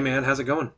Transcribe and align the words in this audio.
Hey 0.00 0.04
man, 0.04 0.24
how's 0.24 0.40
it 0.40 0.44
going? 0.44 0.72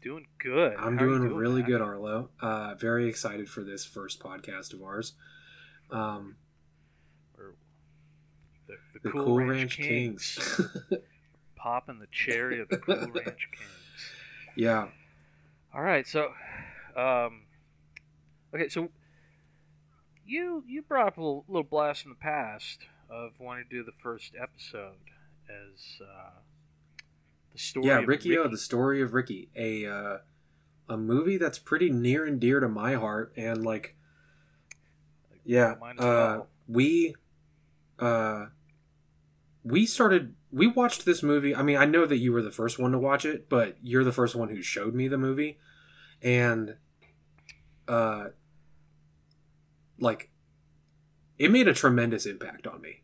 Doing 0.00 0.26
good. 0.38 0.74
I'm 0.78 0.94
you 0.94 1.00
doing, 1.00 1.34
really 1.34 1.60
man? 1.60 1.70
good, 1.70 1.82
Arlo. 1.82 2.30
Uh, 2.40 2.74
very 2.76 3.10
excited 3.10 3.46
for 3.46 3.62
this 3.62 3.84
first 3.84 4.20
podcast 4.20 4.72
of 4.72 4.82
ours. 4.82 5.12
Um, 5.90 6.36
The, 7.36 7.52
the, 8.94 9.00
the 9.02 9.10
Cool, 9.10 9.36
Ranch, 9.36 9.76
Kings. 9.76 10.62
Popping 11.56 11.98
the 11.98 12.06
cherry 12.10 12.58
of 12.58 12.70
the 12.70 12.78
Cool 12.78 12.94
Ranch 13.14 13.48
Kings. 13.52 14.06
yeah, 14.56 14.88
All 15.74 15.82
right, 15.82 16.06
so, 16.08 16.32
um, 16.96 17.42
okay, 18.54 18.70
so 18.70 18.88
you 20.24 20.64
you 20.66 20.80
brought 20.80 21.08
up 21.08 21.18
a 21.18 21.20
little, 21.20 21.44
little 21.48 21.64
blast 21.64 22.00
from 22.04 22.12
the 22.12 22.16
past 22.16 22.78
of 23.10 23.32
wanting 23.38 23.64
to 23.68 23.76
do 23.76 23.84
the 23.84 23.92
first 24.02 24.32
episode 24.40 24.94
as 25.50 26.00
uh, 26.00 26.30
the 27.52 27.58
story. 27.58 27.86
yeah, 27.86 28.02
Riki-Oh, 28.04 28.48
the 28.48 28.58
story 28.58 29.02
of 29.02 29.14
Ricky, 29.14 29.48
a 29.56 29.86
uh, 29.86 30.18
a 30.88 30.96
movie 30.96 31.36
that's 31.36 31.58
pretty 31.58 31.90
near 31.90 32.24
and 32.24 32.40
dear 32.40 32.60
to 32.60 32.68
my 32.68 32.94
heart, 32.94 33.32
and 33.36 33.64
like, 33.64 33.96
yeah, 35.44 35.74
uh, 35.98 36.40
we, 36.68 37.14
uh, 37.98 38.46
we 39.64 39.86
started. 39.86 40.34
We 40.50 40.66
watched 40.66 41.06
this 41.06 41.22
movie. 41.22 41.54
I 41.56 41.62
mean, 41.62 41.78
I 41.78 41.86
know 41.86 42.04
that 42.04 42.18
you 42.18 42.32
were 42.32 42.42
the 42.42 42.50
first 42.50 42.78
one 42.78 42.92
to 42.92 42.98
watch 42.98 43.24
it, 43.24 43.48
but 43.48 43.78
you're 43.82 44.04
the 44.04 44.12
first 44.12 44.34
one 44.34 44.50
who 44.50 44.60
showed 44.60 44.94
me 44.94 45.08
the 45.08 45.16
movie, 45.16 45.58
and, 46.20 46.76
uh, 47.88 48.26
like, 49.98 50.30
it 51.38 51.50
made 51.50 51.68
a 51.68 51.74
tremendous 51.74 52.26
impact 52.26 52.66
on 52.66 52.82
me. 52.82 53.01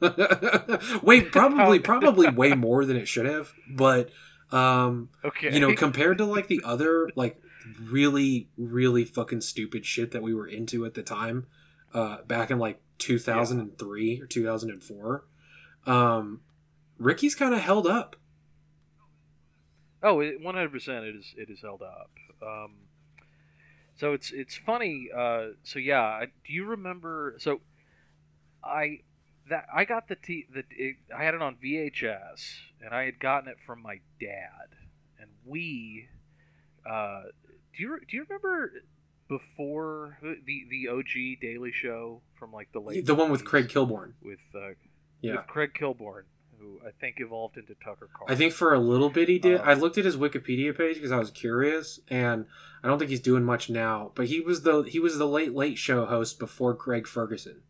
Wait, 1.02 1.30
probably, 1.32 1.78
probably 1.78 2.28
way 2.30 2.54
more 2.54 2.84
than 2.84 2.96
it 2.96 3.06
should 3.06 3.26
have, 3.26 3.52
but, 3.68 4.10
um, 4.52 5.08
Okay. 5.24 5.52
you 5.54 5.60
know 5.60 5.74
compared 5.74 6.18
to 6.18 6.24
like 6.24 6.48
the 6.48 6.60
other 6.64 7.08
like 7.14 7.40
really 7.80 8.48
really 8.56 9.04
fucking 9.04 9.40
stupid 9.42 9.84
shit 9.86 10.10
that 10.12 10.22
we 10.22 10.34
were 10.34 10.46
into 10.48 10.84
at 10.86 10.94
the 10.94 11.02
time 11.02 11.46
uh 11.94 12.16
back 12.26 12.50
in 12.50 12.58
like 12.58 12.80
2003 12.98 14.20
or 14.20 14.26
2004 14.26 15.24
um 15.86 16.40
ricky's 16.98 17.34
kind 17.36 17.54
of 17.54 17.60
held 17.60 17.86
up 17.86 18.16
Oh, 20.02 20.20
Oh, 20.22 20.30
one 20.40 20.54
hundred 20.54 20.72
percent. 20.72 21.04
It 21.04 21.14
is. 21.14 21.34
It 21.36 21.50
is 21.50 21.60
held 21.60 21.82
up. 21.82 22.10
Um, 22.42 22.72
so 23.96 24.14
it's 24.14 24.32
it's 24.32 24.56
funny. 24.56 25.08
Uh, 25.14 25.48
so 25.62 25.78
yeah, 25.78 26.24
do 26.46 26.52
you 26.54 26.64
remember? 26.64 27.34
So 27.38 27.60
I 28.64 29.00
that 29.50 29.66
I 29.74 29.84
got 29.84 30.08
the 30.08 30.16
t 30.16 30.46
the 30.52 30.64
it, 30.70 30.96
I 31.16 31.24
had 31.24 31.34
it 31.34 31.42
on 31.42 31.56
VHS, 31.62 32.54
and 32.82 32.94
I 32.94 33.04
had 33.04 33.18
gotten 33.20 33.48
it 33.48 33.56
from 33.66 33.82
my 33.82 34.00
dad, 34.20 34.76
and 35.20 35.28
we. 35.44 36.08
Uh, 36.88 37.24
do 37.76 37.82
you 37.82 37.98
do 38.08 38.16
you 38.16 38.24
remember 38.26 38.72
before 39.28 40.18
the 40.22 40.64
the 40.70 40.88
OG 40.88 41.40
Daily 41.40 41.72
Show 41.72 42.22
from 42.38 42.52
like 42.52 42.72
the 42.72 42.80
late 42.80 43.06
the 43.06 43.14
one 43.14 43.30
with 43.30 43.44
craig 43.44 43.68
kilborn. 43.68 44.14
With 44.22 44.38
uh, 44.54 44.70
yeah. 45.20 45.36
with 45.36 45.46
Craig 45.46 45.72
Kilborn, 45.78 46.22
who 46.58 46.78
I 46.86 46.90
think 47.00 47.16
evolved 47.18 47.56
into 47.56 47.74
Tucker 47.84 48.08
Carlson. 48.12 48.34
i 48.34 48.36
think 48.36 48.52
for 48.52 48.74
a 48.74 48.80
little 48.80 49.10
bit 49.10 49.28
he 49.28 49.38
did. 49.38 49.60
Uh, 49.60 49.64
i 49.64 49.74
looked 49.74 49.98
at 49.98 50.04
his 50.04 50.16
wikipedia 50.16 50.76
page 50.76 50.96
because 50.96 51.12
i 51.12 51.18
was 51.18 51.30
curious 51.30 52.00
and 52.08 52.46
i 52.82 52.88
don't 52.88 52.98
think 52.98 53.10
he's 53.10 53.20
doing 53.20 53.44
much 53.44 53.70
now 53.70 54.12
but 54.14 54.26
he 54.26 54.40
was 54.40 54.62
the 54.62 54.82
he 54.82 54.98
was 54.98 55.18
the 55.18 55.26
late 55.26 55.54
late 55.54 55.78
show 55.78 56.06
host 56.06 56.38
before 56.38 56.74
craig 56.74 57.06
ferguson 57.06 57.62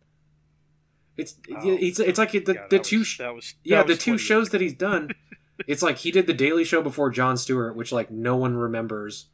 it's 1.21 1.35
Oh. 1.55 1.77
it's, 1.81 1.99
it's 2.01 2.19
like 2.19 2.33
the, 2.33 2.55
Yeah, 2.55 2.67
the 2.71 2.79
two 2.79 2.99
was- 3.01 3.17
that 3.19 3.35
was 3.35 3.55
yeah 3.65 3.79
that 3.79 3.87
the 3.89 3.97
two 3.97 4.19
shows 4.19 4.51
that 4.51 4.61
he's 4.61 4.75
done 4.75 5.11
it's 5.67 5.83
like 5.83 5.99
he 5.99 6.11
did 6.11 6.27
the 6.27 6.33
daily 6.35 6.65
show 6.65 6.81
before 6.83 7.11
jon 7.11 7.37
stewart 7.37 7.77
which 7.77 7.93
like 7.93 8.11
no 8.11 8.37
one 8.37 8.57
remembers 8.57 9.27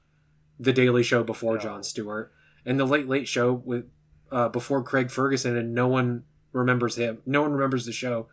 the 0.59 0.73
daily 0.73 1.03
show 1.03 1.23
before 1.23 1.55
No. 1.55 1.61
jon 1.61 1.83
stewart 1.85 2.33
and 2.65 2.79
the 2.81 2.85
late 2.85 3.06
late 3.09 3.29
show 3.29 3.53
with 3.53 3.85
uh, 4.33 4.49
before 4.49 4.83
craig 4.83 5.11
ferguson 5.11 5.56
and 5.56 5.73
no 5.75 5.87
one 5.87 6.25
remembers 6.53 6.97
him 6.97 7.19
no 7.27 7.43
one 7.43 7.53
remembers 7.53 7.87
the 7.87 7.93
show 7.93 8.29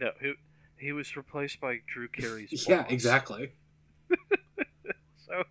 No, 0.00 0.10
he, 0.20 0.34
he 0.76 0.92
was 0.92 1.16
replaced 1.16 1.60
by 1.60 1.78
Drew 1.86 2.08
Carey's 2.08 2.66
yeah 2.68 2.84
exactly 2.88 3.52
So, 5.26 5.44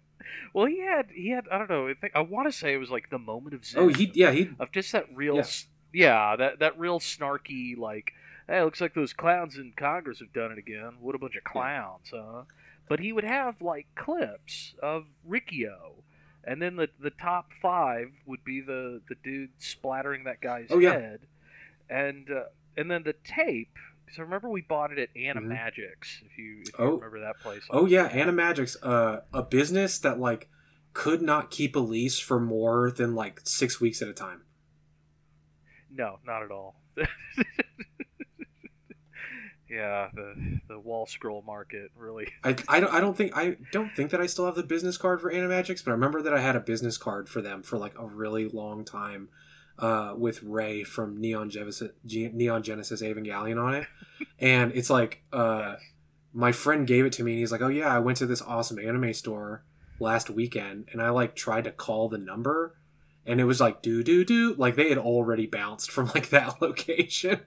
well, 0.53 0.65
he 0.65 0.81
had 0.81 1.07
he 1.13 1.29
had 1.31 1.45
I 1.51 1.57
don't 1.57 1.69
know. 1.69 1.87
I 1.87 1.93
think 1.93 2.13
I 2.15 2.19
want 2.21 2.47
to 2.47 2.51
say 2.51 2.73
it 2.73 2.77
was 2.77 2.89
like 2.91 3.09
the 3.09 3.17
moment 3.17 3.55
of 3.55 3.65
zen 3.65 3.81
oh 3.83 3.87
he 3.87 4.11
yeah 4.13 4.31
he 4.31 4.49
of 4.59 4.71
just 4.71 4.91
that 4.91 5.05
real 5.15 5.35
Yeah. 5.35 5.41
s 5.41 5.65
yeah 5.93 6.35
that 6.35 6.59
that 6.59 6.79
real 6.79 6.99
snarky 6.99 7.77
like 7.77 8.13
hey 8.47 8.61
looks 8.63 8.81
like 8.81 8.93
those 8.93 9.13
clowns 9.13 9.57
in 9.57 9.73
Congress 9.75 10.19
have 10.19 10.33
done 10.33 10.51
it 10.51 10.57
again. 10.57 10.93
What 10.99 11.15
a 11.15 11.19
bunch 11.19 11.35
of 11.35 11.43
clowns, 11.43 12.11
huh? 12.13 12.43
But 12.89 12.99
he 12.99 13.13
would 13.13 13.23
have 13.23 13.61
like 13.61 13.87
clips 13.95 14.73
of 14.83 15.05
Riki-Oh. 15.25 16.03
And 16.43 16.61
then 16.61 16.75
the, 16.75 16.89
the 16.99 17.11
top 17.11 17.51
five 17.61 18.07
would 18.25 18.43
be 18.43 18.61
the, 18.61 18.99
the 19.07 19.15
dude 19.23 19.51
splattering 19.59 20.23
that 20.25 20.41
guy's 20.41 20.67
Oh, 20.71 20.79
yeah. 20.79 20.93
head, 20.93 21.19
and 21.89 22.27
uh, 22.29 22.45
and 22.75 22.89
then 22.89 23.03
the 23.03 23.13
tape. 23.23 23.77
So 24.13 24.23
remember 24.23 24.49
we 24.49 24.61
bought 24.61 24.91
it 24.91 24.97
at 24.99 25.13
Mhm. 25.15 25.35
Animagics. 25.35 26.21
If 26.25 26.37
you 26.37 26.61
if 26.61 26.67
you 26.67 26.73
Oh. 26.79 26.95
remember 26.95 27.21
that 27.21 27.39
place. 27.41 27.61
oh 27.69 27.85
yeah 27.85 28.09
animagics 28.09 28.75
uh 28.83 29.21
a 29.33 29.43
business 29.43 29.99
that 29.99 30.19
like 30.19 30.49
could 30.93 31.21
not 31.21 31.51
keep 31.51 31.75
a 31.75 31.79
lease 31.79 32.19
for 32.19 32.39
more 32.39 32.91
than 32.91 33.15
like 33.15 33.39
six 33.45 33.79
weeks 33.79 34.01
at 34.01 34.09
a 34.09 34.13
time 34.13 34.41
No, 35.93 36.19
not 36.25 36.43
at 36.43 36.51
all. 36.51 36.75
yeah, 39.69 40.09
the 40.13 40.59
the 40.67 40.79
wall 40.79 41.05
scroll 41.05 41.41
market 41.41 41.91
really. 41.95 42.27
I, 42.43 42.55
I, 42.67 42.79
don't, 42.79 42.93
I 42.93 42.99
don't 42.99 43.15
think 43.15 43.35
I 43.35 43.57
don't 43.71 43.93
think 43.95 44.11
that 44.11 44.21
I 44.21 44.25
still 44.25 44.45
have 44.45 44.55
the 44.55 44.63
business 44.63 44.97
card 44.97 45.21
for 45.21 45.31
Animagics, 45.31 45.83
but 45.83 45.91
I 45.91 45.93
remember 45.93 46.21
that 46.21 46.33
I 46.33 46.39
had 46.39 46.55
a 46.55 46.59
business 46.59 46.97
card 46.97 47.29
for 47.29 47.41
them 47.41 47.63
for 47.63 47.77
like 47.77 47.97
a 47.97 48.05
really 48.05 48.47
long 48.47 48.83
time, 48.85 49.29
uh, 49.79 50.13
with 50.15 50.43
Rei 50.43 50.83
from 50.83 51.19
Neon 51.19 51.49
Genesis, 51.49 51.91
Neon 52.03 52.63
Genesis 52.63 53.01
Evangelion 53.01 53.61
on 53.61 53.75
it, 53.75 53.87
and 54.39 54.71
it's 54.73 54.89
like 54.89 55.23
uh, 55.33 55.75
my 56.33 56.51
friend 56.51 56.85
gave 56.85 57.05
it 57.05 57.13
to 57.13 57.23
me, 57.23 57.31
and 57.31 57.39
he's 57.39 57.51
like, 57.51 57.61
"Oh 57.61 57.67
yeah, 57.67 57.93
I 57.93 57.99
went 57.99 58.17
to 58.19 58.25
this 58.25 58.41
awesome 58.41 58.79
anime 58.79 59.13
store 59.13 59.63
last 59.99 60.29
weekend, 60.29 60.89
and 60.91 61.01
I 61.01 61.09
like 61.09 61.35
tried 61.35 61.63
to 61.63 61.71
call 61.71 62.09
the 62.09 62.17
number, 62.17 62.75
and 63.25 63.39
it 63.39 63.45
was 63.45 63.59
like 63.59 63.81
do 63.81 64.03
do 64.03 64.23
do, 64.25 64.53
like 64.55 64.75
they 64.75 64.89
had 64.89 64.97
already 64.97 65.45
bounced 65.47 65.91
from 65.91 66.07
like 66.07 66.29
that 66.29 66.61
location." 66.61 67.41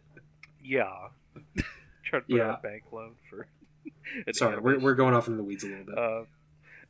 Yeah. 0.62 1.08
Trying 2.04 2.22
to 2.22 2.26
put 2.28 2.36
Yeah. 2.36 2.50
out 2.52 2.58
a 2.60 2.62
bank 2.62 2.82
loan 2.92 3.14
for. 3.28 3.46
Sorry, 4.32 4.58
we're, 4.60 4.78
we're 4.78 4.94
going 4.94 5.14
off 5.14 5.26
into 5.26 5.36
the 5.38 5.42
weeds 5.44 5.64
a 5.64 5.68
little 5.68 5.84
bit. 5.84 5.98
Uh, 5.98 6.24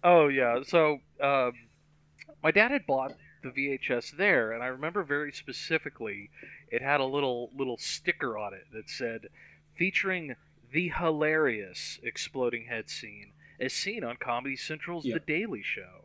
oh 0.03 0.29
yeah. 0.29 0.61
So 0.67 0.99
um, 1.21 1.53
my 2.43 2.51
dad 2.51 2.71
had 2.71 2.87
bought 2.87 3.13
the 3.43 3.51
VHS 3.51 4.17
there, 4.17 4.53
and 4.53 4.63
I 4.63 4.67
remember 4.67 5.03
very 5.03 5.33
specifically, 5.33 6.31
it 6.71 6.83
had 6.83 7.01
a 7.01 7.05
little 7.05 7.51
little 7.57 7.79
sticker 7.79 8.37
on 8.39 8.53
it 8.55 8.65
that 8.73 8.89
said, 8.91 9.29
featuring 9.75 10.37
the 10.73 10.89
hilarious 10.89 11.99
exploding 12.03 12.67
head 12.67 12.91
scene 12.91 13.33
as 13.61 13.73
seen 13.73 14.03
on 14.03 14.17
Comedy 14.17 14.57
Central's 14.57 15.05
Yeah. 15.05 15.15
The 15.15 15.21
Daily 15.21 15.63
Show. 15.63 16.04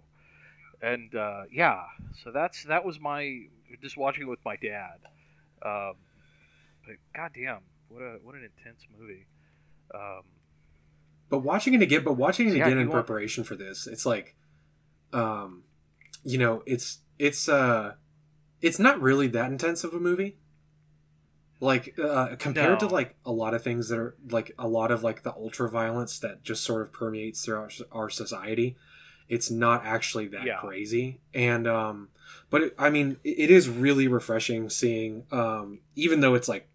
And 0.81 1.13
uh, 1.13 1.43
yeah, 1.51 1.83
so 2.23 2.31
that's 2.31 2.63
that 2.65 2.85
was 2.85 2.99
my 2.99 3.41
just 3.81 3.97
watching 3.97 4.23
it 4.23 4.29
with 4.29 4.43
my 4.45 4.55
dad. 4.55 4.97
Um, 5.61 5.93
but 6.85 6.95
goddamn, 7.15 7.59
what 7.89 8.01
a 8.01 8.19
what 8.23 8.35
an 8.35 8.43
intense 8.57 8.81
movie. 8.97 9.25
Um, 9.93 10.21
But 11.29 11.39
watching 11.39 11.73
it 11.73 11.81
again, 11.81 12.03
but 12.03 12.13
watching 12.13 12.47
it 12.49 12.55
Yeah, 12.55 12.65
again 12.67 12.77
in 12.77 12.87
want- 12.89 13.05
preparation 13.05 13.43
for 13.43 13.55
this, 13.55 13.87
it's 13.87 14.05
like, 14.05 14.35
um, 15.11 15.63
you 16.23 16.37
know, 16.37 16.63
it's 16.65 16.99
it's 17.17 17.49
uh, 17.49 17.95
it's 18.61 18.79
not 18.79 19.01
really 19.01 19.27
that 19.27 19.51
intense 19.51 19.83
of 19.83 19.93
a 19.93 19.99
movie. 19.99 20.37
Like 21.61 21.99
uh, 21.99 22.37
compared 22.37 22.79
to 22.79 22.87
like 22.87 23.15
a 23.25 23.33
lot 23.33 23.53
of 23.53 23.61
things 23.61 23.89
that 23.89 23.99
are 23.99 24.15
like 24.29 24.53
a 24.57 24.65
lot 24.67 24.91
of 24.91 25.03
like 25.03 25.23
the 25.23 25.33
ultra 25.33 25.69
violence 25.69 26.17
that 26.19 26.41
just 26.41 26.63
sort 26.63 26.81
of 26.83 26.93
permeates 26.93 27.43
throughout 27.43 27.73
our 27.91 28.09
society, 28.09 28.77
it's 29.29 29.49
not 29.51 29.85
actually 29.85 30.27
that 30.29 30.45
Yeah. 30.45 30.57
crazy. 30.57 31.21
And 31.33 31.67
um, 31.67 32.09
but 32.49 32.61
it, 32.63 32.75
I 32.77 32.89
mean, 32.89 33.17
it, 33.23 33.49
is 33.51 33.69
really 33.69 34.07
refreshing 34.07 34.69
seeing 34.69 35.25
um, 35.31 35.79
even 35.95 36.19
though 36.19 36.33
it's 36.35 36.47
like 36.49 36.67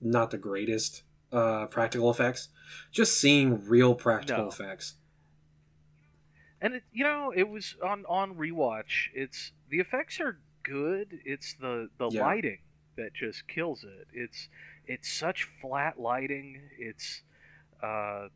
not 0.00 0.30
the 0.30 0.38
greatest 0.38 1.02
uh 1.32 1.66
practical 1.66 2.10
effects 2.10 2.48
just 2.90 3.18
seeing 3.18 3.62
real 3.66 3.94
practical 3.94 4.44
No. 4.44 4.48
effects 4.48 4.94
and 6.60 6.74
it, 6.74 6.82
you 6.92 7.04
know 7.04 7.32
it 7.34 7.48
was 7.48 7.76
on 7.84 8.04
on 8.08 8.34
rewatch 8.34 9.08
it's 9.14 9.52
the 9.68 9.78
effects 9.78 10.20
are 10.20 10.40
good 10.62 11.18
it's 11.24 11.54
the 11.54 11.88
the 11.98 12.08
Yeah. 12.08 12.22
lighting 12.22 12.58
that 12.96 13.12
just 13.14 13.46
kills 13.46 13.84
it 13.84 14.08
it's 14.12 14.48
it's 14.86 15.12
such 15.12 15.44
flat 15.44 16.00
lighting 16.00 16.60
it's 16.78 17.22
uh 17.82 18.28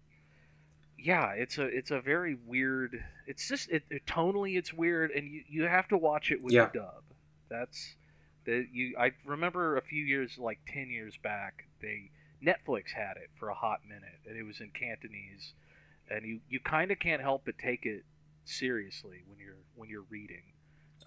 yeah 0.99 1.31
it's 1.33 1.59
a 1.59 1.63
it's 1.65 1.91
a 1.91 2.01
very 2.01 2.37
weird 2.47 3.03
it's 3.27 3.49
just 3.49 3.71
it, 3.71 3.83
it 3.91 4.05
tonally 4.07 4.57
it's 4.57 4.73
weird 4.73 5.11
and 5.11 5.27
you 5.27 5.43
you 5.49 5.63
have 5.65 5.89
to 5.89 5.97
watch 5.97 6.31
it 6.31 6.43
with 6.43 6.53
Yeah. 6.53 6.67
the 6.73 6.79
dub 6.81 7.03
that's 7.49 7.97
the 8.45 8.67
you 8.73 8.95
i 8.99 9.13
remember 9.27 9.77
a 9.77 9.83
few 9.83 10.05
years 10.05 10.39
like 10.39 10.59
10 10.69 10.91
years 10.91 11.17
back 11.23 11.65
they 11.81 12.11
netflix 12.45 12.91
had 12.93 13.17
it 13.17 13.31
for 13.39 13.49
a 13.49 13.55
hot 13.55 13.81
minute 13.87 14.19
and 14.27 14.37
it 14.37 14.43
was 14.45 14.61
in 14.61 14.71
cantonese 14.71 15.55
and 16.11 16.25
you 16.25 16.41
you 16.49 16.61
kind 16.61 16.91
of 16.91 16.99
can't 16.99 17.23
help 17.23 17.43
but 17.45 17.57
take 17.59 17.85
it 17.87 18.05
seriously 18.45 19.23
when 19.29 19.39
you're 19.39 19.57
when 19.77 19.89
you're 19.89 20.05
reading. 20.11 20.43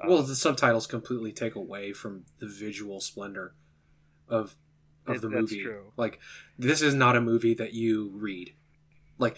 well, 0.05 0.19
Um, 0.19 0.27
the 0.27 0.35
subtitles 0.35 0.87
completely 0.87 1.31
take 1.33 1.53
away 1.55 1.93
from 1.93 2.25
the 2.39 2.47
visual 2.47 2.99
splendor 3.01 3.53
of 4.27 4.55
of 5.05 5.17
It- 5.17 5.21
the 5.21 5.27
that's 5.29 5.51
movie. 5.51 5.61
true. 5.63 5.91
Like 5.97 6.19
this 6.57 6.81
is 6.81 6.95
not 6.95 7.15
a 7.15 7.21
movie 7.21 7.53
that 7.53 7.73
you 7.73 8.09
read. 8.15 8.55
Like 9.17 9.37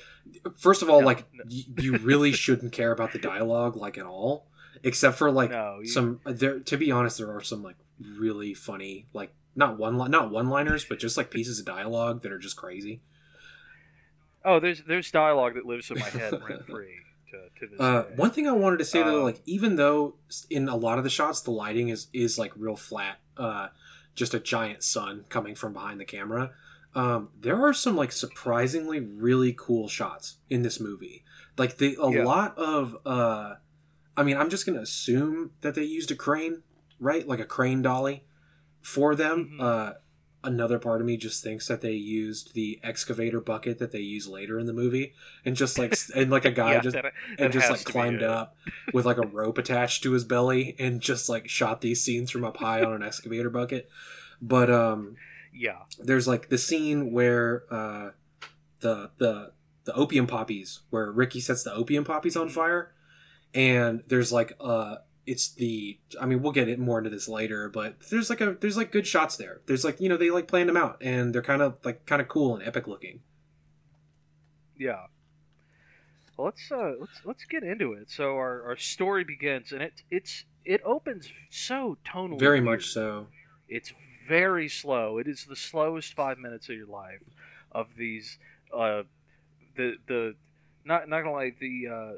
first 0.57 0.81
of 0.81 0.89
all, 0.89 1.01
No, 1.01 1.05
like 1.07 1.25
no. 1.33 1.43
y- 1.49 1.65
you 1.83 1.97
really 1.97 2.31
shouldn't 2.31 2.71
care 2.71 2.91
about 2.91 3.13
the 3.13 3.19
dialogue 3.19 3.75
like 3.75 3.97
at 3.97 4.05
all, 4.05 4.47
except 4.83 5.17
for 5.17 5.29
like 5.31 5.51
no, 5.51 5.79
you- 5.81 5.87
some 5.87 6.19
there 6.25 6.59
to 6.59 6.77
be 6.77 6.91
honest 6.91 7.17
there 7.19 7.31
are 7.31 7.41
some 7.41 7.61
like 7.63 7.75
really 8.17 8.53
funny 8.53 9.05
like 9.13 9.33
not 9.55 9.77
one 9.77 9.97
li- 9.97 10.07
not 10.09 10.29
one 10.31 10.49
liners 10.49 10.85
but 10.85 10.99
just 10.99 11.17
like 11.17 11.31
pieces 11.31 11.59
of 11.59 11.65
dialogue 11.65 12.21
that 12.21 12.31
are 12.31 12.37
just 12.39 12.55
crazy 12.55 13.01
oh, 14.45 14.59
there's 14.59 14.83
there's 14.83 15.11
dialogue 15.11 15.55
that 15.55 15.65
lives 15.65 15.89
in 15.91 15.99
my 15.99 16.09
head 16.09 16.33
rent 16.47 16.65
free 16.67 16.95
to, 17.31 17.59
to 17.59 17.71
this 17.71 17.79
uh, 17.79 18.03
one 18.15 18.31
thing 18.31 18.47
i 18.47 18.51
wanted 18.51 18.77
to 18.77 18.85
say 18.85 19.01
though 19.03 19.17
Um, 19.19 19.23
like 19.23 19.41
even 19.45 19.75
though 19.75 20.15
in 20.49 20.69
a 20.69 20.75
lot 20.75 20.97
of 20.97 21.03
the 21.03 21.09
shots 21.09 21.41
the 21.41 21.51
lighting 21.51 21.89
is 21.89 22.07
is 22.13 22.37
like 22.37 22.51
real 22.55 22.75
flat 22.75 23.19
uh 23.37 23.69
just 24.15 24.33
a 24.33 24.39
giant 24.39 24.83
sun 24.83 25.25
coming 25.29 25.55
from 25.55 25.73
behind 25.73 25.99
the 25.99 26.05
camera 26.05 26.51
um 26.97 27.29
there 27.39 27.59
are 27.65 27.73
some 27.73 27.95
like 27.95 28.11
surprisingly 28.11 28.99
really 28.99 29.53
cool 29.57 29.87
shots 29.87 30.37
in 30.49 30.61
this 30.63 30.79
movie. 30.79 31.23
Like 31.57 31.77
the 31.77 31.95
a 32.01 32.11
Yeah. 32.11 32.23
lot 32.25 32.57
of 32.57 32.97
uh 33.05 33.55
i 34.15 34.23
mean 34.23 34.37
i'm 34.37 34.49
just 34.49 34.65
gonna 34.65 34.81
assume 34.81 35.51
that 35.61 35.75
they 35.75 35.83
used 35.83 36.11
a 36.11 36.15
crane 36.15 36.63
right? 36.99 37.27
Like 37.27 37.39
a 37.39 37.45
crane 37.45 37.81
dolly 37.83 38.23
for 38.81 39.15
them. 39.15 39.37
Mhm. 39.53 39.61
uh 39.61 39.93
another 40.43 40.79
part 40.79 41.01
of 41.01 41.07
me 41.07 41.17
just 41.17 41.43
thinks 41.43 41.67
that 41.67 41.81
they 41.81 41.91
used 41.91 42.53
the 42.53 42.79
excavator 42.83 43.41
bucket 43.41 43.79
that 43.79 43.91
they 43.91 43.99
use 43.99 44.27
later 44.27 44.57
in 44.59 44.65
the 44.65 44.71
movie 44.73 45.13
and 45.43 45.55
just 45.57 45.77
like 45.77 45.93
and 46.15 46.29
like 46.31 46.45
a 46.45 46.51
guy 46.51 46.71
Yeah, 46.77 46.79
just 46.81 46.93
that- 46.95 47.13
and 47.37 47.51
just 47.51 47.69
like 47.69 47.83
climbed 47.83 48.23
up 48.23 48.55
with 48.93 49.05
like 49.05 49.17
a 49.17 49.27
rope 49.27 49.57
attached 49.57 50.03
to 50.03 50.11
his 50.13 50.23
belly 50.23 50.75
and 50.79 51.01
just 51.01 51.27
like 51.27 51.49
shot 51.49 51.81
these 51.81 52.01
scenes 52.01 52.31
from 52.31 52.45
up 52.45 52.57
high 52.57 52.81
on 52.83 52.93
an 52.93 53.03
excavator 53.03 53.49
bucket. 53.49 53.89
But 54.41 54.69
um 54.69 55.17
Yeah, 55.57 55.79
there's 55.99 56.27
like 56.27 56.49
the 56.49 56.57
scene 56.57 57.11
where 57.11 57.63
uh 57.71 58.11
the 58.79 59.11
the 59.17 59.51
the 59.85 59.93
opium 59.93 60.27
poppies 60.27 60.81
where 60.89 61.11
Ricky 61.11 61.39
sets 61.39 61.63
the 61.63 61.73
opium 61.73 62.03
poppies 62.03 62.35
on 62.35 62.49
fire 62.49 62.93
and 63.53 64.03
there's 64.07 64.31
like 64.31 64.53
uh 64.59 64.97
it's 65.25 65.47
the 65.49 65.97
I 66.19 66.25
mean 66.25 66.41
we'll 66.41 66.51
get 66.51 66.67
it 66.67 66.77
more 66.77 66.97
into 66.97 67.09
this 67.09 67.27
later 67.29 67.69
but 67.69 67.95
there's 68.11 68.29
like 68.29 68.41
a 68.41 68.57
there's 68.59 68.75
like 68.75 68.91
good 68.91 69.07
shots 69.07 69.37
there 69.37 69.61
there's 69.65 69.85
like 69.85 70.01
you 70.01 70.09
know 70.09 70.17
they 70.17 70.29
like 70.29 70.47
planned 70.47 70.67
them 70.67 70.75
out 70.75 70.97
and 71.01 71.33
they're 71.33 71.41
kind 71.41 71.61
of 71.61 71.77
like 71.85 72.05
kind 72.05 72.21
of 72.21 72.27
cool 72.27 72.55
and 72.55 72.67
epic 72.67 72.85
looking 72.85 73.21
yeah. 74.79 75.07
Well, 76.37 76.45
let's 76.45 76.71
uh, 76.71 76.93
let's 76.99 77.21
let's 77.25 77.45
get 77.45 77.63
into 77.63 77.93
it. 77.93 78.09
So 78.11 78.35
our, 78.35 78.63
our 78.63 78.77
story 78.77 79.23
begins, 79.23 79.71
and 79.71 79.81
it 79.81 80.03
it's 80.11 80.45
it 80.65 80.81
opens 80.85 81.29
so 81.49 81.97
tonally. 82.05 82.39
very 82.39 82.61
weird. 82.61 82.79
much 82.79 82.87
so 82.87 83.27
It's 83.67 83.91
very 84.27 84.67
slow. 84.69 85.17
It 85.17 85.27
is 85.27 85.45
the 85.45 85.55
slowest 85.55 86.13
five 86.15 86.37
minutes 86.37 86.69
of 86.69 86.75
your 86.75 86.87
life. 86.87 87.21
Of 87.71 87.87
these, 87.97 88.37
uh, 88.73 89.03
the 89.75 89.95
the 90.07 90.35
not 90.85 91.07
not 91.09 91.21
gonna 91.21 91.31
lie, 91.33 91.51
the 91.59 91.87
uh, 91.87 92.11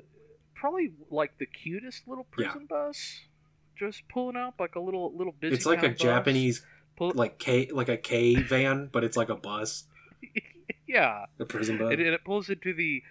probably 0.56 0.92
like 1.10 1.38
the 1.38 1.46
cutest 1.46 2.08
little 2.08 2.25
Yeah. 2.38 2.50
prison 2.51 2.66
bus, 2.70 3.22
just 3.78 4.08
pulling 4.10 4.36
up 4.36 4.56
like 4.60 4.75
a 4.75 4.80
little 4.80 5.12
little 5.16 5.34
busy. 5.39 5.56
it's 5.56 5.66
like 5.66 5.84
a 5.84 5.89
bus. 5.89 5.98
Japanese 6.00 6.66
Pull- 6.96 7.13
like 7.16 7.39
K 7.39 7.70
like 7.72 7.88
a 7.89 7.98
K 7.98 8.36
van 8.36 8.89
but 8.92 9.04
it's 9.06 9.16
like 9.16 9.30
a 9.30 9.36
bus 9.36 9.86
yeah, 10.88 11.25
a 11.39 11.46
prison 11.46 11.78
bus 11.78 11.92
and, 11.94 12.01
and 12.01 12.13
it 12.13 12.24
pulls 12.25 12.50
into 12.50 12.74
the 12.74 13.01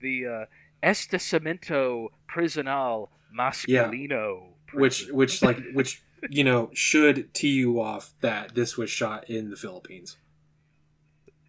the 0.00 0.26
uh, 0.26 0.44
Estacamento 0.82 2.08
Prisonal 2.26 3.10
Masculino. 3.36 4.48
which 4.72 5.00
prison. 5.02 5.16
which 5.16 5.42
like 5.42 5.58
which 5.74 6.02
you 6.30 6.44
know 6.44 6.70
should 6.72 7.32
tee 7.34 7.50
you 7.54 7.80
off 7.80 8.12
that 8.20 8.54
this 8.54 8.76
was 8.76 8.90
shot 8.90 9.28
in 9.28 9.50
the 9.50 9.56
Philippines. 9.56 10.16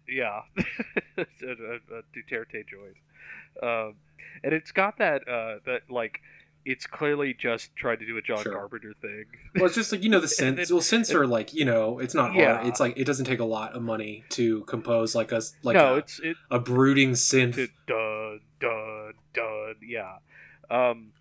Yeah, 0.08 0.40
Duterte 1.18 2.64
joint, 2.66 2.96
um, 3.62 3.94
and 4.42 4.52
it's 4.52 4.72
got 4.72 4.98
that 4.98 5.26
uh, 5.28 5.58
that 5.66 5.82
like 5.90 6.20
it's 6.64 6.86
clearly 6.86 7.34
just 7.38 7.74
tried 7.76 7.98
to 8.00 8.06
do 8.06 8.16
a 8.16 8.22
John 8.22 8.42
Sure. 8.42 8.52
Carpenter 8.52 8.94
thing. 9.00 9.24
Well, 9.54 9.66
it's 9.66 9.74
just 9.74 9.92
like 9.92 10.02
you 10.02 10.08
know 10.10 10.20
the 10.20 10.34
then- 10.38 10.56
well, 10.56 10.80
synths 10.82 11.14
are 11.14 11.26
like 11.26 11.52
you 11.54 11.64
know 11.64 11.98
it's 11.98 12.14
not 12.14 12.32
hard. 12.34 12.66
It's 12.66 12.80
like 12.80 12.96
it 12.96 13.04
doesn't 13.04 13.26
take 13.26 13.38
a 13.40 13.44
lot 13.44 13.74
of 13.74 13.82
money 13.82 14.24
to 14.30 14.62
compose 14.64 15.14
like 15.14 15.32
a 15.32 15.42
like 15.62 15.76
no, 15.76 15.94
a, 15.94 15.98
it's 15.98 16.18
it 16.20 16.36
a 16.50 16.58
brooding 16.58 17.12
synth. 17.12 17.54
to 17.54 17.68
dun 17.86 18.40
dun 18.60 19.12
dun 19.34 19.74
yeah, 19.86 20.16
um, 20.70 21.12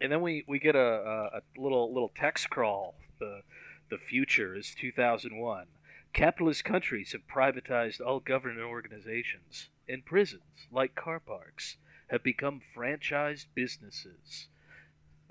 and 0.00 0.10
then 0.10 0.20
we 0.20 0.44
we 0.48 0.58
get 0.58 0.74
a, 0.74 0.78
a, 0.78 1.38
a 1.38 1.40
little 1.60 1.92
little 1.92 2.12
text 2.14 2.50
crawl. 2.50 2.94
The 3.18 3.42
the 3.90 3.98
future 3.98 4.56
is 4.56 4.74
2001. 4.78 5.66
Capitalist 6.12 6.64
countries 6.64 7.12
have 7.12 7.20
privatized 7.32 8.00
all 8.04 8.18
government 8.20 8.66
organizations, 8.66 9.68
and 9.88 10.04
prisons, 10.04 10.42
like 10.72 10.94
car 10.94 11.20
parks, 11.20 11.76
have 12.08 12.22
become 12.22 12.60
franchised 12.76 13.46
businesses. 13.54 14.48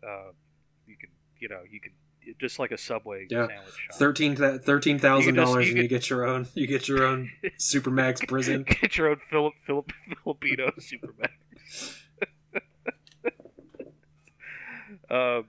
Uh, 0.02 0.32
you 0.88 0.96
can, 0.98 1.10
you 1.40 1.50
know, 1.50 1.62
you 1.70 1.82
can 1.82 1.92
just 2.40 2.60
like 2.60 2.72
a 2.72 2.78
subway 2.78 3.26
Yeah. 3.30 3.48
sandwich 3.48 3.74
shop. 3.74 3.96
Thirteen 3.98 4.36
thirteen 4.36 5.00
thousand 5.00 5.36
dollars, 5.36 5.68
and 5.68 5.78
you 5.78 5.88
get 5.88 6.10
your 6.10 6.26
own. 6.26 6.48
You 6.54 6.68
get 6.68 6.88
your 6.88 7.04
own 7.04 7.32
supermax 7.60 8.26
prison. 8.28 8.64
Get 8.64 8.98
your 8.98 9.10
own 9.10 9.20
Philip, 9.30 9.54
Philip, 9.66 9.92
Filipino 10.24 10.72
Superman. 10.80 11.30
Um, 15.10 15.46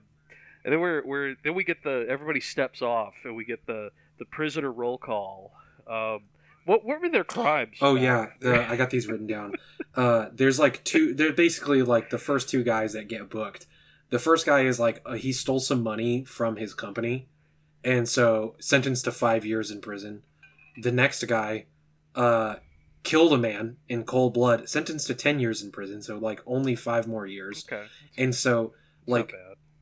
and 0.63 0.73
then 0.73 0.79
we're, 0.79 1.05
we're 1.05 1.35
then 1.43 1.55
we 1.55 1.63
get 1.63 1.83
the 1.83 2.05
everybody 2.09 2.39
steps 2.39 2.81
off 2.81 3.13
and 3.23 3.35
we 3.35 3.45
get 3.45 3.65
the 3.65 3.89
the 4.19 4.25
prisoner 4.25 4.71
roll 4.71 4.97
call. 4.97 5.51
Um, 5.87 6.21
what 6.65 6.85
what 6.85 7.01
were 7.01 7.09
their 7.09 7.23
crimes? 7.23 7.77
Oh 7.81 7.95
yeah, 7.95 8.27
the, 8.39 8.69
I 8.69 8.75
got 8.75 8.89
these 8.89 9.07
written 9.07 9.27
down. 9.27 9.55
Uh, 9.93 10.29
there's 10.31 10.57
like 10.57 10.81
two. 10.85 11.13
They're 11.13 11.33
basically 11.33 11.81
like 11.81 12.11
the 12.11 12.17
first 12.17 12.47
two 12.47 12.63
guys 12.63 12.93
that 12.93 13.09
get 13.09 13.29
booked. 13.29 13.67
The 14.09 14.19
first 14.19 14.45
guy 14.45 14.61
is 14.61 14.79
like 14.79 15.01
uh, 15.05 15.15
he 15.15 15.33
stole 15.33 15.59
some 15.59 15.83
money 15.83 16.23
from 16.23 16.55
his 16.55 16.73
company, 16.73 17.27
and 17.83 18.07
so 18.07 18.55
sentenced 18.57 19.03
to 19.03 19.11
five 19.11 19.45
years 19.45 19.69
in 19.69 19.81
prison. 19.81 20.23
The 20.81 20.93
next 20.93 21.21
guy, 21.27 21.65
uh, 22.15 22.55
killed 23.03 23.33
a 23.33 23.37
man 23.37 23.79
in 23.89 24.05
cold 24.05 24.33
blood, 24.33 24.69
sentenced 24.69 25.07
to 25.07 25.13
ten 25.13 25.41
years 25.41 25.61
in 25.61 25.71
prison. 25.71 26.01
So 26.01 26.17
like 26.17 26.39
only 26.45 26.73
five 26.73 27.05
more 27.05 27.25
years. 27.25 27.65
Okay. 27.69 27.87
And 28.17 28.33
so 28.33 28.71
like. 29.05 29.33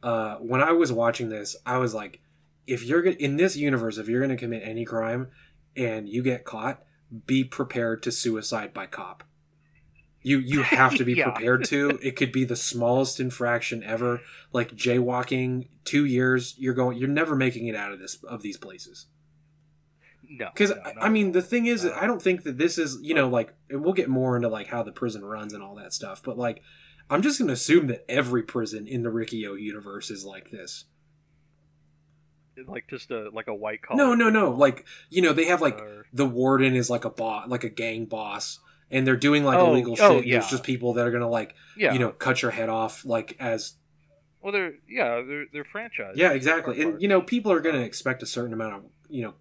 Uh, 0.03 0.36
when 0.38 0.62
I 0.62 0.72
was 0.72 0.91
watching 0.91 1.29
this, 1.29 1.56
I 1.65 1.77
was 1.77 1.94
like, 1.94 2.22
if 2.68 2.84
you're 2.84 3.01
gonna, 3.01 3.15
in 3.18 3.38
this 3.38 3.56
universe, 3.56 3.98
if 3.98 4.08
you're 4.08 4.20
going 4.20 4.29
to 4.29 4.38
commit 4.38 4.62
any 4.63 4.86
crime 4.86 5.27
and 5.75 6.08
you 6.08 6.22
get 6.24 6.46
caught, 6.46 6.84
be 7.25 7.44
prepared 7.44 8.03
to 8.03 8.12
suicide 8.12 8.74
by 8.74 8.86
cop. 8.86 9.24
You 10.22 10.38
you 10.39 10.62
have 10.77 10.96
to 10.98 11.03
be 11.06 11.13
Yeah. 11.13 11.32
prepared 11.32 11.63
to. 11.65 11.98
It 12.03 12.15
could 12.15 12.32
be 12.32 12.44
the 12.44 12.56
smallest 12.56 13.20
infraction 13.20 13.84
ever, 13.84 14.22
like 14.53 14.72
jaywalking. 14.75 15.68
Two 15.86 16.06
years, 16.06 16.56
you're 16.58 16.74
going. 16.75 16.98
You're 16.98 17.08
never 17.10 17.36
making 17.36 17.68
it 17.68 17.75
out 17.75 17.91
of 17.91 18.00
this 18.00 18.22
of 18.24 18.41
these 18.41 18.58
places. 18.58 19.08
No. 20.29 20.50
Because 20.53 20.70
no, 20.72 20.91
I 21.01 21.10
mean, 21.10 21.32
the 21.32 21.41
thing 21.41 21.65
is, 21.65 21.84
No. 21.86 21.94
I 22.00 22.06
don't 22.06 22.22
think 22.22 22.44
that 22.44 22.58
this 22.60 22.77
is 22.77 23.00
you 23.01 23.15
know 23.15 23.27
like, 23.29 23.56
and 23.70 23.84
we'll 23.84 23.94
get 23.94 24.10
more 24.10 24.36
into 24.36 24.50
like 24.50 24.68
how 24.68 24.84
the 24.84 24.91
prison 24.91 25.25
runs 25.25 25.53
and 25.53 25.63
all 25.63 25.75
that 25.75 25.94
stuff. 25.94 26.22
But 26.24 26.38
like, 26.38 26.62
I'm 27.10 27.22
just 27.22 27.39
gonna 27.39 27.54
assume 27.54 27.88
that 27.88 28.06
every 28.10 28.44
prison 28.44 28.88
in 28.88 29.04
the 29.04 29.10
Riki-Oh 29.10 29.56
universe 29.56 30.10
is 30.12 30.25
like 30.25 30.51
this. 30.51 30.86
like 32.68 32.88
just 32.89 33.10
a 33.10 33.30
like 33.34 33.48
a 33.48 33.56
white 33.56 33.82
collar. 33.82 33.98
No, 33.98 34.13
no, 34.16 34.30
no. 34.30 34.51
Like 34.51 34.86
you 35.10 35.22
know, 35.22 35.32
they 35.34 35.46
have 35.46 35.62
like 35.62 35.80
Or- 35.80 36.06
the 36.13 36.25
warden 36.25 36.75
is 36.75 36.89
like 36.89 37.06
a 37.06 37.10
boss, 37.10 37.48
like 37.48 37.63
a 37.63 37.70
gang 37.70 38.06
boss, 38.06 38.60
and 38.92 39.08
they're 39.08 39.16
doing 39.16 39.44
like 39.46 39.58
Oh, 39.58 39.72
illegal 39.72 39.96
oh, 40.00 40.18
shit. 40.18 40.28
yeah. 40.28 40.39
There's 40.39 40.50
just 40.51 40.63
people 40.63 40.94
that 40.96 41.08
are 41.08 41.12
gonna 41.12 41.30
like 41.30 41.56
yeah, 41.78 41.94
you 41.94 42.00
know 42.00 42.12
cut 42.12 42.42
your 42.42 42.51
head 42.51 42.68
off, 42.70 43.06
like 43.06 43.38
as 43.39 43.75
well, 44.42 44.51
they're 44.51 44.74
yeah, 44.89 45.22
they're 45.25 45.46
they're 45.54 45.66
franchised. 45.66 46.13
yeah, 46.16 46.32
exactly. 46.32 46.82
And 46.82 47.01
you 47.01 47.08
know, 47.08 47.22
people 47.22 47.51
are 47.51 47.62
gonna 47.62 47.78
um, 47.80 47.84
expect 47.86 48.22
a 48.24 48.25
certain 48.28 48.54
amount 48.54 48.74
of 48.75 48.84
you 49.10 49.24
know, 49.24 49.34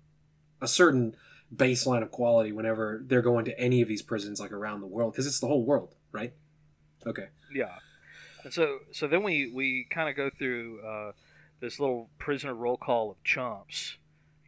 a 0.63 0.69
certain 0.69 1.17
baseline 1.55 2.03
of 2.03 2.11
quality 2.11 2.53
whenever 2.53 3.03
they're 3.07 3.23
going 3.23 3.45
to 3.47 3.59
any 3.59 3.81
of 3.83 3.89
these 3.89 4.03
prisons 4.03 4.39
like 4.39 4.53
around 4.53 4.81
the 4.81 4.87
world 4.87 5.13
because 5.13 5.27
it's 5.27 5.41
the 5.41 5.47
whole 5.49 5.65
world, 5.65 5.95
right? 6.13 6.35
Okay. 7.07 7.29
Yeah. 7.55 7.77
And 8.45 8.53
so 8.53 8.79
so 8.93 9.07
then 9.09 9.23
we 9.23 9.51
we 9.53 9.87
kind 9.91 10.09
of 10.09 10.17
go 10.17 10.31
through 10.31 10.81
uh, 10.87 11.13
this 11.61 11.81
little 11.81 12.09
prisoner 12.19 12.55
roll 12.55 12.77
call 12.77 13.11
of 13.11 13.23
chumps, 13.25 13.97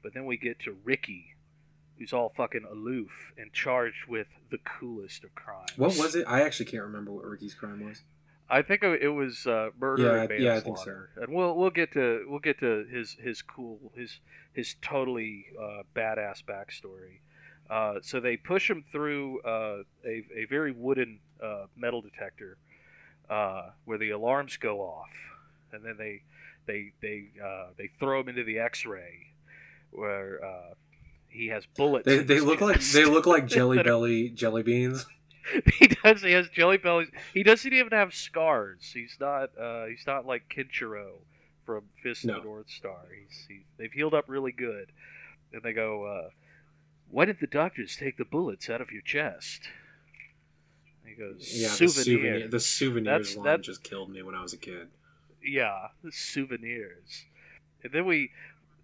but 0.02 0.14
then 0.14 0.26
we 0.26 0.37
get 0.37 0.61
to 0.61 0.76
Ricky, 0.85 1.35
who's 1.99 2.12
all 2.12 2.28
fucking 2.37 2.64
aloof 2.71 3.11
and 3.37 3.52
charged 3.52 4.07
with 4.09 4.28
the 4.50 4.59
coolest 4.59 5.25
of 5.25 5.35
crimes. 5.35 5.71
What 5.76 5.97
was 5.97 6.14
it? 6.14 6.25
I 6.28 6.42
actually 6.42 6.66
can't 6.66 6.85
remember 6.85 7.12
what 7.12 7.25
Ricky's 7.25 7.54
crime 7.54 7.85
was. 7.85 8.02
I 8.52 8.62
think 8.62 8.83
it 8.83 9.09
was 9.09 9.47
uh, 9.47 9.71
murder 9.78 10.02
Yeah, 10.02 10.23
and 10.35 10.42
yeah, 10.42 10.54
I 10.57 10.61
think 10.61 10.76
so. 10.78 10.85
manslaughter. 10.87 11.11
And 11.16 11.33
we'll 11.35 11.57
we'll 11.57 11.71
get 11.71 11.92
to 11.92 12.25
we'll 12.28 12.40
get 12.40 12.59
to 12.61 12.85
his 12.90 13.16
his 13.21 13.42
cool 13.42 13.92
his 13.95 14.19
his 14.52 14.75
totally 14.83 15.47
uh, 15.61 15.83
badass 15.95 16.42
backstory. 16.45 17.21
Uh, 17.69 18.00
so 18.02 18.19
they 18.19 18.37
push 18.37 18.69
him 18.69 18.85
through 18.90 19.40
uh, 19.42 19.83
a, 20.04 20.25
a 20.37 20.45
very 20.49 20.73
wooden 20.73 21.21
uh, 21.40 21.66
metal 21.76 22.00
detector 22.02 22.57
uh, 23.31 23.71
where 23.85 23.97
the 23.99 24.11
alarms 24.11 24.57
go 24.57 24.81
off, 24.81 25.11
and 25.73 25.85
then 25.85 25.97
they 25.97 26.23
they 26.67 26.93
they 27.01 27.29
uh, 27.43 27.69
they 27.79 27.89
throw 27.99 28.21
him 28.21 28.29
into 28.29 28.45
the 28.45 28.59
X-ray 28.59 29.29
where 29.93 30.45
uh, 30.45 30.75
he 31.29 31.49
has 31.49 31.65
bullets. 31.77 32.07
They, 32.07 32.19
they 32.19 32.41
look 32.41 32.61
like 32.61 32.77
chest. 32.77 32.93
they 32.93 33.05
look 33.05 33.27
like 33.27 33.47
jelly 33.47 33.83
belly 33.83 34.29
jelly 34.29 34.63
beans. 34.63 35.07
he 35.79 35.87
does. 35.87 36.23
He 36.23 36.33
has 36.33 36.49
jelly 36.49 36.77
bellies. 36.77 37.09
He 37.33 37.43
doesn't 37.43 37.73
even 37.73 37.93
have 37.93 38.15
scars. 38.15 38.91
He's 38.93 39.17
not. 39.21 39.51
Uh, 39.59 39.87
he's 39.87 40.05
not 40.07 40.27
like 40.27 40.53
Kenshiro 40.55 41.13
from 41.65 41.85
Fist 42.03 42.25
No. 42.25 42.37
of 42.37 42.43
the 42.43 42.49
North 42.49 42.71
Star. 42.71 43.07
He's, 43.17 43.47
he's 43.49 43.63
they've 43.79 43.93
healed 43.93 44.15
up 44.15 44.25
really 44.29 44.53
good. 44.53 44.93
And 45.53 45.63
they 45.63 45.73
go, 45.73 46.05
uh, 46.05 46.31
"Why 47.11 47.25
didn't 47.25 47.41
the 47.41 47.47
doctors 47.47 47.97
take 47.97 48.17
the 48.17 48.25
bullets 48.25 48.69
out 48.71 48.81
of 48.81 48.91
your 48.91 49.03
chest?" 49.03 49.63
He 51.04 51.14
goes, 51.14 51.50
Yeah, 51.61 51.69
the 51.69 51.88
"Souvenir." 51.88 52.04
souvenir 52.40 52.49
the 52.49 52.61
souvenirs 52.61 53.04
That's- 53.28 53.37
line 53.37 53.45
that- 53.45 53.62
just 53.62 53.83
killed 53.83 54.11
me 54.11 54.23
when 54.23 54.35
I 54.35 54.42
was 54.42 54.52
a 54.52 54.57
kid. 54.59 54.88
yeah, 55.42 55.88
the 56.04 56.12
souvenirs. 56.12 57.25
And 57.83 57.92
then 57.92 58.04
we. 58.07 58.30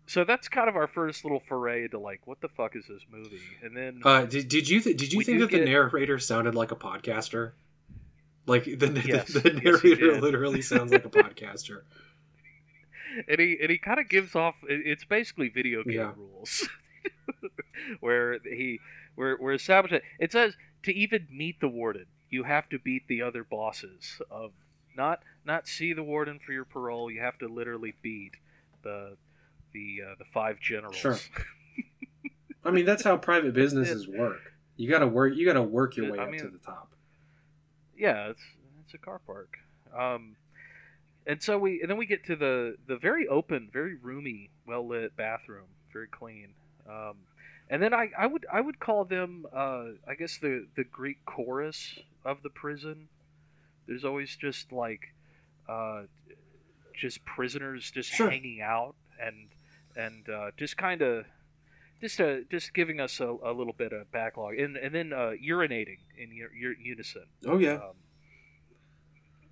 So 0.09 0.23
that's 0.25 0.49
kind 0.49 0.69
of 0.69 0.77
our 0.77 0.87
first 0.87 1.25
little 1.25 1.41
foray 1.41 1.85
into 1.85 1.99
like, 1.99 2.27
what 2.27 2.41
the 2.41 2.49
fuck 2.49 2.77
is 2.77 2.87
this 2.89 3.03
movie? 3.11 3.41
And 3.63 3.77
then 3.77 4.01
Uh, 4.05 4.25
did, 4.25 4.49
did 4.49 4.69
you 4.69 4.81
th- 4.81 4.97
did 4.97 5.13
you 5.13 5.23
think 5.23 5.41
that 5.41 5.51
the 5.51 5.59
get- 5.59 5.65
narrator 5.67 6.19
sounded 6.21 6.55
like 6.55 6.71
a 6.71 6.77
podcaster? 6.77 7.53
Like 8.47 8.65
the 8.65 8.77
the, 8.77 9.01
Yes, 9.07 9.33
the 9.33 9.41
yes, 9.43 9.81
he 9.83 9.89
narrator 9.91 10.13
did. 10.13 10.23
literally 10.23 10.63
sounds 10.63 10.93
like 10.93 11.05
a 11.05 11.09
podcaster. 11.11 11.83
and 13.29 13.41
he 13.41 13.59
and 13.61 13.71
he 13.71 13.79
kind 13.79 13.99
of 13.99 14.09
gives 14.09 14.35
off 14.37 14.55
it's 14.69 15.05
basically 15.05 15.49
video 15.49 15.83
game 15.83 15.95
Yeah. 15.95 16.13
rules 16.17 16.69
where 18.01 18.39
he 18.45 18.79
where 19.15 19.37
where 19.37 19.59
sabotage 19.59 20.03
it 20.19 20.33
says 20.33 20.55
to 20.83 20.93
even 20.95 21.27
meet 21.31 21.61
the 21.61 21.69
warden 21.69 22.07
you 22.31 22.45
have 22.45 22.69
to 22.69 22.79
beat 22.79 23.07
the 23.09 23.23
other 23.23 23.45
bosses 23.45 24.21
of 24.31 24.53
not 24.97 25.23
not 25.45 25.67
see 25.69 25.93
the 25.93 26.03
warden 26.03 26.39
for 26.39 26.53
your 26.53 26.65
parole 26.65 27.11
you 27.11 27.21
have 27.21 27.39
to 27.39 27.47
literally 27.49 27.95
beat 28.03 28.33
the 28.83 29.17
the 29.73 30.01
uh, 30.11 30.15
the 30.19 30.25
five 30.33 30.59
generals 30.61 30.97
Sure. 30.97 31.19
I 32.65 32.73
mean, 32.73 32.85
that's 32.85 33.05
how 33.05 33.17
private 33.17 33.55
businesses 33.55 34.09
work. 34.09 34.41
You 34.77 34.91
gotta 34.91 35.07
work. 35.07 35.37
You 35.37 35.47
gotta 35.47 35.63
work 35.63 35.97
your 35.97 36.11
way 36.11 36.19
I 36.19 36.25
up 36.25 36.33
to 36.39 36.49
the 36.49 36.59
top. 36.59 36.91
yeah 37.97 38.29
it's 38.31 38.43
it's 38.85 38.93
a 38.95 38.99
car 38.99 39.21
park 39.25 39.59
um 39.97 40.35
and 41.27 41.41
so 41.43 41.59
we 41.59 41.81
and 41.81 41.89
then 41.91 41.97
we 41.97 42.07
get 42.07 42.25
to 42.27 42.35
the 42.37 42.77
the 42.89 42.97
very 42.97 43.29
open 43.29 43.69
very 43.73 43.95
roomy 43.95 44.51
well 44.67 44.87
lit 44.87 45.17
bathroom 45.17 45.67
very 45.93 46.09
clean 46.09 46.49
um 46.89 47.17
and 47.69 47.83
then 47.83 47.93
I, 47.95 48.11
I 48.19 48.27
would 48.27 48.47
I 48.53 48.61
would 48.61 48.79
call 48.79 49.05
them 49.05 49.47
uh, 49.53 49.85
I 50.07 50.15
guess 50.19 50.39
the, 50.39 50.67
the 50.77 50.85
Greek 50.85 51.25
chorus 51.25 51.99
of 52.25 52.43
the 52.43 52.51
prison. 52.51 53.09
There's 53.87 54.05
always 54.05 54.37
just 54.37 54.73
like 54.73 55.15
uh, 55.69 56.03
just 56.95 57.25
prisoners 57.25 57.91
just 57.91 58.11
Sure. 58.11 58.31
hanging 58.31 58.61
out 58.63 58.95
and 59.21 59.49
and 59.97 60.29
uh, 60.29 60.51
just 60.57 60.77
kind 60.77 61.03
of 61.03 61.25
just 62.01 62.21
uh, 62.21 62.39
just 62.51 62.75
giving 62.75 63.01
us 63.01 63.21
a, 63.21 63.29
a 63.45 63.53
little 63.53 63.73
bit 63.73 63.93
of 63.93 64.11
backlog 64.13 64.55
and 64.59 64.77
and 64.77 64.95
then 64.95 65.13
uh, 65.13 65.33
urinating 65.45 65.99
in 66.19 66.33
your, 66.35 66.53
your 66.55 66.73
unison. 66.75 67.25
Oh 67.47 67.59
yeah. 67.59 67.79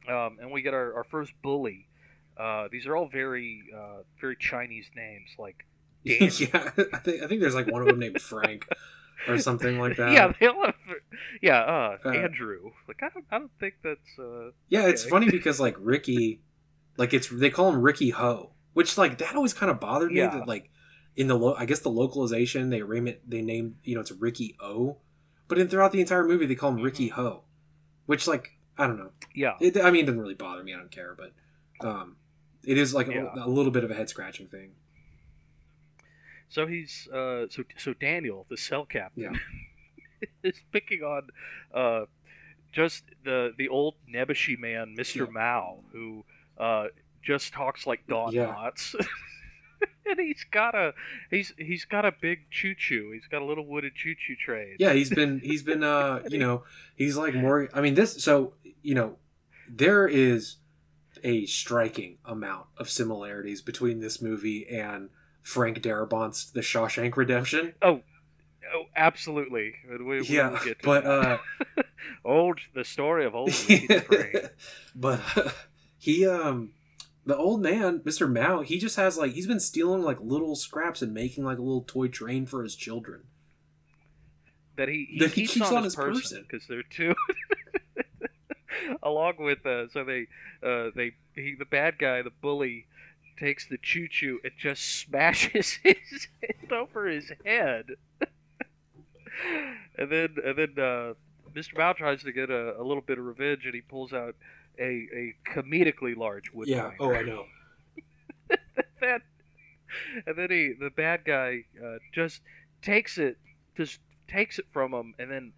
Um, 0.08 0.14
um, 0.14 0.36
and 0.40 0.50
we 0.52 0.60
get 0.62 0.74
our, 0.74 0.94
our 0.94 1.04
first 1.04 1.32
bully. 1.42 1.88
Uh, 2.36 2.68
these 2.70 2.86
are 2.86 2.94
all 2.96 3.08
very 3.08 3.62
uh, 3.74 4.02
very 4.20 4.36
Chinese 4.36 4.86
names 4.94 5.30
like 5.38 5.64
Yeah, 6.40 6.70
I 6.92 6.98
think 6.98 7.22
I 7.22 7.26
think 7.26 7.40
there's 7.40 7.54
like 7.54 7.66
one 7.70 7.80
of 7.82 7.88
them 7.88 7.98
named 7.98 8.20
Frank 8.20 8.68
or 9.26 9.38
something 9.38 9.78
like 9.78 9.96
that. 9.96 10.12
yeah, 10.12 10.32
they 10.38 10.46
all 10.48 10.66
have, 10.66 10.74
yeah, 11.40 11.60
uh, 11.60 11.96
Uh, 12.04 12.08
Andrew. 12.10 12.72
Like 12.86 13.02
I 13.02 13.08
don't, 13.08 13.24
I 13.30 13.38
don't 13.38 13.50
think 13.58 13.74
that's 13.82 14.18
uh, 14.18 14.50
Yeah, 14.68 14.86
it's 14.86 15.04
funny 15.04 15.30
because 15.38 15.58
like 15.60 15.76
Ricky, 15.78 16.42
like 16.98 17.14
it's 17.14 17.28
they 17.28 17.48
call 17.50 17.70
him 17.70 17.80
Ricky 17.80 18.10
Ho, 18.10 18.50
which 18.74 18.98
like 18.98 19.18
that 19.18 19.34
always 19.34 19.54
kind 19.54 19.70
of 19.70 19.80
bothered 19.80 20.12
me. 20.12 20.18
Yeah. 20.18 20.28
That 20.28 20.46
like 20.46 20.70
in 21.16 21.26
the 21.28 21.36
lo- 21.36 21.54
I 21.56 21.64
guess 21.64 21.78
the 21.80 21.90
localization 21.90 22.68
they 22.70 22.82
name 22.82 23.06
it 23.08 23.22
they 23.28 23.40
named 23.40 23.76
you 23.82 23.94
know 23.94 24.00
it's 24.02 24.12
Ricky 24.12 24.56
O, 24.60 24.98
but 25.48 25.58
in 25.58 25.68
throughout 25.68 25.92
the 25.92 26.00
entire 26.00 26.24
movie 26.26 26.44
they 26.46 26.54
call 26.54 26.70
him 26.70 26.82
Ricky 26.82 27.08
Mm-hmm. 27.08 27.20
Ho, 27.22 27.44
which 28.06 28.26
like 28.28 28.58
I 28.76 28.86
don't 28.88 28.98
know. 28.98 29.12
yeah, 29.34 29.54
It, 29.60 29.76
I 29.80 29.90
mean, 29.92 30.02
it 30.02 30.06
doesn't 30.06 30.20
really 30.20 30.34
bother 30.34 30.62
me. 30.64 30.74
I 30.74 30.76
don't 30.76 30.90
care, 30.90 31.16
but 31.16 31.32
um, 31.88 32.16
it 32.64 32.76
is 32.76 32.92
like 32.92 33.06
Yeah. 33.06 33.28
a, 33.36 33.46
a 33.46 33.48
little 33.48 33.70
bit 33.70 33.84
of 33.84 33.90
a 33.90 33.94
head 33.94 34.08
scratching 34.10 34.48
thing. 34.48 34.72
So 36.54 36.68
he's 36.68 37.08
uh, 37.12 37.46
so 37.50 37.64
so 37.76 37.94
Daniel, 37.94 38.46
the 38.48 38.56
cell 38.56 38.84
captain, 38.86 39.24
Yeah. 39.24 40.28
is 40.44 40.54
picking 40.72 41.02
on 41.02 41.28
uh, 41.74 42.04
just 42.70 43.02
the 43.24 43.52
the 43.58 43.68
old 43.68 43.94
Nebushi 44.08 44.56
man, 44.56 44.94
Mister 44.96 45.24
Yeah. 45.24 45.30
Mao, 45.32 45.80
who 45.92 46.24
uh, 46.56 46.86
just 47.24 47.52
talks 47.52 47.88
like 47.88 48.06
Don 48.06 48.30
Yeah. 48.30 48.54
Knotts. 48.54 48.94
and 50.06 50.20
he's 50.20 50.46
got 50.48 50.76
a 50.76 50.94
he's 51.28 51.52
he's 51.58 51.86
got 51.86 52.04
a 52.04 52.12
big 52.22 52.48
choo 52.52 52.76
choo. 52.78 53.10
He's 53.12 53.26
got 53.26 53.42
a 53.42 53.44
little 53.44 53.66
wooden 53.66 53.90
choo 53.92 54.14
choo 54.14 54.36
train. 54.36 54.76
Yeah, 54.78 54.92
he's 54.92 55.10
been 55.10 55.40
he's 55.40 55.64
been 55.64 55.82
uh 55.82 56.20
you 56.28 56.38
know 56.38 56.62
he's 56.94 57.16
like 57.16 57.34
more. 57.34 57.68
I 57.74 57.80
mean 57.80 57.94
this 57.94 58.22
so 58.22 58.52
you 58.80 58.94
know 58.94 59.16
there 59.68 60.06
is 60.06 60.58
a 61.24 61.46
striking 61.46 62.18
amount 62.24 62.66
of 62.76 62.88
similarities 62.88 63.60
between 63.60 63.98
this 63.98 64.22
movie 64.22 64.68
and 64.68 65.08
Frank 65.44 65.80
Darabont's 65.82 66.50
The 66.50 66.60
Shawshank 66.62 67.16
Redemption. 67.16 67.74
Oh, 67.80 68.00
oh 68.74 68.84
absolutely. 68.96 69.74
We, 69.88 70.20
we 70.22 70.26
yeah, 70.26 70.58
but 70.82 71.06
uh, 71.06 71.38
old 72.24 72.58
the 72.74 72.82
story 72.84 73.24
of 73.24 73.34
old 73.36 73.52
but 74.96 75.20
uh, 75.36 75.50
he 75.98 76.26
um 76.26 76.72
the 77.26 77.36
old 77.36 77.60
man 77.62 78.00
Mr. 78.00 78.28
Mao 78.30 78.62
he 78.62 78.78
just 78.78 78.96
has 78.96 79.16
like 79.18 79.32
he's 79.32 79.46
been 79.46 79.60
stealing 79.60 80.02
like 80.02 80.18
little 80.20 80.56
scraps 80.56 81.02
and 81.02 81.12
making 81.12 81.44
like 81.44 81.58
a 81.58 81.62
little 81.62 81.84
toy 81.86 82.08
train 82.08 82.46
for 82.46 82.62
his 82.62 82.74
children. 82.74 83.24
that 84.76 84.88
he, 84.88 85.06
he, 85.10 85.18
That 85.20 85.32
he 85.32 85.42
keeps, 85.42 85.54
keeps 85.54 85.70
on, 85.70 85.76
on 85.76 85.84
his 85.84 85.94
person. 85.94 86.44
because 86.50 86.66
they're 86.66 86.82
two. 86.82 87.14
Along 89.02 89.34
with 89.38 89.64
uh, 89.64 89.88
so 89.92 90.04
they 90.04 90.26
uh, 90.62 90.90
they 90.96 91.12
he, 91.34 91.54
the 91.58 91.64
bad 91.64 91.98
guy 91.98 92.22
the 92.22 92.32
bully 92.42 92.86
takes 93.38 93.66
the 93.66 93.78
choo 93.78 94.08
choo 94.08 94.40
and 94.44 94.52
just 94.58 94.82
smashes 95.00 95.72
his 95.82 96.28
head 96.42 96.72
over 96.72 97.06
his 97.06 97.30
head, 97.44 97.86
and 99.98 100.10
then 100.10 100.36
and 100.44 100.56
then 100.58 100.74
uh, 100.78 101.14
Mr. 101.54 101.76
Mao 101.76 101.92
tries 101.92 102.22
to 102.22 102.32
get 102.32 102.50
a, 102.50 102.80
a 102.80 102.82
little 102.82 103.02
bit 103.02 103.18
of 103.18 103.24
revenge 103.24 103.64
and 103.64 103.74
he 103.74 103.80
pulls 103.80 104.12
out 104.12 104.34
a, 104.78 104.82
a 105.14 105.34
comedically 105.46 106.16
large 106.16 106.52
wood 106.52 106.68
Yeah. 106.68 106.90
Oh, 106.98 107.12
I 107.12 107.22
know. 107.22 107.44
that 109.00 109.22
and 110.26 110.36
then 110.36 110.50
he 110.50 110.72
the 110.78 110.90
bad 110.90 111.24
guy 111.24 111.64
uh, 111.84 111.96
just 112.12 112.40
takes 112.82 113.18
it 113.18 113.38
just 113.76 113.98
takes 114.28 114.58
it 114.58 114.66
from 114.72 114.92
him 114.92 115.14
and 115.18 115.30
then 115.30 115.52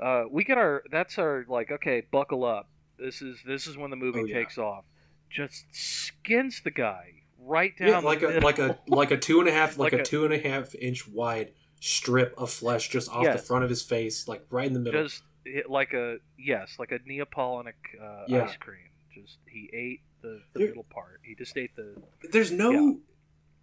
uh, 0.00 0.24
we 0.30 0.44
get 0.44 0.56
our 0.58 0.82
that's 0.90 1.18
our 1.18 1.44
like 1.48 1.70
okay 1.70 2.02
buckle 2.10 2.44
up 2.44 2.68
this 2.98 3.20
is 3.22 3.38
this 3.46 3.66
is 3.66 3.76
when 3.76 3.90
the 3.90 3.96
movie 3.96 4.20
Oh, 4.20 4.24
yeah. 4.24 4.34
takes 4.34 4.58
off 4.58 4.84
just 5.30 5.64
skins 5.72 6.60
the 6.64 6.70
guy 6.70 7.12
right 7.40 7.76
down 7.78 7.88
Yeah, 7.88 8.00
the 8.00 8.06
like 8.06 8.22
a 8.22 8.28
middle. 8.28 8.42
like 8.42 8.58
a 8.58 8.78
like 8.88 9.10
a 9.10 9.16
two 9.16 9.40
and 9.40 9.48
a 9.48 9.52
half 9.52 9.78
like, 9.78 9.92
Like 9.92 10.00
a, 10.00 10.02
a- 10.02 10.04
two 10.04 10.24
and 10.24 10.34
a 10.34 10.38
half 10.38 10.74
inch 10.74 11.06
wide 11.08 11.52
strip 11.80 12.34
of 12.36 12.50
flesh 12.50 12.88
just 12.88 13.08
off 13.10 13.24
the 13.24 13.38
front 13.38 13.62
of 13.64 13.70
his 13.70 13.82
face, 13.82 14.26
like 14.26 14.44
right 14.50 14.66
in 14.66 14.72
the 14.72 14.80
middle. 14.80 15.02
just 15.04 15.22
like 15.68 15.92
a 15.94 16.16
yes 16.38 16.76
like 16.78 16.92
a 16.92 16.98
neapolitanic 17.00 17.74
uh, 18.02 18.24
Yeah. 18.28 18.44
ice 18.44 18.56
cream 18.58 18.90
just 19.14 19.38
he 19.46 19.70
ate 19.72 20.00
the, 20.22 20.40
the 20.52 20.58
There- 20.58 20.68
middle 20.68 20.84
part 20.90 21.20
he 21.22 21.34
just 21.34 21.56
ate 21.56 21.74
the 21.76 21.94
There's 22.32 22.50
no, 22.52 22.70
Yeah. 22.70 22.92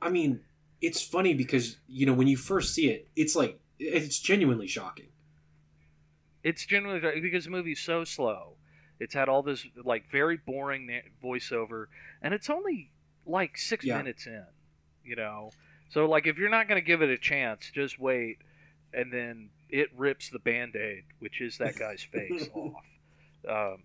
I 0.01 0.09
mean, 0.09 0.41
it's 0.81 1.01
funny 1.01 1.33
because 1.33 1.77
you 1.87 2.05
know 2.05 2.13
when 2.13 2.27
you 2.27 2.37
first 2.37 2.73
see 2.73 2.89
it, 2.89 3.07
it's 3.15 3.35
like 3.35 3.59
it's 3.79 4.19
genuinely 4.19 4.67
shocking. 4.67 5.07
It's 6.43 6.65
genuinely 6.65 7.19
because 7.21 7.45
the 7.45 7.49
movie's 7.51 7.79
so 7.79 8.03
slow. 8.03 8.53
It's 8.99 9.13
had 9.13 9.27
all 9.29 9.43
this 9.43 9.65
like 9.83 10.09
very 10.11 10.37
boring 10.37 10.87
na- 10.87 11.09
voiceover, 11.23 11.85
and 12.21 12.33
it's 12.33 12.49
only 12.49 12.91
like 13.25 13.57
six 13.57 13.83
Yeah. 13.85 13.97
minutes 13.97 14.25
in. 14.27 14.45
You 15.03 15.15
know, 15.15 15.51
so 15.89 16.05
like 16.07 16.25
if 16.27 16.37
you're 16.37 16.49
not 16.49 16.67
going 16.67 16.81
to 16.81 16.85
give 16.85 17.01
it 17.01 17.09
a 17.09 17.17
chance, 17.17 17.69
just 17.73 17.99
wait, 17.99 18.37
and 18.93 19.11
then 19.13 19.49
it 19.69 19.89
rips 19.97 20.29
the 20.29 20.39
band-aid, 20.39 21.03
which 21.19 21.41
is 21.41 21.57
that 21.57 21.75
guy's 21.77 22.01
face 22.11 22.49
off. 22.53 22.83
Um, 23.47 23.83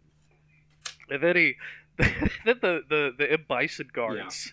and 1.10 1.22
then 1.22 1.36
he, 1.36 1.54
then 1.98 2.58
the 2.62 2.82
the 2.88 3.12
the 3.18 3.32
M. 3.32 3.44
Bison 3.48 3.88
guards, 3.92 4.52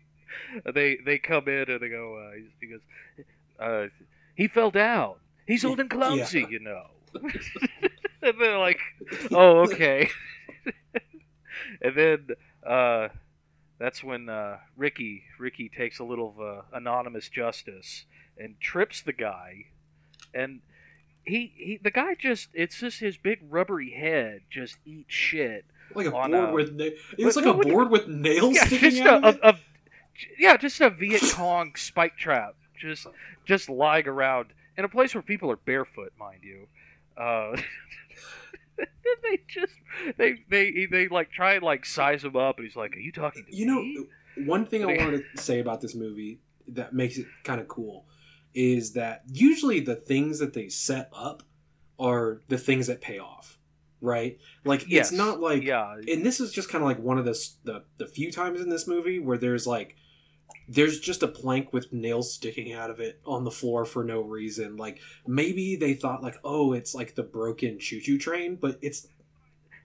they 0.74 0.98
they 1.04 1.18
come 1.18 1.48
in 1.48 1.68
and 1.70 1.80
they 1.80 1.88
go, 1.88 2.16
uh, 2.16 2.36
he- 2.36 2.50
he 2.60 2.66
goes, 2.72 2.80
uh, 3.58 3.86
he 4.36 4.46
fell 4.48 4.70
down. 4.70 5.14
He's 5.46 5.64
old 5.64 5.80
and 5.80 5.88
clumsy, 5.90 6.40
Yeah. 6.42 6.48
you 6.48 6.58
know. 6.60 6.86
and 8.22 8.34
they're 8.40 8.58
like, 8.58 8.80
oh, 9.32 9.60
okay. 9.60 10.08
and 11.82 11.94
then 11.96 12.26
uh, 12.66 13.08
that's 13.78 14.02
when 14.02 14.28
uh, 14.28 14.58
Ricky 14.76 15.22
Ricky 15.38 15.68
takes 15.68 15.98
a 15.98 16.04
little 16.04 16.34
uh, 16.40 16.62
anonymous 16.76 17.28
justice 17.28 18.04
and 18.36 18.58
trips 18.60 19.02
the 19.02 19.12
guy, 19.12 19.66
and 20.34 20.60
he 21.24 21.52
he 21.56 21.78
the 21.82 21.90
guy 21.90 22.14
just 22.14 22.48
it's 22.54 22.78
just 22.80 23.00
his 23.00 23.16
big 23.16 23.40
rubbery 23.48 23.90
head 23.90 24.42
just 24.50 24.76
eats 24.84 25.12
shit. 25.14 25.64
Like 25.94 26.06
a 26.06 26.10
board 26.10 26.32
a- 26.34 26.52
with 26.52 26.72
na- 26.74 26.84
it 27.16 27.24
was 27.24 27.36
like 27.36 27.46
a 27.46 27.52
when 27.52 27.66
you- 27.68 27.72
board 27.72 27.90
with 27.90 28.08
nails 28.08 28.54
Yeah, 28.56 28.64
sticking 28.66 28.90
just 28.90 29.02
out 29.02 29.24
of 29.24 29.38
a, 29.42 29.48
a- 29.48 29.58
yeah, 30.38 30.56
just 30.56 30.80
a 30.80 30.90
Viet 30.90 31.22
Cong 31.32 31.74
spike 31.76 32.16
trap, 32.16 32.56
just 32.78 33.06
just 33.46 33.68
lying 33.70 34.06
around 34.06 34.48
in 34.76 34.84
a 34.84 34.88
place 34.88 35.14
where 35.14 35.22
people 35.22 35.50
are 35.50 35.56
barefoot, 35.56 36.12
mind 36.18 36.40
you. 36.42 36.66
Uh, 37.16 37.56
they 39.22 39.40
just 39.48 39.72
they 40.16 40.38
they 40.48 40.86
they 40.90 41.08
like 41.08 41.30
try 41.30 41.54
and 41.54 41.62
like 41.62 41.84
size 41.84 42.24
him 42.24 42.36
up, 42.36 42.58
and 42.58 42.66
he's 42.66 42.76
like, 42.76 42.96
"Are 42.96 43.00
you 43.00 43.12
talking 43.12 43.44
to 43.44 43.56
You 43.56 43.66
me?" 43.66 43.88
You 43.94 44.00
know, 44.00 44.46
one 44.46 44.66
thing 44.66 44.82
I 44.82 44.86
wanted 45.04 45.24
to 45.34 45.42
say 45.42 45.60
about 45.60 45.80
this 45.80 45.94
movie 45.94 46.40
that 46.68 46.92
makes 46.92 47.18
it 47.18 47.26
kind 47.44 47.60
of 47.60 47.68
cool 47.68 48.06
is 48.54 48.92
that 48.92 49.22
usually 49.32 49.80
the 49.80 49.94
things 49.94 50.38
that 50.38 50.54
they 50.54 50.68
set 50.68 51.08
up 51.12 51.42
are 51.98 52.42
the 52.48 52.58
things 52.58 52.86
that 52.86 53.00
pay 53.00 53.18
off, 53.18 53.58
right? 54.00 54.38
Like 54.64 54.88
yes, 54.88 55.08
it's 55.08 55.16
not 55.16 55.40
like 55.40 55.62
yeah, 55.64 55.94
and 55.94 56.24
this 56.24 56.40
is 56.40 56.52
just 56.52 56.68
kind 56.68 56.82
of 56.82 56.88
like 56.88 56.98
one 56.98 57.18
of 57.18 57.24
the, 57.24 57.38
the 57.64 57.84
the 57.96 58.06
few 58.06 58.30
times 58.30 58.60
in 58.60 58.68
this 58.68 58.86
movie 58.86 59.18
where 59.18 59.38
there's 59.38 59.66
like 59.66 59.96
there's 60.68 61.00
just 61.00 61.22
a 61.22 61.28
plank 61.28 61.72
with 61.72 61.92
nails 61.92 62.32
sticking 62.32 62.72
out 62.72 62.90
of 62.90 63.00
it 63.00 63.18
on 63.24 63.44
the 63.44 63.50
floor 63.50 63.84
for 63.84 64.04
no 64.04 64.20
reason 64.20 64.76
like 64.76 65.00
maybe 65.26 65.76
they 65.76 65.94
thought 65.94 66.22
like 66.22 66.36
oh 66.44 66.72
it's 66.72 66.94
like 66.94 67.14
the 67.14 67.22
broken 67.22 67.78
choo-choo 67.78 68.18
train 68.18 68.54
but 68.56 68.78
it's 68.82 69.08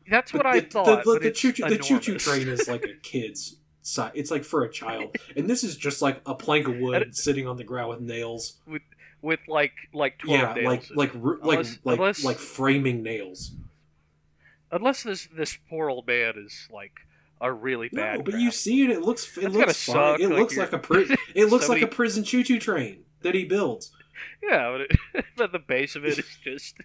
that's 0.09 0.33
what 0.33 0.45
I 0.45 0.59
thought. 0.59 0.85
the, 1.05 1.13
the, 1.13 1.19
the 1.19 1.27
it's 1.27 1.39
choo-choo 1.39 1.69
the 1.69 1.77
choo-choo 1.77 2.17
train 2.17 2.49
is 2.49 2.67
like 2.67 2.83
a 2.83 2.93
kid's 3.01 3.55
size 3.81 4.11
it's 4.15 4.29
like 4.31 4.43
for 4.43 4.63
a 4.63 4.71
child 4.71 5.15
and 5.35 5.49
this 5.49 5.63
is 5.63 5.75
just 5.77 6.01
like 6.01 6.21
a 6.25 6.35
plank 6.35 6.67
of 6.67 6.77
wood 6.77 7.15
sitting 7.15 7.47
on 7.47 7.55
the 7.57 7.63
ground 7.63 7.89
with 7.89 8.01
nails 8.01 8.55
with 8.67 8.81
with 9.21 9.39
like 9.47 9.71
like 9.93 10.17
twelve 10.19 10.39
yeah 10.41 10.53
nails. 10.53 10.65
like 10.67 10.95
like 10.95 11.15
it. 11.15 11.23
like 11.23 11.41
Unless- 11.59 11.77
like 11.85 11.97
unless- 11.99 12.23
like 12.25 12.37
framing 12.37 13.03
nails 13.03 13.51
unless 14.71 15.03
this 15.03 15.27
this 15.35 15.57
poor 15.69 15.89
old 15.89 16.07
man 16.07 16.33
is 16.37 16.67
like 16.71 16.93
a 17.43 17.51
really 17.51 17.89
bad. 17.89 18.17
No, 18.19 18.23
but 18.23 18.31
crap. 18.31 18.41
you 18.43 18.51
see 18.51 18.83
it. 18.83 18.89
It 18.89 19.01
looks. 19.01 19.37
It 19.37 19.41
That's 19.43 19.53
looks 19.55 19.85
fine. 19.85 19.95
suck, 19.95 20.19
It 20.19 20.29
like 20.29 20.39
looks 20.39 20.55
you're- 20.55 20.65
like 20.65 20.73
a 20.73 20.79
pri- 20.79 21.15
It 21.35 21.45
looks 21.49 21.69
like 21.69 21.81
a 21.81 21.87
prison 21.87 22.23
choo-choo 22.23 22.57
train 22.59 23.03
that 23.21 23.35
he 23.35 23.45
builds. 23.45 23.91
Yeah, 24.41 24.71
but, 24.71 24.81
it, 24.81 25.25
but 25.37 25.51
the 25.51 25.59
base 25.59 25.95
of 25.95 26.05
it 26.05 26.17
is 26.17 26.25
just 26.43 26.75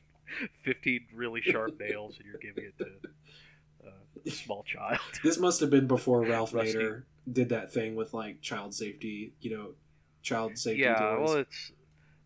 15 0.64 1.06
really 1.14 1.40
sharp 1.40 1.78
nails, 1.80 2.16
and 2.18 2.26
you're 2.26 2.38
giving 2.38 2.64
it 2.64 2.78
to 2.78 2.86
uh, 3.86 3.90
a 4.26 4.30
small 4.30 4.62
child. 4.62 5.00
This 5.22 5.38
must 5.38 5.60
have 5.60 5.70
been 5.70 5.86
before 5.86 6.22
Ralph 6.22 6.52
Nader 6.52 7.02
did 7.30 7.48
that 7.48 7.72
thing 7.72 7.96
with 7.96 8.14
like 8.14 8.40
child 8.40 8.74
safety. 8.74 9.32
You 9.40 9.56
know, 9.56 9.68
child 10.22 10.58
safety. 10.58 10.82
yeah, 10.82 10.94
toys. 10.98 11.20
well, 11.28 11.36
it's 11.38 11.72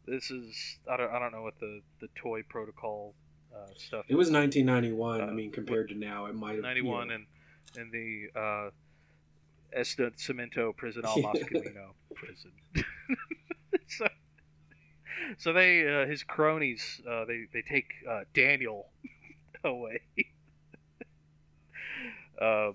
this 0.07 0.31
is 0.31 0.79
I 0.91 0.97
don't 0.97 1.11
I 1.11 1.19
don't 1.19 1.33
know 1.33 1.43
what 1.43 1.59
the 1.61 1.81
the 2.01 2.09
toy 2.17 2.43
protocol 2.49 3.15
uh, 3.55 3.67
stuff. 3.77 4.05
it 4.09 4.15
was 4.17 4.31
1991. 4.31 5.21
I 5.21 5.25
uh, 5.29 5.33
mean, 5.33 5.51
compared 5.53 5.89
to 5.91 5.95
now, 5.95 6.27
it 6.27 6.35
might 6.35 6.55
have 6.55 6.63
91 6.63 7.03
You 7.03 7.09
know, 7.09 7.15
and 7.15 7.27
and 7.77 7.93
the 7.93 8.27
uh, 8.35 8.71
Cemento 10.17 10.77
Prison 10.77 11.05
Al 11.05 11.19
Yeah. 11.19 11.93
Prison. 12.15 12.53
so, 13.89 14.07
so 15.39 15.53
they 15.53 15.87
uh, 16.03 16.07
his 16.07 16.25
cronies 16.25 17.01
uh, 17.09 17.25
they 17.25 17.47
they 17.53 17.63
take 17.63 17.87
uh, 18.09 18.21
Daniel 18.35 18.87
away. 19.65 20.01
um, 22.41 22.75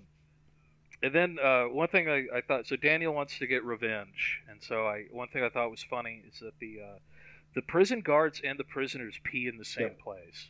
and 1.03 1.13
then 1.13 1.37
uh, 1.43 1.65
one 1.65 1.87
thing 1.87 2.09
I, 2.09 2.25
I 2.37 2.41
thought 2.41 2.67
so 2.67 2.75
Daniel 2.75 3.13
wants 3.13 3.37
to 3.39 3.47
get 3.47 3.63
revenge, 3.63 4.41
and 4.49 4.61
so 4.63 4.87
I 4.87 5.05
one 5.11 5.27
thing 5.27 5.43
I 5.43 5.49
thought 5.49 5.69
was 5.69 5.83
funny 5.83 6.23
is 6.27 6.39
that 6.39 6.53
the 6.59 6.79
uh, 6.81 6.97
the 7.53 7.61
prison 7.61 8.01
guards 8.01 8.41
and 8.43 8.57
the 8.59 8.63
prisoners 8.63 9.19
pee 9.23 9.47
in 9.47 9.57
the 9.57 9.65
same 9.65 9.95
Yeah. 9.97 10.03
place. 10.03 10.49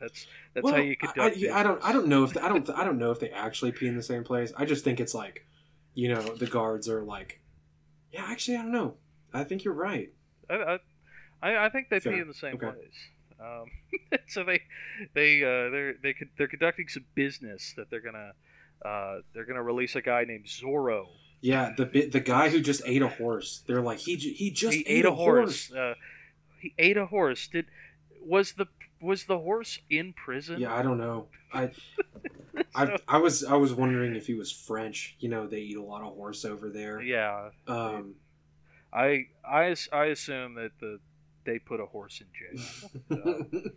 That's 0.00 0.26
that's 0.54 0.64
well, 0.64 0.74
how 0.74 0.80
you 0.80 0.96
I, 1.02 1.06
conduct. 1.06 1.38
I, 1.50 1.60
I 1.60 1.62
don't. 1.62 1.82
I 1.82 1.92
don't 1.92 2.06
know 2.06 2.24
if 2.24 2.36
I 2.36 2.48
don't. 2.48 2.68
I 2.70 2.84
don't 2.84 2.98
know 2.98 3.10
if 3.10 3.20
they 3.20 3.30
actually 3.30 3.72
pee 3.72 3.86
in 3.86 3.96
the 3.96 4.02
same 4.02 4.24
place. 4.24 4.52
I 4.56 4.64
just 4.64 4.84
think 4.84 5.00
it's 5.00 5.14
like, 5.14 5.46
you 5.94 6.08
know, 6.08 6.20
the 6.20 6.46
guards 6.46 6.88
are 6.88 7.02
like, 7.02 7.40
yeah. 8.12 8.26
Actually, 8.28 8.58
I 8.58 8.62
don't 8.62 8.72
know. 8.72 8.94
I 9.32 9.44
think 9.44 9.64
you're 9.64 9.74
right. 9.74 10.12
I, 10.48 10.78
I, 11.42 11.66
I 11.66 11.68
think 11.70 11.88
they 11.88 12.00
Fair. 12.00 12.12
pee 12.12 12.20
in 12.20 12.28
the 12.28 12.34
same 12.34 12.54
Okay. 12.54 12.70
place. 12.70 12.94
Um, 13.40 14.18
so 14.28 14.44
they, 14.44 14.62
they, 15.14 15.42
uh, 15.42 15.70
they're 15.70 15.94
they 16.02 16.12
could, 16.14 16.28
they're 16.38 16.48
conducting 16.48 16.88
some 16.88 17.04
business 17.14 17.74
that 17.76 17.90
they're 17.90 18.00
gonna, 18.00 18.32
uh, 18.84 19.20
they're 19.34 19.44
gonna 19.44 19.62
release 19.62 19.94
a 19.96 20.02
guy 20.02 20.24
named 20.24 20.46
Zorro. 20.46 21.06
Yeah, 21.40 21.72
the 21.76 21.84
the 21.84 22.20
guy 22.20 22.48
who 22.48 22.60
just 22.60 22.82
ate 22.86 23.02
a 23.02 23.08
horse. 23.08 23.62
They're 23.66 23.82
like 23.82 23.98
he 23.98 24.16
he 24.16 24.50
just 24.50 24.74
he 24.76 24.86
ate, 24.86 25.04
a 25.04 25.12
horse. 25.12 25.70
Uh, 25.70 25.94
he 26.60 26.74
ate 26.78 26.96
a 26.96 27.06
horse. 27.06 27.46
Did 27.48 27.66
was 28.24 28.54
the 28.54 28.66
was 29.00 29.24
the 29.24 29.38
horse 29.38 29.78
in 29.90 30.12
prison? 30.12 30.60
Yeah, 30.60 30.74
I 30.74 30.82
don't 30.82 30.98
know. 30.98 31.26
I 31.52 31.70
I 32.74 32.86
So- 32.86 32.96
I 33.08 33.18
was 33.18 33.44
I 33.44 33.54
was 33.56 33.72
wondering 33.74 34.14
if 34.16 34.26
he 34.26 34.34
was 34.34 34.50
French. 34.50 35.16
You 35.20 35.28
know, 35.28 35.46
they 35.46 35.60
eat 35.60 35.76
a 35.76 35.82
lot 35.82 36.02
of 36.02 36.14
horse 36.14 36.44
over 36.44 36.70
there. 36.70 37.00
yeah. 37.02 37.50
Um, 37.68 38.14
I, 38.92 39.26
I, 39.46 39.74
I 39.92 40.04
assume 40.06 40.54
that 40.54 40.70
the 40.80 40.98
they 41.44 41.58
put 41.58 41.80
a 41.80 41.86
horse 41.86 42.20
in 42.22 42.26
jail. 43.18 43.46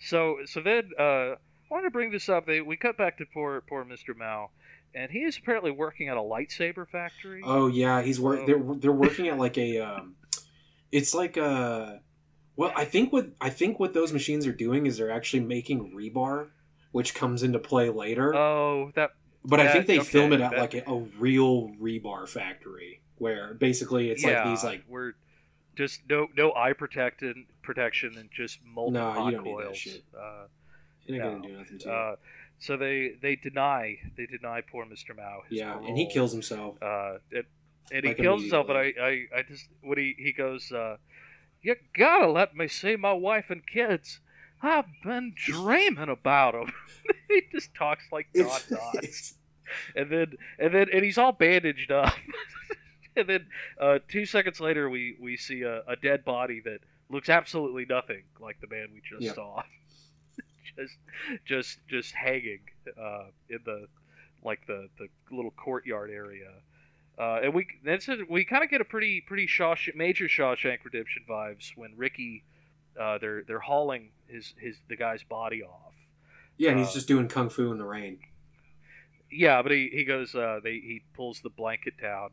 So 0.00 0.38
so 0.46 0.60
then 0.60 0.90
uh, 0.98 1.02
I 1.02 1.36
wanted 1.70 1.86
to 1.86 1.90
bring 1.90 2.10
this 2.12 2.28
up. 2.28 2.46
They, 2.46 2.60
we 2.60 2.76
cut 2.76 2.96
back 2.96 3.18
to 3.18 3.24
poor 3.26 3.60
poor 3.68 3.84
Mr. 3.84 4.16
Mao, 4.16 4.50
and 4.94 5.10
he 5.10 5.20
is 5.20 5.36
apparently 5.36 5.72
working 5.72 6.08
at 6.08 6.16
a 6.16 6.20
lightsaber 6.20 6.88
factory. 6.88 7.42
oh 7.44 7.66
yeah, 7.66 8.00
he's 8.02 8.20
work. 8.20 8.40
So- 8.40 8.46
They're 8.46 8.74
they're 8.76 8.92
working 8.92 9.28
at 9.28 9.38
like 9.38 9.58
a. 9.58 9.80
Um, 9.80 10.14
it's 10.92 11.14
like 11.14 11.36
a. 11.36 12.00
Well, 12.58 12.72
I 12.74 12.84
think 12.84 13.12
what 13.12 13.28
I 13.40 13.50
think 13.50 13.78
what 13.78 13.94
those 13.94 14.12
machines 14.12 14.44
are 14.44 14.52
doing 14.52 14.84
is 14.86 14.98
they're 14.98 15.12
actually 15.12 15.44
making 15.44 15.92
rebar, 15.94 16.48
which 16.90 17.14
comes 17.14 17.44
into 17.44 17.60
play 17.60 17.88
later. 17.88 18.34
Oh, 18.34 18.90
that 18.96 19.12
but 19.44 19.60
I 19.60 19.72
think 19.72 19.86
they 19.86 20.00
okay, 20.00 20.08
film 20.08 20.32
it 20.32 20.40
at 20.40 20.50
that- 20.50 20.60
like 20.60 20.74
a, 20.74 20.82
a 20.90 20.98
real 21.20 21.68
rebar 21.80 22.28
factory 22.28 23.00
where 23.18 23.54
basically 23.54 24.10
it's 24.10 24.24
yeah, 24.24 24.42
like 24.42 24.44
these 24.50 24.64
like 24.64 24.82
we're 24.88 25.12
just 25.76 26.00
no 26.10 26.26
no 26.36 26.52
eye 26.54 26.72
protection 26.72 27.46
protection 27.62 28.16
and 28.18 28.28
just 28.32 28.58
molten 28.64 28.94
No, 28.94 29.26
you 29.26 29.30
don't 29.36 29.44
need 29.44 29.56
that 29.58 29.62
coils. 29.62 29.76
shit. 29.76 30.02
Uh, 30.12 30.46
ain't 31.08 31.18
no. 31.18 31.30
gonna 31.36 31.48
do 31.48 31.56
nothing 31.56 31.78
to 31.78 31.92
uh, 31.92 32.16
so 32.58 32.76
they 32.76 33.12
they 33.22 33.36
deny 33.36 33.98
they 34.16 34.26
deny 34.26 34.62
poor 34.62 34.84
Mr. 34.84 35.16
Mao. 35.16 35.42
His 35.48 35.60
yeah, 35.60 35.78
and 35.78 35.96
he 35.96 36.06
kills 36.06 36.32
himself. 36.32 36.76
uh, 36.82 37.18
it, 37.30 37.46
and 37.92 38.04
he 38.04 38.14
kills 38.14 38.40
himself. 38.42 38.66
But 38.66 38.76
I, 38.76 38.92
I, 39.00 39.26
I 39.38 39.42
just 39.46 39.68
when 39.80 39.96
he 39.96 40.16
he 40.18 40.32
goes, 40.32 40.72
uh, 40.72 40.96
you 41.62 41.76
gotta 41.96 42.30
let 42.30 42.54
me 42.56 42.68
see 42.68 42.96
my 42.96 43.12
wife 43.12 43.50
and 43.50 43.66
kids. 43.66 44.20
I've 44.62 44.86
been 45.04 45.34
dreaming 45.36 46.08
about 46.08 46.52
them. 46.54 46.72
he 47.28 47.42
just 47.52 47.74
talks 47.74 48.04
like 48.12 48.26
Don 48.34 48.60
Knotts, 48.70 49.34
and 49.94 50.10
then 50.10 50.32
and 50.58 50.74
then 50.74 50.88
and 50.92 51.04
he's 51.04 51.18
all 51.18 51.32
bandaged 51.32 51.90
up. 51.92 52.12
and 53.16 53.28
then 53.28 53.46
uh, 53.80 53.98
two 54.08 54.26
seconds 54.26 54.60
later, 54.60 54.88
we 54.90 55.16
we 55.20 55.36
see 55.36 55.62
a, 55.62 55.82
a 55.86 55.96
dead 55.96 56.24
body 56.24 56.60
that 56.64 56.80
looks 57.10 57.28
absolutely 57.28 57.86
nothing 57.88 58.22
like 58.40 58.60
the 58.60 58.66
man 58.68 58.88
we 58.92 59.00
just 59.08 59.22
Yeah. 59.26 59.34
saw. 59.34 59.62
just 60.76 60.96
just 61.46 61.78
just 61.88 62.14
hanging 62.14 62.60
uh, 63.00 63.24
in 63.48 63.58
the 63.64 63.86
like 64.44 64.66
the 64.66 64.88
the 64.98 65.08
little 65.34 65.50
courtyard 65.52 66.10
area. 66.10 66.50
Uh, 67.18 67.40
and 67.42 67.52
we 67.54 67.66
that's 67.84 68.08
it, 68.08 68.30
we 68.30 68.44
kind 68.44 68.62
of 68.62 68.70
get 68.70 68.80
a 68.80 68.84
pretty 68.84 69.20
pretty 69.20 69.46
Shawsh- 69.46 69.94
major 69.96 70.26
Shawshank 70.26 70.84
Redemption 70.84 71.24
vibes 71.28 71.72
when 71.76 71.92
Ricky 71.96 72.44
uh, 73.00 73.18
they're 73.18 73.42
they're 73.46 73.58
hauling 73.58 74.10
his 74.28 74.54
his 74.58 74.76
the 74.88 74.96
guy's 74.96 75.22
body 75.24 75.62
off. 75.62 75.94
yeah, 76.58 76.70
and 76.70 76.78
he's 76.78 76.88
uh, 76.90 76.92
just 76.92 77.08
doing 77.08 77.26
kung 77.28 77.48
fu 77.48 77.72
in 77.72 77.78
the 77.78 77.84
rain. 77.84 78.18
Yeah, 79.32 79.62
but 79.62 79.72
he 79.72 79.90
he 79.92 80.04
goes 80.04 80.34
uh, 80.34 80.60
they 80.62 80.74
he 80.74 81.02
pulls 81.14 81.40
the 81.40 81.50
blanket 81.50 81.94
down 82.00 82.30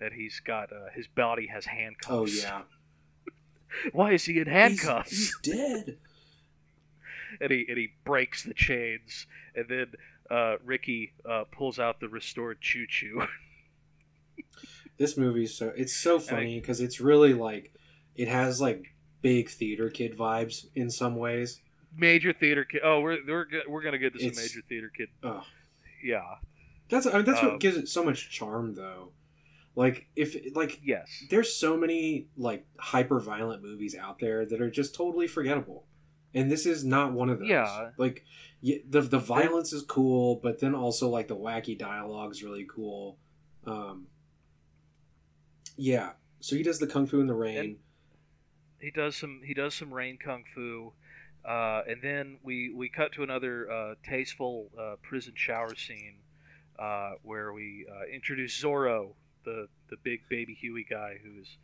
and 0.00 0.12
he's 0.12 0.40
got 0.40 0.72
uh, 0.72 0.90
his 0.94 1.06
body 1.08 1.48
has 1.48 1.64
handcuffs. 1.66 2.10
Oh 2.10 2.24
yeah, 2.26 2.62
Why 3.92 4.12
is 4.12 4.24
he 4.24 4.38
in 4.38 4.46
He's- 4.46 4.54
handcuffs? 4.80 5.10
He's, 5.10 5.38
dead. 5.42 5.96
and 7.40 7.50
he 7.50 7.66
and 7.68 7.76
he 7.76 7.88
breaks 8.04 8.44
the 8.44 8.54
chains 8.54 9.26
and 9.56 9.66
then 9.68 9.86
uh, 10.30 10.56
Ricky 10.64 11.12
uh, 11.28 11.44
pulls 11.50 11.78
out 11.80 11.98
the 12.00 12.08
restored 12.08 12.60
choo 12.60 12.86
choo. 12.88 13.22
This 14.98 15.16
movie 15.16 15.46
so 15.46 15.72
it's 15.76 15.94
so 15.96 16.18
funny 16.18 16.60
because 16.60 16.80
it's 16.80 17.00
really 17.00 17.32
like 17.34 17.72
it 18.16 18.28
has 18.28 18.60
like 18.60 18.94
big 19.22 19.48
theater 19.48 19.90
kid 19.90 20.16
vibes 20.16 20.66
in 20.74 20.90
some 20.90 21.16
ways. 21.16 21.60
major 21.96 22.32
theater 22.32 22.64
kid. 22.64 22.80
Oh, 22.84 23.00
we're 23.00 23.18
we're 23.26 23.46
we're 23.68 23.82
gonna 23.82 23.98
get 23.98 24.12
to 24.14 24.18
some 24.18 24.28
It's- 24.28 24.42
major 24.48 24.62
theater 24.68 24.90
kid. 24.94 25.08
Ugh. 25.22 25.44
Yeah. 26.02 26.22
That's 26.90 27.06
I 27.06 27.12
mean, 27.16 27.24
that's 27.24 27.40
Um, 27.42 27.50
what 27.52 27.60
gives 27.60 27.76
it 27.76 27.88
so 27.88 28.04
much 28.04 28.30
charm 28.30 28.74
though. 28.74 29.12
Like 29.76 30.08
if 30.16 30.36
like 30.56 30.80
Yes. 30.82 31.24
there's 31.30 31.54
so 31.54 31.76
many 31.76 32.26
like 32.36 32.66
hyper 32.78 33.20
violent 33.20 33.62
movies 33.62 33.94
out 33.94 34.18
there 34.18 34.44
that 34.46 34.60
are 34.60 34.70
just 34.70 34.94
totally 34.94 35.26
forgettable. 35.28 35.86
And 36.34 36.50
this 36.50 36.66
is 36.66 36.84
not 36.84 37.12
one 37.12 37.30
of 37.30 37.38
those. 37.38 37.48
Yeah. 37.48 37.90
Like 37.96 38.24
the 38.62 38.82
the 39.00 39.18
violence 39.18 39.72
is 39.72 39.82
cool, 39.82 40.40
but 40.42 40.58
then 40.60 40.74
also 40.74 41.08
like 41.08 41.28
the 41.28 41.36
wacky 41.36 41.78
dialogue's 41.78 42.42
really 42.42 42.66
cool. 42.68 43.18
Um 43.64 44.08
Yeah. 45.78 46.10
So 46.40 46.54
he 46.56 46.62
does 46.62 46.78
the 46.78 46.86
kung 46.86 47.06
fu 47.06 47.20
in 47.20 47.26
the 47.26 47.34
rain. 47.34 47.76
he 48.80 48.90
does 48.90 49.16
some 49.16 49.40
he 49.44 49.54
does 49.54 49.74
some 49.74 49.92
rain 49.92 50.18
kung 50.22 50.44
fu, 50.54 50.92
uh, 51.44 51.82
and 51.88 52.00
then 52.02 52.38
we 52.42 52.70
we 52.74 52.88
cut 52.88 53.12
to 53.12 53.22
another 53.22 53.70
uh, 53.70 53.94
tasteful 54.04 54.68
uh, 54.78 54.96
prison 55.02 55.32
shower 55.36 55.74
scene 55.74 56.16
uh, 56.78 57.12
where 57.22 57.52
we 57.52 57.86
uh, 57.90 58.04
introduce 58.12 58.60
Zorro, 58.62 59.10
the 59.44 59.68
the 59.90 59.96
big 60.02 60.20
baby 60.28 60.54
Huey 60.54 60.84
guy 60.88 61.16
who 61.22 61.40
is 61.40 61.56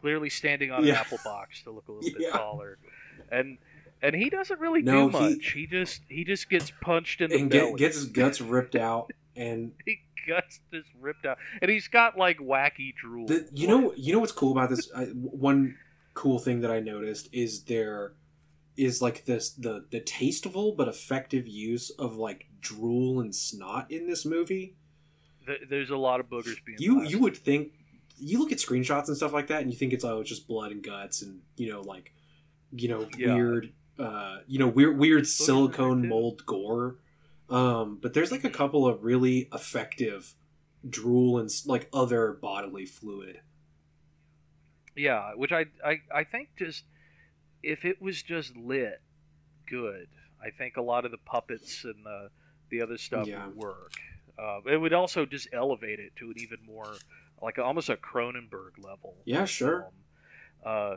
clearly 0.00 0.30
standing 0.30 0.70
on 0.70 0.84
Yeah. 0.84 0.94
an 0.94 0.98
apple 1.00 1.18
box 1.24 1.62
to 1.64 1.70
look 1.70 1.88
a 1.88 1.92
little 1.92 2.10
bit 2.18 2.30
taller, 2.32 2.78
and 3.30 3.58
and 4.02 4.14
he 4.16 4.30
doesn't 4.30 4.58
really 4.60 4.82
No, 4.82 5.10
do 5.10 5.18
he- 5.18 5.24
much. 5.34 5.50
He, 5.52 5.66
just 5.66 6.00
he 6.08 6.24
just 6.24 6.48
gets 6.50 6.72
punched 6.80 7.20
in 7.20 7.30
the 7.30 7.36
and 7.38 7.50
belly. 7.50 7.70
get, 7.72 7.78
gets 7.78 7.96
his 7.96 8.06
guts 8.06 8.40
ripped 8.40 8.74
out. 8.76 9.10
And 9.36 9.72
he 9.86 10.00
guts 10.26 10.60
just 10.72 10.88
ripped 11.00 11.26
out, 11.26 11.38
and 11.60 11.70
he's 11.70 11.88
got 11.88 12.16
like 12.18 12.38
wacky 12.38 12.94
drool. 12.94 13.26
the, 13.26 13.48
you 13.52 13.66
know, 13.68 13.92
you 13.96 14.12
know 14.12 14.18
what's 14.20 14.32
cool 14.32 14.52
about 14.52 14.70
this? 14.70 14.90
I, 14.94 15.04
one 15.06 15.76
cool 16.14 16.38
thing 16.38 16.60
that 16.60 16.70
I 16.70 16.80
noticed 16.80 17.28
is 17.32 17.64
there 17.64 18.12
is 18.76 19.02
like 19.02 19.24
this 19.26 19.50
the 19.50 19.84
the 19.90 20.00
tasteful 20.00 20.74
but 20.76 20.88
effective 20.88 21.46
use 21.46 21.90
of 21.98 22.16
like 22.16 22.46
drool 22.60 23.20
and 23.20 23.34
snot 23.34 23.90
in 23.90 24.06
this 24.06 24.24
movie. 24.24 24.76
Th- 25.46 25.60
there's 25.68 25.90
a 25.90 25.96
lot 25.96 26.20
of 26.20 26.26
boogers 26.26 26.56
being. 26.64 26.78
You 26.78 26.94
blasted. 26.94 27.12
you 27.12 27.18
would 27.20 27.36
think 27.36 27.72
you 28.18 28.38
look 28.38 28.52
at 28.52 28.58
screenshots 28.58 29.08
and 29.08 29.16
stuff 29.16 29.32
like 29.32 29.48
that, 29.48 29.62
and 29.62 29.72
you 29.72 29.76
think 29.78 29.92
it's 29.92 30.04
oh, 30.04 30.20
it's 30.20 30.28
just 30.28 30.46
blood 30.46 30.70
and 30.72 30.82
guts, 30.82 31.22
and 31.22 31.40
you 31.56 31.70
know, 31.70 31.80
like 31.80 32.12
you 32.74 32.88
know, 32.88 33.06
Yeah. 33.18 33.34
weird, 33.34 33.72
uh, 33.98 34.38
you 34.46 34.58
know, 34.58 34.68
weird, 34.68 34.96
weird 34.98 35.26
silicone 35.26 36.08
mold 36.08 36.46
gore. 36.46 36.96
Um, 37.50 37.98
but 38.00 38.14
there's 38.14 38.30
like 38.30 38.44
a 38.44 38.50
couple 38.50 38.86
of 38.86 39.04
really 39.04 39.48
effective 39.52 40.34
drool 40.88 41.38
and 41.38 41.50
like 41.66 41.88
other 41.92 42.32
bodily 42.32 42.86
fluid. 42.86 43.40
Yeah, 44.96 45.32
which 45.34 45.52
I, 45.52 45.66
I 45.84 46.00
I 46.14 46.24
think 46.24 46.50
just 46.58 46.84
if 47.62 47.84
it 47.84 48.00
was 48.02 48.22
just 48.22 48.56
lit 48.56 49.00
good, 49.68 50.08
I 50.42 50.50
think 50.50 50.76
a 50.76 50.82
lot 50.82 51.04
of 51.04 51.10
the 51.10 51.18
puppets 51.18 51.84
and 51.84 52.04
the 52.04 52.28
the 52.70 52.82
other 52.82 52.98
stuff 52.98 53.26
Yeah. 53.26 53.46
would 53.46 53.56
work. 53.56 53.92
Uh, 54.38 54.60
it 54.66 54.76
would 54.78 54.92
also 54.92 55.26
just 55.26 55.48
elevate 55.52 55.98
it 56.00 56.14
to 56.16 56.26
an 56.26 56.34
even 56.38 56.58
more 56.66 56.94
like 57.40 57.58
almost 57.58 57.88
a 57.88 57.96
Cronenberg 57.96 58.82
level. 58.82 59.14
Yeah, 59.24 59.44
sure. 59.44 59.82
film. 59.82 59.92
Uh, 60.64 60.96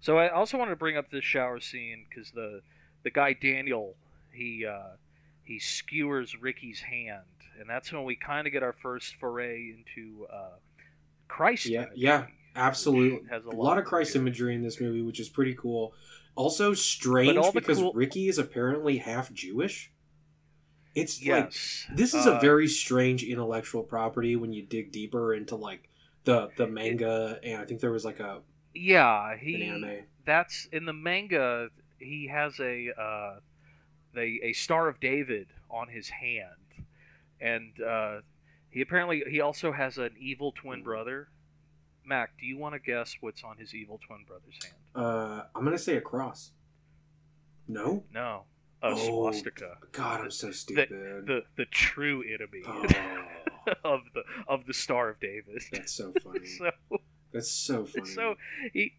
so 0.00 0.18
I 0.18 0.28
also 0.30 0.58
wanted 0.58 0.70
to 0.70 0.76
bring 0.76 0.96
up 0.96 1.10
this 1.10 1.24
shower 1.24 1.60
scene 1.60 2.06
because 2.08 2.30
the 2.32 2.62
the 3.04 3.10
guy 3.10 3.32
Daniel 3.34 3.94
he 4.32 4.66
uh, 4.66 4.96
he 5.48 5.58
skewers 5.58 6.36
Ricky's 6.40 6.80
hand, 6.80 7.24
and 7.58 7.68
that's 7.68 7.92
when 7.92 8.04
we 8.04 8.14
kind 8.14 8.46
of 8.46 8.52
get 8.52 8.62
our 8.62 8.74
first 8.74 9.16
foray 9.16 9.74
into 9.76 10.26
uh, 10.32 10.50
Christ. 11.26 11.66
Yeah, 11.66 11.80
imagery, 11.82 11.96
yeah, 11.96 12.26
Absolutely, 12.54 13.28
has 13.30 13.44
a 13.44 13.50
lot 13.50 13.78
of 13.78 13.84
Christ 13.84 14.14
imagery 14.14 14.54
in 14.54 14.62
this 14.62 14.80
movie, 14.80 15.02
which 15.02 15.18
is 15.18 15.28
pretty 15.28 15.54
cool. 15.54 15.92
Also 16.36 16.72
strange 16.74 17.36
because 17.52 17.78
cool- 17.78 17.92
Ricky 17.94 18.28
is 18.28 18.38
apparently 18.38 18.98
half 18.98 19.32
Jewish. 19.32 19.90
It's 20.94 21.24
like 21.24 21.50
this 21.96 22.14
is 22.14 22.26
Uh, 22.26 22.32
a 22.32 22.40
very 22.40 22.66
strange 22.68 23.22
intellectual 23.22 23.82
property 23.84 24.34
when 24.36 24.52
you 24.52 24.62
dig 24.64 24.90
deeper 24.92 25.32
into 25.34 25.54
like 25.56 25.88
the 26.24 26.50
the 26.56 26.66
manga 26.66 27.38
and 27.44 27.60
I 27.62 27.64
think 27.64 27.80
there 27.80 27.92
was 27.92 28.04
like 28.04 28.20
a 28.20 28.40
yeah. 28.74 29.32
an 29.32 29.38
He 29.38 29.64
anime. 29.64 30.04
that's 30.24 30.66
in 30.72 30.84
the 30.86 30.92
manga. 30.92 31.68
He 31.98 32.28
has 32.28 32.58
a 32.60 32.90
uh, 33.00 33.40
a, 34.18 34.40
a 34.42 34.52
Star 34.52 34.88
of 34.88 35.00
David 35.00 35.48
on 35.70 35.88
his 35.88 36.08
hand, 36.08 36.84
and 37.40 37.72
uh, 37.82 38.20
he 38.70 38.80
apparently 38.80 39.22
he 39.28 39.40
also 39.40 39.72
has 39.72 39.98
an 39.98 40.10
evil 40.18 40.52
twin 40.52 40.82
brother. 40.82 41.28
Mac, 42.04 42.30
do 42.40 42.46
you 42.46 42.56
want 42.56 42.74
to 42.74 42.78
guess 42.78 43.16
what's 43.20 43.44
on 43.44 43.58
his 43.58 43.74
evil 43.74 44.00
twin 44.06 44.24
brother's 44.26 44.58
hand? 44.62 44.74
Uh, 44.94 45.44
I'm 45.54 45.64
gonna 45.64 45.76
say 45.78 45.96
a 45.96 46.00
cross. 46.00 46.52
No, 47.66 48.04
No, 48.14 48.44
a 48.82 48.88
Oh, 48.94 48.96
swastika. 49.30 49.76
God, 49.92 50.22
I'm 50.22 50.30
so 50.30 50.50
stupid. 50.50 50.88
The 50.90 51.42
the 51.56 51.66
true 51.66 52.22
enemy 52.22 52.62
oh, 52.66 52.82
of 53.84 54.00
the 54.14 54.22
of 54.48 54.64
the 54.66 54.72
Star 54.72 55.10
of 55.10 55.20
David. 55.20 55.62
that's 55.70 55.92
so 55.92 56.12
funny. 56.24 56.46
so 56.46 56.70
That's 57.32 57.50
so 57.50 57.84
funny. 57.84 58.06
so 58.08 58.36
he 58.72 58.94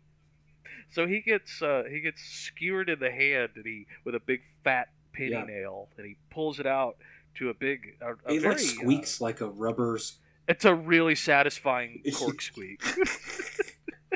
so 0.92 1.08
he 1.08 1.22
gets 1.22 1.62
uh, 1.64 1.84
he 1.90 2.00
gets 2.00 2.22
skewered 2.22 2.90
in 2.90 3.00
the 3.00 3.10
hand 3.12 3.50
and 3.56 3.66
he 3.66 3.88
with 4.04 4.14
a 4.14 4.20
big 4.20 4.42
fat 4.64 4.90
penny 5.14 5.32
Yeah. 5.32 5.44
nail 5.44 5.90
and 5.98 6.06
he 6.06 6.18
pulls 6.30 6.60
it 6.60 6.68
out 6.68 6.98
to 7.36 7.50
a 7.50 7.54
big 7.54 7.98
a, 8.02 8.14
a 8.30 8.34
it 8.36 8.42
very, 8.42 8.56
like 8.56 8.60
squeaks 8.60 9.22
like 9.22 9.42
a 9.42 9.50
rubber. 9.50 9.96
uh, 9.96 10.00
it's 10.48 10.66
a 10.66 10.74
really 10.74 11.16
satisfying 11.16 12.02
cork 12.16 12.42
squeak. 12.42 12.82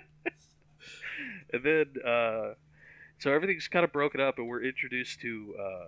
and 1.54 1.64
then 1.64 1.86
uh, 2.06 2.54
so 3.20 3.32
everything's 3.32 3.68
kind 3.68 3.86
of 3.86 3.94
broken 3.94 4.20
up 4.20 4.40
and 4.40 4.48
we're 4.48 4.64
introduced 4.64 5.22
to 5.22 5.56
uh, 5.60 5.86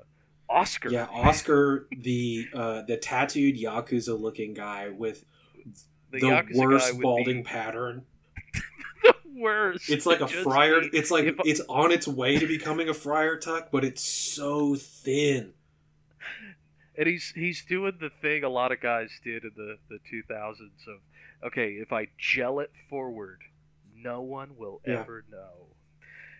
Oscar. 0.49 0.89
Yeah, 0.89 1.07
Oscar, 1.11 1.87
the 1.91 2.47
uh, 2.53 2.81
the 2.83 2.97
tattooed 2.97 3.57
yakuza 3.57 4.19
looking 4.19 4.53
guy 4.53 4.89
with 4.89 5.25
the, 6.11 6.19
guy 6.19 6.43
worst 6.53 6.99
balding 7.01 7.37
the, 7.37 7.43
pattern. 7.43 8.03
Worst. 9.35 9.89
It's 9.89 10.05
like 10.05 10.21
a 10.21 10.27
Just 10.27 10.43
friar. 10.43 10.81
It's 10.93 11.11
like 11.11 11.25
if- 11.25 11.35
it's 11.45 11.61
on 11.69 11.91
its 11.91 12.07
way 12.07 12.37
to 12.39 12.47
becoming 12.47 12.89
a 12.89 12.93
friar 12.93 13.37
tuck, 13.37 13.69
but 13.71 13.83
it's 13.83 14.01
so 14.03 14.75
thin. 14.75 15.53
and 16.97 17.07
he's 17.07 17.31
he's 17.35 17.63
doing 17.65 17.93
the 17.99 18.09
thing 18.21 18.43
a 18.43 18.49
lot 18.49 18.71
of 18.71 18.79
guys 18.81 19.09
did 19.23 19.43
in 19.43 19.51
the 19.55 19.77
the 19.89 19.99
2000s 20.11 20.61
of 20.87 20.99
okay 21.45 21.71
if 21.73 21.91
i 21.91 22.07
gel 22.17 22.59
it 22.59 22.71
forward 22.89 23.41
no 23.93 24.21
one 24.21 24.55
will 24.57 24.81
Yeah. 24.87 25.01
ever 25.01 25.25
know 25.29 25.67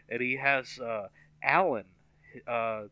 and 0.10 0.22
he 0.22 0.38
has 0.38 0.80
uh 0.80 1.08
alan 1.44 1.84
uh 2.48 2.84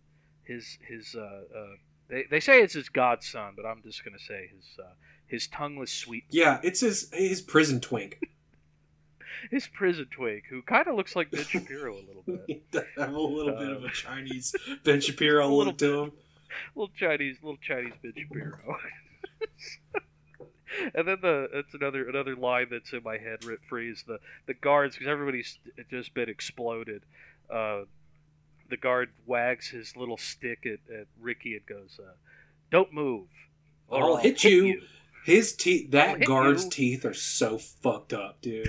his 0.43 0.77
his 0.85 1.15
uh, 1.15 1.19
uh 1.57 1.75
they, 2.09 2.25
they 2.29 2.39
say 2.41 2.61
it's 2.61 2.73
his 2.73 2.89
godson 2.89 3.53
but 3.55 3.65
i'm 3.65 3.81
just 3.81 4.03
gonna 4.03 4.19
say 4.19 4.49
his 4.53 4.65
uh 4.77 4.91
his 5.27 5.47
tongueless 5.47 5.91
sweet 5.91 6.25
Yeah, 6.29 6.59
it's 6.63 6.81
his 6.81 7.09
his 7.13 7.41
prison 7.41 7.79
twink. 7.79 8.19
His 9.51 9.67
prison 9.67 10.07
twig 10.11 10.43
who 10.49 10.61
kind 10.61 10.87
of 10.87 10.95
looks 10.95 11.15
like 11.15 11.31
ben 11.31 11.43
shapiro 11.43 11.93
a 11.93 12.03
little 12.05 12.23
bit 12.25 12.63
have 12.97 13.13
a 13.13 13.19
little 13.19 13.55
bit 13.55 13.69
of 13.69 13.83
Uh, 13.83 13.87
a 13.87 13.91
Chinese 13.91 14.55
Ben 14.83 15.01
Shapiro 15.01 15.45
a 15.45 15.47
little 15.47 15.65
look 15.65 15.77
to 15.79 16.03
him. 16.03 16.11
little 16.75 16.93
Chinese, 16.95 17.37
little 17.41 17.57
Chinese 17.57 17.93
Ben 18.01 18.13
Shapiro. 18.15 18.77
and 20.95 21.07
then 21.07 21.17
the 21.21 21.49
it's 21.53 21.73
another 21.73 22.07
another 22.07 22.35
line 22.35 22.67
that's 22.71 22.93
in 22.93 23.03
my 23.03 23.17
head 23.17 23.43
rip 23.43 23.59
free 23.69 23.91
is 23.91 24.03
the 24.07 24.19
the 24.45 24.53
guards 24.53 24.95
because 24.95 25.07
everybody's 25.07 25.59
just 25.89 26.13
been 26.13 26.29
exploded. 26.29 27.03
Uh, 27.49 27.81
the 28.69 28.77
guard 28.77 29.09
wags 29.25 29.69
his 29.69 29.95
little 29.95 30.17
stick 30.17 30.65
at, 30.65 30.79
at 30.93 31.07
Ricky 31.21 31.55
and 31.55 31.65
goes, 31.65 31.99
uh, 31.99 32.13
"Don't 32.71 32.93
move, 32.93 33.27
or 33.87 34.03
I'll 34.03 34.17
hit 34.17 34.43
you." 34.43 34.81
His 35.25 35.55
teeth, 35.55 35.91
that 35.91 36.25
guard's 36.25 36.65
you. 36.65 36.69
teeth 36.69 37.05
are 37.05 37.13
so 37.13 37.57
fucked 37.57 38.11
up, 38.13 38.41
dude. 38.41 38.67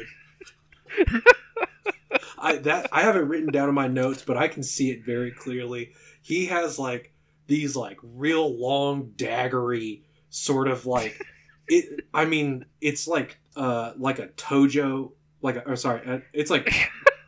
I 2.38 2.57
that 2.57 2.88
I 2.92 3.03
have 3.03 3.16
it 3.16 3.20
written 3.20 3.51
down 3.51 3.68
in 3.68 3.75
my 3.75 3.88
notes, 3.88 4.23
but 4.23 4.37
I 4.37 4.49
can 4.49 4.62
see 4.62 4.90
it 4.90 5.05
very 5.05 5.31
clearly. 5.31 5.92
He 6.23 6.47
has 6.47 6.79
like 6.79 7.12
these 7.47 7.77
like 7.77 7.99
real 8.03 8.59
long 8.59 9.12
daggery 9.16 10.03
sort 10.31 10.68
of 10.68 10.87
like 10.87 11.20
it. 11.68 12.07
I 12.12 12.25
mean, 12.25 12.66
it's 12.81 13.09
like 13.09 13.38
uh 13.57 13.92
like 13.97 14.18
a 14.18 14.29
Tojo, 14.29 15.12
like 15.42 15.57
a, 15.57 15.68
or 15.68 15.77
sorry, 15.77 16.03
uh, 16.07 16.18
it's 16.33 16.51
like 16.51 16.73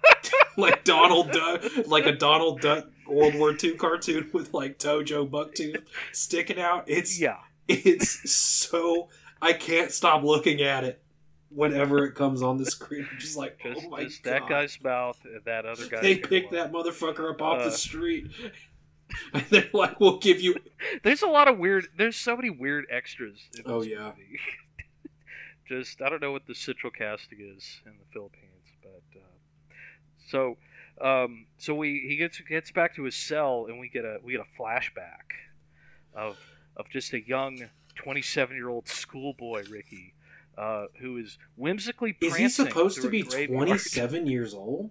like 0.56 0.84
Donald 0.84 1.32
Duck, 1.32 1.64
like 1.86 2.06
a 2.06 2.12
Donald 2.12 2.60
Duck 2.60 2.86
World 3.08 3.34
War 3.36 3.56
II 3.62 3.72
cartoon 3.76 4.30
with 4.32 4.52
like 4.52 4.78
Tojo 4.78 5.28
Bucktooth 5.28 5.84
sticking 6.12 6.60
out. 6.60 6.84
It's 6.86 7.18
Yeah, 7.18 7.38
it's 7.68 8.30
so 8.30 9.08
I 9.40 9.52
can't 9.52 9.90
stop 9.90 10.22
looking 10.24 10.60
at 10.60 10.84
it 10.84 11.02
whenever 11.56 12.04
it 12.04 12.14
comes 12.14 12.42
on 12.42 12.56
the 12.58 12.66
screen. 12.66 13.06
I'm 13.10 13.18
just 13.18 13.36
like, 13.36 13.58
just, 13.62 13.84
oh 13.84 13.88
my 13.90 14.04
just 14.04 14.22
god! 14.22 14.32
that 14.32 14.48
guy's 14.48 14.78
mouth 14.82 15.18
and 15.24 15.42
that 15.44 15.66
other 15.66 15.86
guy. 15.90 16.00
they 16.02 16.18
picked 16.18 16.52
that 16.52 16.70
motherfucker 16.72 17.30
up 17.30 17.42
off 17.42 17.60
Uh, 17.60 17.64
the 17.64 17.70
street, 17.72 18.26
and 19.32 19.44
they're 19.50 19.68
like, 19.72 19.98
"We'll 19.98 20.18
give 20.18 20.40
you." 20.40 20.54
There's 21.02 21.22
a 21.22 21.26
lot 21.28 21.48
of 21.48 21.58
weird. 21.58 21.88
There's 21.96 22.16
so 22.16 22.36
many 22.36 22.50
weird 22.50 22.84
extras. 22.90 23.38
In 23.56 23.62
Oh, 23.66 23.82
yeah. 23.82 24.12
movie. 24.16 24.38
Just 25.68 26.00
I 26.00 26.08
don't 26.08 26.22
know 26.22 26.30
what 26.30 26.46
the 26.46 26.54
central 26.54 26.92
casting 26.92 27.40
is 27.40 27.80
in 27.86 27.92
the 27.98 28.04
Philippines, 28.12 28.68
but 28.82 29.02
uh, 29.18 29.74
so 30.28 30.56
um, 31.00 31.46
so 31.58 31.74
we 31.74 32.04
he 32.08 32.16
gets 32.16 32.40
gets 32.48 32.70
back 32.70 32.94
to 32.94 33.02
his 33.02 33.16
cell 33.16 33.66
and 33.68 33.80
we 33.80 33.88
get 33.88 34.04
a 34.04 34.18
we 34.22 34.32
get 34.32 34.40
a 34.42 34.62
flashback 34.62 35.34
of 36.14 36.36
of 36.76 36.88
just 36.90 37.12
a 37.14 37.20
young 37.26 37.68
27 37.96 38.54
year 38.54 38.68
old 38.68 38.86
schoolboy 38.86 39.64
Ricky. 39.68 40.14
Uh, 40.56 40.86
who 41.00 41.18
is 41.18 41.36
whimsically 41.56 42.16
Is 42.20 42.34
he 42.36 42.48
supposed 42.48 43.02
to 43.02 43.10
be 43.10 43.22
graveyard. 43.22 43.66
27 43.68 44.26
years 44.26 44.54
old? 44.54 44.90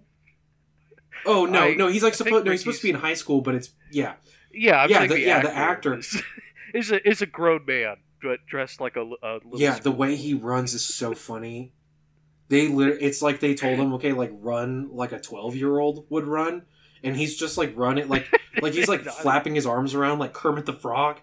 Oh 1.24 1.44
no, 1.46 1.64
I- 1.64 1.74
no, 1.74 1.88
he's 1.88 2.02
like 2.04 2.14
supposed. 2.14 2.44
No, 2.44 2.50
he's 2.52 2.60
supposed 2.60 2.80
to 2.80 2.86
be 2.86 2.90
in 2.90 2.96
high 2.96 3.14
school, 3.14 3.40
but 3.40 3.54
it's 3.54 3.70
yeah, 3.90 4.14
Yeah, 4.52 4.82
I'm 4.82 4.90
Yeah, 4.90 5.06
the- 5.06 5.14
the, 5.14 5.20
yeah, 5.20 5.36
actor 5.38 5.48
the 5.48 5.56
actor. 5.56 5.98
is, 5.98 6.22
is 6.74 6.92
a 6.92 7.08
is 7.08 7.22
a 7.22 7.26
grown 7.26 7.64
man, 7.66 7.96
but 8.22 8.46
dressed 8.46 8.80
like 8.80 8.96
a, 8.96 9.00
a 9.00 9.34
little 9.44 9.60
yeah. 9.60 9.78
The 9.78 9.90
way 9.90 10.14
he 10.16 10.34
runs 10.34 10.74
is 10.74 10.84
so 10.84 11.14
funny. 11.14 11.72
They 12.48 12.68
lit- 12.68 12.98
it's 13.00 13.22
like 13.22 13.40
they 13.40 13.54
told 13.54 13.78
him, 13.78 13.92
okay, 13.94 14.12
like 14.12 14.30
run 14.34 14.90
like 14.92 15.10
a 15.12 15.18
twelve 15.18 15.56
year 15.56 15.78
old 15.80 16.06
would 16.10 16.26
run, 16.26 16.62
and 17.02 17.16
he's 17.16 17.36
just 17.36 17.58
like 17.58 17.72
running 17.74 18.08
like 18.08 18.28
like 18.62 18.74
he's 18.74 18.88
like 18.88 19.02
flapping 19.22 19.54
his 19.56 19.66
arms 19.66 19.94
around 19.94 20.20
like 20.20 20.32
Kermit 20.32 20.64
the 20.66 20.72
Frog, 20.72 21.20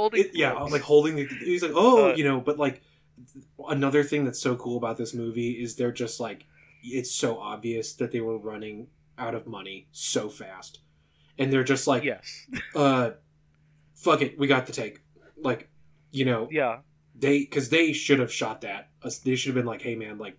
holding 0.00 0.20
it, 0.24 0.30
yeah, 0.34 0.52
like 0.52 0.82
holding 0.82 1.16
the. 1.16 1.26
He's 1.26 1.62
like, 1.62 1.72
oh, 1.74 2.10
Uh, 2.10 2.14
you 2.16 2.24
know, 2.24 2.40
but 2.40 2.58
like 2.58 2.82
another 3.68 4.02
thing 4.02 4.24
that's 4.24 4.40
so 4.40 4.56
cool 4.56 4.76
about 4.76 4.96
this 4.96 5.12
movie 5.14 5.52
is 5.62 5.76
they're 5.76 5.92
just 5.92 6.20
like 6.20 6.46
it's 6.82 7.10
so 7.10 7.38
obvious 7.38 7.92
that 7.94 8.10
they 8.12 8.20
were 8.20 8.38
running 8.38 8.86
out 9.18 9.34
of 9.34 9.46
money 9.46 9.86
so 9.92 10.28
fast, 10.30 10.80
and 11.38 11.52
they're 11.52 11.64
just 11.74 11.86
like, 11.86 12.02
yes, 12.04 12.46
uh, 12.74 13.10
fuck 13.94 14.22
it, 14.22 14.38
we 14.38 14.46
got 14.46 14.66
the 14.66 14.72
take, 14.72 15.02
like, 15.36 15.68
you 16.10 16.24
know, 16.24 16.48
yeah, 16.50 16.78
they 17.14 17.40
because 17.40 17.68
they 17.68 17.92
should 17.92 18.18
have 18.20 18.32
shot 18.32 18.62
that. 18.62 18.88
Uh, 19.02 19.10
They 19.24 19.36
should 19.36 19.48
have 19.50 19.54
been 19.62 19.66
like, 19.74 19.82
hey 19.82 19.94
man, 19.96 20.16
like 20.18 20.36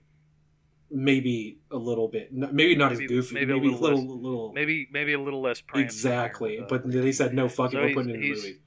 maybe 0.89 1.59
a 1.71 1.77
little 1.77 2.07
bit, 2.07 2.33
maybe 2.33 2.75
not 2.75 2.91
Maybe- 2.91 3.05
as 3.05 3.09
goofy, 3.09 3.35
maybe 3.35 3.51
a 3.53 3.55
maybe, 3.55 3.67
a 3.67 3.71
little 3.77 3.99
little, 4.01 4.21
little, 4.21 4.53
maybe 4.53 4.87
maybe 4.91 5.13
a 5.13 5.19
little 5.21 5.41
less 5.41 5.61
exactly. 5.75 6.57
there, 6.57 6.67
But 6.67 6.89
they 6.91 7.11
said 7.11 7.33
no, 7.33 7.47
fuck 7.47 7.73
it, 7.73 7.77
we're 7.77 7.93
putting 7.93 8.09
it 8.11 8.15
in 8.15 8.21
the 8.21 8.29
movie. 8.29 8.59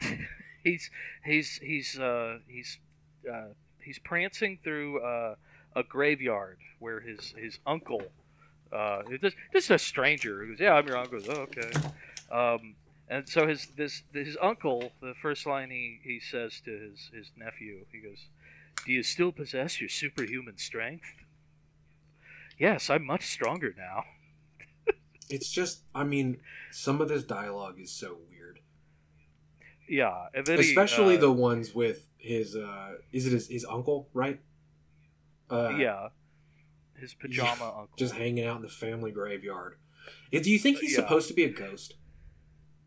he's 0.64 0.90
he's 1.24 1.58
he's 1.62 1.98
uh 1.98 2.38
he's 2.48 2.78
uh 3.30 3.48
he's 3.82 3.98
prancing 3.98 4.58
through 4.62 5.00
uh, 5.00 5.34
a 5.74 5.82
graveyard 5.82 6.58
where 6.78 7.00
his 7.00 7.34
his 7.36 7.58
uncle 7.66 8.02
uh 8.72 9.02
it's 9.08 9.22
just 9.22 9.36
just 9.52 9.70
a 9.70 9.78
stranger 9.78 10.44
who 10.44 10.52
goes 10.52 10.60
yeah 10.60 10.74
I'm 10.74 10.86
your 10.86 10.96
uncle. 10.96 11.20
He 11.20 11.26
goes, 11.26 11.36
oh, 11.36 11.42
okay. 11.42 11.70
Um 12.30 12.74
and 13.08 13.28
so 13.28 13.46
his 13.46 13.68
this 13.76 14.02
his 14.12 14.36
uncle 14.42 14.92
the 15.00 15.14
first 15.22 15.46
line 15.46 15.70
he 15.70 16.00
he 16.02 16.20
says 16.20 16.60
to 16.64 16.70
his 16.70 17.10
his 17.14 17.30
nephew 17.36 17.84
he 17.92 18.00
goes 18.00 18.26
do 18.84 18.92
you 18.92 19.02
still 19.02 19.32
possess 19.32 19.80
your 19.80 19.88
superhuman 19.88 20.58
strength? 20.58 21.06
Yes 22.58 22.90
I'm 22.90 23.06
much 23.06 23.26
stronger 23.26 23.74
now. 23.76 24.04
It's 25.28 25.50
just, 25.50 25.82
I 25.94 26.04
mean, 26.04 26.38
some 26.70 27.00
of 27.00 27.08
this 27.08 27.24
dialogue 27.24 27.80
is 27.80 27.90
so 27.90 28.18
weird, 28.30 28.35
yeah 29.88 30.26
then 30.34 30.58
he, 30.60 30.68
especially 30.70 31.16
uh, 31.16 31.20
the 31.20 31.32
ones 31.32 31.74
with 31.74 32.08
his. 32.18 32.56
uh 32.56 32.94
Is 33.12 33.26
it 33.26 33.32
his, 33.32 33.48
his 33.48 33.64
uncle? 33.64 34.08
Right? 34.12 34.40
Uh, 35.48 35.70
yeah 35.78 36.08
his 36.98 37.14
pajama 37.14 37.64
uncle 37.78 37.88
just 37.96 38.14
hanging 38.14 38.44
out 38.44 38.56
in 38.56 38.62
the 38.62 38.68
family 38.68 39.10
graveyard. 39.12 39.76
Do 40.32 40.50
you 40.50 40.58
think 40.58 40.78
he's 40.78 40.92
Yeah. 40.94 41.02
supposed 41.02 41.28
to 41.28 41.34
be 41.34 41.44
a 41.44 41.50
ghost? 41.50 41.94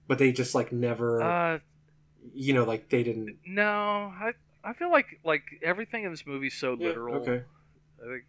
But 0.08 0.18
they 0.18 0.32
just 0.32 0.56
like 0.56 0.72
never, 0.72 1.22
uh 1.22 1.60
you 2.34 2.54
know, 2.54 2.64
like 2.66 2.90
they 2.90 3.04
didn't. 3.04 3.38
No, 3.46 3.64
I 4.14 4.34
I 4.64 4.74
feel 4.74 4.92
like 4.92 5.20
like 5.24 5.44
everything 5.64 6.04
in 6.04 6.12
this 6.12 6.26
movie 6.26 6.48
is 6.48 6.54
so 6.54 6.76
Yeah, 6.80 6.88
literal. 6.88 7.16
okay. 7.22 7.44
I 8.02 8.06
think 8.14 8.24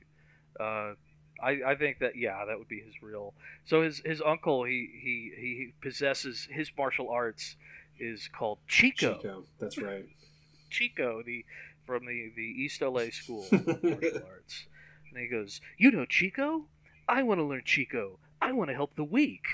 uh 0.60 0.94
I, 1.42 1.72
I 1.72 1.74
think 1.74 2.00
that 2.00 2.16
yeah, 2.16 2.44
that 2.44 2.58
would 2.58 2.68
be 2.68 2.80
his 2.80 3.02
real. 3.02 3.32
So 3.64 3.82
his 3.82 4.02
his 4.04 4.20
uncle 4.20 4.64
he 4.64 4.88
he 5.02 5.32
he 5.36 5.72
possesses 5.80 6.46
his 6.50 6.70
martial 6.76 7.08
arts 7.08 7.56
is 8.00 8.28
called 8.28 8.58
Chico. 8.66 9.16
Chico. 9.16 9.44
That's 9.58 9.78
right. 9.78 10.06
Chico, 10.70 11.22
the 11.24 11.44
from 11.86 12.06
the 12.06 12.32
the 12.34 12.42
East 12.42 12.80
LA 12.80 13.10
School 13.10 13.46
of 13.52 13.66
Martial 13.66 14.22
Arts. 14.28 14.66
And 15.10 15.20
he 15.20 15.28
goes, 15.28 15.60
"You 15.76 15.90
know 15.90 16.04
Chico? 16.06 16.66
I 17.08 17.22
want 17.22 17.40
to 17.40 17.44
learn 17.44 17.62
Chico. 17.64 18.18
I 18.40 18.52
want 18.52 18.70
to 18.70 18.74
help 18.74 18.94
the 18.96 19.04
weak." 19.04 19.44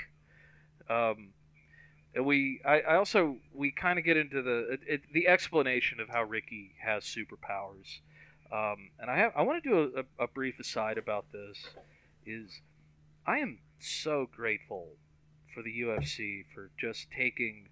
Um, 0.88 1.30
and 2.14 2.24
we, 2.24 2.60
I, 2.64 2.80
I 2.80 2.96
also, 2.96 3.36
we 3.52 3.70
kind 3.70 3.98
of 3.98 4.04
get 4.04 4.16
into 4.16 4.40
the 4.40 4.78
it, 4.86 5.02
the 5.12 5.28
explanation 5.28 6.00
of 6.00 6.08
how 6.08 6.22
Ricky 6.22 6.74
has 6.82 7.04
superpowers. 7.04 8.00
Um, 8.50 8.90
and 8.98 9.10
I 9.10 9.18
have, 9.18 9.32
I 9.36 9.42
want 9.42 9.62
to 9.62 9.68
do 9.68 9.92
a, 9.96 10.24
a 10.24 10.26
brief 10.26 10.58
aside 10.58 10.96
about 10.96 11.26
this. 11.32 11.68
Is 12.24 12.62
I 13.26 13.38
am 13.38 13.58
so 13.78 14.26
grateful 14.34 14.92
for 15.54 15.62
the 15.62 15.80
UFC 15.82 16.44
for 16.54 16.70
just 16.78 17.08
taking 17.10 17.68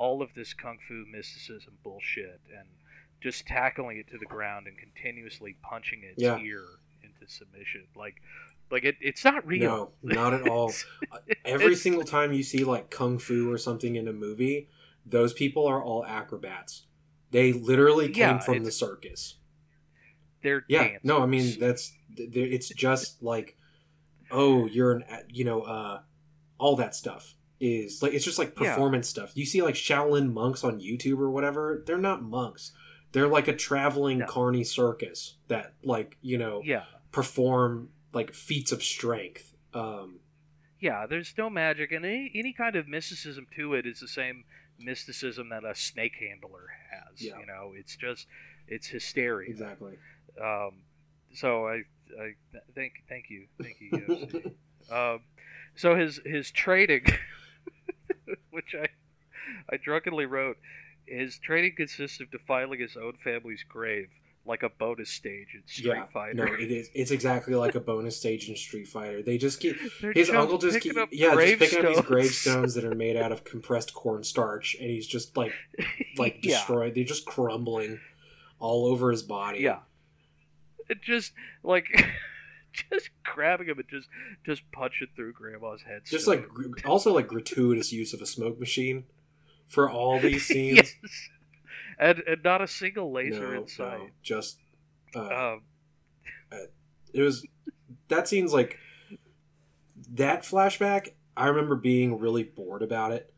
all 0.00 0.22
of 0.22 0.30
this 0.34 0.54
kung 0.54 0.78
fu 0.88 1.04
mysticism 1.12 1.74
bullshit 1.84 2.40
and 2.58 2.66
just 3.20 3.46
tackling 3.46 3.98
it 3.98 4.08
to 4.08 4.16
the 4.16 4.24
ground 4.24 4.66
and 4.66 4.78
continuously 4.78 5.54
punching 5.62 6.00
its 6.02 6.22
Yeah. 6.22 6.38
ear 6.38 6.64
into 7.02 7.30
submission. 7.30 7.84
Like, 7.94 8.14
like 8.70 8.84
it, 8.84 8.96
it's 9.02 9.22
not 9.26 9.46
real. 9.46 9.92
No, 10.02 10.14
not 10.14 10.32
at 10.32 10.48
all. 10.48 10.72
Every 11.44 11.74
single 11.76 12.04
time 12.04 12.32
you 12.32 12.42
see 12.42 12.64
like 12.64 12.88
kung 12.90 13.18
fu 13.18 13.52
or 13.52 13.58
something 13.58 13.94
in 13.94 14.08
a 14.08 14.12
movie, 14.12 14.68
those 15.04 15.34
people 15.34 15.66
are 15.66 15.82
all 15.82 16.02
acrobats. 16.06 16.86
They 17.30 17.52
literally 17.52 18.06
came 18.08 18.36
Yeah, 18.36 18.38
from 18.40 18.64
the 18.64 18.72
circus. 18.72 19.34
They're 20.42 20.64
Yeah, 20.66 20.84
dancers. 20.84 21.00
no, 21.04 21.22
I 21.22 21.26
mean 21.26 21.60
that's 21.60 21.92
th- 22.16 22.32
th- 22.32 22.52
it's 22.54 22.68
just 22.70 23.22
like, 23.22 23.54
oh, 24.30 24.64
you're 24.66 24.92
an 24.92 25.04
you 25.28 25.44
know, 25.44 25.60
uh, 25.60 26.00
all 26.58 26.74
that 26.76 26.94
stuff 26.94 27.34
is 27.60 28.02
like 28.02 28.14
it's 28.14 28.24
just 28.24 28.38
like 28.38 28.54
Yeah. 28.60 28.70
performance 28.74 29.08
stuff. 29.08 29.32
You 29.34 29.44
see 29.44 29.62
like 29.62 29.74
Shaolin 29.74 30.32
monks 30.32 30.64
on 30.64 30.80
YouTube 30.80 31.18
or 31.18 31.30
whatever. 31.30 31.82
They're 31.86 31.98
not 31.98 32.22
monks. 32.22 32.72
They're 33.12 33.28
like 33.28 33.48
a 33.48 33.54
traveling 33.56 34.18
No. 34.18 34.26
carny 34.26 34.64
circus 34.64 35.36
that 35.48 35.74
like 35.82 36.16
you 36.22 36.38
know 36.38 36.62
yeah, 36.64 36.84
perform 37.12 37.90
like 38.12 38.32
feats 38.32 38.72
of 38.72 38.82
strength. 38.82 39.52
Um, 39.74 40.20
yeah. 40.80 41.06
There's 41.06 41.34
no 41.36 41.50
magic, 41.50 41.92
and 41.92 42.04
any 42.04 42.30
any 42.34 42.52
kind 42.52 42.76
of 42.76 42.88
mysticism 42.88 43.46
to 43.56 43.74
it 43.74 43.86
is 43.86 44.00
the 44.00 44.08
same 44.08 44.44
mysticism 44.78 45.50
that 45.50 45.64
a 45.64 45.74
snake 45.74 46.14
handler 46.18 46.68
has. 46.90 47.20
Yeah. 47.22 47.38
You 47.40 47.46
know, 47.46 47.72
it's 47.76 47.96
just 47.96 48.26
it's 48.66 48.86
hysteria. 48.86 49.50
exactly. 49.50 49.92
Um, 50.42 50.82
so 51.34 51.66
I, 51.66 51.82
I 52.18 52.34
th- 52.52 52.64
thank 52.74 52.92
thank 53.08 53.26
you 53.28 53.46
thank 53.60 53.76
you 53.80 54.54
um, 54.94 55.20
so 55.74 55.94
his 55.96 56.20
his 56.24 56.50
trading, 56.50 57.04
which 58.52 58.74
I 58.74 58.88
I 59.68 59.76
drunkenly 59.76 60.26
wrote, 60.26 60.58
his 61.06 61.38
training 61.38 61.74
consists 61.76 62.20
of 62.20 62.30
defiling 62.30 62.80
his 62.80 62.96
own 62.96 63.14
family's 63.22 63.64
grave 63.68 64.08
like 64.46 64.62
a 64.62 64.68
bonus 64.68 65.10
stage 65.10 65.48
in 65.54 65.62
Street 65.66 65.86
yeah, 65.86 66.06
Fighter. 66.12 66.34
no, 66.34 66.44
it 66.44 66.70
is. 66.70 66.90
It's 66.94 67.10
exactly 67.10 67.54
like 67.54 67.74
a 67.74 67.80
bonus 67.80 68.16
stage 68.16 68.48
in 68.48 68.56
Street 68.56 68.88
Fighter. 68.88 69.22
They 69.22 69.38
just 69.38 69.60
keep 69.60 69.76
They're 70.00 70.12
his 70.12 70.28
just 70.28 70.38
uncle 70.38 70.58
just 70.58 70.80
keep, 70.80 70.96
yeah, 71.12 71.34
just 71.34 71.58
picking 71.58 71.84
up 71.84 71.94
these 71.94 72.00
gravestones. 72.00 72.06
gravestones 72.06 72.74
that 72.74 72.84
are 72.84 72.94
made 72.94 73.16
out 73.16 73.32
of 73.32 73.44
compressed 73.52 73.94
cornstarch, 73.94 74.76
and 74.80 74.90
he's 74.90 75.06
just 75.06 75.36
like 75.36 75.52
like 76.16 76.38
yeah, 76.42 76.56
destroyed. 76.56 76.94
They're 76.94 77.04
just 77.04 77.26
crumbling 77.26 78.00
all 78.58 78.86
over 78.86 79.10
his 79.10 79.22
body. 79.22 79.60
yeah. 79.60 79.80
It 80.88 81.02
just 81.02 81.32
like 81.62 81.86
just 82.90 83.10
grabbing 83.24 83.68
him 83.68 83.78
and 83.78 83.88
just 83.88 84.08
just 84.44 84.62
punching 84.72 85.08
through 85.16 85.32
Grandma's 85.32 85.82
head. 85.82 86.02
just 86.04 86.26
like 86.26 86.46
also 86.84 87.12
like 87.14 87.26
gratuitous 87.28 87.92
use 87.92 88.12
of 88.14 88.20
a 88.20 88.26
smoke 88.26 88.58
machine 88.60 89.04
for 89.68 89.88
all 89.90 90.18
these 90.26 90.46
scenes. 90.46 90.76
yes, 91.02 91.28
and 91.98 92.18
and 92.26 92.42
not 92.44 92.60
a 92.62 92.66
single 92.68 93.12
laser 93.12 93.52
no, 93.54 93.60
in 93.62 93.66
no, 93.78 94.08
just 94.22 94.58
uh, 95.14 95.20
Um, 95.52 95.62
it 97.12 97.22
was 97.22 97.46
that 98.08 98.28
scene's 98.28 98.52
like 98.52 98.78
that 100.12 100.42
flashback. 100.42 101.08
I 101.36 101.46
remember 101.46 101.76
being 101.76 102.18
really 102.18 102.42
bored 102.42 102.82
about 102.82 103.12
it. 103.12 103.32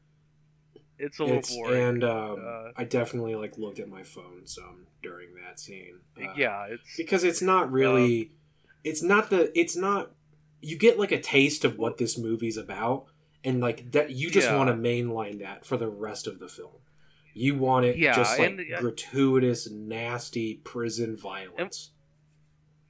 it's 0.98 1.18
a 1.18 1.24
little 1.24 1.38
It's 1.38 1.54
boring. 1.54 1.82
and 1.82 2.04
um, 2.04 2.44
Uh, 2.44 2.70
I 2.76 2.84
definitely 2.84 3.34
like 3.34 3.58
looked 3.58 3.78
at 3.78 3.88
my 3.88 4.02
phone 4.02 4.46
some 4.46 4.86
during 5.02 5.28
that 5.34 5.60
scene. 5.60 6.00
Uh, 6.16 6.32
yeah, 6.36 6.66
it's 6.70 6.96
because 6.96 7.24
it's 7.24 7.42
not 7.42 7.70
really 7.70 8.32
it's 8.84 9.02
not 9.02 9.30
the 9.30 9.56
it's 9.58 9.76
not 9.76 10.12
you 10.60 10.76
get 10.76 10.98
like 10.98 11.12
a 11.12 11.20
taste 11.20 11.64
of 11.64 11.76
what 11.78 11.98
this 11.98 12.16
movie's 12.18 12.56
about 12.56 13.06
and 13.44 13.60
like 13.60 13.90
that 13.92 14.10
you 14.10 14.30
just 14.30 14.48
Yeah. 14.48 14.56
want 14.56 14.68
to 14.68 14.74
mainline 14.74 15.40
that 15.40 15.64
for 15.64 15.76
the 15.76 15.88
rest 15.88 16.26
of 16.26 16.38
the 16.38 16.48
film 16.48 16.76
you 17.34 17.54
want 17.56 17.86
it 17.86 17.96
Yeah, 17.96 18.14
just 18.14 18.38
like 18.38 18.50
and, 18.50 18.60
uh, 18.60 18.80
gratuitous 18.80 19.70
nasty 19.70 20.54
prison 20.64 21.16
violence 21.16 21.92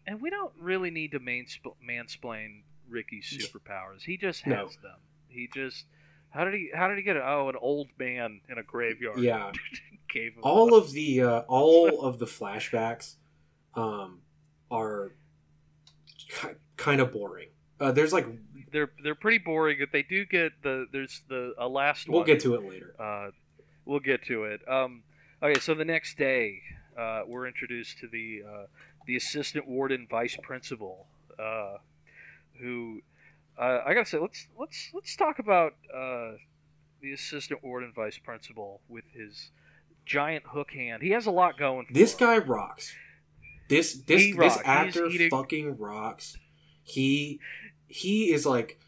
and 0.06 0.20
we 0.20 0.30
don't 0.30 0.52
really 0.58 0.90
need 0.90 1.12
to 1.12 1.20
mainspl- 1.20 1.76
mansplain 1.88 2.62
Ricky's 2.88 3.24
superpowers. 3.38 4.02
He 4.04 4.16
just 4.18 4.42
has 4.42 4.50
No. 4.52 4.66
them. 4.82 4.98
He 5.28 5.48
just 5.54 5.86
how 6.30 6.44
did 6.44 6.54
he 6.54 6.70
how 6.74 6.88
did 6.88 6.98
he 6.98 7.04
get 7.04 7.16
it? 7.16 7.22
Oh, 7.24 7.48
an 7.48 7.54
old 7.60 7.88
man 7.98 8.40
in 8.50 8.58
a 8.58 8.62
graveyard. 8.62 9.18
yeah 9.20 9.52
gave 10.12 10.32
him 10.34 10.40
all 10.42 10.74
of 10.74 10.92
the 10.92 11.22
uh, 11.22 11.40
all 11.48 12.00
of 12.04 12.18
the 12.18 12.26
flashbacks 12.26 13.16
um 13.74 14.20
are 14.70 15.14
ki- 16.40 16.56
kind 16.76 17.00
of 17.00 17.12
boring 17.12 17.48
uh, 17.80 17.90
there's 17.92 18.12
like 18.12 18.26
they're 18.72 18.90
they're 19.02 19.14
pretty 19.14 19.38
boring. 19.38 19.76
But 19.80 19.90
they 19.92 20.02
do 20.02 20.24
get 20.24 20.52
the 20.62 20.86
there's 20.92 21.22
the 21.28 21.52
a 21.58 21.68
last 21.68 22.08
we'll 22.08 22.20
one. 22.20 22.26
get 22.26 22.40
to 22.40 22.54
it 22.54 22.62
later 22.68 22.94
Uh, 22.98 23.30
we'll 23.84 24.00
get 24.00 24.24
to 24.26 24.44
it. 24.44 24.60
Um, 24.68 25.02
okay, 25.42 25.58
so 25.60 25.74
the 25.74 25.84
next 25.84 26.16
day, 26.16 26.60
uh, 26.98 27.22
we're 27.26 27.46
introduced 27.46 27.98
to 27.98 28.06
the 28.06 28.42
uh, 28.48 28.66
the 29.06 29.16
assistant 29.16 29.66
warden 29.66 30.06
vice 30.08 30.36
principal, 30.42 31.06
uh, 31.38 31.78
who 32.60 33.00
uh, 33.58 33.80
I 33.84 33.94
gotta 33.94 34.06
say, 34.08 34.18
let's 34.18 34.46
let's 34.58 34.90
let's 34.94 35.16
talk 35.16 35.38
about 35.40 35.72
uh, 35.92 36.32
the 37.00 37.12
assistant 37.12 37.62
warden 37.64 37.92
vice 37.94 38.18
principal 38.18 38.80
with 38.88 39.04
his 39.12 39.50
giant 40.06 40.44
hook 40.46 40.70
hand. 40.70 41.02
He 41.02 41.10
has 41.10 41.26
a 41.26 41.30
lot 41.32 41.58
going. 41.58 41.86
For 41.86 41.92
this 41.94 42.12
him. 42.12 42.18
guy 42.20 42.38
rocks 42.38 42.94
this 43.72 43.94
this 43.94 44.22
He 44.22 44.32
this. 44.32 44.58
Actor 44.64 45.08
fucking 45.30 45.78
rocks. 45.78 46.36
He 46.82 47.40
he 47.88 48.32
is 48.32 48.44
like 48.46 48.78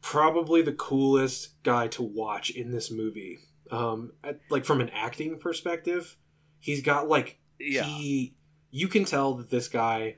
probably 0.00 0.62
the 0.62 0.72
coolest 0.72 1.62
guy 1.62 1.86
to 1.88 2.02
watch 2.02 2.50
in 2.50 2.70
this 2.72 2.90
movie. 2.90 3.38
Um, 3.70 4.12
at- 4.22 4.40
like 4.50 4.64
from 4.64 4.80
an 4.80 4.90
acting 4.90 5.38
perspective, 5.38 6.16
he's 6.60 6.82
got 6.82 7.08
like 7.08 7.38
Yeah. 7.58 7.84
he 7.84 8.34
you 8.70 8.88
can 8.88 9.04
tell 9.04 9.34
that 9.34 9.50
this 9.50 9.68
guy 9.68 10.16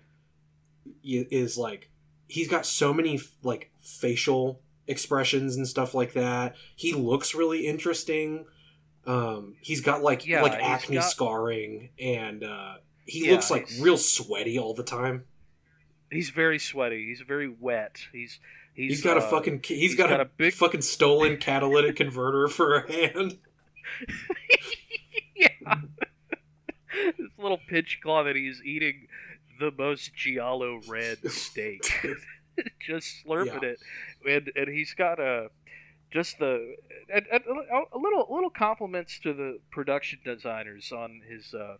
is 1.03 1.57
like 1.59 1.91
he's 2.29 2.49
got 2.49 2.67
so 2.67 2.93
many 2.93 3.21
like 3.43 3.71
facial 3.81 4.61
expressions 4.87 5.57
and 5.57 5.67
stuff 5.67 5.95
like 5.95 6.13
that 6.13 6.55
he 6.77 6.93
looks 6.93 7.35
really 7.35 7.67
interesting 7.67 8.45
um 9.07 9.55
he's 9.63 9.81
got 9.81 10.03
like 10.03 10.27
Yeah, 10.27 10.43
like 10.43 10.53
acne 10.53 10.97
got- 10.97 11.11
scarring 11.11 11.91
and 11.99 12.45
uh 12.45 12.75
he 13.07 13.27
Yeah, 13.27 13.33
looks 13.33 13.51
like 13.51 13.69
real 13.81 13.97
sweaty 13.99 14.59
all 14.59 14.75
the 14.75 14.83
time 14.85 15.25
He's 16.11 16.31
very 16.31 16.59
sweaty. 16.61 17.07
He's 17.07 17.23
very 17.27 17.49
wet. 17.49 17.97
He's 18.13 18.39
he's, 18.75 18.91
he's 18.93 19.03
got 19.03 19.17
a 19.17 19.21
uh, 19.21 19.31
fucking 19.31 19.63
he's 19.65 19.81
he's 19.81 19.95
got, 19.97 20.11
got 20.11 20.21
a, 20.21 20.25
a 20.25 20.27
big- 20.27 20.53
fucking 20.53 20.83
stolen 20.83 21.39
catalytic 21.39 21.97
converter 21.97 22.47
for 22.47 22.75
a 22.77 22.93
hand 22.93 23.39
yeah. 25.37 25.49
this 27.19 27.31
little 27.39 27.59
pinch 27.69 27.99
claw 28.03 28.23
that 28.25 28.37
he's 28.37 28.63
eating 28.65 29.09
the 29.61 29.71
most 29.77 30.15
giallo 30.15 30.81
red 30.89 31.19
steak, 31.31 31.83
just 32.87 33.25
slurping 33.27 33.63
Yeah. 33.63 33.71
it, 33.71 33.79
and 34.29 34.53
and 34.57 34.69
he's 34.69 34.95
got 34.95 35.19
a 35.19 35.49
just 36.13 36.39
the 36.39 36.77
and, 37.13 37.27
and 37.33 37.43
a 37.93 37.99
little 37.99 38.27
little 38.31 38.51
compliments 38.51 39.19
to 39.21 39.33
the 39.33 39.59
production 39.73 40.21
designers 40.25 40.93
on 40.93 41.23
his. 41.29 41.53
Uh, 41.55 41.77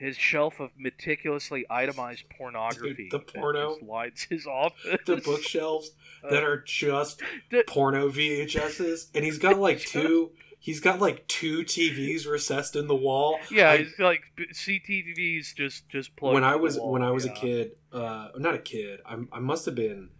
his 0.00 0.16
shelf 0.16 0.58
of 0.58 0.70
meticulously 0.76 1.64
itemized 1.70 2.24
pornography 2.36 3.08
the 3.10 3.20
porno. 3.20 3.76
lines 3.82 4.26
his 4.28 4.46
office. 4.48 4.98
the 5.06 5.16
bookshelves 5.18 5.92
that 6.28 6.42
are 6.42 6.62
just 6.66 7.22
d- 7.50 7.62
porno 7.68 8.08
VHSs, 8.08 9.08
and 9.14 9.24
he's 9.24 9.38
got 9.38 9.58
like 9.58 9.78
two. 9.86 10.32
He's 10.62 10.80
got 10.80 11.00
like 11.00 11.26
two 11.26 11.60
TVs 11.60 12.26
recessed 12.26 12.76
in 12.76 12.86
the 12.86 12.94
wall. 12.94 13.38
Yeah, 13.50 13.70
I- 13.70 13.76
he's 13.78 13.98
like 13.98 14.22
CTVs 14.54 15.54
just 15.54 15.88
just 15.88 16.14
plugged. 16.16 16.34
when 16.34 16.44
I 16.44 16.56
was 16.56 16.78
wall, 16.78 16.92
when 16.92 17.02
I 17.02 17.10
was 17.10 17.24
yeah. 17.26 17.32
a 17.32 17.34
kid, 17.34 17.72
uh, 17.92 18.28
not 18.36 18.54
a 18.54 18.58
kid. 18.58 19.00
I, 19.06 19.16
I 19.32 19.38
must 19.38 19.64
have 19.66 19.74
been 19.74 20.10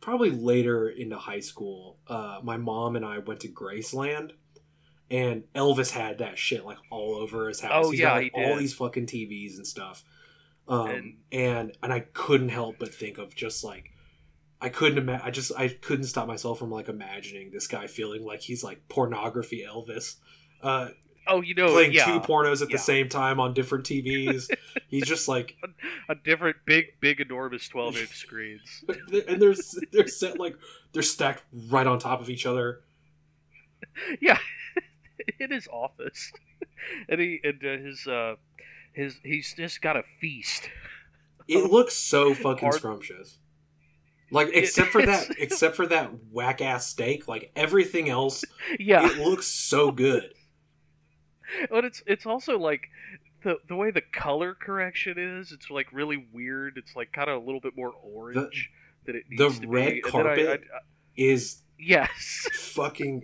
probably 0.00 0.30
later 0.30 0.88
into 0.88 1.16
high 1.16 1.40
school. 1.40 1.96
Uh, 2.06 2.40
my 2.42 2.56
mom 2.56 2.96
and 2.96 3.04
I 3.04 3.18
went 3.18 3.40
to 3.40 3.48
Graceland, 3.48 4.32
and 5.10 5.44
Elvis 5.54 5.90
had 5.90 6.18
that 6.18 6.38
shit 6.38 6.64
like 6.64 6.78
all 6.90 7.16
over 7.16 7.48
his 7.48 7.60
house. 7.60 7.86
Oh, 7.86 7.90
He's 7.90 8.00
yeah, 8.00 8.08
got, 8.14 8.22
like, 8.22 8.32
all 8.34 8.56
these 8.56 8.74
fucking 8.74 9.06
TVs 9.06 9.56
and 9.56 9.66
stuff. 9.66 10.04
Um, 10.68 10.88
And- 10.88 11.16
and 11.32 11.76
and 11.82 11.92
I 11.92 12.00
couldn't 12.00 12.50
help 12.50 12.76
but 12.78 12.94
think 12.94 13.18
of 13.18 13.34
just 13.34 13.64
like 13.64 13.90
I 14.62 14.68
couldn't 14.68 14.98
imagine. 14.98 15.26
I 15.26 15.30
just 15.30 15.52
I 15.56 15.68
couldn't 15.68 16.04
stop 16.04 16.28
myself 16.28 16.58
from 16.58 16.70
like 16.70 16.88
imagining 16.88 17.50
this 17.50 17.66
guy 17.66 17.86
feeling 17.86 18.24
like 18.24 18.42
he's 18.42 18.62
like 18.62 18.86
pornography 18.88 19.64
Elvis. 19.68 20.16
Uh, 20.62 20.88
Oh, 21.26 21.42
you 21.42 21.54
know, 21.54 21.68
playing 21.68 21.92
yeah, 21.92 22.06
two 22.06 22.18
pornos 22.20 22.60
at 22.62 22.70
yeah. 22.70 22.76
the 22.76 22.82
same 22.82 23.08
time 23.08 23.38
on 23.38 23.52
different 23.54 23.84
TVs. 23.84 24.50
He's 24.88 25.06
just 25.06 25.28
like 25.28 25.54
a 26.08 26.14
different 26.14 26.56
big, 26.66 26.86
big, 27.00 27.20
enormous 27.20 27.68
twelve-inch 27.68 28.08
screens. 28.16 28.82
and 29.28 29.40
they're 29.40 29.54
they're 29.92 30.08
set 30.08 30.40
like 30.40 30.56
they're 30.92 31.02
stacked 31.02 31.42
right 31.68 31.86
on 31.86 31.98
top 31.98 32.20
of 32.20 32.30
each 32.30 32.46
other. 32.46 32.80
yeah, 34.20 34.38
in 35.40 35.50
his 35.50 35.68
office, 35.68 36.32
and 37.08 37.20
he 37.20 37.40
and 37.44 37.62
uh, 37.64 37.82
his 37.84 38.06
uh, 38.06 38.34
his 38.92 39.16
he's 39.22 39.54
just 39.54 39.80
got 39.82 39.96
a 39.96 40.02
feast. 40.20 40.68
It 41.48 41.64
looks 41.70 41.94
so 41.96 42.34
fucking 42.34 42.72
scrumptious. 42.72 43.38
Like 44.32 44.50
except 44.54 44.90
for 44.90 45.04
that, 45.04 45.26
except 45.38 45.74
for 45.74 45.86
that 45.88 46.10
whack 46.30 46.60
ass 46.60 46.86
steak, 46.86 47.26
like 47.26 47.50
everything 47.56 48.08
else, 48.08 48.44
Yeah, 48.78 49.04
it 49.10 49.18
looks 49.18 49.48
so 49.48 49.90
good. 49.90 50.32
but 51.68 51.84
it's 51.84 52.02
it's 52.06 52.26
also 52.26 52.56
like 52.56 52.82
the 53.42 53.56
the 53.68 53.74
way 53.74 53.90
the 53.90 54.02
color 54.12 54.54
correction 54.54 55.18
is. 55.18 55.50
It's 55.50 55.68
like 55.70 55.88
really 55.92 56.28
weird. 56.32 56.74
It's 56.76 56.94
like 56.94 57.10
kind 57.12 57.28
of 57.28 57.42
a 57.42 57.44
little 57.44 57.60
bit 57.60 57.76
more 57.76 57.92
orange 58.02 58.70
than 59.04 59.16
it 59.16 59.24
the 59.36 59.44
needs 59.48 59.58
to 59.60 59.66
red 59.68 59.94
be. 59.94 60.00
Then 60.00 60.04
I- 60.04 60.10
carpet 60.10 60.48
I- 60.48 60.76
I- 60.76 60.80
Is 61.16 61.62
yes, 61.76 62.46
fucking 62.52 63.22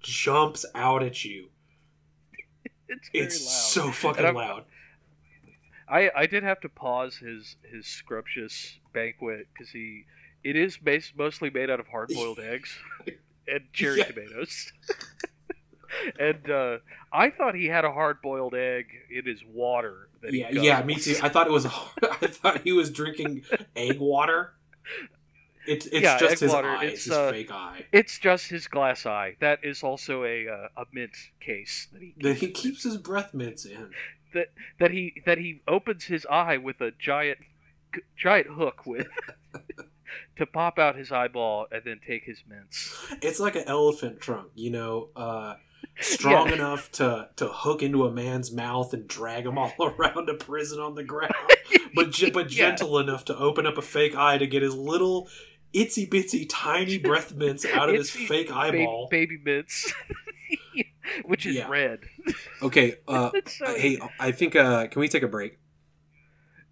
jumps 0.00 0.64
out 0.74 1.02
at 1.02 1.24
you. 1.24 1.48
it's 2.88 3.08
very 3.12 3.24
It's 3.26 3.40
loud. 3.44 3.50
so 3.86 3.92
fucking 3.92 4.34
loud. 4.34 4.64
I 5.88 6.10
I 6.14 6.26
did 6.26 6.42
have 6.42 6.60
to 6.60 6.68
pause 6.68 7.16
his 7.16 7.56
his 7.70 7.86
scrumptious 7.86 8.78
banquet 8.92 9.46
because 9.52 9.70
he 9.70 10.04
it 10.44 10.54
is 10.56 10.76
bas- 10.76 11.12
mostly 11.16 11.50
made 11.50 11.70
out 11.70 11.80
of 11.80 11.86
hard 11.88 12.10
boiled 12.14 12.38
eggs 12.42 12.76
and 13.48 13.60
cherry 13.72 13.98
Yeah. 13.98 14.04
tomatoes. 14.04 14.72
and 16.20 16.50
uh, 16.50 16.78
I 17.12 17.30
thought 17.30 17.54
he 17.54 17.66
had 17.66 17.84
a 17.84 17.92
hard 17.92 18.20
boiled 18.22 18.54
egg 18.54 18.86
in 19.10 19.24
his 19.24 19.42
water. 19.44 20.08
That 20.22 20.32
he 20.34 20.40
Yeah, 20.40 20.50
yeah, 20.50 20.82
me 20.82 20.96
too. 20.96 21.16
I 21.22 21.28
thought 21.30 21.46
it 21.46 21.52
was. 21.52 21.64
I 21.66 22.26
thought 22.26 22.60
he 22.62 22.72
was 22.72 22.90
drinking 22.90 23.42
egg 23.74 23.98
water. 23.98 24.52
It's 25.68 25.86
it's 25.86 26.02
Yeah, 26.02 26.18
just 26.18 26.40
his 26.40 26.50
water, 26.50 26.68
eye. 26.70 26.84
it's, 26.86 27.04
his 27.04 27.12
uh, 27.12 27.30
fake 27.30 27.52
eye. 27.52 27.84
It's 27.92 28.18
just 28.18 28.48
his 28.48 28.66
glass 28.66 29.04
eye. 29.06 29.36
That 29.40 29.58
is 29.62 29.82
also 29.82 30.24
a 30.24 30.48
uh, 30.48 30.68
a 30.82 30.84
mint 30.92 31.16
case 31.40 31.88
that 31.92 32.02
he 32.02 32.14
That 32.20 32.36
he 32.38 32.50
keeps 32.50 32.82
his 32.84 32.96
breath 32.96 33.34
mints 33.34 33.64
in. 33.64 33.90
that 34.34 34.48
that 34.80 34.90
he 34.90 35.22
that 35.26 35.38
he 35.38 35.62
opens 35.68 36.04
his 36.04 36.26
eye 36.26 36.56
with 36.56 36.80
a 36.80 36.92
giant 36.98 37.38
giant 38.16 38.48
hook 38.48 38.86
with 38.86 39.08
to 40.36 40.46
pop 40.46 40.78
out 40.78 40.96
his 40.96 41.10
eyeball 41.12 41.66
and 41.70 41.82
then 41.84 42.00
take 42.06 42.24
his 42.24 42.42
mints. 42.48 42.94
It's 43.22 43.40
like 43.40 43.56
an 43.56 43.64
elephant 43.66 44.20
trunk, 44.20 44.50
you 44.54 44.70
know, 44.70 45.08
uh, 45.16 45.54
strong 46.00 46.48
Yeah. 46.48 46.54
enough 46.54 46.90
to 46.92 47.28
to 47.36 47.48
hook 47.48 47.82
into 47.82 48.04
a 48.06 48.10
man's 48.10 48.52
mouth 48.52 48.92
and 48.94 49.06
drag 49.06 49.46
him 49.46 49.58
all 49.58 49.74
around 49.80 50.28
a 50.28 50.34
prison 50.34 50.80
on 50.80 50.94
the 50.94 51.04
ground, 51.04 51.34
but 51.94 52.06
but 52.32 52.50
Yeah. 52.52 52.70
gentle 52.70 52.98
enough 52.98 53.24
to 53.26 53.36
open 53.36 53.66
up 53.66 53.76
a 53.78 53.82
fake 53.82 54.14
eye 54.16 54.38
to 54.38 54.46
get 54.46 54.62
his 54.62 54.74
little 54.74 55.28
itsy 55.74 56.08
bitsy 56.08 56.46
tiny 56.48 56.98
breath 57.08 57.34
mints 57.34 57.64
out 57.64 57.88
of 57.88 57.94
his 57.94 58.10
fake 58.10 58.48
baby, 58.48 58.50
eyeball. 58.82 59.08
baby 59.10 59.38
mints, 59.44 59.92
which 61.24 61.46
is 61.46 61.56
Yeah. 61.56 61.68
red. 61.68 62.00
Okay, 62.62 62.96
uh, 63.08 63.30
so- 63.46 63.74
hey, 63.74 63.98
I 64.18 64.32
think 64.32 64.56
uh, 64.56 64.86
can 64.88 65.00
we 65.00 65.08
take 65.08 65.22
a 65.22 65.28
break? 65.28 65.58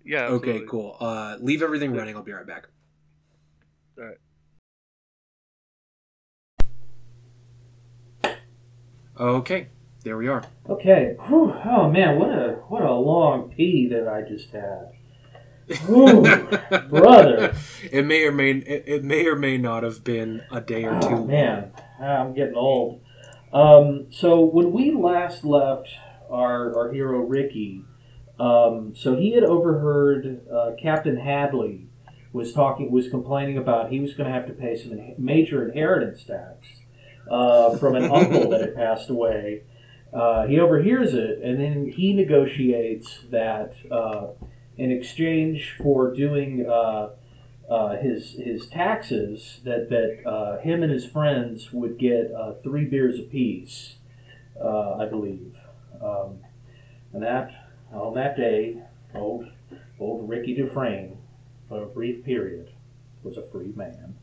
yeah. 0.05 0.27
Okay, 0.27 0.63
cool. 0.69 0.97
Uh, 1.01 1.37
leave 1.41 1.63
everything 1.63 1.93
Yeah. 1.93 1.99
running. 2.01 2.17
I'll 2.17 2.23
be 2.23 2.33
right 2.33 2.47
back. 2.47 2.69
Alright. 3.99 4.19
Okay, 9.19 9.69
there 10.05 10.17
we 10.19 10.29
are. 10.29 10.43
Okay. 10.69 11.17
Whew. 11.27 11.53
Oh 11.65 11.91
man, 11.91 12.19
what 12.19 12.29
a 12.31 12.57
what 12.69 12.83
a 12.83 12.93
long 12.93 13.51
pee 13.51 13.89
that 13.89 14.07
I 14.07 14.23
just 14.23 14.51
had. 14.51 14.93
Whew, 15.87 16.23
brother. 16.89 17.55
It 17.91 18.05
may 18.05 18.25
or 18.25 18.33
may 18.33 18.51
it, 18.53 18.85
it 18.87 19.05
may 19.05 19.27
or 19.27 19.37
may 19.37 19.59
not 19.59 19.83
have 19.83 20.05
been 20.05 20.43
a 20.51 20.61
day 20.61 20.85
or 20.85 21.01
two. 21.01 21.09
Oh, 21.09 21.25
man, 21.25 21.73
I'm 22.01 22.35
getting 22.35 22.55
old. 22.55 23.01
Um, 23.53 24.07
so 24.11 24.41
when 24.41 24.73
we 24.73 24.93
last 24.93 25.45
left 25.45 25.89
our 26.31 26.77
our 26.77 26.93
hero 26.93 27.21
Ricky, 27.21 27.85
um, 28.39 28.95
so 28.95 29.17
he 29.17 29.33
had 29.33 29.45
overheard 29.45 30.47
uh, 30.49 30.73
Captain 30.81 31.17
Hadley 31.17 31.87
was 32.33 32.53
talking 32.53 32.91
was 32.93 33.09
complaining 33.09 33.57
about 33.57 33.91
he 33.91 33.99
was 33.99 34.15
going 34.15 34.29
to 34.29 34.35
have 34.35 34.47
to 34.47 34.53
pay 34.53 34.77
some 34.77 34.93
in- 34.93 35.15
major 35.19 35.67
inheritance 35.67 36.23
tax 36.25 36.67
uh, 37.31 37.77
from 37.77 37.97
an 37.97 38.05
uncle 38.05 38.51
that 38.51 38.61
had 38.61 38.75
passed 38.75 39.11
away. 39.11 39.63
Uh, 40.13 40.47
he 40.47 40.61
overhears 40.61 41.15
it, 41.15 41.41
and 41.43 41.61
then 41.61 41.91
he 41.91 42.15
negotiates 42.15 43.25
that 43.31 43.75
uh, 43.91 44.29
in 44.79 44.91
exchange 44.91 45.75
for 45.79 46.13
doing 46.13 46.67
uh, 46.69 47.11
uh, 47.69 47.97
his 47.97 48.33
his 48.33 48.67
taxes, 48.67 49.61
that 49.65 49.89
that 49.91 50.29
uh, 50.29 50.59
him 50.59 50.83
and 50.83 50.93
his 50.93 51.07
friends 51.07 51.73
would 51.73 51.99
get 51.99 52.33
uh, 52.33 52.55
three 52.63 52.85
beers 52.85 53.19
apiece, 53.19 53.97
uh, 54.63 54.95
I 54.95 55.07
believe, 55.07 55.57
um, 56.03 56.39
and 57.13 57.23
that 57.23 57.67
on 57.93 58.15
that 58.15 58.37
day, 58.37 58.83
old 59.15 59.47
old 59.99 60.29
Ricky 60.29 60.55
Dufresne, 60.55 61.19
for 61.69 61.83
a 61.83 61.87
brief 61.87 62.25
period, 62.25 62.71
was 63.23 63.37
a 63.37 63.43
free 63.43 63.73
man. 63.75 64.15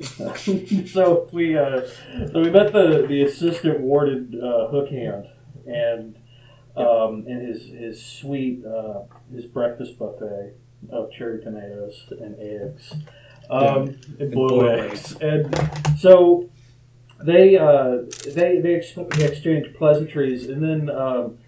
so 0.86 1.28
we 1.32 1.56
uh, 1.56 1.82
so 2.32 2.40
we 2.40 2.50
met 2.50 2.72
the, 2.72 3.06
the 3.08 3.22
assistant 3.22 3.80
warden 3.80 4.40
uh, 4.42 4.68
hook 4.68 4.90
hand 4.90 5.26
and 5.66 6.16
um, 6.76 7.24
and 7.26 7.46
his 7.46 7.66
his 7.66 8.04
sweet 8.04 8.64
uh, 8.64 9.02
his 9.34 9.46
breakfast 9.46 9.98
buffet 9.98 10.54
of 10.90 11.10
cherry 11.12 11.42
tomatoes 11.42 12.12
and 12.20 12.36
eggs. 12.38 12.94
Um, 13.50 13.96
and 14.18 14.32
boiled 14.32 14.64
eggs. 14.66 15.16
And 15.20 15.54
so 15.98 16.48
they 17.22 17.56
uh, 17.56 17.98
they 18.26 18.60
they, 18.60 18.74
ex- 18.76 18.94
they 19.16 19.24
exchanged 19.24 19.76
pleasantries. 19.76 20.48
And 20.48 20.62
then 20.62 20.90
um, 20.90 21.38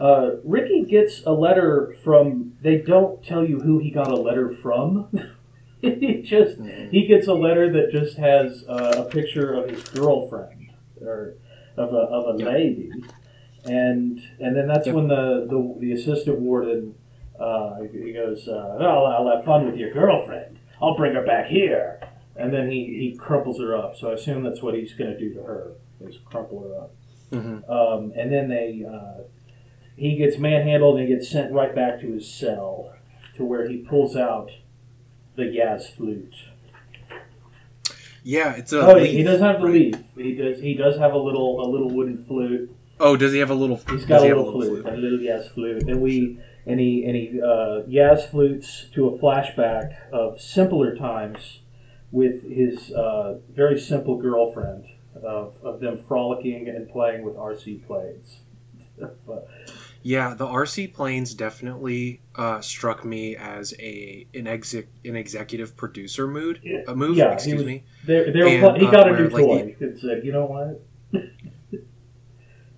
Uh, 0.00 0.36
Ricky 0.44 0.84
gets 0.84 1.22
a 1.26 1.32
letter 1.32 1.94
from. 2.02 2.54
They 2.62 2.78
don't 2.78 3.22
tell 3.22 3.44
you 3.44 3.60
who 3.60 3.78
he 3.78 3.90
got 3.90 4.08
a 4.10 4.16
letter 4.16 4.48
from. 4.62 5.08
he 5.80 6.22
just 6.22 6.58
he 6.90 7.06
gets 7.06 7.26
a 7.28 7.34
letter 7.34 7.70
that 7.72 7.90
just 7.92 8.16
has 8.16 8.64
uh, 8.68 9.04
a 9.06 9.10
picture 9.10 9.52
of 9.52 9.70
his 9.70 9.82
girlfriend 9.90 10.70
or 11.00 11.34
of 11.76 11.92
a 11.92 12.02
of 12.18 12.34
a 12.34 12.44
lady, 12.44 12.90
and 13.64 14.20
and 14.40 14.56
then 14.56 14.66
that's 14.66 14.86
Yep. 14.86 14.94
when 14.96 15.08
the, 15.08 15.46
the 15.48 15.76
the 15.80 15.92
assistant 15.92 16.40
warden 16.40 16.94
uh, 17.42 17.82
he 17.90 18.12
goes, 18.12 18.46
uh, 18.48 18.76
"I'll, 18.80 19.06
I'll 19.06 19.36
have 19.36 19.44
fun 19.44 19.66
with 19.66 19.76
your 19.76 19.92
girlfriend. 19.92 20.58
I'll 20.80 20.96
bring 20.96 21.14
her 21.14 21.24
back 21.24 21.46
here." 21.46 22.00
And 22.36 22.52
then 22.52 22.70
he, 22.70 22.84
he 22.86 23.16
crumples 23.18 23.60
her 23.60 23.76
up. 23.76 23.96
So 23.96 24.10
I 24.10 24.14
assume 24.14 24.42
that's 24.42 24.62
what 24.62 24.74
he's 24.74 24.94
going 24.94 25.10
to 25.10 25.18
do 25.18 25.34
to 25.34 25.42
her. 25.42 25.72
Is 26.00 26.18
crumple 26.24 26.62
her 26.62 26.80
up. 26.80 26.94
Mhm. 27.30 27.68
Um, 27.70 28.12
and 28.16 28.32
then 28.32 28.48
they 28.48 28.84
uh, 28.88 29.22
he 29.96 30.16
gets 30.16 30.38
manhandled 30.38 30.98
and 30.98 31.08
he 31.08 31.14
gets 31.14 31.28
sent 31.28 31.52
right 31.52 31.74
back 31.74 32.00
to 32.00 32.12
his 32.12 32.32
cell 32.32 32.92
to 33.36 33.44
where 33.44 33.68
he 33.68 33.78
pulls 33.78 34.16
out 34.16 34.50
the 35.36 35.44
Yaz 35.44 35.94
flute. 35.94 36.34
Yeah, 38.24 38.54
it's 38.54 38.72
a. 38.72 38.80
oh, 38.80 38.94
he, 38.96 39.02
leaf, 39.02 39.12
he 39.12 39.22
doesn't 39.24 39.46
have 39.46 39.60
the 39.60 39.66
right? 39.66 39.74
leaf. 39.74 39.96
He 40.16 40.34
does. 40.34 40.60
He 40.60 40.74
does 40.74 40.98
have 40.98 41.12
a 41.12 41.18
little 41.18 41.64
a 41.64 41.68
little 41.68 41.90
wooden 41.90 42.24
flute. 42.24 42.74
Oh, 43.00 43.16
does 43.16 43.32
he 43.32 43.40
have 43.40 43.50
a 43.50 43.54
little? 43.54 43.80
He's 43.90 44.04
got 44.04 44.20
a 44.20 44.22
he 44.22 44.28
have 44.28 44.38
little, 44.38 44.52
flute, 44.52 44.86
a 44.86 44.92
little 44.92 45.18
Yaz 45.18 45.50
flute, 45.52 45.82
and 45.88 46.00
we 46.00 46.38
and 46.66 46.78
he 46.80 47.04
and 47.04 47.16
he 47.16 47.40
uh, 47.40 47.82
Yaz 47.88 48.28
flutes 48.30 48.86
to 48.94 49.06
a 49.08 49.18
flashback 49.18 49.94
of 50.12 50.40
simpler 50.40 50.94
times 50.96 51.60
with 52.10 52.42
his 52.48 52.92
uh, 52.92 53.38
very 53.54 53.78
simple 53.80 54.16
girlfriend 54.18 54.84
of, 55.22 55.54
of 55.62 55.80
them 55.80 55.98
frolicking 56.06 56.68
and 56.68 56.88
playing 56.90 57.22
with 57.24 57.36
RC 57.36 57.86
planes. 57.86 58.40
But- 59.26 59.48
Yeah, 60.02 60.34
the 60.34 60.46
RC 60.46 60.92
planes 60.94 61.32
definitely 61.34 62.20
uh, 62.36 62.60
struck 62.60 63.04
me 63.04 63.34
as 63.36 63.72
a 63.78 64.26
an 64.34 64.46
exec 64.46 64.86
an 65.04 65.16
executive 65.16 65.76
producer 65.76 66.26
mood 66.28 66.60
a 66.86 66.94
move. 66.94 67.16
Yeah, 67.16 67.32
excuse 67.32 67.58
was- 67.58 67.66
me. 67.66 67.84
They, 68.04 68.30
they 68.30 68.40
were 68.40 68.46
And, 68.48 68.60
pl- 68.60 68.74
he 68.80 68.86
uh, 68.86 68.90
got 68.90 69.08
a 69.10 69.16
new 69.16 69.28
like, 69.28 69.44
toy. 69.78 69.96
Said, 70.00 70.24
you 70.24 70.32
know 70.32 70.46
what? 70.46 71.22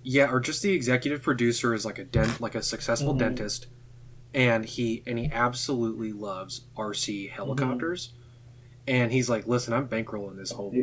Yeah, 0.07 0.29
or 0.31 0.39
just 0.39 0.61
the 0.61 0.71
executive 0.71 1.23
producer 1.23 1.73
is 1.73 1.83
like 1.83 1.97
a 1.97 2.03
dent, 2.03 2.39
like 2.39 2.53
a 2.53 2.61
successful 2.61 3.15
Mhm. 3.15 3.19
dentist, 3.19 3.65
and 4.35 4.65
he 4.65 5.01
and 5.07 5.17
he 5.17 5.31
absolutely 5.31 6.11
loves 6.11 6.65
RC 6.77 7.31
helicopters, 7.31 8.13
and 8.85 9.11
he's 9.11 9.29
like, 9.29 9.47
"Listen, 9.47 9.73
I'm 9.73 9.87
bankrolling 9.87 10.35
this 10.35 10.51
whole 10.51 10.75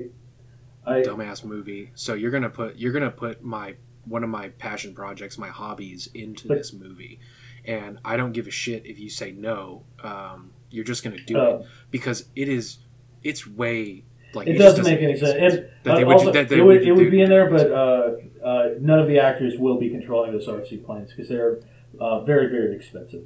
I, 0.86 1.02
dumbass 1.02 1.44
movie, 1.44 1.90
so 1.94 2.14
you're 2.14 2.30
gonna 2.30 2.48
put 2.50 2.76
you're 2.76 2.92
gonna 2.92 3.10
put 3.10 3.44
my 3.44 3.74
one 4.06 4.24
of 4.24 4.30
my 4.30 4.48
passion 4.48 4.94
projects, 4.94 5.38
my 5.38 5.48
hobbies, 5.48 6.08
into 6.14 6.48
But- 6.48 6.56
this 6.58 6.72
movie, 6.72 7.20
and 7.66 7.98
I 8.04 8.16
don't 8.16 8.32
give 8.32 8.46
a 8.46 8.50
shit 8.50 8.86
if 8.86 8.98
you 8.98 9.10
say 9.10 9.32
no. 9.32 9.84
Um, 10.02 10.52
you're 10.70 10.84
just 10.84 11.04
gonna 11.04 11.22
do 11.22 11.38
uh, 11.38 11.44
it 11.60 11.66
because 11.90 12.30
it 12.34 12.48
is, 12.48 12.78
it's 13.22 13.46
way 13.46 14.04
like 14.32 14.48
it 14.48 14.56
just 14.56 14.78
doesn't 14.78 14.90
make 14.90 15.02
any 15.02 15.14
sense. 15.18 15.34
And, 15.34 15.68
That 15.82 15.96
they 15.96 16.02
uh, 16.02 16.06
would- 16.06 16.12
also, 16.16 16.32
that 16.32 16.48
they 16.48 16.56
it 16.56 16.62
would, 16.62 16.78
would 16.80 16.88
it 16.88 16.92
would 16.92 17.10
be 17.10 17.20
in 17.20 17.28
there, 17.28 17.50
but 17.50 17.70
uh, 17.70 18.12
uh, 18.42 18.68
none 18.80 18.98
of 18.98 19.08
the 19.08 19.18
actors 19.18 19.58
will 19.58 19.78
be 19.78 19.90
controlling 19.90 20.32
those 20.32 20.48
RC 20.48 20.82
planes 20.86 21.10
because 21.10 21.28
they're 21.28 21.60
uh, 22.00 22.20
very, 22.24 22.46
very 22.48 22.74
expensive. 22.74 23.24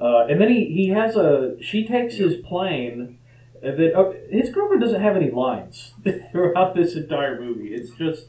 Uh, 0.00 0.26
and 0.26 0.40
then 0.40 0.48
he, 0.50 0.66
he 0.66 0.88
has 0.88 1.16
a 1.16 1.56
she 1.60 1.86
takes 1.86 2.16
his 2.16 2.36
plane. 2.42 3.18
And 3.62 3.78
then 3.78 3.92
uh, 3.96 4.12
his 4.30 4.50
girlfriend 4.50 4.82
doesn't 4.82 5.00
have 5.00 5.16
any 5.16 5.30
lines 5.30 5.94
throughout 6.30 6.74
this 6.74 6.94
entire 6.94 7.40
movie. 7.40 7.68
It's 7.74 7.90
just 7.92 8.26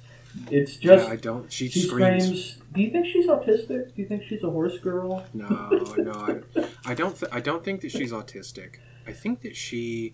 it's 0.50 0.78
just 0.78 1.06
yeah, 1.08 1.12
I 1.12 1.16
don't. 1.18 1.52
She, 1.52 1.68
she 1.68 1.82
screams. 1.82 2.24
screams. 2.24 2.58
Do 2.74 2.82
you 2.82 2.92
think 2.92 3.08
she's 3.08 3.28
autistic? 3.28 3.94
Do 3.96 4.02
you 4.02 4.08
think 4.08 4.24
she's 4.24 4.44
a 4.44 4.50
horse 4.50 4.78
girl? 4.78 5.26
No, 5.34 5.48
no, 5.98 6.12
I, 6.56 6.68
I 6.86 6.94
don't. 6.94 7.18
Th- 7.20 7.32
I 7.34 7.40
don't 7.42 7.64
think 7.64 7.82
that 7.82 7.92
she's 7.92 8.12
autistic. 8.12 8.76
I 9.08 9.12
think 9.14 9.42
that 9.42 9.56
she, 9.56 10.14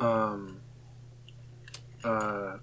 um, 0.00 0.60
uh, 2.04 2.56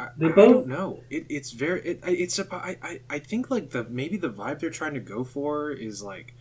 I, 0.00 0.08
They 0.16 0.26
I 0.26 0.32
both- 0.32 0.36
don't 0.36 0.66
know. 0.68 1.00
It, 1.10 1.26
it's 1.28 1.52
very. 1.52 1.80
It, 1.82 2.00
it's. 2.04 2.38
a- 2.38 2.52
I, 2.54 2.76
I, 2.82 3.00
I 3.08 3.18
think 3.18 3.50
like 3.50 3.70
the 3.70 3.84
maybe 3.84 4.16
the 4.16 4.30
vibe 4.30 4.58
they're 4.60 4.70
trying 4.70 4.94
to 4.94 5.00
go 5.00 5.24
for 5.24 5.70
is 5.70 6.02
like 6.02 6.34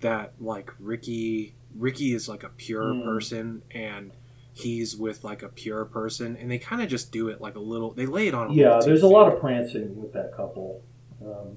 that. 0.00 0.32
Like 0.40 0.72
Ricky, 0.78 1.54
Ricky 1.76 2.12
is 2.14 2.28
like 2.28 2.42
a 2.42 2.48
pure 2.50 2.92
Mm. 2.94 3.04
person, 3.04 3.62
and 3.70 4.12
he's 4.52 4.96
with 4.96 5.22
like 5.24 5.42
a 5.42 5.48
pure 5.48 5.84
person, 5.84 6.36
and 6.36 6.50
they 6.50 6.58
kind 6.58 6.82
of 6.82 6.88
just 6.88 7.12
do 7.12 7.28
it 7.28 7.40
like 7.40 7.54
a 7.56 7.60
little. 7.60 7.92
They 7.92 8.06
lay 8.06 8.28
it 8.28 8.34
on. 8.34 8.52
Yeah, 8.52 8.80
there's 8.84 9.02
a 9.02 9.08
lot 9.08 9.32
of 9.32 9.38
prancing 9.40 10.00
with 10.00 10.12
that 10.12 10.34
couple. 10.36 10.82
Um, 11.24 11.56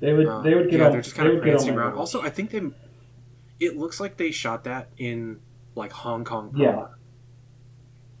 they 0.00 0.12
would 0.12 0.26
Uh, 0.26 0.40
they 0.42 0.54
would 0.54 0.70
get 0.70 0.80
yeah, 0.80 0.86
on. 0.86 0.92
they're 0.92 1.00
just 1.02 1.14
kind 1.16 1.28
of 1.28 1.40
prancing 1.42 1.74
around. 1.76 1.94
Also, 1.94 2.20
I 2.22 2.30
think 2.30 2.50
they. 2.50 2.62
It 3.60 3.76
looks 3.76 4.00
like 4.00 4.16
they 4.16 4.30
shot 4.32 4.64
that 4.64 4.88
in 4.98 5.40
like 5.76 5.92
Hong 5.92 6.24
Kong. 6.24 6.52
Yeah. 6.56 6.72
proper. 6.72 6.98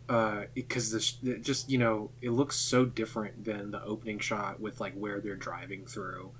Uh, 0.08 0.44
because 0.54 0.90
this 0.92 1.16
it 1.22 1.42
just 1.42 1.70
you 1.70 1.78
know 1.78 2.10
it 2.20 2.30
looks 2.30 2.56
so 2.56 2.84
different 2.84 3.44
than 3.44 3.70
the 3.70 3.82
opening 3.84 4.18
shot 4.18 4.60
with 4.60 4.80
like 4.80 4.92
where 4.94 5.20
they're 5.20 5.36
driving 5.36 5.86
through. 5.86 6.32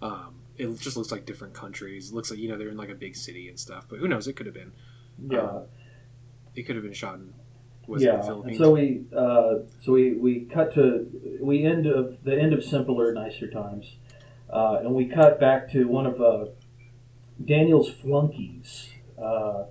Um, 0.00 0.36
it 0.60 0.80
just 0.80 0.96
looks 0.96 1.10
like 1.10 1.26
different 1.26 1.54
countries. 1.54 2.10
It 2.10 2.14
looks 2.14 2.30
like 2.30 2.40
you 2.40 2.48
know 2.48 2.56
they're 2.56 2.68
in 2.68 2.76
like 2.76 2.90
a 2.90 2.94
big 2.94 3.16
city 3.16 3.48
and 3.48 3.58
stuff. 3.58 3.86
But 3.88 3.98
who 3.98 4.08
knows? 4.08 4.28
It 4.28 4.34
could 4.34 4.46
have 4.46 4.54
been. 4.54 4.72
yeah. 5.28 5.40
um, 5.40 5.62
It 6.54 6.62
could 6.64 6.76
have 6.76 6.84
been 6.84 6.92
shot 6.92 7.16
in. 7.16 7.34
Was 7.86 8.02
yeah, 8.02 8.22
Philippines? 8.22 8.58
so 8.58 8.70
we 8.70 9.02
uh, 9.16 9.54
so 9.82 9.92
we, 9.92 10.12
we 10.12 10.40
cut 10.44 10.74
to 10.74 11.10
we 11.40 11.64
end 11.64 11.86
of 11.86 12.22
the 12.22 12.38
end 12.38 12.52
of 12.52 12.62
simpler, 12.62 13.12
nicer 13.12 13.50
times, 13.50 13.96
uh, 14.48 14.78
and 14.80 14.94
we 14.94 15.06
cut 15.06 15.40
back 15.40 15.72
to 15.72 15.88
one 15.88 16.06
of 16.06 16.20
uh, 16.20 16.46
Daniel's 17.44 17.90
flunkies, 17.90 18.90
uh, 19.20 19.64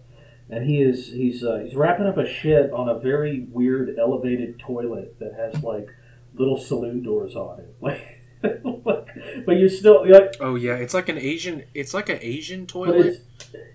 and 0.49 0.65
he 0.65 0.81
is 0.81 1.07
he's 1.07 1.43
uh, 1.43 1.61
he's 1.63 1.75
wrapping 1.75 2.07
up 2.07 2.17
a 2.17 2.27
shit 2.27 2.71
on 2.71 2.89
a 2.89 2.99
very 2.99 3.47
weird 3.51 3.97
elevated 3.97 4.59
toilet 4.59 5.17
that 5.19 5.33
has 5.35 5.63
like 5.63 5.87
little 6.33 6.57
saloon 6.57 7.03
doors 7.03 7.35
on 7.35 7.59
it, 7.59 7.75
like, 7.81 8.09
but 9.45 9.57
you're 9.57 9.69
still 9.69 10.05
you're 10.05 10.19
like, 10.21 10.35
oh 10.39 10.55
yeah, 10.55 10.75
it's 10.75 10.93
like 10.93 11.09
an 11.09 11.17
Asian. 11.17 11.63
It's 11.73 11.93
like 11.93 12.09
an 12.09 12.19
Asian 12.21 12.65
toilet 12.67 13.21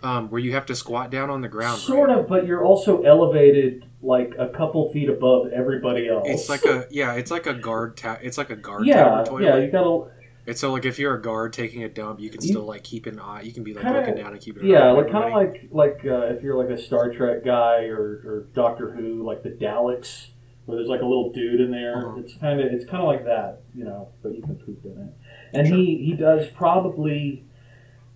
um, 0.03 0.31
where 0.31 0.41
you 0.41 0.53
have 0.53 0.67
to 0.67 0.75
squat 0.75 1.11
down 1.11 1.31
on 1.31 1.41
the 1.41 1.49
ground. 1.49 1.81
sort 1.81 2.09
right? 2.09 2.19
of, 2.19 2.29
but 2.29 2.47
you're 2.47 2.65
also 2.65 3.03
elevated 3.03 3.85
like 4.03 4.35
a 4.39 4.49
couple 4.49 4.91
feet 4.93 5.09
above 5.09 5.49
everybody 5.53 6.09
else. 6.09 6.25
It's 6.27 6.49
like 6.49 6.65
a 6.65 6.87
yeah, 6.91 7.15
it's 7.15 7.31
like 7.31 7.47
a 7.47 7.55
guard 7.55 7.97
ta- 7.97 8.19
It's 8.23 8.39
like 8.39 8.51
a 8.51 8.57
guard 8.57 8.87
yeah, 8.87 9.05
tower 9.05 9.27
toilet. 9.27 9.45
yeah. 9.45 9.57
You 9.59 9.71
gotta 9.71 10.11
It's 10.47 10.61
so 10.61 10.73
like 10.73 10.85
if 10.85 10.99
you're 10.99 11.15
a 11.15 11.21
guard 11.23 11.53
taking 11.53 11.83
a 11.85 11.89
dump, 11.89 12.21
you 12.21 12.31
can 12.31 12.41
You- 12.43 12.49
still 12.49 12.65
like 12.65 12.85
keep 12.85 13.07
an 13.07 13.19
eye. 13.19 13.43
You 13.43 13.53
can 13.53 13.65
be 13.65 13.75
like 13.75 13.85
Kinda- 13.85 14.01
looking 14.01 14.17
down 14.17 14.33
and 14.33 14.41
keep 14.41 14.57
an 14.57 14.65
eye. 14.65 14.69
Yeah, 14.69 14.91
like 14.93 15.11
kind 15.11 15.25
of 15.25 15.33
like 15.33 15.69
like 15.71 16.01
uh, 16.07 16.27
if 16.35 16.43
you're 16.43 16.57
like 16.57 16.71
a 16.71 16.81
Star 16.81 17.11
Trek 17.13 17.45
guy 17.45 17.85
or, 17.85 17.99
or 18.25 18.47
Doctor 18.55 18.91
Who, 18.93 19.23
like 19.27 19.43
the 19.43 19.51
Daleks, 19.51 20.29
where 20.67 20.77
there's 20.77 20.89
like 20.89 21.03
a 21.03 21.07
little 21.07 21.31
dude 21.33 21.61
in 21.61 21.71
there. 21.71 22.09
Uh-huh. 22.09 22.21
It's 22.21 22.35
kind 22.37 22.61
of 22.61 22.67
it's 22.73 22.85
kind 22.85 23.03
of 23.03 23.09
like 23.09 23.25
that, 23.25 23.63
you 23.75 23.85
know, 23.85 24.09
but 24.23 24.35
you 24.35 24.43
can 24.43 24.57
poop 24.57 24.85
in 24.85 24.91
it. 25.09 25.15
And 25.57 25.67
he 25.67 25.99
he 26.05 26.13
does 26.15 26.49
probably 26.49 27.45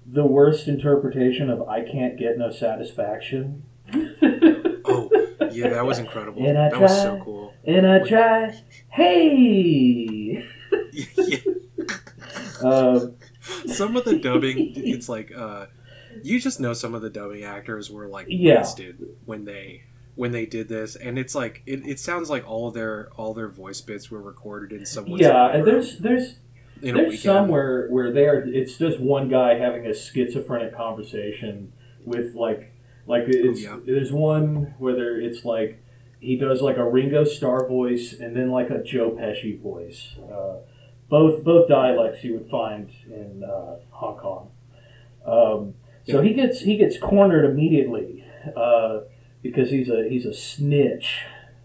the 0.06 0.24
worst 0.24 0.68
interpretation 0.68 1.50
of 1.50 1.68
"I 1.68 1.82
can't 1.82 2.18
get 2.18 2.38
no 2.38 2.50
satisfaction." 2.50 3.64
Oh 3.92 5.10
yeah, 5.52 5.68
that 5.70 5.84
was 5.86 5.98
incredible. 5.98 6.44
And 6.46 6.56
I 6.58 6.70
that 6.70 6.80
was 6.80 6.90
so 7.02 7.20
cool. 7.24 7.54
And 7.64 7.86
I 7.86 7.98
try, 8.06 8.54
hey. 8.90 10.44
Yeah. 10.92 11.38
Um, 12.60 13.14
some 13.68 13.96
of 13.96 14.04
the 14.04 14.18
dubbing, 14.18 14.72
it's 14.74 15.08
like 15.08 15.30
uh, 15.34 15.66
you 16.24 16.40
just 16.40 16.58
know 16.58 16.72
some 16.72 16.92
of 16.92 17.02
the 17.02 17.08
dubbing 17.10 17.44
actors 17.44 17.88
were 17.88 18.08
like 18.08 18.26
Yeah. 18.28 18.58
wasted 18.58 18.98
when 19.24 19.44
they 19.44 19.84
when 20.18 20.32
they 20.32 20.44
did 20.46 20.68
this, 20.68 20.96
and 20.96 21.16
it's 21.16 21.36
like 21.36 21.62
it, 21.64 21.86
it 21.86 22.00
sounds 22.00 22.28
like 22.28 22.44
all 22.44 22.72
their 22.72 23.08
all 23.16 23.32
their 23.34 23.46
voice 23.48 23.80
bits 23.80 24.10
were 24.10 24.20
recorded 24.20 24.76
in 24.76 24.84
someone's 24.84 25.22
yeah, 25.22 25.54
and 25.54 25.64
there's 25.64 25.98
there's 25.98 26.40
There's 26.80 26.96
weekend. 26.96 27.20
some 27.20 27.48
where, 27.48 27.86
where 27.88 28.10
they 28.12 28.26
are. 28.26 28.40
It's 28.44 28.76
just 28.78 28.98
one 28.98 29.28
guy 29.28 29.54
having 29.54 29.86
a 29.86 29.94
schizophrenic 29.94 30.74
conversation 30.76 31.72
with 32.04 32.34
like 32.34 32.72
like 33.06 33.24
it's. 33.28 33.62
yeah. 33.62 33.78
There's 33.86 34.10
one 34.10 34.74
where 34.78 35.20
it's 35.20 35.44
like 35.44 35.80
he 36.18 36.36
does 36.36 36.62
like 36.62 36.78
a 36.78 36.84
Ringo 36.84 37.22
Starr 37.22 37.68
voice 37.68 38.12
and 38.12 38.34
then 38.34 38.50
like 38.50 38.70
a 38.70 38.82
Joe 38.82 39.12
Pesci 39.12 39.62
voice. 39.62 40.16
Uh, 40.18 40.56
both 41.08 41.44
both 41.44 41.68
dialects 41.68 42.24
you 42.24 42.32
would 42.34 42.50
find 42.50 42.90
in 43.06 43.44
uh, 43.44 43.76
Hong 43.90 44.16
Kong. 44.18 44.50
Um, 45.24 45.74
so 46.10 46.22
he 46.22 46.34
gets 46.34 46.62
he 46.62 46.76
gets 46.76 46.98
cornered 46.98 47.44
immediately 47.44 48.24
uh, 48.56 49.00
because 49.52 49.70
he's 49.70 49.88
a 49.88 50.08
he's 50.08 50.26
a 50.26 50.34
snitch. 50.34 51.22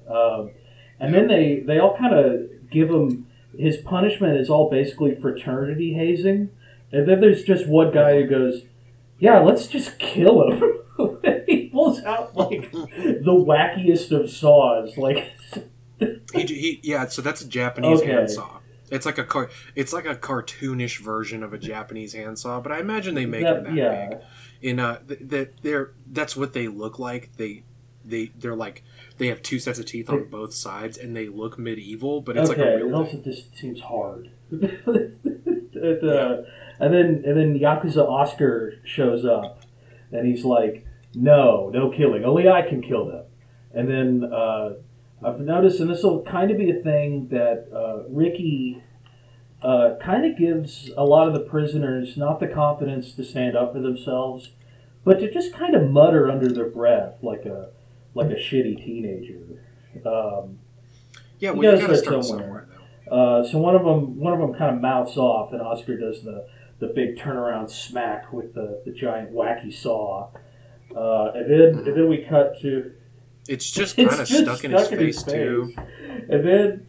Um, 0.10 0.52
and 1.00 1.14
then 1.14 1.28
they 1.28 1.64
they 1.66 1.80
all 1.80 1.98
kind 1.98 2.14
of 2.14 2.70
give 2.70 2.90
him 2.90 3.28
his 3.58 3.78
punishment 3.78 4.38
is 4.40 4.50
all 4.50 4.70
basically 4.70 5.16
fraternity 5.16 5.94
hazing. 5.94 6.50
And 6.92 7.08
then 7.08 7.20
there's 7.22 7.44
just 7.44 7.68
one 7.68 7.92
guy 7.92 8.22
who 8.22 8.28
goes, 8.28 8.64
"Yeah, 9.20 9.40
let's 9.40 9.68
just 9.68 9.98
kill 10.00 10.50
him." 10.52 10.80
he 11.48 11.70
pulls 11.70 12.02
out 12.04 12.36
like 12.36 12.72
the 12.72 13.34
wackiest 13.34 14.12
of 14.12 14.30
saws, 14.30 14.98
like 14.98 15.32
He, 16.00 16.46
he 16.46 16.80
yeah, 16.84 17.08
so 17.08 17.22
that's 17.22 17.42
a 17.42 17.48
Japanese 17.48 18.02
Okay. 18.02 18.12
handsaw. 18.12 18.60
It's 18.92 19.06
like 19.08 19.18
a 19.18 19.24
car. 19.24 19.50
It's 19.76 19.92
like 19.94 20.06
a 20.06 20.16
cartoonish 20.16 21.00
version 21.00 21.42
of 21.42 21.52
a 21.54 21.58
Japanese 21.58 22.14
handsaw, 22.14 22.62
but 22.62 22.72
I 22.72 22.80
imagine 22.80 23.16
they 23.16 23.26
make 23.26 23.44
That- 23.44 23.64
them 23.64 23.76
that 23.76 23.82
yeah. 23.82 24.10
big. 24.10 24.18
In 24.62 24.80
uh, 24.80 25.00
th- 25.08 25.30
th- 25.30 25.50
they're 25.62 25.92
that's 26.12 26.38
what 26.38 26.54
they 26.54 26.68
look 26.68 27.00
like. 27.00 27.32
They 27.38 27.64
they 28.06 28.32
they're 28.38 28.56
like 28.56 28.84
they 29.18 29.28
have 29.28 29.42
two 29.42 29.60
sets 29.60 29.80
of 29.80 29.86
teeth 29.86 30.10
on 30.10 30.26
both 30.26 30.54
sides, 30.54 30.98
and 30.98 31.16
they 31.16 31.28
look 31.28 31.58
medieval, 31.58 32.22
but 32.22 32.38
it's 32.38 32.50
okay, 32.50 32.62
like 32.62 32.82
a 32.82 32.86
real 32.86 32.96
also 32.96 33.12
thing. 33.12 33.24
just 33.24 33.56
seems 33.56 33.82
hard. 33.82 34.32
It, 35.76 36.02
uh, 36.02 36.44
and 36.80 36.94
then 36.94 37.24
and 37.26 37.38
then 37.38 37.60
Yakuza 37.60 38.08
Oscar 38.08 38.76
shows 38.86 39.26
up, 39.26 39.64
and 40.14 40.26
he's 40.26 40.46
like, 40.46 40.86
"No, 41.14 41.70
no 41.74 41.90
killing. 41.90 42.24
Only 42.24 42.48
I 42.48 42.62
can 42.62 42.82
kill 42.82 43.06
them." 43.06 43.26
And 43.74 43.90
then 43.90 44.32
uh, 44.32 44.76
I've 45.26 45.42
noticed, 45.42 45.82
and 45.82 45.90
this 45.90 46.04
will 46.04 46.22
kind 46.22 46.52
of 46.52 46.58
be 46.58 46.70
a 46.70 46.82
thing 46.82 47.28
that 47.30 47.68
uh, 47.74 48.08
Ricky 48.10 48.82
uh, 49.62 49.96
kind 50.02 50.26
of 50.26 50.38
gives 50.38 50.90
a 50.96 51.04
lot 51.04 51.28
of 51.28 51.34
the 51.34 51.40
prisoners 51.40 52.18
not 52.18 52.40
the 52.40 52.48
confidence 52.48 53.14
to 53.14 53.24
stand 53.24 53.58
up 53.58 53.74
for 53.74 53.80
themselves, 53.80 54.52
but 55.04 55.20
to 55.20 55.32
just 55.32 55.54
kind 55.54 55.76
of 55.76 55.90
mutter 55.90 56.30
under 56.30 56.50
their 56.50 56.70
breath 56.70 57.16
like 57.22 57.46
a 57.46 57.70
like 58.16 58.32
a 58.32 58.36
shitty 58.36 58.78
teenager. 58.78 59.62
Um, 60.06 60.60
Yeah, 61.40 61.52
well, 61.52 61.74
you 61.74 61.82
gotta 61.82 61.98
start 61.98 62.24
somewhere. 62.26 62.46
somewhere, 62.46 62.68
though. 63.10 63.40
uh, 63.40 63.48
so 63.48 63.58
one 63.58 63.76
of 63.76 63.84
them, 63.84 64.20
one 64.20 64.34
of 64.34 64.40
them 64.40 64.54
kind 64.54 64.76
of 64.76 64.82
mouths 64.82 65.18
off, 65.18 65.52
and 65.54 65.62
Oscar 65.62 65.98
does 65.98 66.24
the, 66.24 66.48
the 66.80 66.88
big 66.88 67.18
turnaround 67.18 67.70
smack 67.70 68.32
with 68.34 68.54
the, 68.54 68.82
the 68.86 68.92
giant 68.92 69.34
wacky 69.34 69.74
saw. 69.74 70.30
Uh, 70.96 71.32
and 71.34 71.50
then 71.50 71.88
and 71.88 71.98
then 71.98 72.08
we 72.08 72.20
cut 72.24 72.60
to 72.62 72.92
It's 73.48 73.72
just 73.72 73.96
kind 73.98 74.10
of 74.10 74.28
stuck 74.28 74.64
in 74.64 74.72
his 74.72 74.88
face 74.88 75.24
too. 75.24 75.74
And 76.30 76.48
then 76.48 76.88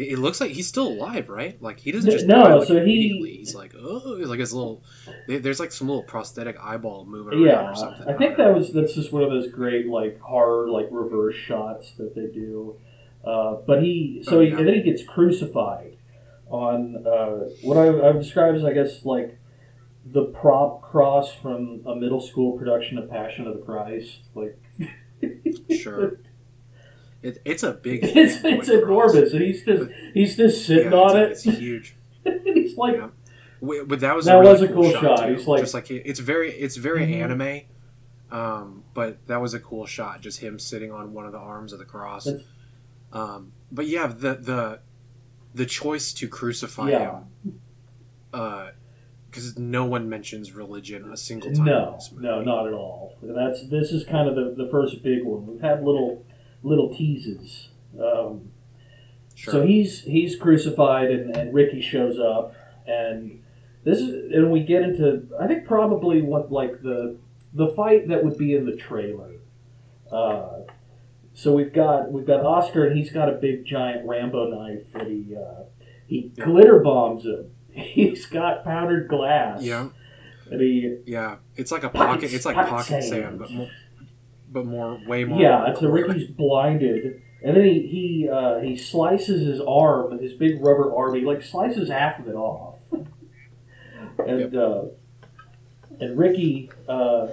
It, 0.00 0.18
looks 0.18 0.40
like 0.40 0.50
he's 0.52 0.66
still 0.66 0.88
alive, 0.88 1.28
right? 1.28 1.60
Like 1.62 1.80
he 1.80 1.92
doesn't 1.92 2.10
just 2.10 2.26
no, 2.26 2.42
die, 2.42 2.54
like, 2.54 2.68
so 2.68 2.84
he- 2.84 3.36
He's 3.38 3.54
like, 3.54 3.74
oh, 3.78 4.16
he's 4.18 4.28
like 4.28 4.40
his 4.40 4.52
little. 4.52 4.82
There's 5.26 5.60
like 5.60 5.72
some 5.72 5.88
little 5.88 6.02
prosthetic 6.02 6.56
eyeball 6.60 7.04
moving 7.06 7.46
around 7.46 7.72
or 7.72 7.74
something. 7.76 8.08
I 8.08 8.16
think 8.16 8.36
that 8.36 8.54
was 8.54 8.72
that's 8.72 8.94
just 8.94 9.12
one 9.12 9.22
of 9.22 9.30
those 9.30 9.50
great 9.50 9.86
like 9.86 10.20
horror 10.20 10.68
like 10.68 10.88
reverse 10.90 11.36
shots 11.36 11.92
that 11.98 12.14
they 12.14 12.26
do. 12.26 12.76
Uh, 13.24 13.56
but 13.66 13.82
he 13.82 14.22
so 14.24 14.38
Oh, 14.38 14.40
he, 14.40 14.48
and 14.48 14.66
then 14.66 14.74
he 14.74 14.82
gets 14.82 15.02
crucified 15.02 15.96
on 16.48 17.04
uh, 17.06 17.48
what 17.62 17.76
I, 17.76 18.08
I 18.08 18.12
describe 18.12 18.54
as 18.54 18.64
I 18.64 18.72
guess 18.72 19.04
like 19.04 19.38
the 20.04 20.24
prop 20.24 20.82
cross 20.82 21.32
from 21.32 21.82
a 21.86 21.94
middle 21.94 22.20
school 22.20 22.58
production 22.58 22.98
of 22.98 23.10
Passion 23.10 23.46
of 23.46 23.54
the 23.54 23.60
Christ. 23.62 24.20
Like 24.34 24.58
sure. 25.70 26.18
It, 27.22 27.40
it's 27.44 27.62
a 27.62 27.72
big. 27.72 28.00
it's 28.04 28.42
it's 28.44 28.68
enormous, 28.68 29.32
and 29.32 29.42
he's 29.42 29.64
just 29.64 29.90
he's 30.14 30.36
just 30.36 30.66
sitting 30.66 30.92
Yeah, 30.92 30.98
on 30.98 31.16
it. 31.18 31.30
It's 31.32 31.42
huge. 31.42 31.96
he's 32.44 32.76
like, 32.76 32.96
Yeah. 32.96 33.08
Wait, 33.60 33.86
But 33.86 34.00
that 34.00 34.16
was 34.16 34.24
That 34.24 34.36
a 34.36 34.40
really 34.40 34.52
was 34.52 34.62
a 34.62 34.68
cool 34.68 34.90
shot. 34.90 35.26
too. 35.26 35.34
He's 35.34 35.46
like- 35.46 35.60
just 35.60 35.74
like 35.74 35.90
it's 35.90 36.20
very 36.20 36.50
it's 36.52 36.76
very 36.76 37.06
Mhm. 37.06 37.22
anime, 37.22 37.60
um, 38.30 38.84
but 38.94 39.26
that 39.26 39.40
was 39.42 39.52
a 39.54 39.60
cool 39.60 39.84
shot. 39.86 40.22
Just 40.22 40.40
him 40.40 40.58
sitting 40.58 40.90
on 40.92 41.12
one 41.12 41.26
of 41.26 41.32
the 41.32 41.38
arms 41.38 41.72
of 41.74 41.78
the 41.78 41.84
cross. 41.84 42.26
Um, 43.12 43.52
but 43.70 43.86
yeah, 43.86 44.06
the 44.06 44.34
the 44.36 44.80
the 45.54 45.66
choice 45.66 46.12
to 46.14 46.26
crucify 46.28 46.90
Yeah. 46.90 47.20
him, 47.44 47.60
because 49.30 49.58
no 49.58 49.84
one 49.84 50.08
mentions 50.08 50.52
religion 50.52 51.10
a 51.12 51.16
single 51.16 51.52
time. 51.52 51.64
no, 51.66 51.98
no, 52.18 52.42
not 52.42 52.66
at 52.66 52.72
all. 52.72 53.16
And 53.22 53.36
that's 53.36 53.66
this 53.68 53.90
is 53.92 54.04
kind 54.04 54.28
of 54.28 54.34
the, 54.34 54.64
the 54.64 54.70
first 54.70 55.02
big 55.02 55.24
one. 55.24 55.46
We've 55.46 55.60
had 55.60 55.84
little 55.84 56.24
little 56.62 56.94
teases. 56.94 57.68
Um, 58.00 58.50
Sure. 59.36 59.52
So 59.52 59.62
he's 59.66 60.02
he's 60.02 60.36
crucified, 60.36 61.10
and, 61.10 61.34
and 61.34 61.54
Ricky 61.54 61.80
shows 61.80 62.18
up, 62.20 62.54
and 62.86 63.42
this 63.84 63.98
is 63.98 64.30
and 64.34 64.50
we 64.50 64.60
get 64.60 64.82
into 64.82 65.22
I 65.40 65.46
think 65.46 65.66
probably 65.66 66.20
what 66.20 66.52
like 66.52 66.82
the 66.82 67.16
the 67.54 67.68
fight 67.68 68.08
that 68.08 68.22
would 68.22 68.36
be 68.36 68.54
in 68.54 68.66
the 68.66 68.76
trailer. 68.76 69.36
Uh, 70.12 70.58
so 71.32 71.54
we've 71.54 71.72
got 71.72 72.12
we've 72.12 72.26
got 72.26 72.44
Oscar, 72.44 72.84
and 72.86 72.98
he's 72.98 73.10
got 73.10 73.30
a 73.30 73.32
big 73.32 73.64
giant 73.64 74.06
Rambo 74.06 74.50
knife 74.50 74.92
that 74.92 75.06
he 75.06 75.34
uh, 75.34 75.62
he 76.06 76.32
Yeah. 76.36 76.44
glitter 76.44 76.80
bombs 76.80 77.24
him. 77.24 77.46
He's 77.72 78.26
got 78.26 78.62
powdered 78.64 79.08
glass. 79.08 79.62
yeah, 79.62 79.88
And 80.50 80.60
he 80.60 80.98
yeah. 81.06 81.36
It's 81.56 81.72
like 81.72 81.84
a 81.84 81.88
Pocket- 81.88 82.06
pocket. 82.24 82.32
It's 82.34 82.44
like 82.44 82.56
pocket 82.56 82.84
sand. 82.86 83.04
sand, 83.04 83.38
but 83.38 83.50
more, 83.52 83.70
but 84.50 84.66
more 84.66 85.00
way 85.06 85.24
more. 85.24 85.40
Yeah, 85.40 85.72
so 85.74 85.80
core. 85.80 85.90
Ricky's 85.92 86.28
blinded, 86.28 87.22
and 87.42 87.56
then 87.56 87.64
he 87.64 87.86
he 87.86 88.28
uh, 88.28 88.58
he 88.60 88.76
slices 88.76 89.46
his 89.46 89.60
arm 89.60 90.18
his 90.18 90.32
big 90.34 90.60
rubber 90.60 90.94
arm. 90.94 91.14
He 91.14 91.22
like 91.22 91.42
slices 91.42 91.88
half 91.88 92.18
of 92.18 92.28
it 92.28 92.34
off, 92.34 92.76
and 94.26 94.54
uh, 94.56 94.82
and 96.00 96.18
Ricky 96.18 96.70
uh, 96.88 97.28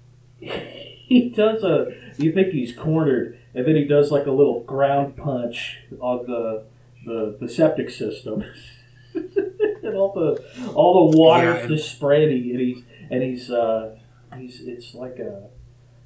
he 0.40 1.32
does 1.34 1.62
a. 1.62 1.92
You 2.16 2.32
think 2.32 2.52
he's 2.52 2.72
cornered, 2.74 3.38
and 3.54 3.66
then 3.66 3.76
he 3.76 3.84
does 3.84 4.10
like 4.10 4.26
a 4.26 4.32
little 4.32 4.62
ground 4.64 5.16
punch 5.16 5.78
on 6.00 6.26
the 6.26 6.64
the, 7.06 7.36
the 7.40 7.48
septic 7.48 7.90
system. 7.90 8.44
and 9.14 9.94
all 9.96 10.12
the 10.12 10.70
all 10.74 11.10
the 11.10 11.18
water's 11.18 11.56
Yeah, 11.56 11.60
and- 11.60 11.68
just 11.76 11.90
spraying, 11.92 12.30
and 12.50 12.60
he's 12.60 12.84
and 13.10 13.22
he's 13.22 13.50
uh, 13.50 13.96
he's 14.36 14.60
it's 14.60 14.94
like 14.94 15.18
a 15.18 15.48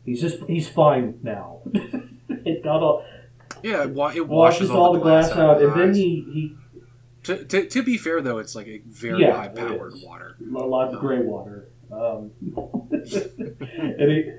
he's 0.05 0.21
just 0.21 0.43
he's 0.45 0.69
fine 0.69 1.19
now. 1.23 1.61
it 2.29 2.63
got 2.65 2.83
all 2.83 3.05
Yeah, 3.63 3.83
it, 3.85 3.91
wa- 3.91 4.13
it 4.15 4.27
washes, 4.27 4.71
all 4.71 4.93
the 4.93 5.01
glass, 5.01 5.31
out, 5.31 5.63
of 5.63 5.73
and 5.73 5.81
then 5.81 5.95
he 5.95 6.27
he 6.33 6.57
To, 7.25 7.45
to, 7.45 7.67
to 7.69 7.83
be 7.83 7.97
fair, 7.99 8.21
though, 8.21 8.39
it's 8.39 8.55
like 8.57 8.67
a 8.67 8.79
very 8.87 9.23
Yeah, 9.23 9.37
high 9.37 9.49
powered 9.49 9.95
water. 10.03 10.37
a 10.41 10.59
lot 10.59 10.93
of 10.93 11.01
gray 11.01 11.21
water. 11.21 11.69
Um, 11.93 12.31
and 12.91 14.11
he, 14.11 14.31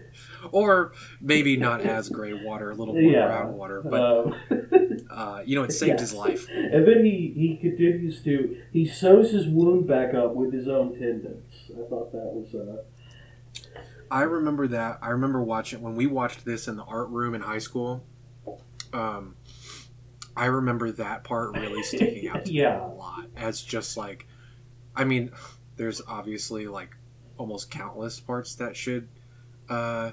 Or 0.51 0.91
maybe 1.21 1.55
not 1.55 1.81
as 1.81 2.09
gray 2.09 2.33
water, 2.33 2.71
a 2.71 2.75
little 2.75 2.93
more 2.95 3.03
Yeah. 3.03 3.27
brown 3.27 3.53
water, 3.53 3.81
but 3.83 4.01
um, 4.01 4.35
uh, 5.09 5.41
you 5.45 5.55
know, 5.55 5.63
it 5.63 5.71
saved 5.81 5.91
yes. 5.91 6.01
his 6.01 6.13
life. 6.13 6.47
and 6.49 6.87
then 6.87 7.05
he, 7.05 7.31
he 7.35 7.57
continues 7.61 8.23
to 8.23 8.57
he 8.71 8.85
sews 8.87 9.31
his 9.31 9.47
wound 9.47 9.87
back 9.87 10.13
up 10.15 10.33
with 10.33 10.51
his 10.51 10.67
own 10.67 10.93
tendons. 10.97 11.53
I 11.71 11.87
thought 11.89 12.11
that 12.11 12.31
was 12.33 12.55
uh, 12.55 12.81
I 14.13 14.21
remember 14.23 14.67
that. 14.67 14.99
I 15.01 15.09
remember 15.09 15.41
watching 15.41 15.81
when 15.81 15.95
we 15.95 16.05
watched 16.05 16.45
this 16.45 16.67
in 16.67 16.77
the 16.77 16.83
art 16.83 17.09
room 17.09 17.33
in 17.33 17.41
high 17.41 17.57
school. 17.57 18.05
Um, 18.93 19.35
I 20.37 20.45
remember 20.45 20.91
that 20.91 21.23
part 21.23 21.57
really 21.57 21.81
sticking 21.81 22.27
out 22.29 22.45
to 22.45 22.53
Yeah. 22.53 22.75
me 22.77 22.83
a 22.83 22.87
lot 22.87 23.25
as 23.35 23.61
just 23.61 23.97
like, 23.97 24.27
I 24.95 25.03
mean, 25.03 25.31
there's 25.77 25.99
obviously 26.07 26.67
like 26.67 26.95
almost 27.37 27.71
countless 27.71 28.19
parts 28.19 28.53
that 28.55 28.77
should 28.77 29.07
uh, 29.67 30.11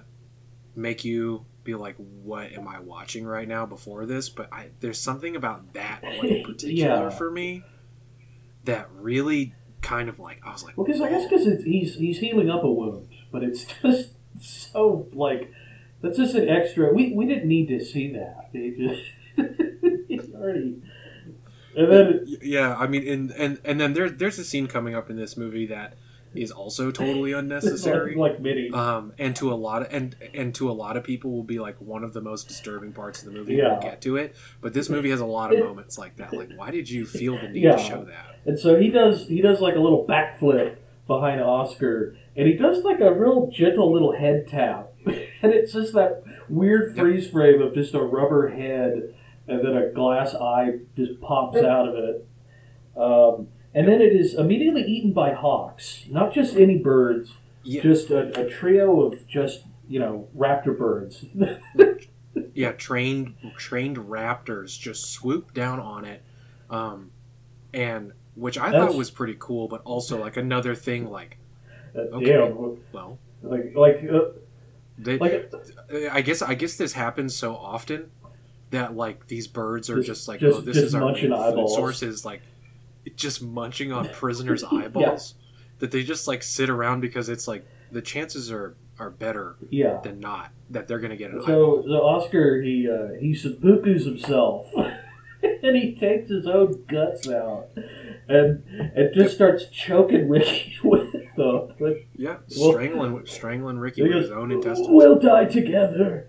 make 0.74 1.04
you 1.04 1.44
be 1.62 1.74
like, 1.74 1.96
"What 1.96 2.52
am 2.52 2.66
I 2.66 2.80
watching 2.80 3.26
right 3.26 3.46
now?" 3.46 3.66
Before 3.66 4.06
this, 4.06 4.30
but 4.30 4.48
I 4.50 4.68
there's 4.80 4.98
something 4.98 5.36
about 5.36 5.74
that 5.74 6.02
one 6.02 6.26
in 6.26 6.42
particular 6.46 7.02
Yeah. 7.04 7.10
for 7.10 7.30
me 7.30 7.62
that 8.64 8.88
really 8.94 9.52
kind 9.82 10.08
of 10.08 10.18
like 10.18 10.40
I 10.44 10.52
was 10.52 10.64
like, 10.64 10.78
well, 10.78 10.86
because 10.86 11.02
I 11.02 11.10
guess 11.10 11.28
because 11.28 11.64
he's 11.64 11.96
he's 11.96 12.18
healing 12.20 12.48
up 12.48 12.64
a 12.64 12.70
wound, 12.72 13.08
but 13.30 13.42
it's 13.42 13.64
just 13.82 14.10
so 14.40 15.06
like 15.12 15.52
that's 16.02 16.16
just 16.16 16.34
an 16.34 16.48
extra. 16.48 16.92
We 16.92 17.12
we 17.12 17.26
didn't 17.26 17.46
need 17.48 17.68
to 17.68 17.84
see 17.84 18.12
that. 18.12 18.50
They 18.52 18.70
just 18.70 19.02
he's 20.08 20.34
already. 20.34 20.82
And 21.76 21.90
then 21.92 22.26
yeah 22.42 22.74
i 22.76 22.88
mean 22.88 23.06
and 23.06 23.30
and 23.30 23.60
and 23.64 23.80
then 23.80 23.94
there, 23.94 24.10
there's 24.10 24.40
a 24.40 24.44
scene 24.44 24.66
coming 24.66 24.96
up 24.96 25.08
in 25.08 25.14
this 25.16 25.36
movie 25.36 25.66
that 25.66 25.94
is 26.34 26.50
also 26.50 26.90
totally 26.90 27.30
unnecessary 27.32 28.16
like, 28.16 28.32
like 28.32 28.40
mini. 28.40 28.70
um 28.72 29.12
and 29.20 29.36
to 29.36 29.52
a 29.52 29.54
lot 29.54 29.82
of 29.82 29.88
and 29.92 30.16
and 30.34 30.52
to 30.56 30.68
a 30.68 30.72
lot 30.72 30.96
of 30.96 31.04
people 31.04 31.30
will 31.30 31.44
be 31.44 31.60
like 31.60 31.76
one 31.80 32.02
of 32.02 32.12
the 32.12 32.20
most 32.20 32.48
disturbing 32.48 32.92
parts 32.92 33.20
of 33.20 33.26
the 33.26 33.30
movie 33.38 33.54
Yeah. 33.54 33.74
we'll 33.74 33.82
get 33.82 34.00
to 34.02 34.16
it 34.16 34.34
but 34.60 34.74
this 34.74 34.88
movie 34.88 35.10
has 35.10 35.20
a 35.20 35.26
lot 35.26 35.54
of 35.54 35.60
moments 35.60 35.96
like 35.96 36.16
that 36.16 36.32
like 36.32 36.50
why 36.56 36.72
did 36.72 36.90
you 36.90 37.06
feel 37.06 37.38
the 37.40 37.48
need 37.48 37.62
Yeah. 37.62 37.76
to 37.76 37.82
show 37.84 38.04
that 38.04 38.40
And 38.46 38.58
so 38.58 38.76
he 38.76 38.90
does 38.90 39.28
he 39.28 39.40
does 39.40 39.60
like 39.60 39.76
a 39.76 39.80
little 39.80 40.04
backflip 40.04 40.74
behind 41.10 41.40
Oscar, 41.42 42.16
and 42.36 42.46
he 42.46 42.54
does 42.54 42.84
like 42.84 43.00
a 43.00 43.12
real 43.12 43.50
gentle 43.50 43.92
little 43.92 44.12
head 44.12 44.46
tap, 44.46 44.92
and 45.06 45.52
it's 45.52 45.72
just 45.72 45.92
that 45.94 46.22
weird 46.48 46.96
freeze 46.96 47.28
frame 47.28 47.60
of 47.60 47.74
just 47.74 47.94
a 47.94 48.00
rubber 48.00 48.48
head, 48.48 49.12
and 49.48 49.58
then 49.58 49.76
a 49.76 49.90
glass 49.90 50.36
eye 50.36 50.78
just 50.96 51.20
pops 51.20 51.58
out 51.58 51.88
of 51.88 51.96
it. 51.96 52.28
Um, 52.96 53.48
and 53.74 53.88
then 53.88 54.00
it 54.00 54.14
is 54.14 54.34
immediately 54.34 54.82
eaten 54.82 55.12
by 55.12 55.34
hawks, 55.34 56.04
not 56.08 56.32
just 56.32 56.54
any 56.56 56.78
birds, 56.78 57.32
yeah. 57.64 57.82
just 57.82 58.10
a, 58.10 58.40
a 58.40 58.48
trio 58.48 59.00
of 59.00 59.26
just 59.26 59.64
you 59.88 59.98
know 59.98 60.28
raptor 60.36 60.78
birds. 60.78 61.24
yeah 62.54 62.70
trained 62.70 63.34
trained 63.56 63.96
raptors 63.96 64.78
just 64.78 65.10
swoop 65.10 65.52
down 65.52 65.80
on 65.80 66.04
it 66.04 66.22
um 66.70 67.10
and 67.74 68.12
which 68.34 68.58
i 68.58 68.70
That's- 68.70 68.88
thought 68.90 68.96
was 68.98 69.10
pretty 69.10 69.36
cool 69.38 69.68
but 69.68 69.82
also 69.84 70.18
like 70.20 70.36
another 70.36 70.74
thing 70.74 71.10
like 71.10 71.38
Uh, 71.94 72.00
Okay. 72.18 72.32
Damn, 72.32 72.56
well 72.92 73.18
like 73.42 73.74
like 73.74 74.04
uh, 74.12 74.20
they 74.98 75.18
like 75.18 75.52
I 76.12 76.20
guess 76.20 76.40
I 76.42 76.54
guess 76.54 76.76
this 76.76 76.92
happens 76.92 77.34
so 77.34 77.56
often 77.56 78.10
that 78.70 78.94
like 78.94 79.26
these 79.26 79.48
birds 79.48 79.90
are 79.90 79.96
Just- 79.96 80.06
just, 80.06 80.28
like 80.28 80.40
just- 80.40 80.58
oh 80.58 80.60
this 80.60 80.76
is 80.76 80.94
our 80.94 81.12
main 81.12 81.30
food 81.32 81.68
source 81.70 82.02
is 82.02 82.24
like 82.24 82.42
just 83.16 83.42
munching 83.42 83.92
on 83.92 84.08
prisoners' 84.12 84.62
eyeballs 84.70 85.34
that 85.80 85.90
they 85.90 86.02
just 86.04 86.28
like 86.28 86.42
sit 86.42 86.68
around 86.70 87.00
because 87.00 87.28
it's 87.28 87.48
like 87.48 87.66
the 87.90 88.02
chances 88.02 88.52
are 88.52 88.76
are 88.98 89.10
better 89.10 89.56
Yeah. 89.70 89.98
than 90.04 90.20
not 90.20 90.50
that 90.68 90.86
they're 90.86 90.98
gonna 91.00 91.16
get 91.16 91.30
an 91.30 91.40
eyeball. 91.40 91.82
So, 91.82 91.88
so 91.88 91.94
Oscar, 92.04 92.60
he 92.60 92.86
uh, 92.88 93.14
he 93.18 93.32
seppuku's 93.32 94.04
himself, 94.04 94.66
and 95.42 95.74
he 95.76 95.94
takes 95.98 96.28
his 96.30 96.46
own 96.46 96.84
guts 96.86 97.26
out, 97.26 97.68
and 98.30 98.62
it 98.96 99.12
just 99.14 99.34
starts 99.34 99.66
choking 99.66 100.28
Ricky 100.28 100.76
with. 100.84 101.14
With, 101.78 101.98
Yeah, 102.16 102.36
Well- 102.58 102.72
strangling 102.72 103.26
strangling 103.26 103.78
Ricky 103.78 104.02
with 104.02 104.12
goes, 104.12 104.22
his 104.24 104.32
own 104.32 104.52
intestines. 104.52 104.88
We'll 104.90 105.18
die 105.18 105.46
together. 105.46 106.28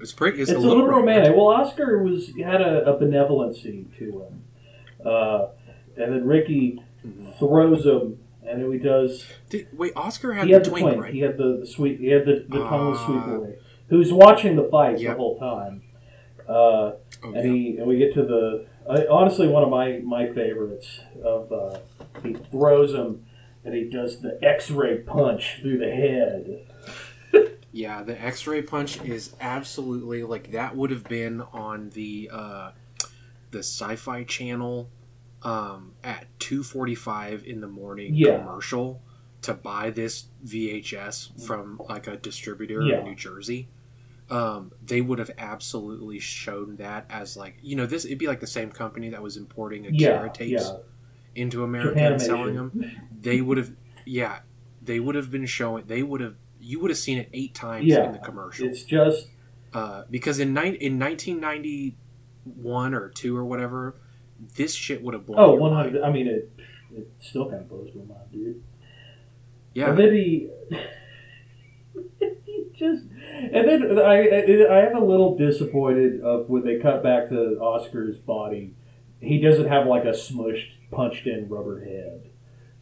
It's 0.00 0.12
pretty. 0.12 0.40
It's, 0.40 0.50
It's, 0.50 0.56
a 0.58 0.60
little 0.60 0.86
romantic. 0.86 1.34
Well, 1.34 1.48
Oscar 1.48 2.02
was 2.02 2.28
had 2.36 2.60
a, 2.60 2.84
a 2.94 2.98
benevolency 3.00 3.86
to 3.98 4.04
him, 4.22 4.44
uh, 5.04 5.48
and 5.96 6.12
then 6.14 6.24
Ricky 6.26 6.80
Mhm. 7.04 7.36
throws 7.38 7.84
him, 7.84 8.18
and 8.46 8.62
then 8.62 8.70
he 8.72 8.78
does. 8.78 9.26
Did, 9.48 9.66
wait, 9.76 9.92
Oscar 9.96 10.34
had 10.34 10.46
he 10.46 10.52
the 10.52 10.58
had 10.58 10.66
the 10.66 10.70
twink, 10.70 10.86
twink. 10.86 11.02
right? 11.02 11.12
He 11.14 11.20
had 11.20 11.36
the, 11.36 11.58
the 11.60 11.66
sweet. 11.66 11.98
He 11.98 12.08
had 12.08 12.26
the, 12.26 12.44
the 12.48 12.58
tongueless 12.58 13.04
sweet 13.06 13.16
Ah. 13.18 13.36
boy 13.38 13.54
who's 13.88 14.12
watching 14.12 14.54
the 14.54 14.64
fight 14.64 15.00
Yep. 15.00 15.12
the 15.12 15.16
whole 15.16 15.38
time. 15.38 15.82
Uh, 16.48 16.92
Oh, 17.20 17.32
and 17.32 17.34
yeah. 17.34 17.42
he 17.42 17.76
and 17.78 17.86
we 17.88 17.96
get 17.98 18.14
to 18.14 18.22
the 18.22 18.66
I, 18.88 19.06
honestly 19.10 19.48
one 19.48 19.62
of 19.62 19.70
my 19.70 20.00
my 20.04 20.26
favorites 20.26 21.00
of 21.22 21.52
uh, 21.52 21.78
he 22.22 22.34
throws 22.34 22.92
him 22.94 23.24
and 23.64 23.74
he 23.74 23.84
does 23.84 24.20
the 24.20 24.38
X-ray 24.42 24.98
punch 24.98 25.58
through 25.60 25.78
the 25.78 25.90
head. 25.90 26.64
Yeah, 27.70 28.02
the 28.02 28.18
X-ray 28.20 28.62
punch 28.62 28.98
is 29.02 29.36
absolutely 29.42 30.22
like 30.24 30.52
that 30.52 30.74
would 30.74 30.90
have 30.90 31.04
been 31.04 31.42
on 31.52 31.90
the 31.90 32.30
uh, 32.32 32.70
the 33.50 33.58
Sci-Fi 33.58 34.24
Channel 34.24 34.88
um, 35.42 35.92
at 36.02 36.26
two 36.40 36.62
forty-five 36.62 37.44
in 37.46 37.60
the 37.60 37.68
morning 37.68 38.14
Yeah. 38.14 38.38
commercial 38.38 39.02
to 39.42 39.52
buy 39.52 39.90
this 39.90 40.24
VHS 40.46 41.46
from 41.46 41.78
like 41.90 42.06
a 42.06 42.16
distributor 42.16 42.80
Yeah. 42.82 43.00
in 43.00 43.04
New 43.04 43.14
Jersey. 43.14 43.68
Um, 44.30 44.72
they 44.84 45.00
would 45.00 45.18
have 45.18 45.30
absolutely 45.38 46.18
shown 46.18 46.76
that 46.76 47.06
as 47.08 47.34
like 47.36 47.56
you 47.62 47.76
know 47.76 47.86
this 47.86 48.04
it'd 48.04 48.18
be 48.18 48.26
like 48.26 48.40
the 48.40 48.46
same 48.46 48.70
company 48.70 49.08
that 49.08 49.22
was 49.22 49.36
importing 49.38 49.86
Akira 49.86 50.24
Yeah, 50.26 50.28
tapes 50.28 50.64
yeah. 50.64 50.76
into 51.34 51.64
America 51.64 51.98
and 52.00 52.20
selling 52.20 52.54
them. 52.54 52.90
They 53.20 53.40
would 53.40 53.56
have 53.56 53.72
yeah 54.04 54.40
they 54.82 55.00
would 55.00 55.14
have 55.14 55.30
been 55.30 55.46
showing 55.46 55.84
they 55.86 56.02
would 56.02 56.20
have 56.20 56.34
you 56.60 56.78
would 56.80 56.90
have 56.90 56.98
seen 56.98 57.16
it 57.16 57.30
eight 57.32 57.54
times 57.54 57.86
Yeah, 57.86 58.04
in 58.04 58.12
the 58.12 58.18
commercial 58.18 58.66
It's 58.68 58.82
just 58.82 59.28
uh, 59.72 60.02
because 60.10 60.38
in 60.40 60.52
ni- 60.52 60.76
in 60.76 60.98
1991 60.98 62.94
or 62.94 63.08
two 63.08 63.34
or 63.36 63.44
whatever 63.46 63.94
this 64.56 64.74
shit 64.74 65.02
would 65.02 65.14
have 65.14 65.24
blown 65.26 65.38
oh 65.40 65.54
100. 65.54 66.02
I 66.02 66.10
mean 66.12 66.26
it. 66.26 66.52
It 66.94 67.10
still 67.20 67.48
kind 67.48 67.62
of 67.62 67.68
blows 67.68 67.90
my 67.94 68.02
mind, 68.04 68.30
dude. 68.32 68.62
yeah 69.74 69.94
he, 69.96 70.48
he 72.44 72.66
just, 72.74 73.04
and 73.38 73.68
then 73.68 73.98
I, 73.98 74.28
I 74.28 74.78
I 74.78 74.86
am 74.86 74.96
a 74.96 75.04
little 75.04 75.36
disappointed 75.36 76.20
of 76.22 76.48
when 76.48 76.64
they 76.64 76.78
cut 76.78 77.02
back 77.02 77.28
to 77.30 77.58
Oscar's 77.60 78.18
body. 78.18 78.74
He 79.20 79.40
doesn't 79.40 79.68
have 79.68 79.86
like 79.86 80.04
a 80.04 80.12
smushed, 80.12 80.70
punched 80.90 81.26
in 81.26 81.48
rubber 81.48 81.80
head. 81.80 82.30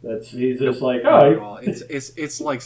That's 0.03 0.29
he's 0.31 0.59
just 0.59 0.81
like 0.81 1.01
oh. 1.05 1.39
all. 1.39 1.57
it's 1.57 1.81
it's 1.81 2.09
it's 2.15 2.39
like 2.39 2.61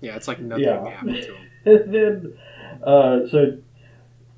yeah 0.00 0.16
it's 0.16 0.28
like 0.28 0.40
nothing 0.40 0.64
Yeah. 0.64 0.88
happened 0.88 1.22
to 1.22 1.34
him 1.34 1.46
And 1.66 1.94
then, 1.94 2.38
uh, 2.84 3.26
so 3.28 3.58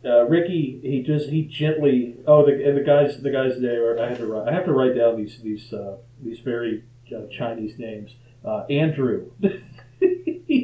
uh, 0.04 0.24
Ricky, 0.28 0.80
he 0.82 1.02
just 1.02 1.28
he 1.28 1.42
gently. 1.44 2.16
Oh, 2.26 2.44
the 2.46 2.52
and 2.52 2.76
the 2.76 2.82
guys 2.82 3.20
the 3.22 3.30
guys 3.30 3.60
there. 3.60 3.98
I 4.02 4.08
have 4.08 4.18
to 4.18 4.26
write. 4.26 4.48
I 4.48 4.52
have 4.52 4.64
to 4.64 4.72
write 4.72 4.96
down 4.96 5.16
these 5.16 5.40
these 5.42 5.72
uh, 5.72 5.96
these 6.22 6.38
very 6.40 6.84
uh, 7.14 7.26
Chinese 7.30 7.78
names. 7.78 8.16
Uh, 8.44 8.64
Andrew. 8.70 9.30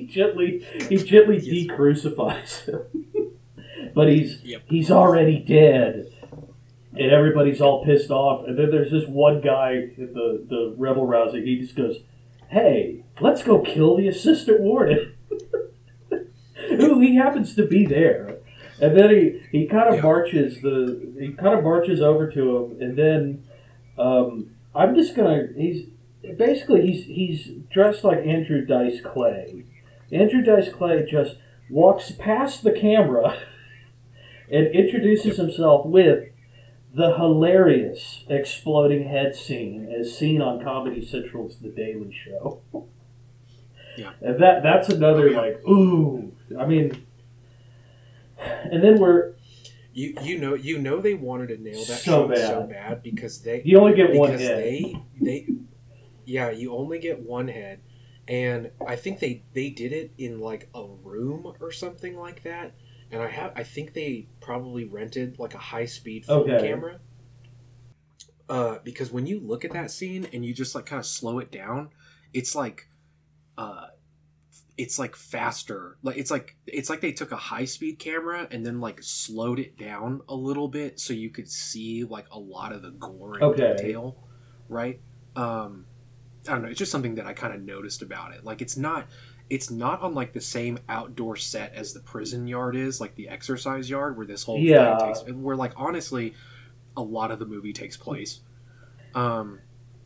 he 0.00 0.06
gently 0.06 0.64
he 0.88 0.96
gently 0.96 1.38
Yes. 1.40 1.66
decrucifies 1.66 2.64
him, 2.66 2.80
but 3.94 4.08
he's 4.08 4.40
Yep. 4.44 4.62
he's 4.66 4.90
already 4.90 5.38
dead. 5.38 6.06
And 6.96 7.10
everybody's 7.10 7.60
all 7.60 7.84
pissed 7.84 8.12
off. 8.12 8.46
And 8.46 8.56
then 8.56 8.70
there's 8.70 8.92
this 8.92 9.08
one 9.08 9.40
guy, 9.40 9.90
the 9.98 10.44
the 10.48 10.74
rebel 10.78 11.06
rousing. 11.06 11.44
He 11.44 11.58
just 11.58 11.74
goes, 11.74 11.98
"Hey, 12.48 13.02
let's 13.20 13.42
go 13.42 13.58
kill 13.58 13.96
the 13.96 14.06
assistant 14.06 14.60
warden." 14.60 15.12
who 16.68 17.00
he 17.00 17.16
happens 17.16 17.54
to 17.56 17.66
be 17.66 17.84
there. 17.84 18.36
And 18.80 18.96
then 18.96 19.10
he, 19.10 19.40
he 19.50 19.66
kind 19.66 19.88
of 19.88 19.96
Yeah. 19.96 20.02
marches 20.02 20.60
the 20.60 21.00
he 21.18 21.32
kind 21.32 21.58
of 21.58 21.64
marches 21.64 22.00
over 22.00 22.30
to 22.30 22.56
him, 22.58 22.76
and 22.80 22.96
then 22.96 23.44
um, 23.98 24.50
I'm 24.74 24.94
just 24.94 25.14
gonna 25.16 25.48
he's 25.56 25.86
basically 26.36 26.86
he's 26.86 27.04
he's 27.06 27.50
dressed 27.72 28.02
like 28.04 28.26
Andrew 28.26 28.64
Dice 28.64 29.00
Clay. 29.00 29.64
Andrew 30.14 30.42
Dice 30.42 30.72
Clay 30.72 31.04
just 31.04 31.36
walks 31.68 32.12
past 32.12 32.62
the 32.62 32.72
camera 32.72 33.36
and 34.50 34.66
introduces 34.68 35.36
himself 35.36 35.84
with 35.86 36.28
the 36.94 37.16
hilarious 37.16 38.24
exploding 38.28 39.08
head 39.08 39.34
scene 39.34 39.92
as 39.98 40.16
seen 40.16 40.40
on 40.40 40.62
Comedy 40.62 41.04
Central's 41.04 41.56
The 41.58 41.68
Daily 41.70 42.12
Show. 42.12 42.62
Yeah. 43.96 44.12
And 44.20 44.40
that 44.42 44.62
that's 44.62 44.88
another 44.88 45.30
like 45.30 45.60
ooh. 45.68 46.32
I 46.58 46.66
mean 46.66 47.04
and 48.38 48.82
then 48.82 48.98
we're 48.98 49.34
you 49.92 50.16
you 50.22 50.38
know 50.38 50.54
you 50.54 50.78
know 50.78 51.00
they 51.00 51.14
wanted 51.14 51.48
to 51.48 51.56
nail 51.62 51.78
that 51.84 52.00
So 52.00 52.28
shot 52.28 52.36
so 52.38 52.60
bad. 52.62 52.68
bad 52.70 53.02
because 53.02 53.40
they 53.42 53.62
you 53.64 53.78
only 53.78 53.94
get 53.94 54.12
one 54.12 54.30
head. 54.30 54.40
they 54.58 54.96
they 55.20 55.46
yeah 56.24 56.50
you 56.50 56.74
only 56.74 56.98
get 56.98 57.20
one 57.20 57.48
head 57.48 57.80
and 58.28 58.70
i 58.86 58.96
think 58.96 59.20
they 59.20 59.44
they 59.52 59.68
did 59.70 59.92
it 59.92 60.12
in 60.18 60.40
like 60.40 60.68
a 60.74 60.84
room 60.86 61.52
or 61.60 61.70
something 61.70 62.16
like 62.16 62.42
that 62.42 62.74
and 63.10 63.22
i 63.22 63.28
have 63.28 63.52
i 63.56 63.62
think 63.62 63.92
they 63.92 64.28
probably 64.40 64.84
rented 64.84 65.38
like 65.38 65.54
a 65.54 65.58
high 65.58 65.84
speed 65.86 66.24
film 66.24 66.54
Okay. 66.54 66.56
camera 66.56 67.00
uh 68.48 68.78
because 68.84 69.10
when 69.10 69.26
you 69.26 69.40
look 69.40 69.64
at 69.64 69.72
that 69.72 69.90
scene 69.90 70.26
and 70.32 70.44
you 70.44 70.52
just 70.52 70.74
like 70.74 70.86
kind 70.86 71.00
of 71.00 71.06
slow 71.06 71.38
it 71.38 71.50
down 71.50 71.90
it's 72.32 72.54
like 72.54 72.88
uh 73.58 73.86
it's 74.76 74.98
like 74.98 75.14
faster 75.16 75.96
like 76.02 76.16
it's 76.16 76.30
like 76.30 76.56
it's 76.66 76.90
like 76.90 77.00
they 77.00 77.12
took 77.12 77.30
a 77.32 77.36
high 77.36 77.64
speed 77.64 77.98
camera 77.98 78.48
and 78.50 78.66
then 78.66 78.80
like 78.80 79.02
slowed 79.02 79.58
it 79.58 79.76
down 79.78 80.20
a 80.28 80.34
little 80.34 80.68
bit 80.68 80.98
so 80.98 81.12
you 81.12 81.30
could 81.30 81.48
see 81.50 82.04
like 82.04 82.26
a 82.32 82.38
lot 82.38 82.72
of 82.72 82.82
the 82.82 82.90
gore 82.90 83.38
and 83.38 83.52
Okay. 83.52 83.62
detail 83.76 84.16
right 84.68 85.00
um 85.36 85.86
i 86.48 86.52
don't 86.52 86.62
know 86.62 86.68
it's 86.68 86.78
just 86.78 86.92
something 86.92 87.14
that 87.14 87.26
i 87.26 87.32
kind 87.32 87.54
of 87.54 87.60
noticed 87.62 88.02
about 88.02 88.32
it 88.34 88.44
like 88.44 88.60
it's 88.62 88.76
not 88.76 89.06
it's 89.50 89.70
not 89.70 90.00
on 90.02 90.14
like 90.14 90.32
the 90.32 90.40
same 90.40 90.78
outdoor 90.88 91.36
set 91.36 91.74
as 91.74 91.92
the 91.92 92.00
prison 92.00 92.46
yard 92.46 92.74
is 92.76 93.00
like 93.00 93.14
the 93.14 93.28
exercise 93.28 93.90
yard 93.90 94.16
where 94.16 94.26
this 94.26 94.44
whole 94.44 94.58
Yeah. 94.58 94.96
thing 94.98 95.06
takes 95.14 95.22
where 95.32 95.56
like 95.56 95.72
honestly 95.76 96.34
a 96.96 97.02
lot 97.02 97.30
of 97.30 97.38
the 97.38 97.46
movie 97.46 97.72
takes 97.72 97.96
place 97.96 98.40
um 99.14 99.60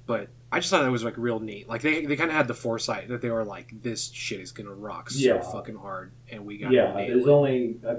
but 0.06 0.28
I 0.50 0.60
just 0.60 0.70
thought 0.70 0.82
that 0.82 0.90
was 0.90 1.04
like 1.04 1.18
real 1.18 1.38
neat. 1.40 1.68
Like 1.68 1.82
they, 1.82 2.06
they 2.06 2.16
kind 2.16 2.30
of 2.30 2.36
had 2.36 2.48
the 2.48 2.54
foresight 2.54 3.08
that 3.08 3.20
they 3.20 3.28
were 3.28 3.44
like, 3.44 3.82
this 3.82 4.10
shit 4.10 4.40
is 4.40 4.50
gonna 4.52 4.72
rock 4.72 5.10
so 5.10 5.18
Yeah. 5.18 5.40
fucking 5.42 5.74
hard, 5.76 6.12
and 6.30 6.46
we 6.46 6.56
got 6.56 6.72
yeah, 6.72 6.94
there's 6.94 7.26
it. 7.26 7.28
only 7.28 7.76
uh, 7.86 7.96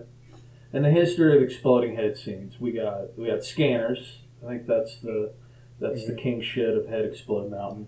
in 0.74 0.82
the 0.82 0.90
history 0.90 1.38
of 1.38 1.44
exploding 1.44 1.96
head 1.96 2.18
scenes, 2.18 2.60
we 2.60 2.72
got 2.72 3.16
we 3.16 3.28
got 3.28 3.44
scanners. 3.44 4.22
I 4.44 4.48
think 4.50 4.66
that's 4.66 4.98
the 5.02 5.34
that's 5.80 6.02
Mm-hmm. 6.02 6.16
the 6.16 6.20
king 6.20 6.42
shit 6.42 6.76
of 6.76 6.88
Head 6.88 7.06
Explode 7.06 7.52
Mountain. 7.52 7.86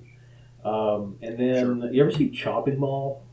Um, 0.63 1.17
and 1.21 1.37
then 1.37 1.89
you 1.93 2.01
ever 2.03 2.11
see 2.11 2.29
Chopping 2.29 2.79
Mall? 2.79 3.23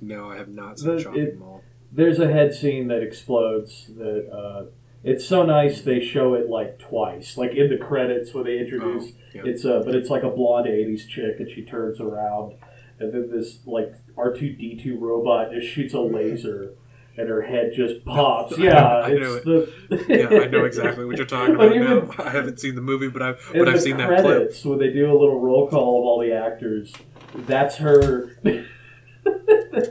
No, 0.00 0.30
I 0.30 0.36
have 0.36 0.48
not 0.48 0.78
seen 0.78 0.96
The- 0.96 1.02
Chopping 1.02 1.22
it- 1.22 1.38
Mall. 1.38 1.62
There's 1.90 2.18
a 2.18 2.30
head 2.30 2.54
scene 2.54 2.88
that 2.88 3.02
explodes. 3.02 3.90
That 3.96 4.30
uh, 4.30 4.66
it's 5.02 5.24
so 5.26 5.42
nice 5.42 5.80
they 5.80 6.04
show 6.04 6.34
it 6.34 6.50
like 6.50 6.78
twice, 6.78 7.38
like 7.38 7.52
in 7.52 7.70
the 7.70 7.78
credits 7.78 8.34
when 8.34 8.44
they 8.44 8.58
introduce. 8.58 9.04
Oh, 9.04 9.16
yeah. 9.32 9.42
It's 9.46 9.64
uh, 9.64 9.82
but 9.86 9.94
it's 9.94 10.10
like 10.10 10.22
a 10.22 10.28
blonde 10.28 10.66
'80s 10.66 11.08
chick, 11.08 11.36
and 11.40 11.50
she 11.50 11.62
turns 11.62 11.98
around, 11.98 12.56
and 13.00 13.10
then 13.10 13.30
this 13.30 13.60
like 13.64 13.94
R2D2 14.18 15.00
robot 15.00 15.50
just 15.52 15.66
shoots 15.68 15.94
a 15.94 16.00
laser, 16.00 16.74
and 17.18 17.28
her 17.28 17.42
head 17.42 17.72
just 17.74 18.04
pops. 18.04 18.56
Yeah, 18.58 18.72
know- 18.72 18.80
I 18.80 19.08
it's 19.10 19.46
know 19.46 19.66
the 19.88 20.06
yeah, 20.08 20.40
I 20.40 20.46
know 20.46 20.64
exactly 20.66 21.04
what 21.04 21.16
you're 21.16 21.26
talking 21.26 21.54
about 21.54 21.74
even-. 21.74 22.10
I 22.18 22.30
haven't 22.30 22.60
seen 22.60 22.74
the 22.74 22.80
movie, 22.80 23.08
but 23.08 23.22
I've 23.22 23.50
but 23.52 23.68
I've 23.68 23.80
seen 23.80 23.96
that 23.98 24.08
clip. 24.08 24.24
credits 24.24 24.64
when 24.64 24.78
they 24.78 24.90
do 24.92 25.10
a 25.10 25.16
little 25.18 25.40
roll 25.40 25.68
call 25.68 25.98
of 26.00 26.04
all 26.04 26.20
the 26.20 26.32
actors. 26.32 26.92
That's 27.34 27.76
her. 27.76 28.36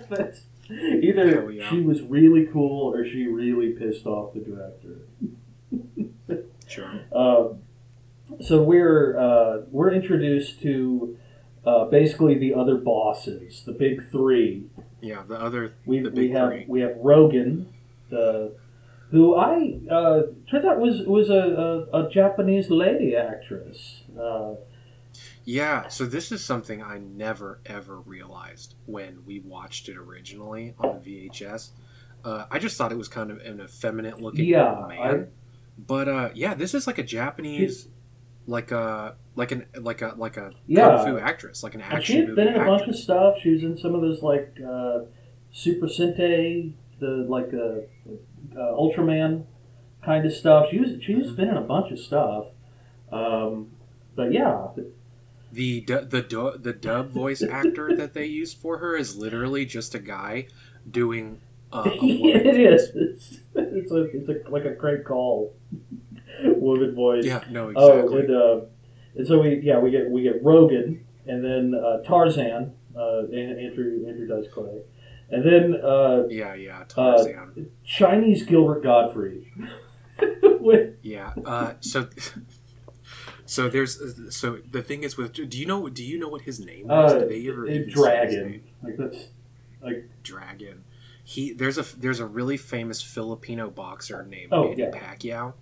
that's 0.10 0.42
either 0.70 1.52
yeah. 1.52 1.70
she 1.70 1.82
was 1.82 2.02
really 2.02 2.48
cool 2.52 2.94
or 2.94 3.06
she 3.06 3.28
really 3.28 3.72
pissed 3.72 4.06
off 4.06 4.34
the 4.34 4.40
director. 4.40 5.02
Sure. 6.68 7.00
Um, 7.16 7.62
so 8.42 8.62
we're 8.62 9.18
uh, 9.18 9.62
we're 9.72 9.94
introduced 9.94 10.62
to 10.62 11.18
uh, 11.66 11.86
basically 11.86 12.38
the 12.38 12.54
other 12.54 12.76
bosses, 12.76 13.64
the 13.66 13.72
big 13.72 14.10
three. 14.12 14.66
Yeah, 15.02 15.24
the 15.28 15.40
other 15.40 15.74
We, 15.86 16.00
The 16.00 16.10
we 16.12 16.32
have 16.32 16.50
three. 16.50 16.66
we 16.68 16.82
have 16.82 16.96
Rogan, 16.98 17.72
the 18.10 18.54
who 19.12 19.36
I 19.36 19.80
uh, 19.90 20.22
turns 20.50 20.66
out 20.66 20.80
was 20.80 21.02
was 21.06 21.30
a, 21.30 21.88
a, 21.94 22.06
a 22.06 22.10
Japanese 22.10 22.70
lady 22.70 23.16
actress. 23.16 24.04
Uh, 24.20 24.56
Yeah, 25.46 25.88
so 25.88 26.06
this 26.06 26.32
is 26.32 26.44
something 26.44 26.84
I 26.84 26.98
never 26.98 27.60
ever 27.66 28.00
realized 28.00 28.76
when 28.86 29.24
we 29.26 29.40
watched 29.40 29.88
it 29.88 29.98
originally 29.98 30.74
on 30.80 31.00
VHS. 31.00 31.70
Uh, 32.26 32.46
I 32.52 32.60
just 32.60 32.78
thought 32.78 32.92
it 32.92 32.98
was 32.98 33.08
kind 33.08 33.32
of 33.32 33.38
an 33.40 33.62
effeminate 33.62 34.20
looking 34.20 34.46
Yeah, 34.46 34.86
man. 34.90 35.28
But 35.78 36.10
uh, 36.10 36.30
yeah, 36.34 36.56
this 36.56 36.74
is 36.74 36.88
like 36.88 36.98
a 36.98 37.04
Japanese, 37.04 37.88
like 38.48 38.72
a 38.72 39.16
like 39.38 39.52
an 39.54 39.66
like 39.80 40.02
a 40.02 40.14
like 40.18 40.36
a 40.36 40.52
Yeah. 40.68 40.98
kung 40.98 41.06
fu 41.06 41.20
actress, 41.20 41.64
like 41.64 41.76
an 41.76 41.82
action 41.82 42.22
movie 42.22 42.36
been 42.36 42.48
in 42.50 42.56
a 42.62 42.66
bunch 42.66 42.88
of 42.90 42.96
stuff. 42.96 43.38
She 43.42 43.52
was 43.52 43.64
in 43.64 43.78
some 43.78 43.96
of 43.96 44.02
those 44.02 44.22
like 44.22 44.58
uh, 44.68 45.02
Super 45.52 45.86
Sentai, 45.88 46.74
the 47.00 47.08
like 47.30 47.54
uh, 47.54 48.60
uh, 48.60 48.74
Ultraman 48.76 49.46
kind 50.04 50.26
of 50.26 50.34
stuff. 50.34 50.68
She 50.72 50.80
was 50.80 50.90
she's 51.02 51.32
been 51.32 51.48
in 51.50 51.58
a 51.58 51.62
bunch 51.62 51.92
of 51.92 52.00
stuff. 52.00 52.48
Um, 53.12 53.70
but 54.16 54.34
yeah, 54.34 54.68
The 55.54 55.82
du- 55.82 56.06
the 56.06 56.22
du- 56.22 56.58
the 56.60 56.74
dub 56.74 57.12
voice 57.12 57.42
actor 57.44 57.96
that 58.02 58.14
they 58.14 58.26
used 58.26 58.58
for 58.58 58.80
her 58.80 58.96
is 58.98 59.16
literally 59.16 59.66
just 59.66 59.96
a 59.96 60.00
guy 60.00 60.48
doing. 60.90 61.40
Uh, 61.72 61.84
a 61.90 61.96
it 62.04 62.58
is. 62.58 62.92
It's, 62.96 63.40
it's, 63.56 63.92
a, 63.92 64.04
it's 64.18 64.30
a, 64.30 64.50
like 64.50 64.66
a 64.66 64.72
great 64.74 65.06
call. 65.06 65.54
Woman 66.44 66.94
voice. 66.96 67.26
Yeah, 67.26 67.44
no, 67.50 67.72
Oh, 67.76 68.00
exactly. 68.00 68.20
and, 68.22 68.32
uh, 68.36 68.60
and 69.18 69.28
so 69.28 69.40
we 69.42 69.60
yeah 69.64 69.80
we 69.80 69.92
get 69.92 70.10
we 70.10 70.22
get 70.24 70.44
Rogan 70.44 71.04
and 71.26 71.44
then 71.44 71.74
uh, 71.76 72.02
Tarzan. 72.04 72.74
Uh, 72.96 73.26
An- 73.28 73.60
Andrew 73.60 74.06
Andrew 74.08 74.26
Dice 74.28 74.52
Clay, 74.52 74.82
and 75.30 75.46
then 75.46 75.76
uh, 75.84 76.24
yeah, 76.30 76.56
yeah, 76.56 76.84
Tarzan. 76.88 77.70
Chinese 77.84 78.44
Gilbert 78.44 78.82
Gottfried. 78.82 79.46
With, 80.60 80.96
Yeah. 81.04 81.32
Uh, 81.46 81.74
so, 81.80 82.08
so 83.46 83.70
there's 83.70 84.00
so 84.36 84.58
the 84.72 84.82
thing 84.82 85.04
is 85.04 85.16
with 85.16 85.34
do 85.34 85.44
you 85.60 85.66
know 85.68 85.88
do 85.90 86.04
you 86.04 86.18
know 86.20 86.28
what 86.28 86.42
his 86.42 86.60
name 86.60 86.88
was? 86.88 87.14
uh, 87.14 87.20
Did 87.20 87.30
they 87.30 87.48
ever 87.50 87.68
uh, 87.68 87.70
even 87.72 87.90
Dragon. 87.90 88.64
Like 88.84 88.98
that's 88.98 89.28
Dragon. 90.24 90.84
He 91.24 91.54
there's 91.54 91.78
a 91.78 91.84
there's 91.98 92.20
a 92.20 92.26
really 92.26 92.58
famous 92.58 93.02
Filipino 93.02 93.70
boxer 93.70 94.26
named 94.26 94.50
Oh, 94.52 94.70
Manny 94.70 94.82
yeah. 94.82 94.90
Pacquiao, 94.90 95.54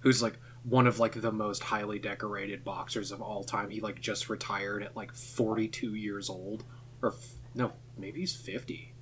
who's 0.00 0.22
like 0.22 0.38
one 0.68 0.86
of 0.86 0.98
like 0.98 1.20
the 1.20 1.32
most 1.32 1.62
highly 1.64 1.98
decorated 1.98 2.64
boxers 2.64 3.10
of 3.12 3.22
all 3.22 3.44
time. 3.44 3.70
He 3.70 3.80
like 3.80 4.00
just 4.00 4.28
retired 4.28 4.82
at 4.82 4.96
like 4.96 5.14
42 5.14 5.94
years 5.94 6.28
old, 6.28 6.64
or 7.02 7.10
f- 7.10 7.34
no, 7.54 7.72
maybe 7.96 8.20
he's 8.20 8.34
50. 8.34 8.92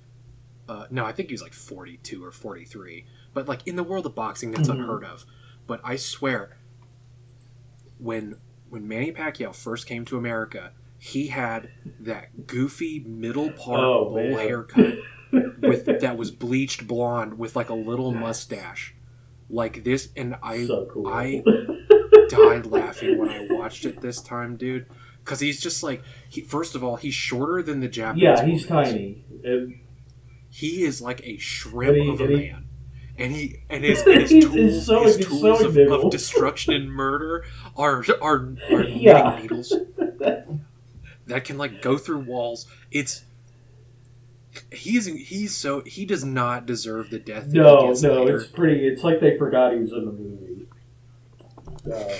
Uh, 0.69 0.85
no, 0.91 1.05
I 1.05 1.11
think 1.13 1.29
he's 1.29 1.41
like 1.41 1.53
42 1.53 2.23
or 2.23 2.31
43. 2.31 3.05
But 3.33 3.47
like 3.47 3.65
in 3.67 3.75
the 3.75 3.83
world 3.83 4.05
of 4.05 4.15
boxing, 4.15 4.51
that's 4.51 4.67
Mhm. 4.69 4.79
unheard 4.79 5.03
of. 5.03 5.25
But 5.65 5.81
I 5.83 5.95
swear, 5.95 6.57
when 7.97 8.35
when 8.69 8.87
Manny 8.87 9.11
Pacquiao 9.13 9.55
first 9.55 9.87
came 9.87 10.03
to 10.05 10.17
America, 10.17 10.71
he 10.97 11.27
had 11.27 11.69
that 12.01 12.47
goofy 12.47 12.99
middle 12.99 13.49
part 13.51 13.79
Oh, 13.79 14.05
bowl 14.09 14.31
man. 14.35 14.39
haircut 14.39 14.97
with 15.31 15.85
that 15.85 16.17
was 16.17 16.31
bleached 16.31 16.85
blonde 16.85 17.37
with 17.39 17.55
like 17.55 17.69
a 17.69 17.73
little 17.73 18.11
mustache, 18.13 18.93
like 19.49 19.83
this. 19.83 20.09
And 20.15 20.35
I 20.43 20.65
so 20.65 20.87
cool. 20.91 21.07
I 21.07 21.43
died 22.29 22.65
laughing 22.65 23.17
when 23.17 23.29
I 23.29 23.47
watched 23.49 23.85
it 23.85 24.01
this 24.01 24.21
time, 24.21 24.55
dude. 24.57 24.85
Because 25.23 25.39
he's 25.41 25.59
just 25.61 25.83
like, 25.83 26.03
he, 26.29 26.41
first 26.41 26.73
of 26.75 26.83
all, 26.83 26.95
he's 26.95 27.13
shorter 27.13 27.61
than 27.61 27.81
the 27.81 27.87
Japanese. 27.89 28.23
yeah, 28.23 28.45
he's 28.45 28.65
tiny. 28.65 29.25
And 29.43 29.79
He 30.49 30.83
is 30.83 31.01
like 31.01 31.21
a 31.27 31.37
shrimp 31.37 31.97
he- 31.97 32.09
of 32.09 32.21
a 32.21 32.27
he- 32.27 32.35
man. 32.35 32.63
And 33.19 33.33
he 33.33 33.63
and 33.69 33.83
his, 33.83 34.01
and 34.03 34.21
his 34.21 34.45
tools, 34.45 34.85
so- 34.85 35.03
his 35.03 35.17
tools 35.17 35.59
so 35.59 35.67
of, 35.67 35.77
of 36.05 36.11
destruction 36.11 36.73
and 36.73 36.89
murder 36.91 37.43
are 37.75 38.05
are, 38.21 38.53
are 38.71 38.83
Yeah. 38.83 39.39
needles 39.41 39.73
that 41.25 41.43
can 41.43 41.57
like 41.57 41.81
go 41.81 41.97
through 41.97 42.19
walls. 42.19 42.67
It's 42.91 43.23
he's 44.71 45.05
he's 45.05 45.55
so 45.55 45.81
he 45.85 46.05
does 46.05 46.23
not 46.23 46.65
deserve 46.65 47.09
the 47.09 47.19
death. 47.19 47.47
no, 47.47 47.91
no, 47.91 48.23
later. 48.23 48.37
it's 48.37 48.47
pretty. 48.47 48.87
It's 48.87 49.03
like 49.03 49.19
they 49.19 49.37
forgot 49.37 49.73
he 49.73 49.79
was 49.79 49.91
in 49.91 50.05
the 50.05 50.11
movie. 50.11 50.67
Uh, 51.91 52.15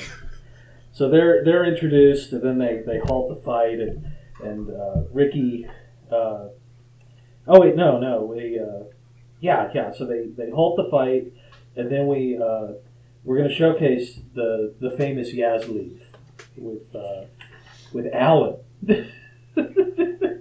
so 0.92 1.10
they're 1.10 1.44
they're 1.44 1.66
introduced, 1.66 2.32
and 2.32 2.42
then 2.42 2.58
they, 2.58 2.82
they 2.86 3.00
halt 3.00 3.30
the 3.30 3.42
fight, 3.44 3.80
and 3.80 4.08
and 4.44 4.70
uh, 4.70 5.04
Ricky. 5.12 5.68
Uh, 6.12 6.50
oh 7.48 7.62
wait, 7.62 7.76
no, 7.76 8.00
no, 8.00 8.22
we. 8.22 8.60
Uh, 8.60 8.86
yeah, 9.40 9.70
yeah. 9.74 9.92
So 9.92 10.06
they, 10.06 10.26
they 10.36 10.50
halt 10.50 10.78
the 10.78 10.90
fight, 10.90 11.32
and 11.76 11.92
then 11.92 12.08
we 12.08 12.38
uh, 12.38 12.74
we're 13.24 13.38
going 13.38 13.50
to 13.50 13.56
showcase 13.56 14.20
the 14.34 14.74
the 14.80 14.92
famous 14.92 15.34
Yazleaf 15.34 16.00
with 16.56 16.96
uh, 16.96 17.26
with 17.94 18.08
Alan. 18.14 18.58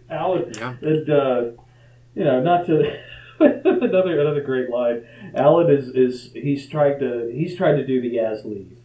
Alan 0.08 0.52
yeah. 0.54 0.74
and 0.80 1.10
uh, 1.10 1.42
you 2.16 2.24
know, 2.24 2.40
not 2.42 2.66
to 2.66 2.98
another 3.40 4.20
another 4.20 4.40
great 4.42 4.70
line. 4.70 5.06
Alan 5.34 5.70
is 5.70 5.88
is 5.90 6.32
he's 6.32 6.68
trying 6.68 6.98
to 6.98 7.30
he's 7.32 7.56
trying 7.56 7.76
to 7.76 7.86
do 7.86 8.00
the 8.00 8.18
as 8.18 8.44
leaf, 8.44 8.78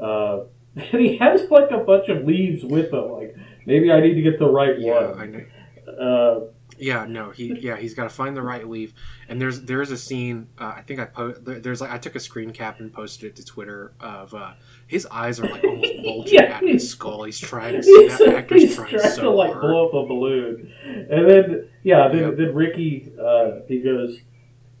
uh, 0.00 0.40
and 0.76 1.00
he 1.02 1.16
has 1.18 1.50
like 1.50 1.70
a 1.70 1.78
bunch 1.78 2.08
of 2.08 2.24
leaves 2.24 2.64
with 2.64 2.92
him. 2.92 3.10
Like 3.12 3.36
maybe 3.66 3.90
I 3.92 4.00
need 4.00 4.14
to 4.14 4.22
get 4.22 4.38
the 4.38 4.48
right 4.48 4.78
Yeah, 4.78 5.10
one. 5.10 5.20
I 5.20 5.26
know. 5.26 5.44
Uh, 5.92 6.46
Yeah, 6.78 7.04
no, 7.06 7.30
he 7.30 7.54
yeah 7.60 7.76
he's 7.76 7.94
got 7.94 8.04
to 8.04 8.08
find 8.10 8.36
the 8.36 8.42
right 8.42 8.66
leaf. 8.68 8.94
And 9.28 9.40
there's 9.40 9.62
there's 9.62 9.90
a 9.90 9.96
scene 9.98 10.48
uh, 10.58 10.72
I 10.76 10.82
think 10.82 10.98
I 11.00 11.04
po- 11.06 11.32
there's 11.32 11.80
like 11.80 11.90
I 11.90 11.98
took 11.98 12.14
a 12.16 12.20
screen 12.20 12.52
cap 12.52 12.80
and 12.80 12.92
posted 12.92 13.24
it 13.30 13.36
to 13.36 13.44
Twitter 13.44 13.92
of 14.00 14.34
uh, 14.34 14.52
his 14.86 15.06
eyes 15.06 15.40
are 15.40 15.48
like 15.48 15.64
almost 15.64 15.92
bulging 16.04 16.34
Yeah, 16.34 16.56
out 16.56 16.62
of 16.62 16.68
his 16.68 16.88
skull. 16.90 17.24
He's 17.24 17.38
trying. 17.40 17.74
he's, 17.76 17.86
that 18.18 18.28
actor's 18.36 18.62
he's 18.62 18.74
trying, 18.76 18.90
trying 18.98 19.10
so 19.10 19.22
to 19.22 19.30
like 19.30 19.52
hard. 19.52 19.62
blow 19.62 19.88
up 19.88 19.94
a 19.94 20.06
balloon, 20.06 20.72
and 20.84 21.30
then 21.30 21.68
yeah, 21.82 22.08
then, 22.08 22.20
Yep. 22.20 22.36
then 22.36 22.54
Ricky 22.54 23.12
uh, 23.20 23.60
he 23.68 23.80
goes, 23.80 24.18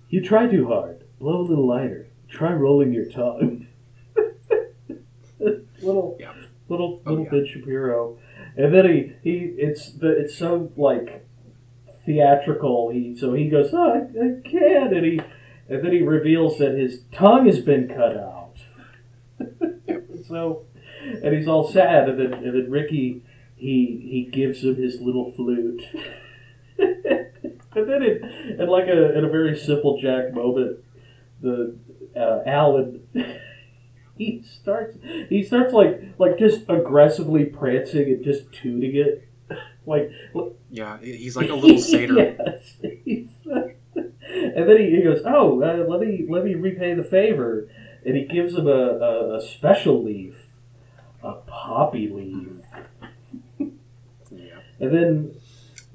"You 0.08 0.22
try 0.22 0.46
too 0.46 0.68
hard. 0.68 1.04
Blow 1.18 1.40
a 1.40 1.42
little 1.42 1.66
lighter. 1.66 2.08
Try 2.28 2.52
rolling 2.52 2.92
your 2.92 3.06
tongue." 3.10 3.66
little 5.82 6.16
Yeah. 6.20 6.32
little 6.68 7.02
Oh, 7.06 7.10
little 7.10 7.24
yeah. 7.24 7.30
Ben 7.30 7.46
Shapiro, 7.46 8.18
and 8.56 8.74
then 8.74 8.86
he 8.86 9.12
he 9.30 9.38
it's 9.58 9.92
the 9.92 10.10
it's 10.10 10.36
so 10.36 10.70
like 10.76 11.26
theatrical. 12.06 12.90
He 12.90 13.16
so 13.16 13.32
he 13.34 13.48
goes, 13.48 13.70
oh, 13.72 13.90
I, 13.92 13.98
I 13.98 14.48
can't, 14.48 14.92
and 14.94 15.04
he 15.04 15.20
and 15.68 15.84
then 15.84 15.92
he 15.92 16.02
reveals 16.02 16.58
that 16.58 16.74
his 16.76 17.02
tongue 17.12 17.46
has 17.46 17.60
been 17.60 17.88
cut 17.88 18.16
out. 18.16 18.43
So, 20.26 20.64
and 21.22 21.34
he's 21.34 21.48
all 21.48 21.70
sad, 21.70 22.08
and 22.08 22.18
then 22.18 22.32
and 22.34 22.54
then 22.54 22.70
Ricky 22.70 23.22
he 23.56 24.06
he 24.10 24.28
gives 24.30 24.62
him 24.62 24.76
his 24.76 25.00
little 25.00 25.32
flute. 25.32 25.82
and 26.78 27.88
then 27.88 28.02
in, 28.02 28.56
in 28.60 28.66
like 28.68 28.88
a 28.88 29.16
in 29.18 29.24
a 29.24 29.28
very 29.28 29.56
simple 29.58 30.00
Jack 30.00 30.32
moment, 30.34 30.78
the 31.40 31.76
uh, 32.16 32.42
Alan 32.46 33.02
he 34.18 34.42
starts 34.42 34.96
he 35.28 35.42
starts 35.42 35.72
like 35.72 36.00
like 36.18 36.38
just 36.38 36.62
aggressively 36.68 37.44
prancing 37.44 38.04
and 38.04 38.24
just 38.24 38.52
tooting 38.52 38.94
it 38.96 39.28
like 39.86 40.10
Yeah, 40.70 40.98
he's 41.00 41.36
like 41.36 41.50
a 41.50 41.54
little 41.54 41.78
satyr. 41.78 42.36
yes. 43.04 43.24
And 44.26 44.68
then 44.68 44.78
he, 44.78 44.96
he 44.96 45.02
goes, 45.02 45.22
"Oh, 45.24 45.62
uh, 45.62 45.84
let 45.88 46.00
me 46.00 46.26
let 46.28 46.44
me 46.44 46.54
repay 46.54 46.94
the 46.94 47.04
favor," 47.04 47.68
and 48.04 48.16
he 48.16 48.24
gives 48.24 48.54
him 48.54 48.66
a, 48.66 48.70
a, 48.70 49.36
a 49.36 49.42
special 49.42 50.02
leaf, 50.02 50.36
a 51.22 51.32
poppy 51.34 52.08
leaf, 52.08 52.48
Yeah, 54.30 54.58
and 54.80 54.94
then 54.94 55.34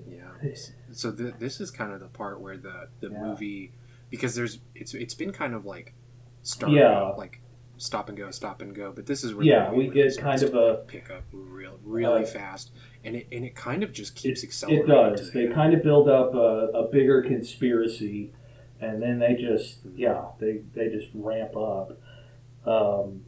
yeah. 0.10 0.52
So 0.92 1.12
th- 1.12 1.36
this 1.40 1.60
is 1.60 1.72
kind 1.72 1.92
of 1.94 2.00
the 2.00 2.08
part 2.08 2.40
where 2.42 2.58
the 2.58 2.88
the 3.00 3.10
Yeah. 3.12 3.22
movie 3.24 3.72
because 4.10 4.36
there's 4.36 4.60
it's 4.76 4.94
it's 4.94 5.14
been 5.14 5.32
kind 5.32 5.54
of 5.54 5.66
like 5.66 5.94
starting 6.42 6.78
Yeah. 6.78 7.10
like 7.18 7.42
stop 7.78 8.10
and 8.10 8.18
go, 8.18 8.30
stop 8.32 8.62
and 8.62 8.74
go. 8.76 8.92
But 8.92 9.06
this 9.06 9.24
is 9.24 9.34
where 9.34 9.46
yeah, 9.46 9.72
we 9.72 9.88
get 9.88 10.18
kind 10.18 10.42
of 10.42 10.54
a 10.54 10.84
pick 10.88 11.10
up 11.12 11.24
real 11.32 11.80
really 11.84 12.24
Uh, 12.24 12.28
fast, 12.28 12.72
and 13.04 13.16
it 13.16 13.28
and 13.32 13.44
it 13.46 13.56
kind 13.56 13.84
of 13.84 13.92
just 13.92 14.16
keeps 14.16 14.44
it 14.44 14.48
accelerating. 14.48 14.86
It 14.86 14.88
does. 15.18 15.32
They 15.32 15.48
the- 15.48 15.54
kind 15.54 15.74
of 15.74 15.84
build 15.84 16.08
up 16.10 16.34
a, 16.34 16.70
a 16.74 16.88
bigger 16.92 17.22
conspiracy, 17.22 18.32
and 18.82 19.02
then 19.02 19.20
they 19.20 19.36
just 19.36 19.80
yeah 19.96 20.26
they 20.40 20.62
they 20.74 20.90
just 20.90 21.08
ramp 21.14 21.56
up. 21.56 22.00
Um, 22.66 23.26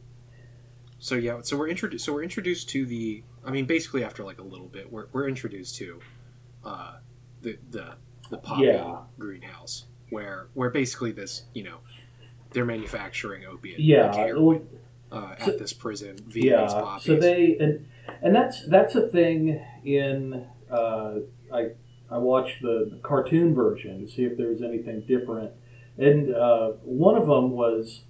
So 0.98 1.14
yeah, 1.16 1.40
so 1.42 1.56
we're 1.56 1.68
introduced. 1.68 2.04
So 2.04 2.12
we're 2.12 2.22
introduced 2.22 2.68
to 2.70 2.86
the. 2.86 3.22
I 3.44 3.50
mean, 3.50 3.64
basically 3.66 4.04
after 4.04 4.22
like 4.22 4.38
a 4.38 4.44
little 4.44 4.68
bit, 4.68 4.92
we're, 4.92 5.06
we're 5.12 5.28
introduced 5.28 5.74
to 5.76 6.00
uh, 6.64 6.94
the 7.40 7.58
the 7.70 7.94
the 8.30 8.38
poppy 8.38 8.66
Yeah. 8.66 8.98
greenhouse, 9.18 9.86
where 10.10 10.46
where 10.54 10.70
basically 10.70 11.10
this 11.12 11.44
you 11.54 11.64
know 11.64 11.78
they're 12.52 12.64
manufacturing 12.64 13.44
opiate 13.44 13.80
yeah, 13.80 14.06
like 14.06 14.14
heroin, 14.16 14.68
uh, 15.10 15.34
so- 15.40 15.52
at 15.52 15.58
this 15.58 15.72
prison 15.72 16.16
via 16.28 16.42
these 16.42 16.44
yeah. 16.44 16.66
poppies. 16.68 17.04
So 17.06 17.16
they 17.16 17.56
and 17.58 17.86
and 18.22 18.34
that's 18.34 18.64
that's 18.66 18.94
a 18.94 19.08
thing 19.08 19.60
in 19.84 20.46
uh, 20.70 21.14
I 21.52 21.70
I 22.12 22.18
watched 22.18 22.60
the, 22.60 22.88
the 22.90 22.98
cartoon 23.02 23.54
version 23.54 24.04
to 24.04 24.10
see 24.10 24.24
if 24.24 24.36
there 24.36 24.48
was 24.48 24.62
anything 24.62 25.00
different. 25.00 25.52
And 25.96 26.34
uh, 26.34 26.72
one 26.82 27.16
of 27.16 27.26
them 27.26 27.52
was 27.52 28.02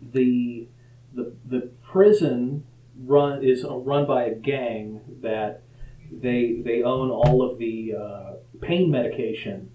the 0.00 0.66
the 1.14 1.32
the 1.48 1.70
prison 1.82 2.64
run 3.04 3.44
is 3.44 3.64
run 3.68 4.06
by 4.06 4.24
a 4.24 4.34
gang 4.34 5.00
that 5.20 5.62
they 6.10 6.60
they 6.64 6.82
own 6.82 7.10
all 7.10 7.42
of 7.48 7.58
the 7.58 7.94
uh, 7.94 8.32
pain 8.60 8.90
medication 8.90 9.70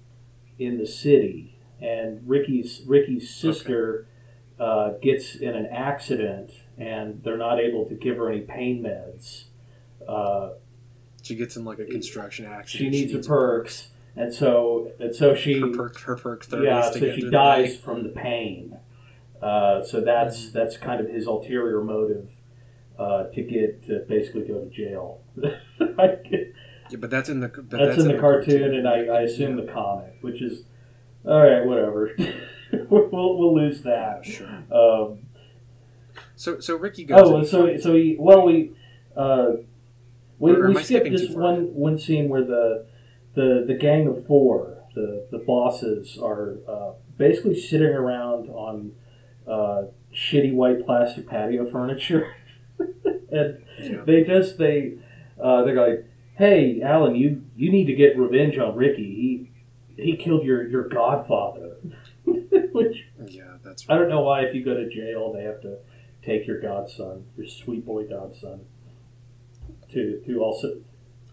in 0.59 0.77
the 0.77 0.85
city, 0.85 1.59
and 1.81 2.27
Ricky's 2.27 2.81
Ricky's 2.85 3.33
sister 3.33 4.07
uh, 4.59 4.93
gets 5.01 5.35
in 5.35 5.55
an 5.55 5.67
accident, 5.67 6.51
and 6.77 7.23
they're 7.23 7.37
not 7.37 7.59
able 7.59 7.85
to 7.85 7.95
give 7.95 8.17
her 8.17 8.29
any 8.31 8.41
pain 8.41 8.83
meds. 8.83 9.45
She 11.27 11.35
gets 11.35 11.57
in 11.57 11.65
like 11.65 11.79
a 11.79 11.85
construction 11.85 12.45
accident. 12.45 12.93
she 12.93 12.99
needs 13.01 13.11
the 13.11 13.21
some 13.21 13.29
perks, 13.29 13.89
and 14.15 14.33
so 14.33 14.91
and 14.99 15.13
so 15.13 15.35
she 15.35 15.59
Her 15.59 15.67
perk, 15.71 15.99
her 16.01 16.15
perk 16.15 16.45
30s 16.45 16.63
yeah, 16.63 16.81
so 16.89 16.93
she 16.93 16.99
through 16.99 17.15
the 17.29 17.31
dies 17.31 17.77
from 17.77 18.03
the 18.03 18.09
pain. 18.09 18.77
Uh, 19.41 19.83
so 19.83 19.99
that's 20.01 20.49
that's 20.51 20.77
kind 20.77 21.01
of 21.01 21.09
his 21.09 21.27
ulterior 21.27 21.83
motive 21.83 22.29
uh, 22.97 23.25
to 23.25 23.41
get 23.41 23.85
to 23.87 23.99
basically 24.07 24.41
go 24.47 24.63
to 24.63 24.69
jail. 24.69 25.21
Yeah, 26.89 26.99
but 26.99 27.09
that's 27.09 27.27
in 27.27 27.41
the 27.41 27.49
but 27.49 27.69
that's, 27.69 27.97
in 27.97 28.07
the 28.07 28.17
cartoon, 28.17 28.73
and 28.73 28.87
I, 28.87 29.07
I 29.07 29.21
assume 29.23 29.57
Yeah. 29.57 29.65
the 29.65 29.71
comic, 29.73 30.19
which 30.21 30.41
is 30.41 30.63
all 31.25 31.41
right. 31.41 31.65
Whatever. 31.65 32.11
we'll, 32.89 33.09
we'll 33.09 33.53
lose 33.55 33.81
that. 33.81 34.25
Sure. 34.25 34.63
Um, 34.71 35.19
So 36.37 36.61
so 36.61 36.77
Ricky 36.77 37.03
goes. 37.03 37.19
oh, 37.23 37.43
so 37.43 37.75
so 37.77 37.93
he 37.93 38.15
well 38.17 38.45
we 38.45 38.71
uh, 39.17 39.47
we, 40.39 40.51
Or 40.51 40.69
we 40.71 40.83
skipped 40.83 41.09
this 41.11 41.29
one 41.29 41.73
one 41.73 41.97
scene 41.97 42.29
where 42.29 42.43
the 42.43 42.85
the 43.33 43.63
the 43.67 43.73
gang 43.75 44.07
of 44.07 44.25
four 44.25 44.77
the 44.95 45.27
the 45.31 45.39
bosses 45.39 46.17
are 46.21 46.57
uh, 46.67 46.91
basically 47.17 47.59
sitting 47.59 47.87
around 47.89 48.49
on 48.49 48.91
uh, 49.47 49.83
shitty 50.13 50.53
white 50.53 50.85
plastic 50.85 51.27
patio 51.27 51.69
furniture, 51.71 52.33
and 53.31 53.59
Yeah. 53.79 54.03
they 54.05 54.23
just 54.23 54.57
they 54.57 54.93
uh, 55.41 55.63
they're 55.63 55.75
like, 55.75 56.05
hey 56.35 56.81
Alan, 56.81 57.15
you 57.15 57.43
you 57.55 57.71
need 57.71 57.85
to 57.85 57.93
get 57.93 58.17
revenge 58.17 58.57
on 58.57 58.75
Ricky. 58.75 59.03
He 59.95 60.03
he 60.03 60.15
killed 60.17 60.43
your 60.45 60.67
your 60.67 60.87
godfather, 60.87 61.77
which 62.25 63.07
yeah, 63.27 63.57
that's 63.63 63.85
I 63.89 63.95
don't 63.97 64.09
know 64.09 64.21
why 64.21 64.41
if 64.43 64.55
you 64.55 64.63
go 64.63 64.73
to 64.73 64.89
jail 64.89 65.31
they 65.33 65.43
have 65.43 65.61
to 65.61 65.77
take 66.23 66.45
your 66.47 66.59
godson, 66.59 67.25
your 67.37 67.47
sweet 67.47 67.85
boy 67.85 68.05
godson, 68.07 68.61
to 69.93 70.21
to 70.25 70.39
also 70.41 70.77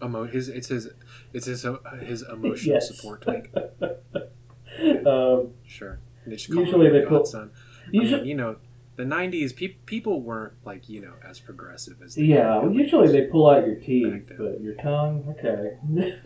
Emo- 0.03 0.25
his 0.25 0.49
it's 0.49 0.67
his 0.67 0.89
it's 1.33 1.45
his 1.45 1.65
uh, 1.65 1.77
his 2.01 2.21
emotional 2.23 2.75
Yes. 2.75 2.87
support 2.95 3.21
tank. 3.21 3.49
um, 5.05 5.51
Sure. 5.65 5.99
They 6.25 6.31
Usually 6.33 6.89
they 6.89 6.99
the 6.99 7.05
put- 7.07 7.19
godson. 7.19 7.51
I 7.87 7.89
usually, 7.91 8.21
mean, 8.21 8.29
you 8.29 8.35
know, 8.35 8.55
the 8.95 9.03
'90s 9.03 9.55
pe- 9.55 9.75
people 9.85 10.21
weren't 10.21 10.53
like 10.65 10.89
you 10.89 11.01
know 11.01 11.13
as 11.27 11.39
progressive 11.39 12.01
as 12.03 12.15
they 12.15 12.23
yeah, 12.23 12.57
well, 12.59 12.71
usually 12.71 13.11
they 13.11 13.27
pull 13.27 13.47
out 13.49 13.65
your 13.67 13.75
teeth, 13.75 14.31
but 14.37 14.59
your 14.61 14.73
tongue, 14.75 15.35
okay. 15.37 16.17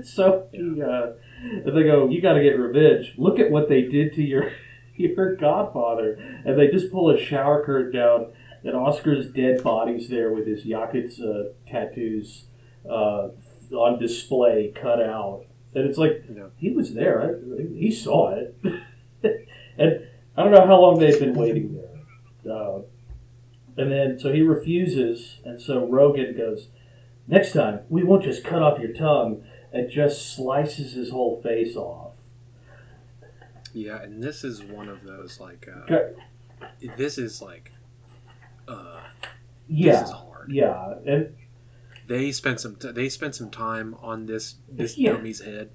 so 0.02 0.48
he, 0.52 0.80
uh, 0.82 1.10
they 1.66 1.82
go, 1.82 2.08
you 2.08 2.22
got 2.22 2.32
to 2.34 2.42
get 2.42 2.52
revenge. 2.58 3.14
Look 3.18 3.38
at 3.38 3.50
what 3.50 3.68
they 3.68 3.82
did 3.82 4.14
to 4.14 4.22
your 4.22 4.50
your 4.96 5.36
godfather, 5.36 6.14
and 6.46 6.58
they 6.58 6.68
just 6.68 6.90
pull 6.90 7.10
a 7.10 7.18
shower 7.18 7.62
curtain 7.64 7.92
down, 7.92 8.32
and 8.64 8.76
Oscar's 8.76 9.30
dead 9.30 9.62
body's 9.62 10.08
there 10.08 10.32
with 10.32 10.46
his 10.46 10.64
Yakuza 10.64 11.52
tattoos 11.66 12.44
uh, 12.88 13.28
on 13.72 13.98
display, 13.98 14.72
cut 14.74 15.02
out, 15.02 15.44
and 15.74 15.88
it's 15.88 15.98
like 15.98 16.28
know, 16.30 16.50
he 16.56 16.70
was 16.70 16.94
there. 16.94 17.40
I, 17.58 17.62
he 17.74 17.90
saw 17.90 18.34
it, 18.34 18.56
and 19.78 20.06
I 20.36 20.42
don't 20.42 20.52
know 20.52 20.66
how 20.66 20.80
long 20.80 20.98
they've 20.98 21.18
been 21.18 21.34
waiting 21.34 21.74
there. 21.74 22.52
Uh, 22.52 22.80
and 23.76 23.90
then 23.90 24.18
so 24.18 24.32
he 24.32 24.42
refuses, 24.42 25.40
and 25.44 25.60
so 25.60 25.86
Rogan 25.86 26.36
goes, 26.36 26.68
"Next 27.26 27.52
time, 27.52 27.80
we 27.88 28.02
won't 28.02 28.24
just 28.24 28.44
cut 28.44 28.62
off 28.62 28.78
your 28.78 28.92
tongue," 28.92 29.44
and 29.72 29.90
just 29.90 30.34
slices 30.34 30.92
his 30.92 31.10
whole 31.10 31.40
face 31.40 31.76
off. 31.76 32.12
yeah, 33.72 34.02
and 34.02 34.22
this 34.22 34.44
is 34.44 34.62
one 34.62 34.88
of 34.88 35.04
those 35.04 35.40
like 35.40 35.68
uh, 35.68 35.98
this 36.96 37.16
is 37.16 37.40
like 37.40 37.72
uh, 38.72 39.00
Yeah, 39.68 39.92
this 40.00 40.08
is 40.08 40.14
hard. 40.14 40.50
yeah, 40.50 40.94
and 41.06 41.34
They 42.06 42.32
spent 42.32 42.60
some 42.60 42.76
t- 42.76 42.90
they 42.92 43.08
spent 43.08 43.34
some 43.34 43.50
time 43.50 43.94
on 44.00 44.26
this 44.26 44.56
this 44.68 44.98
Yeah. 44.98 45.12
dummy's 45.12 45.40
head 45.40 45.70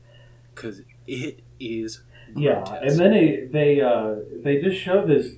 because 0.54 0.82
it 1.08 1.39
is 1.60 2.02
Yeah, 2.36 2.56
grotesque. 2.66 2.84
and 2.84 3.00
then 3.00 3.12
they 3.12 3.48
they 3.52 3.82
uh, 3.82 4.16
they 4.43 4.62
just 4.62 4.78
show 4.82 5.06
this. 5.06 5.36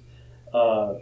Uh, 0.53 0.95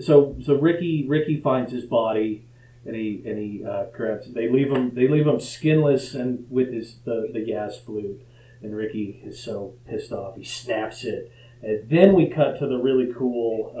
so 0.00 0.36
so 0.42 0.54
Ricky 0.54 1.04
Ricky 1.08 1.40
finds 1.40 1.72
his 1.72 1.84
body, 1.84 2.44
and 2.86 2.94
he 2.94 3.22
and 3.26 3.38
he 3.38 3.64
uh, 3.64 3.86
grabs. 3.92 4.32
They 4.32 4.48
leave 4.48 4.70
him 4.70 4.94
they 4.94 5.08
leave 5.08 5.26
him 5.26 5.40
skinless 5.40 6.14
and 6.14 6.46
with 6.48 6.72
his 6.72 6.98
the 7.04 7.28
the 7.32 7.40
gas 7.44 7.76
flute, 7.76 8.22
and 8.62 8.74
Ricky 8.74 9.20
is 9.24 9.42
so 9.42 9.74
pissed 9.88 10.12
off 10.12 10.36
he 10.36 10.44
snaps 10.44 11.04
it, 11.04 11.30
and 11.62 11.88
then 11.90 12.14
we 12.14 12.28
cut 12.28 12.58
to 12.60 12.66
the 12.68 12.78
really 12.78 13.12
cool. 13.12 13.72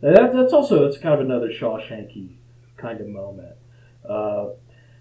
That, 0.00 0.32
that's 0.32 0.52
also 0.52 0.84
that's 0.84 0.98
kind 0.98 1.14
of 1.14 1.20
another 1.20 1.48
Shawshanky 1.50 2.36
kind 2.76 3.00
of 3.00 3.06
moment. 3.08 3.56
Uh, 4.08 4.50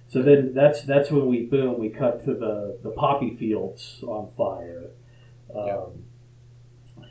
so 0.08 0.22
then 0.22 0.54
that's 0.54 0.84
that's 0.84 1.10
when 1.12 1.28
we 1.28 1.45
boom 1.45 1.80
we 1.80 1.89
cut 1.89 2.24
to 2.26 2.34
the 2.34 2.78
the 2.84 2.89
poppy 2.91 3.36
fields 3.36 4.04
on 4.04 4.30
fire. 4.36 4.89
Um, 5.56 5.66
Yeah. 6.97 7.06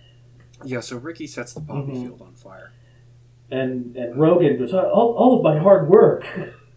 yeah. 0.64 0.80
So 0.80 0.97
Ricky 0.97 1.26
sets 1.26 1.55
the 1.55 1.61
poppy 1.61 1.93
Mhm. 1.93 2.03
field 2.05 2.22
on 2.22 2.34
fire. 2.34 2.72
and 3.51 3.97
and 3.97 4.20
Rogan 4.20 4.59
goes, 4.59 4.74
all, 4.74 5.14
all 5.16 5.39
of 5.39 5.43
my 5.43 5.59
hard 5.59 5.89
work. 5.89 6.26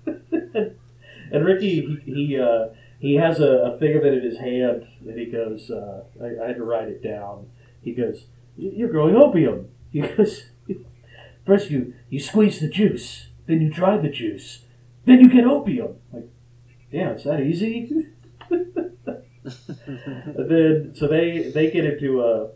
and, 0.06 0.26
and 1.32 1.46
Ricky, 1.46 2.00
he 2.06 2.14
he, 2.28 2.40
uh, 2.40 2.70
he 3.00 3.16
has 3.16 3.40
a, 3.42 3.74
a 3.74 3.78
thing 3.80 3.98
of 3.98 4.06
it 4.06 4.14
in 4.14 4.24
his 4.24 4.38
hand, 4.38 4.88
and 5.06 5.20
he 5.20 5.26
goes, 5.26 5.70
uh, 5.70 6.04
I, 6.22 6.44
I 6.44 6.48
had 6.48 6.56
to 6.58 6.64
write 6.64 6.88
it 6.88 7.04
down. 7.04 7.48
He 7.82 7.94
goes, 7.94 8.28
"You're 8.56 8.90
growing 8.90 9.16
opium." 9.16 9.68
He 9.92 10.00
goes, 10.00 10.46
first 11.46 11.70
you 11.70 11.94
you 12.10 12.20
squeeze 12.20 12.60
the 12.60 12.70
juice, 12.70 13.28
then 13.48 13.62
you 13.62 13.70
dry 13.70 13.98
the 13.98 14.10
juice, 14.10 14.66
then 15.06 15.20
you 15.20 15.30
get 15.30 15.46
opium. 15.46 15.96
Like, 16.12 16.30
damn, 16.92 17.12
it's 17.12 17.24
that 17.24 17.42
easy. 17.42 18.08
Then 19.44 20.94
so 20.96 21.08
they 21.08 21.52
they 21.54 21.72
get 21.72 21.86
into 21.86 22.22
a 22.22 22.50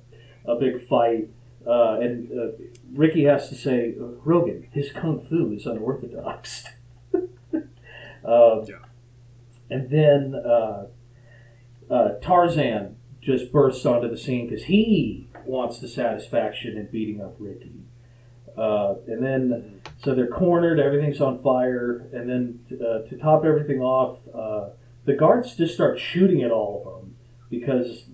a 0.46 0.56
big 0.56 0.88
fight, 0.88 1.30
uh, 1.66 1.98
and 2.00 2.32
uh, 2.32 2.52
Ricky 2.94 3.24
has 3.24 3.50
to 3.50 3.56
say, 3.56 3.96
Rogan, 3.98 4.68
his 4.72 4.92
kung 4.92 5.26
fu 5.28 5.52
is 5.52 5.66
unorthodox. 5.66 6.66
um, 7.14 7.64
Yeah. 8.24 8.86
And 9.70 9.90
then 9.90 10.36
uh, 10.36 10.86
uh, 11.90 12.10
Tarzan 12.22 12.98
just 13.22 13.52
bursts 13.52 13.86
onto 13.86 14.08
the 14.08 14.18
scene 14.18 14.48
because 14.48 14.66
he 14.66 15.28
wants 15.46 15.80
the 15.80 15.88
satisfaction 15.88 16.78
in 16.78 16.88
beating 16.92 17.22
up 17.22 17.36
Ricky. 17.40 17.85
Uh, 18.58 18.96
and 19.08 19.24
then, 19.24 19.82
so 20.04 20.16
they're 20.16 20.28
cornered, 20.28 20.80
everything's 20.80 21.20
on 21.22 21.42
fire, 21.44 22.08
and 22.14 22.30
then 22.30 22.60
uh, 22.80 23.08
to 23.10 23.18
top 23.18 23.44
everything 23.44 23.82
off, 23.82 24.20
uh, 24.34 24.70
the 25.06 25.14
guards 25.14 25.56
just 25.56 25.74
start 25.74 26.00
shooting 26.00 26.42
at 26.42 26.52
all 26.52 26.84
of 26.86 27.02
them 27.02 27.16
because 27.50 28.06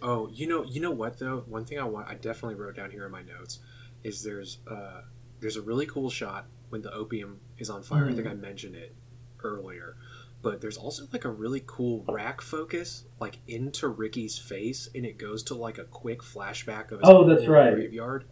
Oh, 0.00 0.28
you 0.32 0.46
know, 0.46 0.64
you 0.64 0.80
know 0.80 0.92
what 0.92 1.18
though? 1.18 1.42
One 1.46 1.64
thing 1.64 1.78
I 1.80 1.84
want, 1.84 2.08
I 2.08 2.14
definitely 2.14 2.54
wrote 2.54 2.76
down 2.76 2.90
here 2.92 3.04
in 3.04 3.10
my 3.12 3.22
notes, 3.22 3.58
is 4.04 4.22
there's 4.22 4.58
uh, 4.70 5.02
there's 5.40 5.56
a 5.56 5.62
really 5.62 5.86
cool 5.86 6.08
shot 6.08 6.46
when 6.68 6.82
the 6.82 6.92
opium 6.92 7.40
is 7.58 7.68
on 7.68 7.82
fire. 7.82 8.08
I 8.08 8.12
think 8.14 8.26
I 8.28 8.34
mentioned 8.34 8.76
it 8.76 8.94
earlier, 9.42 9.96
but 10.40 10.60
there's 10.60 10.76
also 10.76 11.04
like 11.12 11.24
a 11.24 11.30
really 11.30 11.62
cool 11.66 12.04
rack 12.08 12.40
focus, 12.40 13.04
like 13.18 13.38
into 13.48 13.88
Ricky's 13.88 14.38
face, 14.38 14.88
and 14.94 15.04
it 15.04 15.18
goes 15.18 15.42
to 15.44 15.54
like 15.56 15.78
a 15.78 15.84
quick 15.84 16.20
flashback 16.22 16.92
of 16.92 17.00
his 17.00 17.08
Oh, 17.08 17.24
that's 17.24 17.46
right. 17.48 17.74
graveyard, 17.74 18.24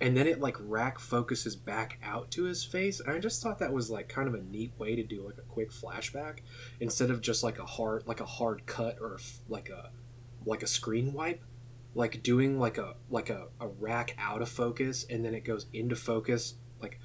and 0.00 0.16
then 0.16 0.26
it 0.26 0.40
like 0.40 0.56
rack 0.60 0.98
focuses 0.98 1.54
back 1.56 1.98
out 2.02 2.30
to 2.32 2.44
his 2.44 2.64
face. 2.64 3.00
And 3.00 3.10
I 3.10 3.18
just 3.18 3.42
thought 3.42 3.58
that 3.58 3.72
was 3.72 3.90
like 3.90 4.08
kind 4.08 4.26
of 4.28 4.34
a 4.34 4.42
neat 4.42 4.72
way 4.78 4.96
to 4.96 5.02
do 5.02 5.24
like 5.26 5.38
a 5.38 5.42
quick 5.42 5.70
flashback 5.70 6.38
instead 6.80 7.10
of 7.10 7.20
just 7.20 7.42
like 7.42 7.58
a 7.58 7.66
hard 7.66 8.06
like 8.06 8.20
a 8.20 8.24
hard 8.26 8.64
cut 8.66 8.96
or 9.00 9.18
like 9.48 9.68
a 9.68 9.90
like 10.46 10.62
a 10.62 10.66
screen 10.66 11.12
wipe 11.12 11.42
like 11.94 12.22
doing 12.22 12.58
like 12.58 12.78
a 12.78 12.94
like 13.10 13.28
a, 13.30 13.48
a 13.60 13.68
rack 13.68 14.14
out 14.18 14.40
of 14.40 14.48
focus 14.48 15.04
and 15.10 15.24
then 15.24 15.34
it 15.34 15.44
goes 15.44 15.66
into 15.72 15.94
focus 15.96 16.54
like 16.80 16.98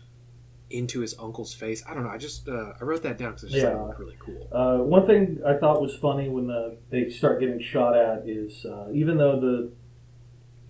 into 0.69 1.01
his 1.01 1.15
uncle's 1.19 1.53
face 1.53 1.83
i 1.87 1.93
don't 1.93 2.03
know 2.03 2.09
i 2.09 2.17
just 2.17 2.47
uh, 2.47 2.73
i 2.79 2.83
wrote 2.83 3.03
that 3.03 3.17
down 3.17 3.29
because 3.31 3.43
it's 3.45 3.55
Yeah. 3.55 3.91
really 3.97 4.15
cool 4.19 4.47
Uh, 4.51 4.77
one 4.83 5.05
thing 5.05 5.39
I 5.45 5.57
thought 5.57 5.81
was 5.81 5.95
funny 5.95 6.29
when 6.29 6.47
the, 6.47 6.77
they 6.91 7.09
start 7.09 7.39
getting 7.39 7.59
shot 7.61 7.95
at 7.97 8.27
is 8.27 8.65
uh, 8.65 8.87
even 8.93 9.17
though 9.17 9.39
the 9.39 9.71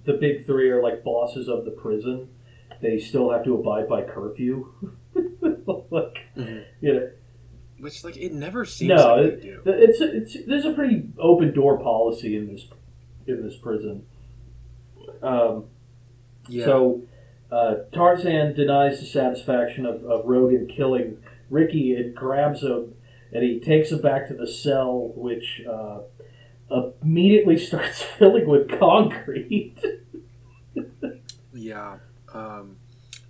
the 0.05 0.13
big 0.13 0.45
three 0.45 0.69
are 0.69 0.81
like 0.81 1.03
bosses 1.03 1.47
of 1.47 1.65
the 1.65 1.71
prison, 1.71 2.29
they 2.81 2.99
still 2.99 3.31
have 3.31 3.43
to 3.45 3.55
abide 3.55 3.87
by 3.87 4.03
curfew. 4.03 4.71
like, 5.89 6.19
you 6.35 6.93
know, 6.93 7.09
which 7.79 8.03
like 8.03 8.17
it 8.17 8.33
never 8.33 8.65
seems 8.65 8.89
No, 8.89 9.15
like 9.15 9.41
they 9.41 9.47
do 9.47 9.61
it's 9.65 9.99
it's 10.01 10.45
there's 10.47 10.65
a 10.65 10.73
pretty 10.73 11.09
open 11.19 11.53
door 11.53 11.77
policy 11.77 12.37
in 12.37 12.47
this 12.47 12.67
in 13.27 13.43
this 13.43 13.57
prison. 13.57 14.05
Um, 15.21 15.65
Yeah. 16.47 16.65
So 16.65 17.01
uh, 17.51 17.75
Tarzan 17.91 18.53
denies 18.53 18.99
the 18.99 19.05
satisfaction 19.05 19.85
of, 19.85 20.03
of 20.03 20.25
Rogan 20.25 20.67
killing 20.67 21.17
Ricky 21.49 21.95
and 21.95 22.15
grabs 22.15 22.61
him, 22.61 22.95
and 23.31 23.43
he 23.43 23.59
takes 23.59 23.91
him 23.91 24.01
back 24.01 24.27
to 24.27 24.33
the 24.33 24.47
cell, 24.47 25.11
which 25.15 25.61
uh, 25.69 25.99
immediately 27.01 27.57
starts 27.57 28.01
filling 28.17 28.47
with 28.47 28.79
concrete. 28.79 29.75
Yeah. 31.53 31.97
Um, 32.33 32.77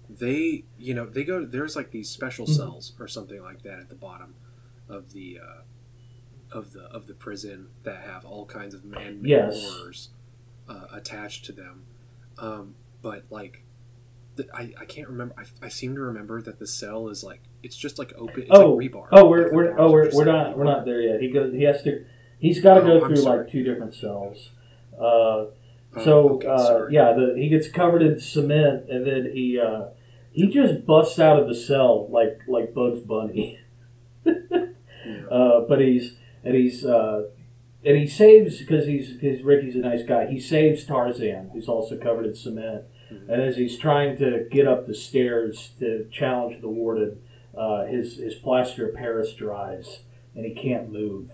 they, 0.10 0.64
you 0.78 0.94
know, 0.94 1.06
they 1.06 1.24
go. 1.24 1.46
There's 1.46 1.76
like 1.76 1.92
these 1.92 2.10
special 2.10 2.46
Mhm. 2.46 2.56
cells 2.56 2.94
or 3.00 3.08
something 3.08 3.42
like 3.42 3.64
that 3.64 3.80
at 3.80 3.90
the 3.90 3.96
bottom 3.96 4.36
of 4.88 5.14
the 5.14 5.40
uh, 5.44 5.62
of 6.58 6.74
the 6.74 6.84
of 6.86 7.08
the 7.08 7.14
prison 7.14 7.68
that 7.84 8.02
have 8.02 8.24
all 8.26 8.46
kinds 8.46 8.74
of 8.74 8.86
man-made 8.86 9.30
Yes. 9.30 9.64
horrors 9.64 10.10
uh, 10.70 10.86
attached 10.92 11.46
to 11.46 11.52
them. 11.52 11.84
Um, 12.38 12.76
but 13.02 13.26
like, 13.30 13.64
the, 14.36 14.48
I 14.54 14.74
I 14.80 14.86
can't 14.86 15.08
remember. 15.08 15.36
I, 15.38 15.66
I 15.66 15.70
seem 15.70 15.96
to 15.96 16.02
remember 16.02 16.42
that 16.42 16.60
the 16.60 16.68
cell 16.68 17.08
is 17.10 17.24
like 17.24 17.42
it's 17.64 17.76
just 17.78 17.98
like 18.00 18.14
open. 18.18 18.44
It's 18.44 18.52
Oh, 18.52 18.74
like 18.74 18.92
rebar. 18.92 19.08
oh, 19.12 19.28
we're, 19.28 19.54
we're 19.54 19.80
oh 19.80 19.92
we're, 19.92 20.10
we're 20.14 20.26
not 20.26 20.58
we're 20.58 20.64
not 20.66 20.86
there 20.86 21.02
yet. 21.02 21.20
He 21.22 21.30
goes. 21.32 21.54
He 21.54 21.64
has 21.64 21.84
to. 21.84 22.06
He's 22.46 22.62
got 22.62 22.76
to 22.76 22.82
Oh, 22.82 23.00
go 23.00 23.08
through 23.08 23.24
like 23.24 23.50
two 23.50 23.64
different 23.64 23.93
cells. 23.96 24.52
Uh, 25.00 25.46
Oh, 25.98 26.04
so 26.04 26.30
okay, 26.36 26.48
uh, 26.48 26.88
yeah, 26.88 27.14
the, 27.14 27.36
he 27.38 27.48
gets 27.48 27.70
covered 27.70 28.02
in 28.02 28.20
cement, 28.20 28.89
and 28.89 29.08
then 29.08 29.32
he 29.34 29.58
uh, 29.58 29.86
he 30.34 30.48
just 30.48 30.86
busts 30.86 31.20
out 31.20 31.39
of 31.39 31.48
the 31.48 31.56
cell 31.56 32.10
like 32.10 32.39
like 32.50 32.74
Bugs 32.74 33.00
Bunny. 33.02 33.60
Uh, 35.30 35.62
but 35.70 35.80
he's 35.80 36.16
and 36.43 36.56
he's 36.56 36.84
uh, 36.84 37.26
and 37.86 37.96
he 37.96 38.08
saves 38.08 38.58
because 38.58 38.88
he's 38.88 39.14
because 39.14 39.43
Ricky's 39.43 39.76
a 39.76 39.80
nice 39.80 40.04
guy. 40.04 40.26
He 40.26 40.39
saves 40.39 40.84
Tarzan, 40.84 41.52
who's 41.54 41.68
also 41.70 41.96
covered 41.98 42.26
in 42.26 42.34
cement. 42.36 42.86
Mhm. 43.14 43.30
And 43.30 43.41
as 43.41 43.56
he's 43.56 43.78
trying 43.78 44.18
to 44.18 44.48
get 44.52 44.68
up 44.68 44.88
the 44.88 44.96
stairs 44.96 45.72
to 45.80 46.08
challenge 46.12 46.60
the 46.62 46.70
warden, 46.70 47.20
uh, 47.56 47.86
his 47.86 48.18
his 48.18 48.34
plaster 48.36 48.89
of 48.89 48.96
Paris 48.96 49.34
dries 49.34 50.00
and 50.36 50.43
he 50.43 50.54
can't 50.56 50.91
move, 50.91 51.30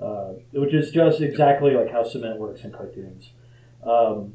uh, 0.00 0.34
which 0.52 0.74
is 0.74 0.90
just 0.90 1.20
exactly 1.20 1.74
like 1.74 1.90
how 1.90 2.02
cement 2.04 2.38
works 2.38 2.62
in 2.64 2.72
cartoons. 2.72 3.32
Um, 3.82 4.34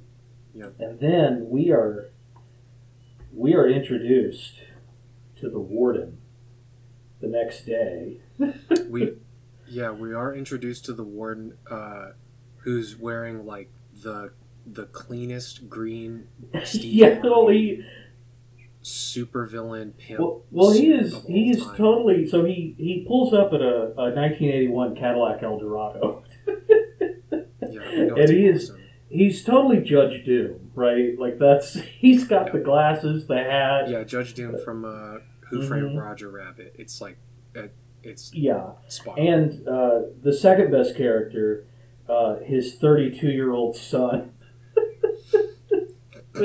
Yeah. 0.54 0.70
And 0.80 1.00
then 1.00 1.48
we 1.50 1.72
are 1.72 2.12
we 3.34 3.56
are 3.56 3.68
introduced 3.68 4.60
to 5.38 5.50
the 5.50 5.60
warden 5.60 6.20
the 7.22 7.28
next 7.28 7.66
day. 7.66 8.20
we 8.90 9.14
yeah 9.68 9.92
we 9.92 10.14
are 10.14 10.34
introduced 10.36 10.86
to 10.86 10.94
the 10.94 11.04
warden 11.04 11.58
uh, 11.70 12.10
who's 12.58 12.96
wearing 12.98 13.46
like 13.46 13.70
the 14.04 14.32
the 14.66 14.86
cleanest 14.86 15.70
green 15.70 16.28
yeah, 16.74 17.20
well, 17.24 17.48
he 17.50 17.84
super 18.86 19.46
villain 19.46 19.94
pimp 19.98 20.20
well, 20.20 20.44
well 20.52 20.72
he 20.72 20.92
is 20.92 21.24
he 21.26 21.50
is 21.50 21.64
time. 21.64 21.76
totally 21.78 22.28
so 22.28 22.44
he 22.44 22.76
he 22.78 23.06
pulls 23.08 23.34
up 23.34 23.54
at 23.54 23.62
a, 23.62 23.94
a 23.98 24.12
1981 24.12 24.96
Cadillac 24.96 25.42
Eldorado. 25.42 26.24
yeah, 26.48 27.82
and 27.92 28.30
he 28.30 28.46
is- 28.46 28.70
awesome. 28.70 28.80
He's 29.10 29.44
totally 29.44 29.78
Judge 29.80 30.26
Doom, 30.26 30.72
right? 30.74 31.18
Like 31.20 31.38
that's 31.38 31.74
he's 32.00 32.24
got 32.24 32.52
the 32.52 32.58
glasses, 32.60 33.28
the 33.28 33.38
hat. 33.38 33.88
yeah 33.88 34.04
Judge 34.04 34.34
Doom 34.34 34.58
from 34.66 34.84
uh, 34.86 35.20
Who 35.52 35.62
Framed 35.68 35.92
Mhm. 35.96 36.02
Roger 36.02 36.30
Rabbit 36.30 36.76
it's 36.80 37.00
like 37.00 37.18
uh, 37.56 37.68
it's 38.02 38.34
Yeah. 38.34 38.72
spot. 38.88 39.18
And 39.20 39.68
uh, 39.68 40.02
the 40.22 40.34
second 40.34 40.72
best 40.72 40.98
character, 40.98 41.66
uh, 42.10 42.38
his 42.40 42.74
32 42.76 43.28
year 43.28 43.52
old 43.54 43.76
son. 43.78 44.32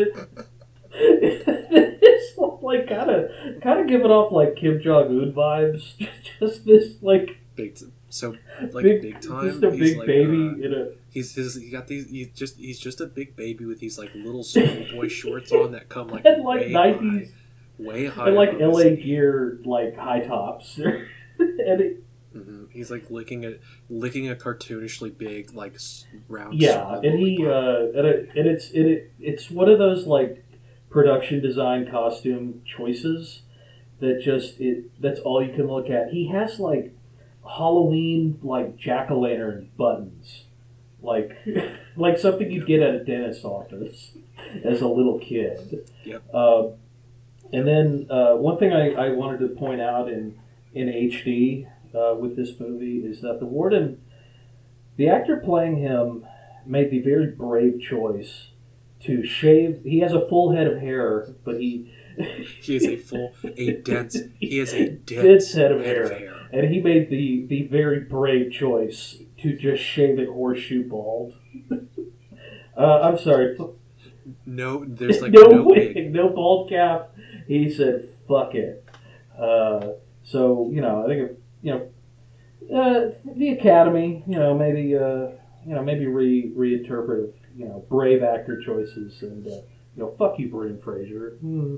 it's 1.29 2.39
like 2.62 2.89
kind 2.89 3.11
of 3.11 3.31
kind 3.62 3.81
of 3.81 3.87
giving 3.87 4.11
off 4.11 4.33
like 4.33 4.57
Kim 4.57 4.81
Jong 4.81 5.07
Un 5.09 5.33
vibes. 5.33 5.95
Just 6.41 6.64
this 6.64 6.95
like 7.03 7.39
big 7.57 7.74
t- 7.74 7.87
so 8.11 8.37
like 8.72 8.85
big, 8.85 9.03
big, 9.03 9.20
time 9.20 9.51
just 9.51 9.62
a 9.62 9.70
he's 9.70 9.81
big 9.81 9.99
like, 9.99 10.07
baby 10.07 10.49
uh, 10.49 10.66
in 10.66 10.74
a 10.74 10.89
he's 11.11 11.35
his, 11.35 11.57
he 11.57 11.68
got 11.68 11.89
these 11.89 12.09
he's 12.09 12.29
just 12.29 12.57
he's 12.57 12.79
just 12.79 13.01
a 13.01 13.07
big 13.07 13.37
baby 13.37 13.66
with 13.66 13.81
these 13.81 13.99
like 13.99 14.14
little 14.14 14.43
schoolboy 14.43 15.09
shorts 15.09 15.53
on 15.53 15.72
that 15.72 15.89
come 15.89 16.09
like 16.09 16.24
and 16.24 16.43
like 16.43 16.62
90s 16.68 17.31
way 17.79 18.07
high 18.07 18.29
and 18.29 18.37
like 18.37 18.53
LA 18.59 18.95
gear 18.95 19.59
like 19.64 19.97
high 19.97 20.20
tops. 20.20 20.79
and 21.39 21.81
it, 21.81 22.03
hmm 22.33 22.64
He's 22.70 22.91
like 22.91 23.11
licking 23.11 23.45
a 23.45 23.55
licking 23.91 24.31
a 24.31 24.35
cartoonishly 24.37 25.16
big 25.16 25.53
like 25.53 25.76
round. 26.29 26.55
Yeah, 26.61 27.01
and 27.03 27.18
he 27.18 27.45
uh, 27.45 27.87
and, 27.95 28.07
it, 28.07 28.31
and 28.37 28.47
it's 28.47 28.70
and 28.70 28.87
it, 28.87 29.12
it's 29.18 29.51
one 29.51 29.68
of 29.68 29.79
those 29.79 30.07
like 30.07 30.45
production 30.91 31.41
design 31.41 31.91
costume 31.91 32.62
choices 32.64 33.43
that 34.01 34.20
just 34.22 34.61
it 34.61 34.91
that's 35.01 35.20
all 35.20 35.43
you 35.43 35.53
can 35.53 35.66
look 35.66 35.91
at. 35.91 36.11
He 36.11 36.28
has 36.28 36.59
like 36.59 36.95
Halloween 37.45 38.39
like 38.43 38.76
jack 38.76 39.11
o' 39.11 39.18
lantern 39.18 39.70
buttons, 39.76 40.45
like 41.03 41.36
like 41.97 42.18
something 42.18 42.51
you'd 42.51 42.66
get 42.66 42.80
at 42.80 42.95
a 42.95 43.05
dentist's 43.05 43.45
office 43.45 44.12
as 44.64 44.80
a 44.80 44.89
little 44.89 45.18
kid. 45.18 45.89
Yep. 46.05 46.34
Um, 46.34 46.72
and 47.53 47.66
then 47.66 48.07
uh, 48.11 48.34
one 48.34 48.59
thing 48.59 48.72
I, 48.72 48.93
I 48.93 49.09
wanted 49.11 49.39
to 49.41 49.49
point 49.49 49.80
out 49.80 50.09
in 50.09 50.39
in 50.74 50.89
HD 50.89 51.66
uh, 51.95 52.14
with 52.14 52.36
this 52.36 52.59
movie 52.61 52.99
is 52.99 53.20
that 53.22 53.41
the 53.41 53.47
warden, 53.47 54.01
the 54.97 55.09
actor 55.09 55.39
playing 55.39 55.76
him, 55.76 56.26
made 56.66 56.91
the 56.91 57.01
very 57.01 57.26
brave 57.26 57.80
choice 57.80 58.49
to 59.01 59.24
shave. 59.24 59.80
He 59.84 60.01
has 60.01 60.12
a 60.12 60.26
full 60.28 60.53
head 60.53 60.66
of 60.66 60.80
hair, 60.80 61.28
but 61.44 61.61
he 61.61 61.92
he 62.62 62.76
is 62.76 62.84
a 62.84 62.96
full 62.96 63.32
a 63.57 63.72
dense 63.76 64.16
he 64.40 64.59
has 64.59 64.72
a 64.72 64.88
dense, 64.90 65.22
dense 65.22 65.53
head 65.55 65.72
of 65.72 65.78
head 65.80 65.86
hair, 65.96 66.03
of 66.05 66.11
hair. 66.18 66.49
and 66.53 66.72
he 66.72 66.80
made 66.80 67.11
the 67.11 67.46
the 67.49 67.66
very 67.68 68.01
brave 68.01 68.51
choice 68.53 69.16
to 69.38 69.57
just 69.57 69.82
shave 69.82 70.18
it 70.18 70.28
horseshoe 70.28 70.88
bald. 70.88 71.34
uh, 72.76 73.01
I'm 73.03 73.18
sorry, 73.18 73.57
No, 74.44 74.84
there's 74.84 75.22
like 75.22 75.32
no, 75.32 75.42
no, 75.42 75.62
wig, 75.62 75.94
wig. 75.94 76.12
no 76.12 76.28
bald 76.30 76.68
cap. 76.70 77.14
He 77.46 77.70
said, 77.70 78.09
"Fuck 78.26 78.55
it." 78.55 78.84
Uh, 79.38 79.92
so 80.24 80.70
you 80.72 80.80
know, 80.80 81.05
I 81.05 81.07
think 81.09 81.30
if, 81.30 81.36
you 81.62 81.72
know 81.72 81.88
uh, 82.76 83.11
the 83.36 83.51
Academy, 83.51 84.24
you 84.26 84.38
know, 84.38 84.55
maybe 84.59 84.94
uh, 84.96 85.28
you 85.64 85.74
know 85.74 85.82
maybe 85.82 86.07
re 86.07 86.51
reinterpret 86.55 87.32
you 87.59 87.66
know 87.66 87.84
brave 87.90 88.22
actor 88.22 88.59
choices 88.64 89.20
and 89.22 89.46
uh, 89.46 89.50
you 89.50 89.64
know 89.96 90.14
fuck 90.16 90.38
you, 90.38 90.48
Brendan 90.48 90.80
Fraser. 90.80 91.36
Hmm. 91.40 91.76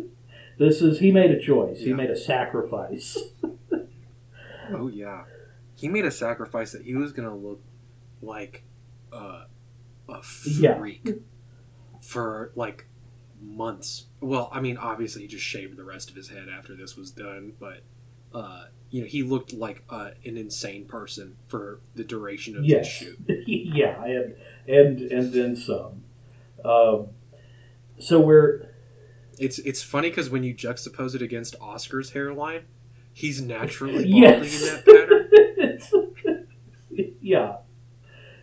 this 0.58 0.80
is 0.82 1.00
he 1.00 1.10
made 1.10 1.30
a 1.32 1.40
choice. 1.40 1.78
He 1.80 1.92
made 1.94 2.10
a 2.10 2.16
sacrifice. 2.16 3.18
Oh 4.74 4.86
yeah, 4.88 5.24
he 5.74 5.88
made 5.88 6.04
a 6.04 6.10
sacrifice 6.10 6.72
that 6.72 6.82
he 6.82 6.94
was 6.94 7.12
gonna 7.12 7.34
look 7.36 7.60
like 8.22 8.62
uh, 9.12 9.44
a 10.08 10.22
Yeah. 10.46 10.78
freak 10.78 11.08
for 12.00 12.52
like 12.54 12.86
months. 13.40 14.06
Well, 14.20 14.48
I 14.52 14.60
mean, 14.60 14.76
obviously 14.78 15.22
he 15.22 15.28
just 15.28 15.44
shaved 15.44 15.76
the 15.76 15.84
rest 15.84 16.08
of 16.10 16.16
his 16.16 16.28
head 16.28 16.48
after 16.48 16.74
this 16.76 16.96
was 16.96 17.10
done, 17.10 17.54
but 17.58 17.82
uh, 18.32 18.66
you 18.92 19.00
know 19.00 19.06
he 19.08 19.22
looked 19.22 19.54
like 19.54 19.82
uh, 19.88 20.10
an 20.24 20.36
insane 20.36 20.84
person 20.84 21.36
for 21.48 21.80
the 21.94 22.04
duration 22.04 22.56
of 22.56 22.64
yes, 22.64 22.84
this 22.84 22.92
shoot. 22.92 23.18
yeah, 23.48 24.04
and 24.04 24.34
and 24.68 25.00
and 25.00 25.32
then 25.32 25.56
some. 25.56 26.04
Um, 26.64 27.08
so 27.98 28.20
we're 28.20 28.68
It's 29.38 29.58
it's 29.60 29.82
funny 29.82 30.10
because 30.10 30.28
when 30.28 30.44
you 30.44 30.54
juxtapose 30.54 31.14
it 31.14 31.22
against 31.22 31.56
Oscar's 31.60 32.10
hairline, 32.10 32.66
he's 33.14 33.40
naturally 33.40 34.04
balding 34.10 34.22
yes. 34.22 34.62
in 34.62 34.68
that 34.68 34.84
pattern. 34.84 35.18
Yeah. 37.22 37.58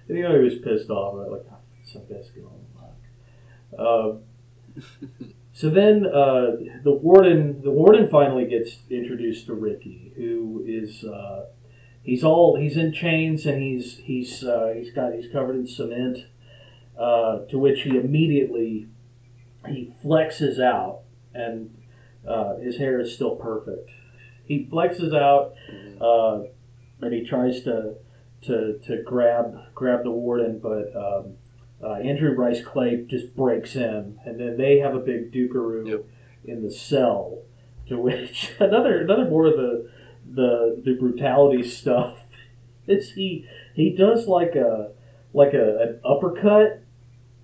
And 0.07 0.17
you 0.17 0.23
know 0.23 0.35
he 0.35 0.43
was 0.43 0.55
pissed 0.55 0.89
off. 0.89 1.13
Right? 1.15 1.29
Like, 1.29 1.45
oh, 1.51 1.57
some 1.85 2.01
guy's 2.09 2.29
going 2.31 2.65
on. 3.77 4.21
Um, 4.81 4.83
so 5.59 5.69
then 5.69 6.05
uh, 6.05 6.55
the 6.85 6.93
warden, 6.93 7.61
the 7.61 7.69
warden 7.69 8.07
finally 8.09 8.45
gets 8.45 8.77
introduced 8.89 9.47
to 9.47 9.53
Ricky, 9.53 10.13
who 10.15 10.63
is 10.65 11.03
uh, 11.03 11.47
he's 12.01 12.23
all 12.23 12.55
he's 12.55 12.77
in 12.77 12.93
chains 12.93 13.45
and 13.45 13.61
he's 13.61 13.97
he's 13.97 14.41
uh, 14.41 14.71
he's 14.73 14.93
got 14.93 15.11
he's 15.11 15.29
covered 15.29 15.57
in 15.57 15.67
cement. 15.67 16.19
Uh, 16.97 17.39
to 17.47 17.59
which 17.59 17.81
he 17.81 17.89
immediately 17.89 18.87
he 19.67 19.93
flexes 20.01 20.61
out, 20.63 21.01
and 21.33 21.77
uh, 22.25 22.55
his 22.59 22.77
hair 22.77 23.01
is 23.01 23.13
still 23.13 23.35
perfect. 23.35 23.91
He 24.45 24.65
flexes 24.65 25.13
out 25.13 25.55
uh, 25.99 26.43
and 27.01 27.13
he 27.13 27.25
tries 27.25 27.63
to 27.63 27.95
to 28.43 28.79
to 28.87 29.03
grab 29.03 29.57
grab 29.75 30.05
the 30.05 30.11
warden, 30.11 30.59
but 30.59 30.95
um, 30.95 31.33
uh, 31.83 31.93
Andrew 31.93 32.35
Dice 32.35 32.63
Clay 32.63 33.05
just 33.07 33.35
breaks 33.35 33.75
in, 33.75 34.19
and 34.25 34.39
then 34.39 34.57
they 34.57 34.79
have 34.79 34.95
a 34.95 34.99
big 34.99 35.31
dukeroo 35.31 35.87
Yep. 35.87 36.05
in 36.45 36.63
the 36.63 36.71
cell. 36.71 37.39
To 37.87 37.97
which 37.99 38.53
another 38.59 39.01
another 39.01 39.25
more 39.29 39.45
of 39.47 39.57
the 39.57 39.89
the 40.31 40.81
the 40.85 40.93
brutality 40.99 41.63
stuff 41.63 42.27
is 42.87 43.11
he 43.13 43.47
he 43.73 43.95
does 43.95 44.27
like 44.27 44.55
a 44.55 44.91
like 45.33 45.53
a 45.53 45.77
an 45.81 45.99
uppercut. 46.05 46.81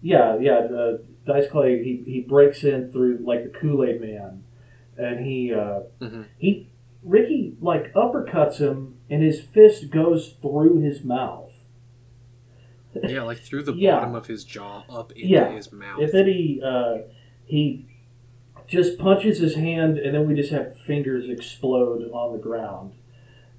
Yeah, 0.02 0.38
yeah. 0.40 0.68
The 0.68 1.04
Dice 1.26 1.50
Clay 1.50 1.84
he, 1.84 2.04
he 2.06 2.22
breaks 2.22 2.64
in 2.64 2.92
through 2.92 3.20
like 3.26 3.44
the 3.44 3.58
Kool 3.60 3.84
Aid 3.84 4.00
Man, 4.02 4.44
and 4.98 5.26
he 5.26 5.52
uh, 5.54 5.82
Mhm. 6.00 6.26
he 6.38 6.70
Ricky 7.02 7.56
like 7.62 7.92
uppercuts 7.94 8.58
him, 8.58 8.98
and 9.10 9.24
his 9.24 9.40
fist 9.42 9.90
goes 9.90 10.36
through 10.42 10.82
his 10.82 11.04
mouth. 11.04 11.45
Yeah, 13.04 13.24
like 13.24 13.38
through 13.40 13.64
the 13.64 13.74
Yeah. 13.74 14.00
bottom 14.00 14.16
of 14.16 14.28
his 14.28 14.44
jaw 14.44 14.84
up 14.90 15.12
into 15.12 15.28
Yeah. 15.28 15.52
his 15.52 15.72
mouth. 15.72 16.00
And 16.02 16.12
then 16.12 16.28
he 16.28 16.62
uh, 16.64 16.98
he 17.46 17.86
just 18.68 18.98
punches 18.98 19.40
his 19.40 19.56
hand, 19.56 19.98
and 19.98 20.14
then 20.16 20.28
we 20.28 20.34
just 20.34 20.52
have 20.52 20.76
fingers 20.88 21.30
explode 21.30 22.10
on 22.12 22.34
the 22.34 22.40
ground. 22.40 22.94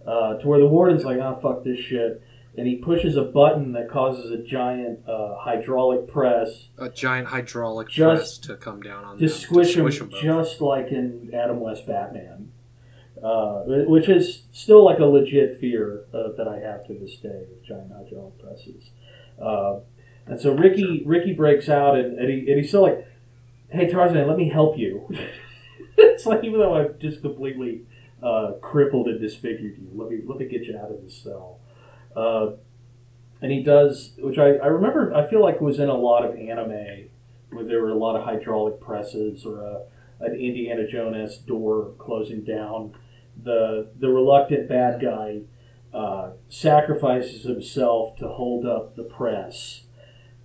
Uh, 0.07 0.39
to 0.39 0.47
where 0.49 0.59
the 0.61 0.67
warden's 0.67 1.05
like, 1.05 1.19
"Ah, 1.21 1.35
fuck 1.35 1.65
this 1.65 1.79
shit," 1.79 2.23
and 2.57 2.67
he 2.67 2.77
pushes 2.77 3.17
a 3.17 3.23
button 3.25 3.73
that 3.73 3.89
causes 3.91 4.31
a 4.31 4.39
giant 4.39 5.01
uh, 5.09 5.35
hydraulic 5.39 6.07
press 6.09 6.69
a 6.79 6.89
giant 6.89 7.29
hydraulic 7.29 7.89
Just- 7.89 8.17
press 8.17 8.39
to 8.39 8.57
come 8.57 8.81
down 8.81 9.05
on 9.05 9.15
to 9.19 9.21
them, 9.21 9.29
squish 9.29 9.77
him, 9.77 9.85
both. 9.85 10.21
just 10.23 10.61
like 10.61 10.93
in 10.93 11.31
Adam 11.35 11.59
West 11.61 11.87
Batman, 11.89 12.53
uh, 13.23 13.63
which 13.87 14.09
is 14.09 14.45
still 14.53 14.85
like 14.85 14.99
a 15.01 15.05
legit 15.07 15.59
fear 15.59 16.05
uh, 16.15 16.29
that 16.37 16.47
I 16.49 16.59
have 16.61 16.87
to 16.87 16.95
this 16.95 17.17
day 17.17 17.47
giant 17.67 17.93
hydraulic 17.93 18.39
presses. 18.39 18.91
Uh, 19.41 19.81
and 20.27 20.41
so 20.41 20.53
Ricky 20.53 21.03
Ricky 21.07 21.33
breaks 21.33 21.69
out 21.69 21.97
and, 21.97 22.19
and, 22.19 22.29
he, 22.29 22.51
and 22.51 22.61
he's 22.61 22.69
still 22.69 22.83
like, 22.83 23.07
"Hey 23.69 23.89
Tarzan, 23.89 24.27
let 24.27 24.37
me 24.37 24.49
help 24.49 24.77
you." 24.79 25.09
it's 25.99 26.27
like 26.27 26.45
even 26.45 26.61
though 26.61 26.75
I've 26.75 26.99
just 26.99 27.23
completely 27.23 27.83
uh, 28.23 28.53
crippled 28.61 29.09
and 29.09 29.21
disfigured 29.21 29.77
you, 29.79 29.89
let 29.95 30.11
me 30.11 30.21
let 30.25 30.39
me 30.39 30.47
get 30.47 30.65
you 30.65 30.77
out 30.77 30.91
of 30.91 31.03
this 31.03 31.15
cell. 31.15 31.61
Uh, 32.15 32.53
and 33.43 33.53
he 33.53 33.63
does, 33.63 34.13
which 34.19 34.39
I, 34.39 34.55
I 34.55 34.67
remember. 34.67 35.15
I 35.15 35.29
feel 35.29 35.43
like 35.43 35.61
was 35.61 35.79
in 35.79 35.89
a 35.89 35.95
lot 35.95 36.25
of 36.25 36.37
anime 36.37 37.09
where 37.51 37.65
there 37.65 37.81
were 37.81 37.91
a 37.91 37.95
lot 37.95 38.17
of 38.17 38.25
hydraulic 38.25 38.81
presses 38.81 39.45
or 39.45 39.61
a, 39.61 39.83
an 40.21 40.35
Indiana 40.35 40.87
Jones 40.87 41.39
door 41.39 41.93
closing 41.99 42.43
down. 42.43 42.95
The 43.43 43.89
the 43.99 44.09
reluctant 44.09 44.69
bad 44.69 45.01
guy 45.01 45.41
uh, 45.97 46.33
sacrifices 46.51 47.45
himself 47.45 48.17
to 48.17 48.29
hold 48.29 48.67
up 48.67 48.97
the 48.97 49.03
press. 49.03 49.87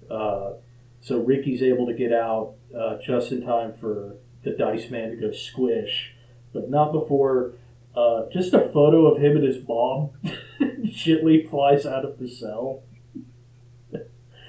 Uh, 0.09 0.53
so 1.01 1.19
Ricky's 1.19 1.61
able 1.61 1.85
to 1.87 1.93
get 1.93 2.13
out 2.13 2.53
uh, 2.77 2.97
just 3.05 3.33
in 3.33 3.45
time 3.45 3.73
for 3.73 4.15
the 4.43 4.51
Dice 4.51 4.89
Man 4.89 5.09
to 5.09 5.17
go 5.17 5.31
squish, 5.33 6.13
but 6.53 6.69
not 6.69 6.93
before 6.93 7.55
uh, 7.93 8.27
just 8.31 8.53
a 8.53 8.69
photo 8.69 9.07
of 9.07 9.21
him 9.21 9.35
and 9.35 9.43
his 9.43 9.57
mom. 9.67 10.11
Shitley 10.85 11.49
flies 11.49 11.85
out 11.85 12.05
of 12.05 12.17
the 12.17 12.29
cell. 12.29 12.83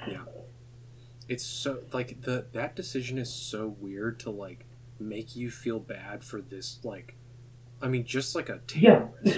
Yeah, 0.06 0.22
it's 1.28 1.44
so 1.44 1.80
like 1.92 2.22
the 2.22 2.46
that 2.52 2.76
decision 2.76 3.18
is 3.18 3.32
so 3.32 3.74
weird 3.80 4.20
to 4.20 4.30
like 4.30 4.66
make 5.00 5.34
you 5.34 5.50
feel 5.50 5.80
bad 5.80 6.22
for 6.22 6.40
this 6.40 6.78
like, 6.84 7.16
I 7.80 7.88
mean, 7.88 8.04
just 8.04 8.36
like 8.36 8.48
a 8.48 8.60
Yeah. 8.72 9.06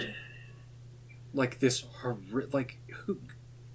like 1.34 1.60
this 1.60 1.82
horri- 2.02 2.52
like 2.54 2.78
who, 3.04 3.18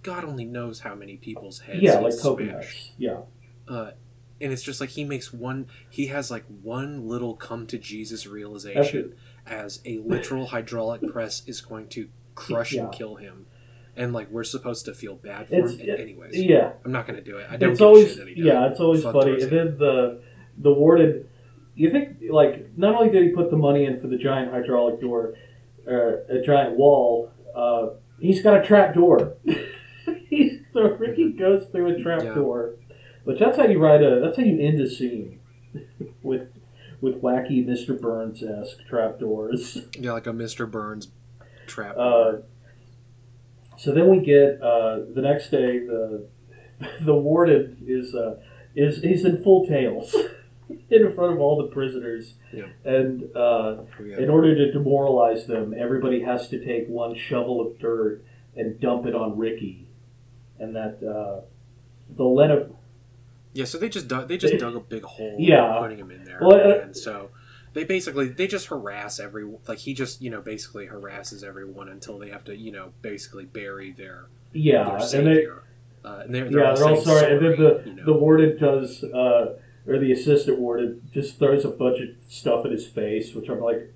God 0.04 0.24
only 0.24 0.46
knows 0.46 0.80
how 0.80 0.96
many 0.96 1.18
people's 1.18 1.60
heads. 1.60 1.82
yeah, 1.82 2.00
like 2.00 2.20
coconuts. 2.20 2.92
Yeah. 2.98 3.18
Uh, 3.68 3.92
and 4.42 4.54
it's 4.54 4.64
just 4.64 4.80
like 4.80 4.90
he 4.92 5.04
makes 5.04 5.34
one. 5.34 5.68
He 5.90 6.08
has 6.08 6.32
like 6.32 6.46
one 6.64 7.08
little 7.08 7.36
come 7.36 7.68
to 7.68 7.78
Jesus 7.78 8.26
realization 8.26 9.16
as 9.46 9.82
a 9.86 9.98
literal 10.00 10.48
hydraulic 10.56 11.02
press 11.12 11.44
is 11.46 11.60
going 11.62 11.88
to 11.90 12.08
crush 12.36 12.72
Yeah. 12.72 12.84
and 12.86 12.92
kill 12.94 13.16
him, 13.16 13.48
and 13.98 14.14
like 14.14 14.32
we're 14.32 14.46
supposed 14.46 14.86
to 14.86 14.94
feel 14.94 15.16
bad 15.16 15.50
for 15.50 15.56
It's- 15.56 15.76
him. 15.76 15.90
Anyways, 16.00 16.38
Yeah. 16.42 16.72
I'm 16.86 16.92
not 16.94 17.06
gonna 17.06 17.22
do 17.22 17.38
it. 17.38 17.48
I 17.50 17.58
don't. 17.58 17.72
it's 17.72 17.82
always 17.82 18.08
shit 18.10 18.18
that 18.20 18.28
he 18.30 18.42
yeah, 18.42 18.70
it's 18.72 18.80
always 18.80 19.04
Fuck 19.04 19.14
funny. 19.14 19.34
And 19.42 19.52
then 19.52 19.78
the 19.78 20.22
the 20.58 20.72
warden, 20.74 21.26
you 21.76 21.90
think 21.92 22.18
like 22.32 22.78
not 22.78 22.96
only 22.96 23.10
did 23.12 23.24
he 23.24 23.30
put 23.32 23.52
the 23.52 23.58
money 23.58 23.84
in 23.86 24.00
for 24.00 24.08
the 24.08 24.18
giant 24.18 24.52
hydraulic 24.54 25.02
door, 25.02 25.34
uh, 25.86 26.18
a 26.30 26.42
giant 26.46 26.78
wall, 26.78 27.32
uh, 27.56 27.90
he's 28.20 28.42
got 28.42 28.64
a 28.64 28.66
trap 28.66 28.94
door. 28.94 29.36
He- 30.30 30.62
so 30.74 30.82
Ricky 30.96 31.32
goes 31.34 31.68
through 31.68 31.96
a 31.96 32.02
trap 32.02 32.24
Yeah. 32.24 32.34
door, 32.36 32.76
which 33.24 33.40
that's 33.40 33.58
how 33.58 33.66
you 33.66 33.80
write 33.80 34.02
a 34.04 34.20
that's 34.24 34.38
how 34.38 34.44
you 34.44 34.60
end 34.60 34.80
a 34.80 34.90
scene 34.90 35.40
with 36.24 36.48
with 37.02 37.22
wacky 37.22 37.66
Mr. 37.66 38.00
Burns 38.00 38.44
esque 38.44 38.86
trap 38.88 39.20
doors. 39.20 39.78
Yeah, 40.00 40.14
like 40.14 40.28
a 40.28 40.32
Mr. 40.32 40.70
Burns 40.70 41.10
trap. 41.68 41.96
Uh, 41.98 42.38
so 43.78 43.92
then 43.94 44.10
we 44.10 44.20
get 44.20 44.62
uh, 44.62 45.00
the 45.14 45.22
next 45.22 45.50
day. 45.50 45.80
The 45.80 46.28
the 47.02 47.16
warden 47.16 47.78
is 47.88 48.14
uh, 48.16 48.40
is 48.76 49.02
he's 49.02 49.26
in 49.26 49.44
full 49.44 49.66
tails 49.68 50.16
in 50.90 51.14
front 51.14 51.34
of 51.34 51.40
all 51.40 51.58
the 51.58 51.68
prisoners, 51.70 52.36
Yeah. 52.54 52.66
and 52.86 53.36
uh, 53.36 53.78
Yeah. 54.04 54.20
in 54.20 54.30
order 54.30 54.56
to 54.56 54.72
demoralize 54.72 55.46
them, 55.48 55.74
everybody 55.78 56.22
has 56.22 56.48
to 56.50 56.64
take 56.64 56.88
one 56.88 57.16
shovel 57.16 57.60
of 57.66 57.80
dirt 57.80 58.24
and 58.56 58.80
dump 58.80 59.06
it 59.06 59.16
on 59.16 59.38
Ricky, 59.38 59.88
and 60.60 60.76
that 60.76 61.02
uh, 61.04 61.42
they'll 62.16 62.36
let 62.36 62.52
him. 62.52 62.74
Yeah, 63.54 63.66
so 63.66 63.78
they 63.78 63.90
just 63.90 64.08
dug, 64.08 64.28
they 64.28 64.38
just 64.38 64.58
dug 64.60 64.76
a 64.76 64.80
big 64.80 65.04
hole, 65.04 65.36
Yeah. 65.40 65.78
putting 65.80 65.98
him 65.98 66.12
in 66.12 66.24
there, 66.24 66.40
Well, 66.42 66.56
uh, 66.56 66.80
and 66.84 66.96
so 66.96 67.30
they 67.74 67.84
basically 67.84 68.30
they 68.30 68.48
just 68.48 68.68
harass 68.68 69.20
every 69.20 69.48
like 69.68 69.80
he 69.80 69.94
just 69.94 70.22
you 70.22 70.30
know 70.30 70.42
basically 70.42 70.88
harasses 70.88 71.44
everyone 71.44 71.88
until 71.90 72.18
they 72.18 72.30
have 72.30 72.44
to 72.46 72.56
you 72.58 72.72
know 72.72 72.94
basically 73.02 73.46
bury 73.46 73.92
their 73.92 74.26
Yeah, 74.54 74.98
their 75.12 75.20
and 75.20 75.28
they 75.28 75.48
uh, 76.04 76.22
and 76.26 76.34
they're, 76.34 76.50
they're 76.50 76.60
yeah 76.62 76.70
all 76.70 76.76
they're 76.76 76.88
all 76.90 76.96
saying 77.02 77.20
sorry, 77.20 77.34
and 77.36 77.46
then 77.46 77.52
the 77.64 77.84
you 77.86 77.94
know. 77.96 78.06
the 78.06 78.14
warden 78.14 78.58
does. 78.58 79.04
Uh, 79.04 79.54
or 79.90 80.00
the 80.00 80.12
assistant 80.12 80.60
warden 80.60 81.02
just 81.12 81.40
throws 81.40 81.66
a 81.66 81.70
bunch 81.70 82.00
of 82.00 82.10
stuff 82.32 82.66
in 82.66 82.72
his 82.72 82.86
face, 82.86 83.34
which 83.34 83.50
I'm 83.50 83.60
like, 83.60 83.94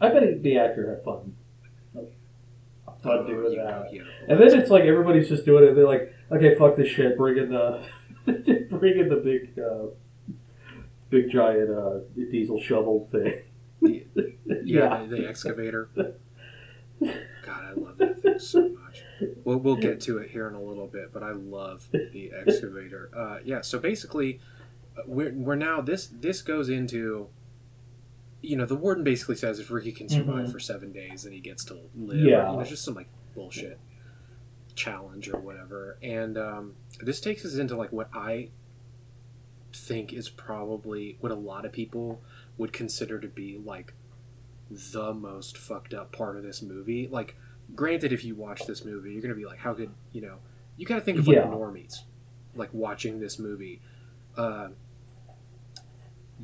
I 0.00 0.08
bet 0.08 0.42
the 0.42 0.58
actor 0.58 0.90
had 0.90 1.04
fun. 1.04 1.36
Fun 3.02 3.18
uh, 3.18 3.22
doing 3.22 3.56
that. 3.56 3.90
And 4.28 4.40
then 4.40 4.58
it's 4.58 4.70
like 4.70 4.84
everybody's 4.84 5.28
just 5.28 5.44
doing 5.44 5.64
it. 5.64 5.74
They're 5.74 5.86
like, 5.86 6.12
okay, 6.30 6.54
fuck 6.56 6.76
this 6.76 6.88
shit. 6.88 7.16
Bring 7.16 7.38
in 7.38 7.50
the, 7.50 7.82
bring 8.70 8.98
in 8.98 9.08
the 9.08 9.16
big, 9.16 9.58
uh, 9.58 9.86
big 11.10 11.30
giant 11.30 11.70
uh, 11.70 12.00
diesel 12.14 12.60
shovel 12.60 13.08
thing. 13.10 13.42
yeah, 13.80 15.04
The, 15.04 15.06
the 15.16 15.28
excavator. 15.28 15.88
God, 17.44 17.64
I 17.64 17.72
love 17.72 17.98
that 17.98 18.22
thing 18.22 18.38
so 18.38 18.68
much. 18.68 19.02
We'll, 19.44 19.58
we'll 19.58 19.76
get 19.76 20.00
to 20.02 20.18
it 20.18 20.30
here 20.30 20.48
in 20.48 20.54
a 20.54 20.62
little 20.62 20.86
bit, 20.86 21.12
but 21.12 21.22
I 21.22 21.32
love 21.32 21.88
the 21.92 22.32
excavator. 22.34 23.10
Uh, 23.16 23.38
yeah, 23.44 23.60
so 23.60 23.78
basically, 23.78 24.40
we're, 25.06 25.32
we're 25.32 25.54
now 25.56 25.80
this 25.80 26.06
this 26.08 26.42
goes 26.42 26.68
into, 26.68 27.28
you 28.42 28.56
know, 28.56 28.66
the 28.66 28.74
warden 28.76 29.04
basically 29.04 29.36
says 29.36 29.58
if 29.58 29.70
Ricky 29.70 29.92
can 29.92 30.08
survive 30.08 30.46
Mhm. 30.48 30.52
for 30.52 30.58
seven 30.60 30.92
days, 30.92 31.22
then 31.22 31.32
he 31.32 31.40
gets 31.40 31.64
to 31.66 31.78
live. 31.96 32.18
Yeah. 32.20 32.48
or, 32.48 32.52
you 32.52 32.58
know, 32.58 32.64
just 32.64 32.84
some 32.84 32.94
like 32.94 33.08
bullshit 33.34 33.78
challenge 34.74 35.28
or 35.28 35.38
whatever. 35.38 35.98
And 36.02 36.36
um, 36.38 36.74
this 37.00 37.20
takes 37.20 37.44
us 37.44 37.56
into 37.56 37.76
like 37.76 37.92
what 37.92 38.08
I 38.14 38.50
think 39.74 40.12
is 40.12 40.28
probably 40.28 41.16
what 41.20 41.32
a 41.32 41.36
lot 41.36 41.64
of 41.64 41.72
people 41.72 42.20
would 42.58 42.72
consider 42.72 43.18
to 43.18 43.28
be 43.28 43.58
like 43.64 43.94
the 44.70 45.12
most 45.14 45.56
fucked 45.56 45.94
up 45.94 46.12
part 46.12 46.36
of 46.36 46.42
this 46.42 46.62
movie. 46.62 47.08
Like, 47.10 47.36
granted, 47.74 48.12
if 48.12 48.24
you 48.24 48.34
watch 48.34 48.66
this 48.66 48.84
movie, 48.84 49.12
you're 49.12 49.22
gonna 49.22 49.34
be 49.34 49.46
like, 49.46 49.58
how 49.60 49.74
could 49.74 49.90
you 50.12 50.20
know? 50.22 50.36
You 50.76 50.86
got 50.86 50.94
to 50.96 51.00
think 51.02 51.18
of 51.18 51.26
like 51.28 51.36
Yeah. 51.36 51.46
normies, 51.46 52.00
like 52.54 52.70
watching 52.72 53.20
this 53.20 53.38
movie. 53.38 53.80
Uh, 54.36 54.68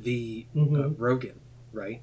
the 0.03 0.45
uh, 0.55 0.59
Mhm. 0.59 0.95
Rogan, 0.97 1.39
right? 1.73 2.01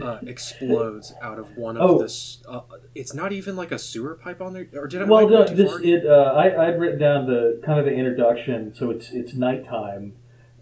Uh, 0.00 0.18
explodes 0.26 1.12
out 1.20 1.38
of 1.38 1.56
one 1.58 1.76
of 1.76 1.90
Oh. 1.90 1.98
the. 1.98 2.04
s- 2.04 2.42
Uh, 2.48 2.60
it's 2.94 3.12
not 3.12 3.32
even 3.32 3.54
like 3.56 3.70
a 3.72 3.78
sewer 3.78 4.14
pipe 4.14 4.40
on 4.40 4.52
there, 4.54 4.66
or 4.74 4.86
did 4.86 5.02
I? 5.02 5.04
Well, 5.04 5.28
no, 5.28 5.44
this 5.44 5.70
far? 5.70 5.82
it. 5.82 6.06
Uh, 6.06 6.32
I 6.34 6.68
I'd 6.68 6.80
written 6.80 6.98
down 6.98 7.26
the 7.26 7.60
kind 7.64 7.78
of 7.78 7.84
the 7.84 7.92
introduction, 7.92 8.72
so 8.74 8.90
it's 8.90 9.10
it's 9.12 9.34
nighttime, 9.34 10.14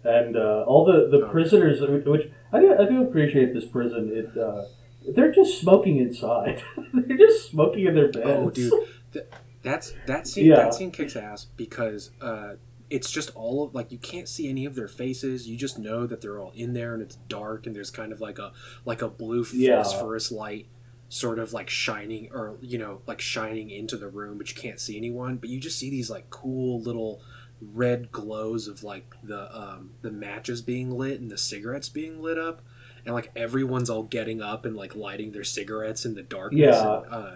and 0.03 0.35
uh, 0.35 0.65
all 0.67 0.83
the 0.83 1.07
the 1.07 1.25
Oh. 1.25 1.29
prisoners, 1.29 1.79
which 2.05 2.31
I 2.51 2.59
do, 2.59 2.73
I 2.77 2.85
do 2.89 3.03
appreciate 3.03 3.53
this 3.53 3.65
prison. 3.65 4.11
It 4.11 4.35
uh, 4.37 4.65
they're 5.07 5.31
just 5.31 5.59
smoking 5.61 5.97
inside. 5.97 6.61
they're 6.93 7.17
just 7.17 7.49
smoking 7.49 7.85
in 7.85 7.95
their 7.95 8.11
beds. 8.11 8.25
Oh, 8.27 8.49
dude, 8.49 8.73
Th- 9.13 9.25
that's 9.63 9.93
that 10.07 10.27
scene. 10.27 10.47
Yeah. 10.47 10.55
That 10.55 10.73
scene 10.73 10.91
kicks 10.91 11.15
ass 11.15 11.45
because 11.55 12.11
uh, 12.19 12.55
it's 12.89 13.11
just 13.11 13.29
all 13.35 13.63
of 13.63 13.75
like 13.75 13.91
you 13.91 13.97
can't 13.97 14.27
see 14.27 14.49
any 14.49 14.65
of 14.65 14.75
their 14.75 14.87
faces. 14.87 15.47
You 15.47 15.57
just 15.57 15.77
know 15.77 16.07
that 16.07 16.21
they're 16.21 16.39
all 16.39 16.51
in 16.55 16.73
there, 16.73 16.93
and 16.93 17.01
it's 17.01 17.15
dark, 17.27 17.65
and 17.67 17.75
there's 17.75 17.91
kind 17.91 18.11
of 18.11 18.19
like 18.21 18.39
a 18.39 18.51
like 18.85 19.01
a 19.01 19.07
blue 19.09 19.45
Yeah. 19.53 19.83
phosphorus 19.83 20.31
light, 20.31 20.67
sort 21.09 21.39
of 21.39 21.53
like 21.53 21.69
shining 21.69 22.29
or 22.33 22.57
you 22.61 22.77
know 22.77 23.01
like 23.07 23.21
shining 23.21 23.69
into 23.69 23.97
the 23.97 24.07
room, 24.07 24.37
but 24.37 24.49
you 24.49 24.55
can't 24.61 24.79
see 24.79 24.97
anyone. 24.97 25.37
But 25.37 25.49
you 25.49 25.59
just 25.59 25.77
see 25.77 25.89
these 25.89 26.09
like 26.09 26.29
cool 26.29 26.81
little 26.81 27.21
red 27.61 28.11
glows 28.11 28.67
of 28.67 28.83
like 28.83 29.13
the 29.23 29.55
um, 29.55 29.91
the 30.01 30.11
matches 30.11 30.61
being 30.61 30.91
lit 30.97 31.19
and 31.19 31.29
the 31.29 31.37
cigarettes 31.37 31.89
being 31.89 32.21
lit 32.21 32.37
up. 32.37 32.61
And 33.05 33.15
like 33.15 33.31
everyone's 33.35 33.89
all 33.89 34.03
getting 34.03 34.41
up 34.41 34.65
and 34.65 34.75
like 34.75 34.95
lighting 34.95 35.31
their 35.31 35.43
cigarettes 35.45 36.05
in 36.05 36.15
the 36.15 36.21
darkness. 36.21 36.75
Yeah. 36.75 36.97
And, 37.03 37.13
uh, 37.13 37.31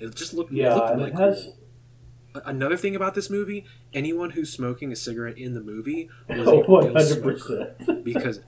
it 0.00 0.14
just 0.16 0.34
looked 0.34 0.52
it 0.52 0.56
Yeah, 0.56 0.74
looked 0.74 0.96
really 0.96 1.10
it 1.10 1.14
has 1.18 1.42
cool. 1.44 1.56
Another 2.44 2.76
thing 2.76 2.96
about 2.96 3.14
this 3.14 3.30
movie: 3.30 3.64
anyone 3.92 4.30
who's 4.30 4.52
smoking 4.52 4.92
a 4.92 4.96
cigarette 4.96 5.38
in 5.38 5.54
the 5.54 5.60
movie 5.60 6.08
was 6.28 6.48
Oh, 6.48 6.62
a 6.62 6.66
one 6.66 6.86
hundred 6.86 7.06
smoker 7.22 7.74
percent. 7.76 8.04
because 8.04 8.40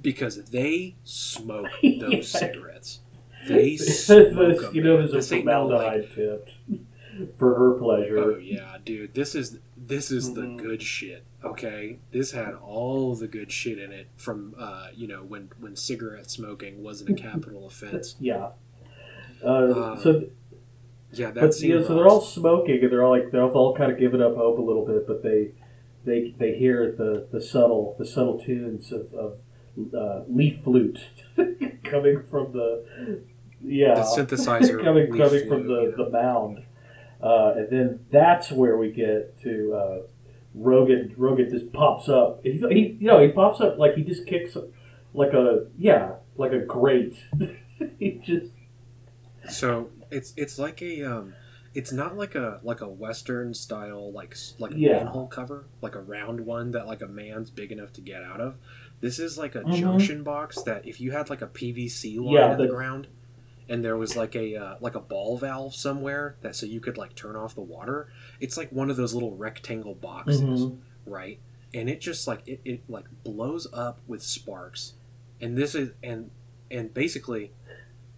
because 0.00 0.44
they 0.46 0.94
smoke 1.04 1.68
Yeah. 1.82 2.06
those 2.08 2.28
cigarettes. 2.30 3.00
They 3.48 3.76
smoke 3.76 4.60
them. 4.60 4.74
You 4.74 4.82
know, 4.82 4.96
there's 4.98 5.12
This 5.12 5.32
a 5.32 5.36
ain't 5.36 5.46
no, 5.46 5.66
like, 5.66 6.08
for 7.36 7.54
her 7.58 7.72
pleasure. 7.78 8.18
Oh 8.18 8.36
yeah, 8.36 8.76
dude. 8.84 9.14
This 9.14 9.34
is 9.34 9.58
this 9.76 10.10
is 10.10 10.30
Mhm. 10.30 10.34
the 10.56 10.62
good 10.62 10.82
shit. 10.82 11.24
Okay, 11.44 11.98
this 12.12 12.32
had 12.32 12.54
all 12.54 13.14
the 13.14 13.28
good 13.28 13.50
shit 13.52 13.78
in 13.78 13.92
it 13.92 14.08
from 14.16 14.54
uh, 14.58 14.88
you 14.94 15.06
know 15.08 15.22
when 15.22 15.50
when 15.58 15.76
cigarette 15.76 16.30
smoking 16.30 16.82
wasn't 16.82 17.10
a 17.10 17.14
capital 17.14 17.66
offense. 17.66 18.16
Yeah. 18.20 18.50
Uh, 19.42 19.46
Uh, 19.46 19.96
so, 20.00 20.24
Yeah, 21.12 21.30
that 21.30 21.40
but 21.40 21.54
scene. 21.54 21.70
you 21.70 21.80
know, 21.80 21.86
so 21.86 21.94
they're 21.94 22.08
all 22.08 22.20
smoking, 22.20 22.80
and 22.82 22.92
they're 22.92 23.02
all 23.02 23.18
like 23.18 23.30
they're 23.30 23.42
all 23.42 23.74
kind 23.74 23.90
of 23.90 23.98
giving 23.98 24.20
up 24.20 24.36
hope 24.36 24.58
a 24.58 24.62
little 24.62 24.84
bit, 24.84 25.06
but 25.06 25.22
they 25.22 25.52
they 26.04 26.34
they 26.38 26.56
hear 26.56 26.92
the, 26.96 27.26
the 27.32 27.40
subtle 27.40 27.96
the 27.98 28.06
subtle 28.06 28.38
tunes 28.38 28.92
of, 28.92 29.12
of 29.14 29.38
uh, 29.94 30.22
leaf 30.28 30.62
flute 30.64 30.98
coming 31.84 32.22
from 32.30 32.52
the 32.52 33.22
yeah 33.62 33.94
the 33.94 34.02
synthesizer 34.02 34.82
coming 34.84 35.06
coming 35.08 35.28
flute, 35.28 35.48
from 35.48 35.66
the, 35.66 35.94
know. 35.96 36.04
the 36.04 36.10
mound, 36.10 36.64
uh, 37.22 37.54
and 37.56 37.70
then 37.70 38.00
that's 38.10 38.50
where 38.50 38.76
we 38.76 38.90
get 38.90 39.40
to 39.42 39.74
uh, 39.74 39.98
Rogan. 40.54 41.14
Rogan 41.16 41.50
just 41.50 41.72
pops 41.72 42.08
up. 42.08 42.40
He, 42.42 42.52
he 42.52 42.96
you 43.00 43.06
know 43.06 43.20
he 43.20 43.28
pops 43.28 43.60
up 43.60 43.78
like 43.78 43.94
he 43.94 44.02
just 44.02 44.26
kicks 44.26 44.56
like 45.14 45.32
a 45.32 45.66
yeah 45.78 46.12
like 46.36 46.52
a 46.52 46.60
grate. 46.60 47.16
he 47.98 48.20
just 48.24 48.52
So 49.48 49.90
it's 50.10 50.32
it's 50.36 50.58
like 50.58 50.80
a 50.82 51.02
um, 51.02 51.34
it's 51.74 51.92
not 51.92 52.16
like 52.16 52.34
a 52.34 52.60
like 52.62 52.80
a 52.80 52.88
western 52.88 53.54
style 53.54 54.10
like 54.12 54.36
like 54.58 54.72
Yeah. 54.74 54.98
manhole 55.04 55.26
cover 55.26 55.66
like 55.82 55.94
a 55.94 56.00
round 56.00 56.40
one 56.40 56.70
that 56.72 56.86
like 56.86 57.02
a 57.02 57.06
man's 57.08 57.50
big 57.50 57.72
enough 57.72 57.92
to 57.94 58.00
get 58.00 58.22
out 58.22 58.40
of. 58.40 58.56
This 59.00 59.18
is 59.18 59.38
like 59.38 59.54
a 59.54 59.60
Mhm. 59.62 59.74
junction 59.80 60.22
box 60.22 60.62
that 60.62 60.86
if 60.86 61.00
you 61.00 61.12
had 61.12 61.30
like 61.30 61.42
a 61.42 61.46
PVC 61.46 62.18
line 62.18 62.34
Yeah, 62.34 62.52
in 62.52 62.58
the 62.58 62.66
ground, 62.66 63.06
and 63.68 63.84
there 63.84 63.96
was 63.96 64.16
like 64.16 64.34
a 64.34 64.56
uh, 64.56 64.76
like 64.80 64.94
a 64.94 65.00
ball 65.00 65.36
valve 65.38 65.74
somewhere 65.74 66.36
that 66.40 66.56
so 66.56 66.66
you 66.66 66.80
could 66.80 66.96
like 66.98 67.14
turn 67.14 67.36
off 67.36 67.54
the 67.54 67.60
water. 67.60 68.08
It's 68.40 68.56
like 68.56 68.72
one 68.72 68.90
of 68.90 68.96
those 68.96 69.14
little 69.14 69.36
rectangle 69.36 69.94
boxes, 69.94 70.42
Mhm. 70.66 70.78
right? 71.06 71.38
And 71.74 71.88
it 71.90 72.00
just 72.00 72.26
like 72.26 72.42
it, 72.48 72.60
it 72.64 72.80
like 72.88 73.04
blows 73.24 73.66
up 73.72 74.00
with 74.08 74.22
sparks, 74.22 74.94
and 75.40 75.56
this 75.56 75.74
is 75.74 75.90
and 76.02 76.30
and 76.70 76.92
basically, 76.92 77.52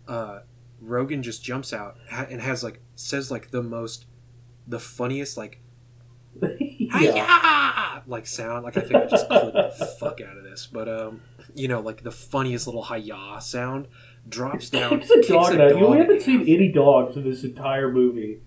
uh, 0.09 0.41
Rogan 0.81 1.23
just 1.23 1.45
jumps 1.45 1.73
out 1.73 1.97
and 2.11 2.41
has 2.41 2.63
like 2.63 2.81
says 2.95 3.31
like 3.31 3.51
the 3.51 3.63
most, 3.63 4.07
the 4.67 4.81
funniest 4.81 5.37
like 5.37 5.61
yeah. 7.01 8.01
like 8.07 8.27
sound. 8.27 8.65
Like 8.65 8.77
I 8.77 8.81
think 8.81 8.95
I 8.95 9.07
just 9.07 9.29
clipped 9.29 9.79
the 9.79 9.87
fuck 9.99 10.21
out 10.21 10.37
of 10.37 10.45
this, 10.45 10.67
but 10.67 10.89
um, 10.89 11.23
you 11.55 11.69
know, 11.69 11.81
like 11.81 12.03
the 12.03 12.13
funniest 12.13 12.67
little 12.67 12.83
hi 12.83 13.03
sound 13.41 13.89
drops 14.29 14.71
down. 14.71 15.01
Kicks 15.01 15.11
a 15.29 15.33
dog 15.33 15.55
a. 15.55 15.79
You 15.79 15.93
haven't 15.93 16.23
seen 16.23 16.43
any 16.43 16.69
dogs 16.69 17.17
in 17.17 17.25
this 17.25 17.45
entire 17.45 17.91
movie. 17.91 18.41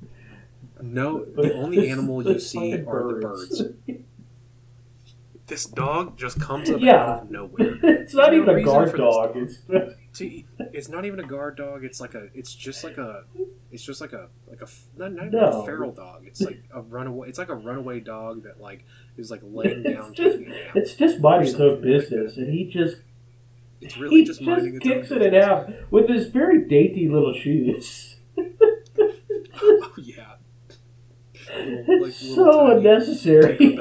No, 0.81 1.23
the 1.23 1.53
only 1.53 1.89
animal 1.89 2.26
you 2.27 2.39
see 2.51 2.73
are 2.73 3.14
the 3.14 3.19
birds. 3.22 3.61
This 5.54 5.66
dog 5.66 6.18
just 6.18 6.40
comes 6.42 6.68
up 6.72 6.82
Yeah. 6.82 6.96
out 6.96 7.22
of 7.24 7.30
nowhere. 7.32 7.78
it's 7.84 8.16
not 8.16 8.32
no 8.32 8.38
even 8.38 8.50
a 8.50 8.56
reason 8.56 8.74
guard 8.74 8.98
dog. 8.98 9.34
dog. 9.36 9.38
It's 9.38 9.60
See, 10.12 10.46
it's 10.60 10.90
not 10.90 11.06
even 11.06 11.20
a 11.20 11.24
guard 11.28 11.58
dog. 11.58 11.84
It's 11.84 12.02
like 12.02 12.16
a. 12.16 12.30
It's 12.34 12.56
just 12.56 12.84
like 12.84 12.98
a. 12.98 13.26
It's 13.72 13.84
just 13.84 14.02
like 14.02 14.14
a 14.14 14.30
like 14.50 14.62
a 14.64 14.68
not, 14.98 15.14
not 15.14 15.28
even 15.28 15.40
No. 15.40 15.62
a 15.62 15.66
feral 15.66 15.92
dog. 15.92 16.24
It's 16.26 16.42
like 16.42 16.64
a 16.74 16.82
runaway. 16.82 17.30
It's 17.30 17.38
like 17.38 17.50
a 17.50 17.56
runaway 17.56 18.00
dog 18.00 18.44
that 18.46 18.60
like 18.60 18.84
is 19.16 19.30
like 19.30 19.42
laying 19.44 19.84
down 19.84 20.16
just- 20.16 20.38
a 20.40 20.72
it's 20.76 20.96
just 20.96 21.20
minding 21.20 21.50
its 21.50 21.60
own 21.60 21.82
business, 21.84 22.36
and 22.38 22.52
he 22.52 22.66
just 22.66 22.98
It's 23.80 23.96
really 23.96 24.18
he 24.22 24.24
just 24.24 24.40
just, 24.40 24.50
minding 24.50 24.76
its 24.78 24.88
own 24.88 24.92
kicks 24.92 25.12
it 25.12 25.20
business. 25.20 25.46
half 25.46 25.70
with 25.92 26.10
his 26.10 26.30
very 26.30 26.68
dainty 26.68 27.08
little 27.10 27.34
shoes. 27.34 28.16
Oh 29.66 29.92
yeah. 29.98 30.34
Little, 31.56 32.02
like, 32.02 32.10
It's 32.10 32.36
so 32.36 32.76
unnecessary. 32.76 33.78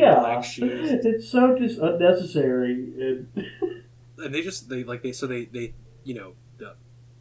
Yeah, 0.00 0.20
black 0.20 0.44
shoes. 0.44 0.90
it's 1.04 1.28
so 1.30 1.56
just 1.58 1.78
unnecessary. 1.78 2.72
And 2.72 3.28
and 4.18 4.34
they 4.34 4.42
just 4.42 4.68
they 4.68 4.84
like 4.84 5.02
they 5.02 5.12
so 5.12 5.26
they 5.26 5.44
they 5.46 5.74
you 6.04 6.14
know 6.14 6.32
the 6.58 6.74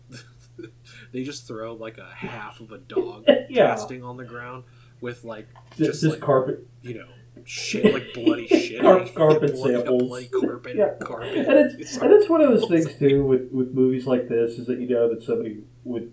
they 1.11 1.23
just 1.23 1.47
throw 1.47 1.73
like 1.73 1.97
a 1.97 2.09
half 2.13 2.59
of 2.59 2.71
a 2.71 2.77
dog 2.77 3.25
yeah, 3.49 3.67
casting 3.67 4.03
on 4.03 4.17
the 4.17 4.25
ground 4.25 4.63
with 5.01 5.23
like 5.23 5.47
just, 5.77 6.01
just 6.01 6.03
like 6.03 6.19
carpet. 6.19 6.65
you 6.81 6.95
know 6.95 7.07
shit 7.45 7.93
like 7.93 8.13
bloody 8.13 8.45
shit 8.47 8.81
Carp- 8.81 9.13
carpet 9.15 9.53
bloody, 9.53 9.75
samples. 9.75 10.03
bloody 10.03 10.27
carpet 10.27 10.75
Yeah. 10.75 10.93
carpet 11.01 11.37
And 11.37 11.57
it's, 11.57 11.73
It's 11.75 11.97
and 11.97 12.11
it's 12.11 12.27
one 12.29 12.41
of 12.41 12.49
those 12.49 12.67
things 12.67 12.93
too 12.99 13.23
with, 13.23 13.49
with 13.51 13.73
movies 13.73 14.05
like 14.05 14.27
this 14.27 14.59
is 14.59 14.67
that 14.67 14.79
you 14.79 14.89
know 14.89 15.07
that 15.13 15.23
somebody 15.23 15.63
would 15.85 16.11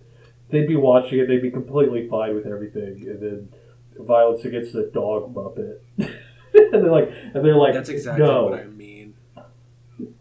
they'd 0.50 0.68
be 0.68 0.76
watching 0.76 1.18
it 1.18 1.26
they'd 1.26 1.42
be 1.42 1.50
completely 1.50 2.08
fine 2.08 2.36
with 2.36 2.46
everything 2.46 3.04
and 3.08 3.20
then 3.20 3.48
violence 4.06 4.44
against 4.44 4.72
the 4.72 4.88
dog 4.94 5.34
muppet 5.34 5.78
and 6.72 6.84
they're 6.84 6.90
like 6.90 7.10
and 7.34 7.44
they're 7.44 7.56
like 7.56 7.74
that's 7.74 7.88
exactly 7.88 8.24
no. 8.24 8.44
what 8.46 8.60
I 8.60 8.64
mean. 8.64 9.14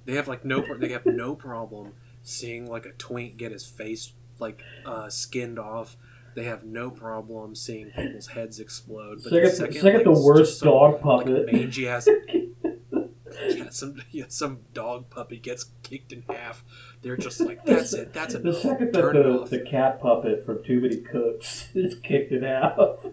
They 0.06 0.14
have 0.14 0.28
like 0.28 0.46
no 0.46 0.64
they 0.78 0.90
have 0.90 1.06
no 1.06 1.36
problem 1.36 1.94
seeing 2.24 2.70
like 2.70 2.86
a 2.86 2.92
twink 2.92 3.38
get 3.38 3.52
his 3.52 3.66
face 3.66 4.14
like 4.40 4.62
uh, 4.86 5.10
skinned 5.10 5.60
off. 5.60 5.98
They 6.36 6.44
have 6.44 6.66
no 6.66 6.92
problem 6.92 7.56
seeing 7.56 7.92
people's 7.92 8.28
heads 8.28 8.60
explode. 8.60 9.22
But 9.24 9.32
second, 9.32 9.44
the 9.44 9.50
second, 9.52 9.74
second 9.76 9.94
like, 9.94 10.04
the 10.04 10.22
worst 10.22 10.60
some, 10.60 10.68
dog 10.68 10.94
like 10.94 11.02
puppet. 11.02 11.52
mangy 11.52 11.88
ass 11.88 12.10
yeah, 13.50 13.70
some 13.70 14.02
yeah, 14.12 14.26
some 14.28 14.60
dog 14.74 15.10
puppy 15.10 15.38
gets 15.38 15.66
kicked 15.84 16.12
in 16.12 16.24
half. 16.30 16.64
They're 17.02 17.18
just 17.18 17.40
like, 17.42 17.66
that's 17.66 17.94
it, 17.94 18.14
that's 18.14 18.34
the 18.34 18.54
second 18.54 18.94
that 18.94 19.14
the, 19.14 19.48
the 19.50 19.60
cat 19.60 20.02
puppet 20.02 20.46
from 20.46 20.64
Too 20.64 20.82
Many 20.82 20.98
Cooks 20.98 21.70
is 21.76 21.96
kicked 22.00 22.32
in 22.32 22.44
half 22.44 23.06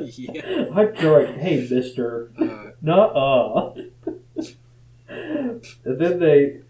yeah. 0.00 0.66
I'm 0.74 0.94
going 0.94 1.38
hey 1.38 1.66
mister 1.70 2.30
Uh, 2.40 2.70
nuh-uh 2.82 3.74
and 5.08 5.62
then 5.84 6.18
they 6.20 6.60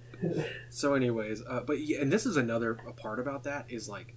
so, 0.71 0.95
anyways, 0.95 1.43
uh, 1.49 1.61
but 1.61 1.81
yeah, 1.81 2.01
and 2.01 2.13
this 2.13 2.27
is 2.27 2.37
another 2.37 2.79
a 2.87 2.93
part 2.93 3.21
about 3.21 3.45
that 3.45 3.67
is 3.69 3.89
like, 3.89 4.15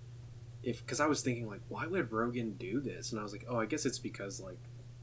if 0.64 0.84
because 0.84 1.00
I 1.00 1.06
was 1.06 1.22
thinking 1.22 1.48
like, 1.48 1.62
why 1.70 1.86
would 1.86 2.12
Rogan 2.12 2.54
do 2.54 2.80
this? 2.80 3.12
And 3.12 3.20
I 3.20 3.24
was 3.24 3.32
like, 3.32 3.46
oh, 3.48 3.58
I 3.60 3.66
guess 3.66 3.86
it's 3.86 4.00
because 4.00 4.40
like 4.40 4.58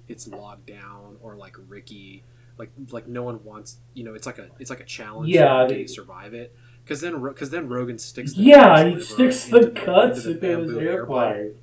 it's 0.08 0.26
locked 0.26 0.66
down 0.66 1.16
or 1.20 1.36
like 1.36 1.56
Ricky, 1.68 2.24
like 2.56 2.70
like 2.90 3.06
no 3.06 3.22
one 3.22 3.44
wants, 3.44 3.78
you 3.94 4.04
know, 4.04 4.14
it's 4.14 4.26
like 4.26 4.38
a 4.38 4.48
it's 4.58 4.70
like 4.70 4.80
a 4.80 4.84
challenge. 4.84 5.28
Yeah, 5.28 5.66
to 5.66 5.74
they- 5.74 5.86
survive 5.86 6.34
it. 6.34 6.54
Because 6.84 7.02
then, 7.02 7.22
because 7.22 7.50
then 7.50 7.68
Rogan 7.68 7.98
sticks. 7.98 8.32
the 8.32 8.42
yeah 8.44 8.82
he 8.88 9.00
sticks 9.00 9.46
into 9.46 9.66
the 9.66 9.70
cuts 9.72 10.24
into 10.24 10.30
into, 10.30 10.40
the 10.40 10.78
bamboo 10.78 10.80
airplane 10.80 11.54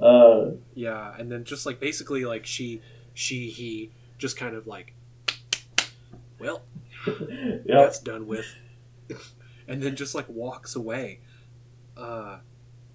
uh 0.00 0.50
Yeah, 0.74 1.14
and 1.18 1.30
then 1.30 1.44
just 1.44 1.66
like 1.66 1.80
basically 1.80 2.24
like 2.24 2.46
she 2.46 2.80
she 3.14 3.50
he 3.50 3.92
just 4.18 4.36
kind 4.36 4.54
of 4.56 4.66
like 4.66 4.94
well, 6.38 6.62
Yep. 7.06 7.62
that's 7.66 7.98
done 8.00 8.26
with. 8.26 8.46
and 9.68 9.82
then 9.82 9.96
just 9.96 10.14
like 10.14 10.28
walks 10.28 10.76
away. 10.76 11.20
Uh 11.96 12.38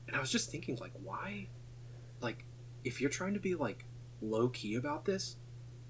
and 0.07 0.15
I 0.15 0.19
was 0.19 0.31
just 0.31 0.51
thinking 0.51 0.77
like 0.79 0.91
why 1.03 1.47
like 2.21 2.45
if 2.83 3.01
you're 3.01 3.09
trying 3.09 3.33
to 3.33 3.39
be 3.39 3.55
like 3.55 3.85
low 4.21 4.49
key 4.49 4.75
about 4.75 5.05
this, 5.05 5.35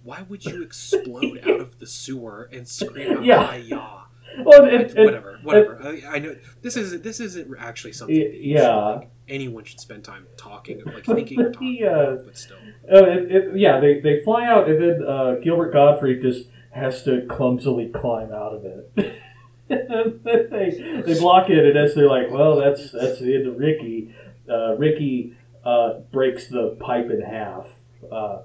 why 0.03 0.23
would 0.23 0.45
you 0.45 0.63
explode 0.69 1.39
out 1.43 1.59
of 1.59 1.79
the 1.79 1.85
sewer 1.87 2.49
and 2.51 2.67
scream 2.67 3.17
out 3.17 3.25
Yeah. 3.25 3.43
"Hi, 3.45 3.57
yah"? 3.57 4.03
Well, 4.45 4.65
I- 4.65 4.69
and, 4.69 4.83
and, 4.91 5.05
whatever, 5.05 5.39
whatever. 5.43 5.79
I, 5.83 6.15
I 6.15 6.19
know 6.19 6.35
this 6.61 6.77
isn't 6.77 7.03
this 7.03 7.19
isn't 7.19 7.53
actually 7.59 7.93
something. 7.93 8.15
Y- 8.17 8.23
that 8.23 8.33
you 8.33 8.57
should, 8.57 8.63
yeah. 8.63 8.75
like, 8.75 9.09
anyone 9.27 9.63
should 9.63 9.79
spend 9.79 10.03
time 10.03 10.25
talking, 10.37 10.81
like 10.85 11.05
thinking 11.05 11.37
But 11.37 11.53
talking, 11.53 11.85
uh, 11.85 12.17
but 12.25 12.37
still. 12.37 12.57
uh, 12.91 13.53
yeah, 13.55 13.79
they, 13.79 13.99
they 14.01 14.21
fly 14.23 14.45
out, 14.45 14.69
and 14.69 14.81
then 14.81 15.07
uh, 15.07 15.35
Gilbert 15.43 15.71
Gottfried 15.73 16.21
just 16.21 16.47
has 16.71 17.03
to 17.03 17.25
clumsily 17.29 17.89
climb 17.89 18.31
out 18.31 18.53
of 18.55 18.65
it. 18.65 19.13
They, 19.69 21.01
they 21.05 21.19
block 21.19 21.49
it, 21.49 21.65
and 21.65 21.77
as 21.77 21.95
they're 21.95 22.09
like, 22.09 22.29
well, 22.29 22.57
that's 22.57 22.91
that's 22.91 23.19
the 23.19 23.33
end 23.35 23.47
of 23.47 23.57
Ricky. 23.57 24.13
Uh, 24.47 24.75
Ricky 24.75 25.35
uh, 25.63 25.99
breaks 26.11 26.47
the 26.47 26.75
pipe 26.79 27.09
in 27.09 27.21
half, 27.21 27.65
uh, 28.11 28.41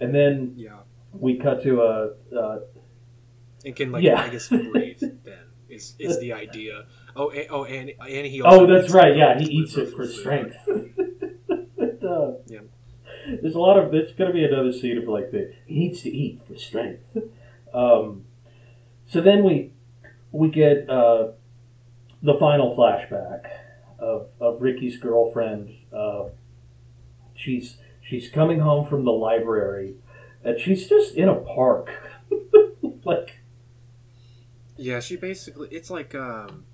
and 0.00 0.14
then 0.14 0.54
Yeah, 0.56 0.78
we 1.12 1.38
cut 1.38 1.62
to 1.62 1.80
a. 1.82 2.10
Uh, 2.36 2.58
can 3.72 3.92
like 3.92 4.02
Yeah. 4.04 4.20
I 4.20 4.28
guess 4.28 4.48
breathe. 4.48 5.00
Then 5.00 5.38
is 5.68 5.94
is 5.98 6.18
the 6.20 6.32
idea. 6.32 6.86
Oh, 7.14 7.30
and, 7.30 7.46
oh, 7.50 7.64
and 7.64 7.90
and 8.00 8.26
he. 8.26 8.42
oh, 8.42 8.66
that's 8.66 8.92
right. 8.92 9.16
Yeah, 9.16 9.38
he 9.38 9.46
eats 9.46 9.76
it 9.76 9.90
for 9.90 10.04
food. 10.04 10.14
strength. 10.14 10.56
It 11.80 12.00
does. 12.00 12.36
Yeah. 12.46 12.60
There's 13.40 13.54
a 13.54 13.60
lot 13.60 13.78
of. 13.78 13.90
There's 13.92 14.12
going 14.12 14.30
to 14.30 14.34
be 14.34 14.44
another 14.44 14.72
scene 14.72 14.98
of 14.98 15.08
like 15.08 15.30
the 15.30 15.52
he 15.66 15.78
needs 15.80 16.02
to 16.02 16.10
eat 16.10 16.40
for 16.46 16.56
strength. 16.56 17.16
Um, 17.72 18.24
so 19.06 19.20
then 19.20 19.44
we 19.44 19.72
we 20.32 20.48
get 20.48 20.88
uh, 20.90 21.28
the 22.22 22.34
final 22.34 22.76
flashback 22.76 23.46
of, 23.98 24.28
of 24.40 24.60
Ricky's 24.60 24.96
girlfriend 24.98 25.74
uh, 25.92 26.28
she's 27.34 27.78
she's 28.02 28.28
coming 28.28 28.60
home 28.60 28.86
from 28.86 29.04
the 29.04 29.12
library, 29.12 29.94
and 30.44 30.58
she's 30.60 30.88
just 30.88 31.14
in 31.14 31.28
a 31.28 31.34
park, 31.34 31.90
like 33.04 33.37
Yeah, 34.78 35.00
she 35.00 35.16
basically 35.16 35.68
it's 35.70 35.90
like 35.90 36.14
um 36.14 36.64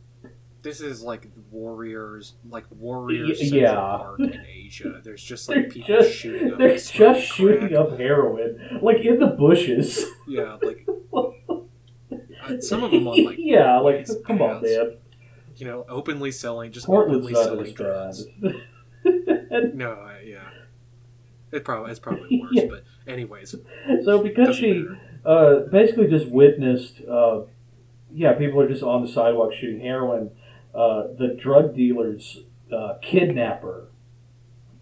this 0.62 0.81
is 0.81 1.02
like 1.02 1.28
warriors 1.51 2.35
like 2.48 2.64
warriors 2.70 3.40
yeah. 3.52 3.74
Park 3.74 4.20
in 4.20 4.44
Asia. 4.48 5.01
There's 5.02 5.22
just 5.22 5.48
like 5.48 5.70
people 5.70 5.97
just 6.01 6.12
shooting 6.14 6.52
up 6.52 6.59
they're 6.59 6.76
just 6.76 6.93
shooting 7.26 7.68
crack. 7.68 7.72
up 7.78 7.98
heroin, 7.98 8.78
like 8.82 8.98
in 8.98 9.18
the 9.18 9.26
bushes. 9.28 10.05
Yeah, 10.28 10.56
like 10.62 10.86
uh, 11.14 12.60
some 12.60 12.85
of 12.85 12.90
them 12.90 13.09
on 13.09 13.24
like 13.24 13.36
yeah, 13.39 13.78
like 13.78 14.06
come 14.26 14.40
on, 14.43 14.62
man. 14.62 14.97
You 15.56 15.66
know, 15.66 15.85
openly 15.89 16.32
selling 16.32 16.72
just 16.72 16.86
Portland's 16.86 17.26
openly 17.32 17.35
selling 17.35 17.74
drugs. 17.74 18.26
No, 19.74 20.09
yeah. 20.24 20.48
It 21.52 21.64
probably 21.64 21.90
it's 21.90 22.01
probably 22.01 22.40
worse, 22.40 22.51
Yeah. 22.52 22.64
but 22.68 22.85
anyways, 23.06 23.55
so 24.05 24.22
because 24.22 24.56
she 24.56 24.85
uh, 25.24 25.60
basically 25.70 26.09
just 26.09 26.26
witnessed, 26.28 27.01
uh, 27.09 27.43
yeah, 28.15 28.32
people 28.35 28.61
are 28.61 28.69
just 28.69 28.82
on 28.82 29.03
the 29.05 29.09
sidewalk 29.09 29.53
shooting 29.53 29.81
heroin. 29.81 30.31
Uh, 30.74 31.09
the 31.19 31.36
drug 31.41 31.74
dealers 31.74 32.39
uh, 32.73 32.95
kidnap 33.03 33.62
her, 33.62 33.85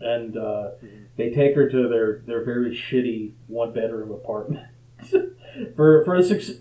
and 0.01 0.37
uh, 0.37 0.71
Mhm. 0.83 1.07
they 1.17 1.31
take 1.31 1.55
her 1.55 1.69
to 1.69 1.89
their, 1.89 2.19
their 2.27 2.45
very 2.45 2.71
shitty 2.75 3.33
one 3.49 3.73
bedroom 3.73 4.11
apartment 4.11 4.67
for 5.77 6.05
for 6.05 6.15
a 6.15 6.23
suc- 6.23 6.57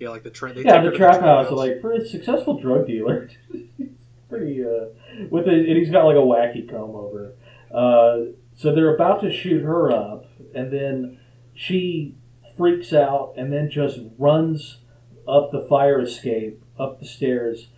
Yeah, 0.00 0.10
like 0.10 0.22
the 0.22 0.30
tra- 0.30 0.52
they 0.52 0.62
yeah 0.62 0.76
take 0.76 0.84
her 0.84 0.90
the 0.90 0.96
trap 0.96 1.20
house. 1.20 1.50
Like 1.50 1.80
for 1.80 1.92
a 1.92 2.04
successful 2.04 2.58
drug 2.60 2.86
dealer, 2.86 3.28
pretty 4.28 4.64
uh, 4.64 4.86
with 5.30 5.46
a, 5.46 5.50
and 5.52 5.76
he's 5.76 5.90
got 5.90 6.04
like 6.04 6.16
a 6.16 6.20
wacky 6.20 6.68
comb 6.68 6.94
over. 6.96 7.32
Uh, 7.72 8.32
so 8.54 8.74
they're 8.74 8.94
about 8.94 9.20
to 9.22 9.32
shoot 9.32 9.62
her 9.62 9.90
up, 9.90 10.26
and 10.54 10.72
then 10.72 11.18
she 11.54 12.14
freaks 12.56 12.92
out 12.92 13.34
and 13.36 13.52
then 13.52 13.70
just 13.70 13.98
runs 14.18 14.78
up 15.28 15.50
the 15.52 15.62
fire 15.68 16.00
escape, 16.00 16.62
up 16.78 17.00
the 17.00 17.06
stairs, 17.06 17.68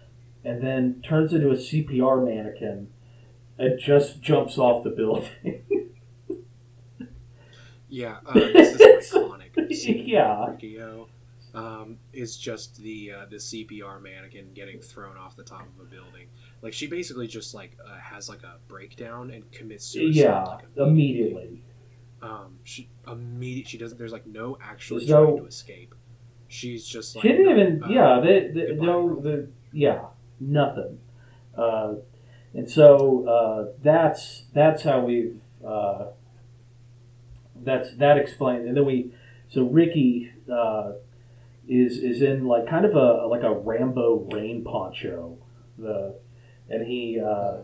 and 0.44 0.62
then 0.62 1.00
turns 1.02 1.32
into 1.32 1.50
a 1.50 1.54
CPR 1.56 2.24
mannequin 2.24 2.88
and 3.58 3.78
just 3.78 4.20
jumps 4.22 4.58
off 4.58 4.82
the 4.84 4.90
building. 4.90 5.30
Yeah, 7.88 8.16
uh, 8.26 8.32
this 8.34 8.74
is 8.80 9.12
iconic. 9.12 9.50
Yeah. 10.06 10.46
Riki-Oh, 10.50 11.06
um, 11.54 11.98
is 12.12 12.36
just 12.36 12.76
the 12.78 13.12
uh, 13.12 13.26
the 13.30 13.36
CPR 13.36 14.02
mannequin 14.02 14.52
getting 14.52 14.80
thrown 14.80 15.16
off 15.16 15.36
the 15.36 15.44
top 15.44 15.62
of 15.62 15.80
a 15.80 15.88
building. 15.88 16.26
Like 16.60 16.72
she 16.72 16.88
basically 16.88 17.28
just 17.28 17.54
like 17.54 17.76
uh, 17.86 17.96
has 17.98 18.28
like 18.28 18.42
a 18.42 18.56
breakdown 18.66 19.30
and 19.30 19.50
commits 19.52 19.84
suicide. 19.86 20.18
yeah, 20.20 20.42
like, 20.42 20.64
immediately. 20.76 21.62
Um, 22.20 22.58
she 22.64 22.88
immediate. 23.06 23.68
She 23.68 23.78
doesn't. 23.78 23.96
There's 23.98 24.12
like 24.12 24.26
no 24.26 24.58
actually 24.60 25.00
There's 25.06 25.10
trying 25.10 25.36
no- 25.36 25.42
to 25.42 25.46
escape. 25.46 25.94
She's 26.48 26.86
just 26.86 27.16
like 27.16 27.22
She 27.22 27.28
didn't 27.28 27.50
even. 27.50 27.82
uh, 27.82 27.88
yeah, 27.88 28.20
they, 28.20 28.48
they, 28.48 28.74
no, 28.74 29.20
the 29.20 29.48
yeah, 29.72 30.06
nothing. 30.38 31.00
Uh, 31.56 31.94
and 32.52 32.70
so 32.70 33.26
uh, 33.28 33.72
that's 33.82 34.44
that's 34.52 34.82
how 34.82 35.00
we've. 35.00 35.40
Uh, 35.66 36.06
that's 37.56 37.94
that 37.96 38.18
explained 38.18 38.68
and 38.68 38.76
then 38.76 38.84
we. 38.84 39.12
So 39.48 39.62
Ricky 39.64 40.32
uh, 40.52 40.92
is 41.68 41.98
is 41.98 42.22
in 42.22 42.46
like 42.46 42.68
kind 42.68 42.84
of 42.84 42.94
a 42.94 43.26
like 43.26 43.42
a 43.42 43.52
Rambo 43.52 44.28
rain 44.32 44.64
poncho, 44.64 45.38
the, 45.78 46.18
and 46.68 46.86
he 46.86 47.20
uh, 47.20 47.58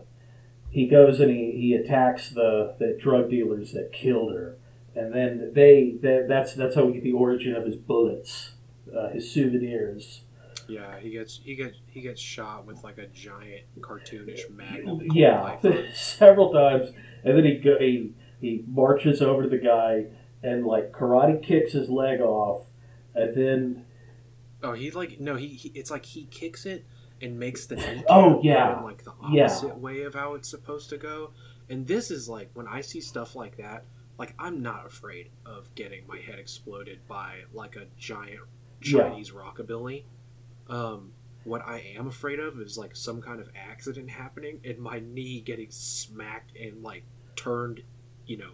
he 0.69 0.87
goes 0.87 1.19
and 1.19 1.29
he, 1.29 1.51
he 1.51 1.73
attacks 1.73 2.29
the 2.29 2.75
the 2.79 2.97
drug 2.99 3.29
dealers 3.29 3.73
that 3.73 3.91
killed 3.91 4.33
her, 4.33 4.57
and 4.95 5.13
then 5.13 5.51
they, 5.53 5.95
they 6.01 6.21
that's 6.27 6.53
that's 6.53 6.75
how 6.75 6.85
we 6.85 6.93
get 6.93 7.03
the 7.03 7.11
origin 7.11 7.55
of 7.55 7.65
his 7.65 7.75
bullets 7.75 8.51
uh, 8.97 9.09
his 9.09 9.31
souvenirs. 9.31 10.21
Yeah, 10.67 10.99
he 10.99 11.09
gets 11.09 11.41
he 11.43 11.55
gets 11.55 11.77
he 11.87 12.01
gets 12.01 12.21
shot 12.21 12.65
with 12.65 12.83
like 12.83 12.97
a 12.97 13.07
giant 13.07 13.63
cartoonish 13.79 14.45
called 14.83 15.03
Yeah, 15.13 15.57
several 15.93 16.51
times, 16.53 16.91
and 17.23 17.37
then 17.37 17.45
he 17.45 17.55
go, 17.57 17.77
he 17.79 18.13
he 18.39 18.63
marches 18.67 19.21
over 19.21 19.43
to 19.43 19.49
the 19.49 19.57
guy 19.57 20.05
and 20.43 20.65
like 20.65 20.91
karate 20.91 21.41
kicks 21.43 21.73
his 21.73 21.89
leg 21.89 22.21
off, 22.21 22.65
and 23.15 23.35
then 23.35 23.85
Oh, 24.63 24.73
he 24.73 24.91
like 24.91 25.19
no, 25.19 25.35
he, 25.35 25.47
he 25.47 25.71
it's 25.75 25.91
like 25.91 26.05
he 26.05 26.25
kicks 26.25 26.65
it 26.65 26.85
and 27.21 27.37
makes 27.39 27.65
the 27.65 27.75
kneecap 27.75 28.05
Oh, 28.09 28.39
yeah. 28.43 28.77
in 28.77 28.83
like 28.83 29.03
the 29.03 29.13
Yeah. 29.29 29.45
opposite 29.45 29.77
way 29.77 30.03
of 30.03 30.13
how 30.13 30.35
it's 30.35 30.49
supposed 30.49 30.89
to 30.91 30.97
go. 30.97 31.31
And 31.69 31.87
this 31.87 32.11
is 32.11 32.29
like 32.29 32.49
when 32.53 32.67
I 32.67 32.81
see 32.81 33.01
stuff 33.01 33.35
like 33.35 33.57
that, 33.57 33.85
like 34.17 34.33
I'm 34.39 34.61
not 34.61 34.85
afraid 34.85 35.29
of 35.45 35.73
getting 35.75 36.05
my 36.07 36.19
head 36.19 36.39
exploded 36.39 36.99
by 37.07 37.41
like 37.53 37.75
a 37.75 37.85
giant 37.97 38.41
Yeah. 38.83 39.09
Chinese 39.09 39.31
rockabilly. 39.31 40.03
Um, 40.69 41.11
what 41.43 41.61
I 41.65 41.79
am 41.97 42.07
afraid 42.07 42.39
of 42.39 42.59
is 42.61 42.77
like 42.77 42.95
some 42.95 43.21
kind 43.21 43.39
of 43.39 43.49
accident 43.55 44.09
happening 44.09 44.59
and 44.63 44.77
my 44.77 44.99
knee 44.99 45.41
getting 45.41 45.67
smacked 45.71 46.55
and 46.55 46.83
like 46.83 47.03
turned, 47.35 47.81
you 48.27 48.37
know, 48.37 48.51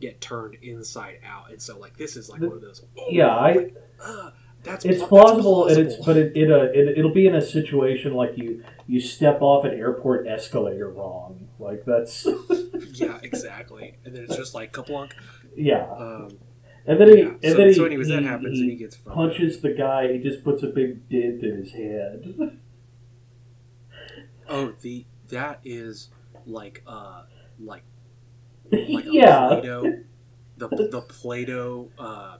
get 0.00 0.20
turned 0.20 0.56
inside 0.62 1.18
out. 1.26 1.50
And 1.50 1.60
so 1.60 1.78
like 1.78 1.96
this 1.96 2.16
is 2.16 2.28
like 2.30 2.40
The- 2.40 2.48
one 2.48 2.56
of 2.56 2.62
those. 2.62 2.84
yeah, 3.10 3.34
I 3.36 3.52
like, 3.52 3.76
uh, 4.02 4.30
that's 4.62 4.84
it's 4.84 4.98
pl- 4.98 5.08
plausible, 5.08 5.64
that's 5.64 5.78
and 5.78 5.86
it's 5.88 6.04
but 6.06 6.16
it, 6.16 6.36
it, 6.36 6.50
uh, 6.52 6.64
it 6.72 6.98
it'll 6.98 7.12
be 7.14 7.26
in 7.26 7.34
a 7.34 7.40
situation 7.42 8.14
like 8.14 8.36
you 8.36 8.62
you 8.86 9.00
step 9.00 9.40
off 9.42 9.64
an 9.64 9.72
airport 9.72 10.26
escalator 10.26 10.90
wrong, 10.90 11.48
like 11.58 11.84
that's 11.84 12.26
yeah, 12.92 13.18
exactly. 13.22 13.96
And 14.04 14.14
then 14.14 14.24
it's 14.24 14.36
just 14.36 14.54
like 14.54 14.72
kaplunk. 14.72 15.12
yeah, 15.56 15.86
Um, 15.90 16.38
and 16.90 17.00
then 17.00 17.08
he 17.08 17.22
yeah. 17.22 17.28
and 17.28 17.42
so, 17.42 17.54
then 17.56 17.68
he, 17.68 17.74
so 17.74 17.84
anyways, 17.84 18.08
that 18.08 18.22
happens, 18.24 18.58
he 18.58 18.62
and 18.62 18.70
he 18.72 18.76
gets 18.76 18.96
up. 19.06 19.14
punches 19.14 19.60
the 19.60 19.70
guy. 19.72 20.12
He 20.12 20.18
just 20.18 20.42
puts 20.42 20.62
a 20.64 20.66
big 20.66 21.08
dent 21.08 21.42
in 21.42 21.56
his 21.56 21.72
head. 21.72 22.58
Oh, 24.52 24.74
the 24.80 25.06
that 25.28 25.60
is 25.64 26.08
like 26.44 26.82
uh 26.84 27.22
like 27.60 27.84
like 28.72 29.06
a 29.06 29.08
yeah, 29.12 29.46
Play-Doh, 29.46 29.92
the 30.56 30.68
the 30.90 31.00
Play-Doh 31.02 31.88
uh, 31.96 32.38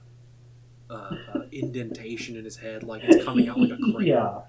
uh, 0.89 0.93
uh, 0.93 1.15
indentation 1.53 2.35
in 2.35 2.43
his 2.43 2.57
head, 2.57 2.83
like 2.83 3.01
it's 3.05 3.23
coming 3.23 3.47
out 3.47 3.57
like 3.57 3.71
a 3.71 3.77
crater. 3.77 4.01
yeah. 4.01 4.41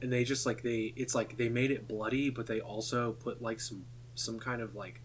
And 0.00 0.12
they 0.12 0.24
just 0.24 0.44
like 0.44 0.64
they, 0.64 0.92
it's 0.96 1.14
like 1.14 1.36
they 1.36 1.48
made 1.48 1.70
it 1.70 1.86
bloody, 1.86 2.30
but 2.30 2.48
they 2.48 2.60
also 2.60 3.12
put 3.12 3.40
like 3.40 3.60
some 3.60 3.84
some 4.16 4.40
kind 4.40 4.60
of 4.60 4.74
like 4.74 5.00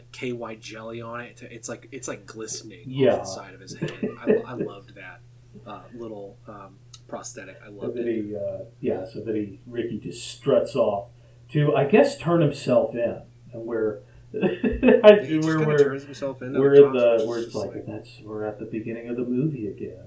like 0.00 0.12
KY 0.12 0.56
jelly 0.60 1.00
on 1.00 1.20
it. 1.20 1.42
It's 1.50 1.68
like 1.68 1.88
it's 1.92 2.08
like 2.08 2.26
glistening 2.26 2.84
Yeah. 2.86 3.16
the 3.16 3.24
side 3.24 3.54
of 3.54 3.60
his 3.60 3.74
head. 3.76 3.92
I, 4.20 4.32
I 4.46 4.52
loved 4.54 4.94
that 4.94 5.20
uh, 5.66 5.82
little 5.94 6.36
um, 6.46 6.76
prosthetic. 7.08 7.58
I 7.64 7.68
loved 7.68 7.96
then 7.96 8.06
it. 8.08 8.24
he, 8.24 8.36
uh, 8.36 8.64
yeah, 8.80 9.04
so 9.04 9.20
that 9.20 9.34
he, 9.34 9.60
Ricky 9.66 9.98
just 9.98 10.30
struts 10.30 10.74
off 10.76 11.08
to, 11.52 11.74
I 11.74 11.84
guess, 11.84 12.16
turn 12.16 12.40
himself 12.40 12.94
in, 12.94 13.22
and 13.52 13.64
we're, 13.66 14.00
I, 14.34 15.20
He 15.24 15.38
we're, 15.40 15.66
we're, 15.66 15.78
turns 15.78 16.04
himself 16.04 16.40
into 16.42 16.60
we're 16.60 16.74
in 16.74 16.92
the, 16.92 17.24
where 17.26 17.38
It's 17.38 17.48
it's 17.48 17.54
like, 17.56 17.84
that's, 17.86 18.20
we're 18.22 18.44
at 18.44 18.60
the 18.60 18.64
beginning 18.66 19.08
of 19.08 19.16
the 19.16 19.24
movie 19.24 19.66
again. 19.66 20.04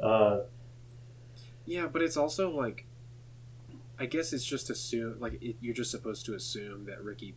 Uh, 0.00 0.42
Yeah, 1.66 1.86
but 1.88 2.02
it's 2.02 2.16
also 2.16 2.50
like, 2.50 2.86
I 3.98 4.06
guess 4.06 4.32
it's 4.32 4.44
just 4.44 4.70
assume 4.70 5.16
like 5.20 5.42
it, 5.42 5.56
you're 5.60 5.74
just 5.74 5.90
supposed 5.90 6.24
to 6.26 6.34
assume 6.34 6.86
that 6.86 7.02
Ricky 7.02 7.34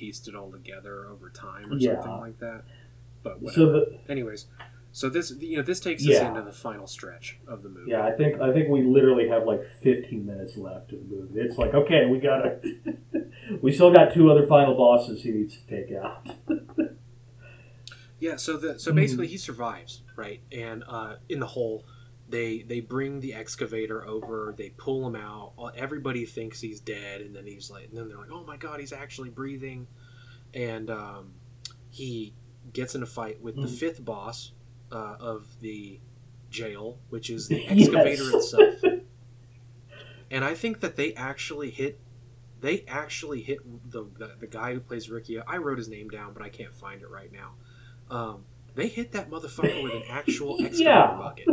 pieced 0.00 0.26
it 0.28 0.34
all 0.34 0.50
together 0.50 1.06
over 1.06 1.28
time 1.28 1.70
or 1.72 1.76
Yeah. 1.76 2.00
something 2.00 2.20
like 2.20 2.38
that. 2.38 2.62
But 3.22 3.42
whatever. 3.42 3.54
so 3.54 3.72
the, 3.72 3.98
anyways, 4.08 4.46
so 4.92 5.08
this 5.10 5.30
you 5.38 5.58
know 5.58 5.62
this 5.62 5.78
takes 5.78 6.06
us 6.08 6.18
into 6.20 6.40
the 6.42 6.52
final 6.52 6.86
stretch 6.86 7.38
of 7.46 7.62
the 7.62 7.68
movie. 7.68 7.90
yeah, 7.90 8.04
I 8.06 8.12
think, 8.12 8.40
I 8.40 8.50
think 8.52 8.70
we 8.70 8.82
literally 8.82 9.28
have 9.28 9.44
like 9.46 9.60
15 9.82 10.24
minutes 10.26 10.56
left 10.56 10.92
of 10.92 11.00
the 11.08 11.14
movie. 11.16 11.40
It's 11.40 11.58
like, 11.58 11.74
okay, 11.74 12.06
we 12.06 12.18
gotta, 12.18 12.60
we 13.62 13.72
still 13.72 13.92
got 13.92 14.14
two 14.14 14.30
other 14.30 14.46
final 14.46 14.74
bosses 14.74 15.22
he 15.22 15.30
needs 15.32 15.56
to 15.58 15.66
take 15.66 15.92
out. 15.94 16.26
Yeah, 18.18 18.36
so 18.36 18.58
the 18.58 18.78
so 18.78 18.92
Mhm. 18.92 18.96
basically 18.96 19.26
he 19.28 19.38
survives, 19.38 20.02
right? 20.14 20.42
And 20.52 20.84
uh, 20.86 21.16
in 21.30 21.40
the 21.40 21.46
hole, 21.46 21.86
they 22.30 22.62
they 22.62 22.80
bring 22.80 23.20
the 23.20 23.34
excavator 23.34 24.06
over, 24.06 24.54
they 24.56 24.70
pull 24.70 25.06
him 25.06 25.16
out. 25.16 25.52
Everybody 25.76 26.24
thinks 26.24 26.60
he's 26.60 26.80
dead, 26.80 27.20
and 27.20 27.34
then 27.34 27.46
he's 27.46 27.70
like, 27.70 27.88
and 27.88 27.98
then 27.98 28.08
they're 28.08 28.18
like, 28.18 28.30
oh 28.32 28.44
my 28.44 28.56
god, 28.56 28.80
he's 28.80 28.92
actually 28.92 29.30
breathing, 29.30 29.86
and 30.54 30.90
um, 30.90 31.32
he 31.90 32.34
gets 32.72 32.94
in 32.94 33.02
a 33.02 33.06
fight 33.06 33.40
with 33.42 33.56
the 33.56 33.62
Mhm. 33.66 33.78
fifth 33.78 34.04
boss 34.04 34.52
uh, 34.92 35.16
of 35.18 35.46
the 35.60 36.00
jail, 36.50 36.98
which 37.08 37.30
is 37.30 37.48
the 37.48 37.60
Yes. 37.68 37.88
excavator 37.88 38.36
itself. 38.36 38.74
And 40.30 40.44
I 40.44 40.54
think 40.54 40.80
that 40.80 40.96
they 40.96 41.12
actually 41.14 41.70
hit. 41.70 41.98
They 42.60 42.84
actually 42.86 43.40
hit 43.42 43.58
the, 43.90 44.04
the 44.18 44.32
the 44.38 44.46
guy 44.46 44.74
who 44.74 44.80
plays 44.80 45.08
Ricky. 45.10 45.40
I 45.40 45.56
wrote 45.56 45.78
his 45.78 45.88
name 45.88 46.08
down, 46.08 46.34
but 46.34 46.42
I 46.42 46.48
can't 46.50 46.74
find 46.74 47.00
it 47.02 47.10
right 47.10 47.32
now. 47.32 47.54
Um, 48.14 48.44
they 48.74 48.86
hit 48.88 49.12
that 49.12 49.30
motherfucker 49.30 49.82
with 49.82 49.94
an 49.94 50.02
actual 50.08 50.56
excavator 50.60 50.84
Yeah. 50.90 51.16
bucket. 51.16 51.48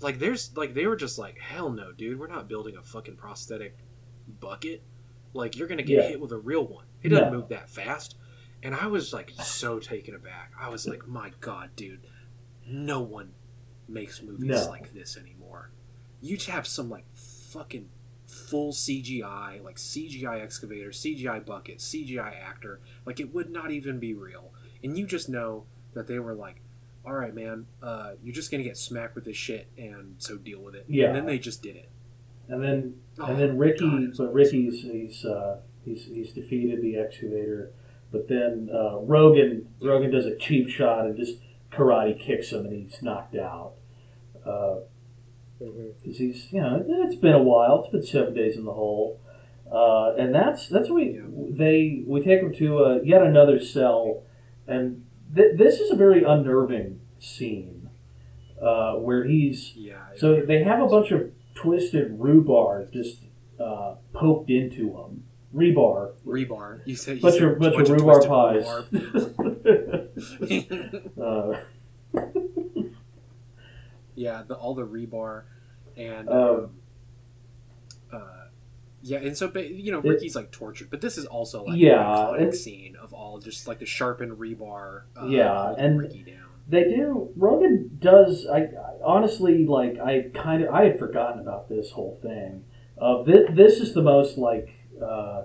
Like 0.00 0.18
there's 0.18 0.56
like 0.56 0.74
they 0.74 0.86
were 0.86 0.96
just 0.96 1.18
like 1.18 1.38
hell 1.38 1.70
no, 1.70 1.92
dude. 1.92 2.18
We're 2.18 2.26
not 2.26 2.48
building 2.48 2.76
a 2.76 2.82
fucking 2.82 3.16
prosthetic 3.16 3.76
bucket. 4.40 4.82
Like 5.32 5.56
you're 5.56 5.68
gonna 5.68 5.82
get 5.82 6.02
Yeah. 6.04 6.08
hit 6.10 6.20
with 6.20 6.32
a 6.32 6.38
real 6.38 6.66
one. 6.66 6.86
It 7.02 7.08
doesn't 7.10 7.32
No. 7.32 7.38
move 7.38 7.48
that 7.48 7.70
fast. 7.70 8.16
And 8.62 8.74
I 8.74 8.86
was 8.86 9.12
like 9.12 9.30
so 9.42 9.78
taken 9.78 10.14
aback. 10.14 10.52
I 10.58 10.68
was 10.68 10.86
like, 10.86 11.06
my 11.06 11.32
god, 11.40 11.70
dude, 11.76 12.06
no 12.66 13.00
one 13.00 13.32
makes 13.88 14.22
movies 14.22 14.44
No. 14.46 14.66
like 14.68 14.92
this 14.94 15.16
anymore. 15.16 15.70
You 16.20 16.38
have 16.48 16.66
some 16.66 16.88
like 16.88 17.04
fucking 17.14 17.90
full 18.26 18.72
CGI, 18.72 19.62
like 19.62 19.76
CGI 19.76 20.40
excavator, 20.40 20.90
CGI 20.90 21.38
bucket, 21.44 21.78
CGI 21.78 22.34
actor. 22.40 22.80
Like 23.04 23.20
it 23.20 23.34
would 23.34 23.50
not 23.50 23.70
even 23.70 23.98
be 23.98 24.14
real. 24.14 24.52
And 24.82 24.96
you 24.98 25.06
just 25.06 25.28
know 25.28 25.66
that 25.92 26.06
they 26.06 26.18
were 26.18 26.34
like, 26.34 26.60
all 27.06 27.14
right, 27.14 27.34
man, 27.34 27.66
uh, 27.82 28.12
you're 28.22 28.34
just 28.34 28.50
gonna 28.50 28.62
get 28.62 28.76
smacked 28.76 29.14
with 29.14 29.24
this 29.24 29.36
shit, 29.36 29.68
and 29.76 30.14
so 30.18 30.36
deal 30.38 30.60
with 30.60 30.74
it. 30.74 30.86
Yeah. 30.88 31.06
And 31.06 31.16
then 31.16 31.26
they 31.26 31.38
just 31.38 31.62
did 31.62 31.76
it. 31.76 31.88
And 32.48 32.62
then 32.62 32.94
Oh, 33.18 33.26
and 33.26 33.38
then 33.40 33.56
Ricky, 33.56 33.88
God, 33.88 34.02
it 34.02 34.08
was 34.08 34.18
but 34.18 34.32
Ricky's 34.34 34.82
he's 34.82 35.24
uh, 35.24 35.60
he's 35.84 36.04
he's 36.06 36.32
defeated 36.32 36.82
the 36.82 36.96
excavator, 36.96 37.70
but 38.10 38.28
then 38.28 38.68
uh, 38.74 38.98
Rogan 38.98 39.68
Rogan 39.80 40.10
does 40.10 40.26
a 40.26 40.36
cheap 40.36 40.68
shot 40.68 41.06
and 41.06 41.16
just 41.16 41.38
karate 41.72 42.18
kicks 42.20 42.50
him 42.50 42.66
and 42.66 42.72
he's 42.72 43.02
knocked 43.02 43.36
out. 43.36 43.74
Uh, 44.44 44.80
because 45.58 46.18
he's 46.18 46.52
you 46.52 46.60
know 46.60 46.84
it's 46.86 47.14
been 47.16 47.32
a 47.34 47.42
while. 47.42 47.80
It's 47.82 47.92
been 47.92 48.02
seven 48.02 48.34
days 48.34 48.56
in 48.56 48.64
the 48.64 48.72
hole, 48.72 49.20
uh, 49.72 50.14
and 50.16 50.34
that's 50.34 50.68
that's 50.68 50.88
what 50.88 50.96
we 50.96 51.12
Yeah. 51.12 51.22
they 51.50 52.02
we 52.06 52.20
take 52.22 52.40
him 52.40 52.52
to 52.54 52.78
uh, 52.84 53.00
yet 53.04 53.22
another 53.22 53.58
cell, 53.60 54.24
and 54.66 55.03
th- 55.34 55.56
this 55.56 55.80
is 55.80 55.90
a 55.90 55.96
very 55.96 56.22
unnerving 56.24 57.00
scene 57.18 57.88
uh, 58.60 58.94
where 58.94 59.24
he's 59.24 59.74
Yeah. 59.76 59.98
so 60.16 60.40
they 60.42 60.62
have 60.64 60.80
a 60.80 60.86
bunch 60.86 61.10
of 61.10 61.30
twisted 61.54 62.18
rhubarb 62.18 62.92
just 62.92 63.24
uh, 63.60 63.94
poked 64.12 64.50
into 64.50 64.96
him. 64.96 65.24
Rebar, 65.54 66.12
rebar. 66.26 66.80
You 66.84 66.96
said 66.96 67.16
you 67.16 67.22
bunch 67.22 67.34
said 67.34 67.44
of 67.44 67.58
bunch, 67.60 67.74
bunch 67.76 67.88
of 67.88 67.94
of 67.94 68.00
rhubarb 68.00 68.26
pies. 68.26 68.66
uh, 71.20 71.54
yeah, 74.16 74.42
the, 74.46 74.54
all 74.54 74.74
the 74.74 74.86
rebar, 74.86 75.42
and 75.96 76.28
Um, 76.28 76.36
um, 76.36 76.70
uh, 78.12 78.18
yeah, 79.02 79.18
and 79.18 79.36
so 79.36 79.50
you 79.56 79.92
know 79.92 80.00
Ricky's 80.00 80.36
like 80.36 80.50
tortured, 80.50 80.90
but 80.90 81.00
this 81.00 81.18
is 81.18 81.26
also 81.26 81.64
like 81.64 81.78
Yeah, 81.78 82.00
an 82.00 82.06
iconic 82.34 82.40
it's- 82.42 82.60
scene 82.60 82.96
all 83.34 83.40
just 83.40 83.66
like 83.68 83.80
the 83.80 83.86
sharpened 83.86 84.32
rebar. 84.38 85.02
Uh, 85.20 85.26
Yeah, 85.26 85.74
and- 85.76 86.00
they 86.66 86.84
do. 86.84 87.30
Rogan 87.36 87.90
does. 87.98 88.46
I, 88.46 88.60
I 88.60 88.68
honestly 89.04 89.66
like. 89.66 89.98
I 89.98 90.30
kind 90.32 90.64
of. 90.64 90.72
I 90.74 90.84
had 90.84 90.98
forgotten 90.98 91.40
about 91.40 91.68
this 91.68 91.90
whole 91.90 92.18
thing. 92.22 92.64
Uh, 92.98 93.22
this, 93.22 93.50
this 93.52 93.80
is 93.80 93.92
the 93.92 94.02
most 94.02 94.38
like. 94.38 94.70
Uh, 95.02 95.44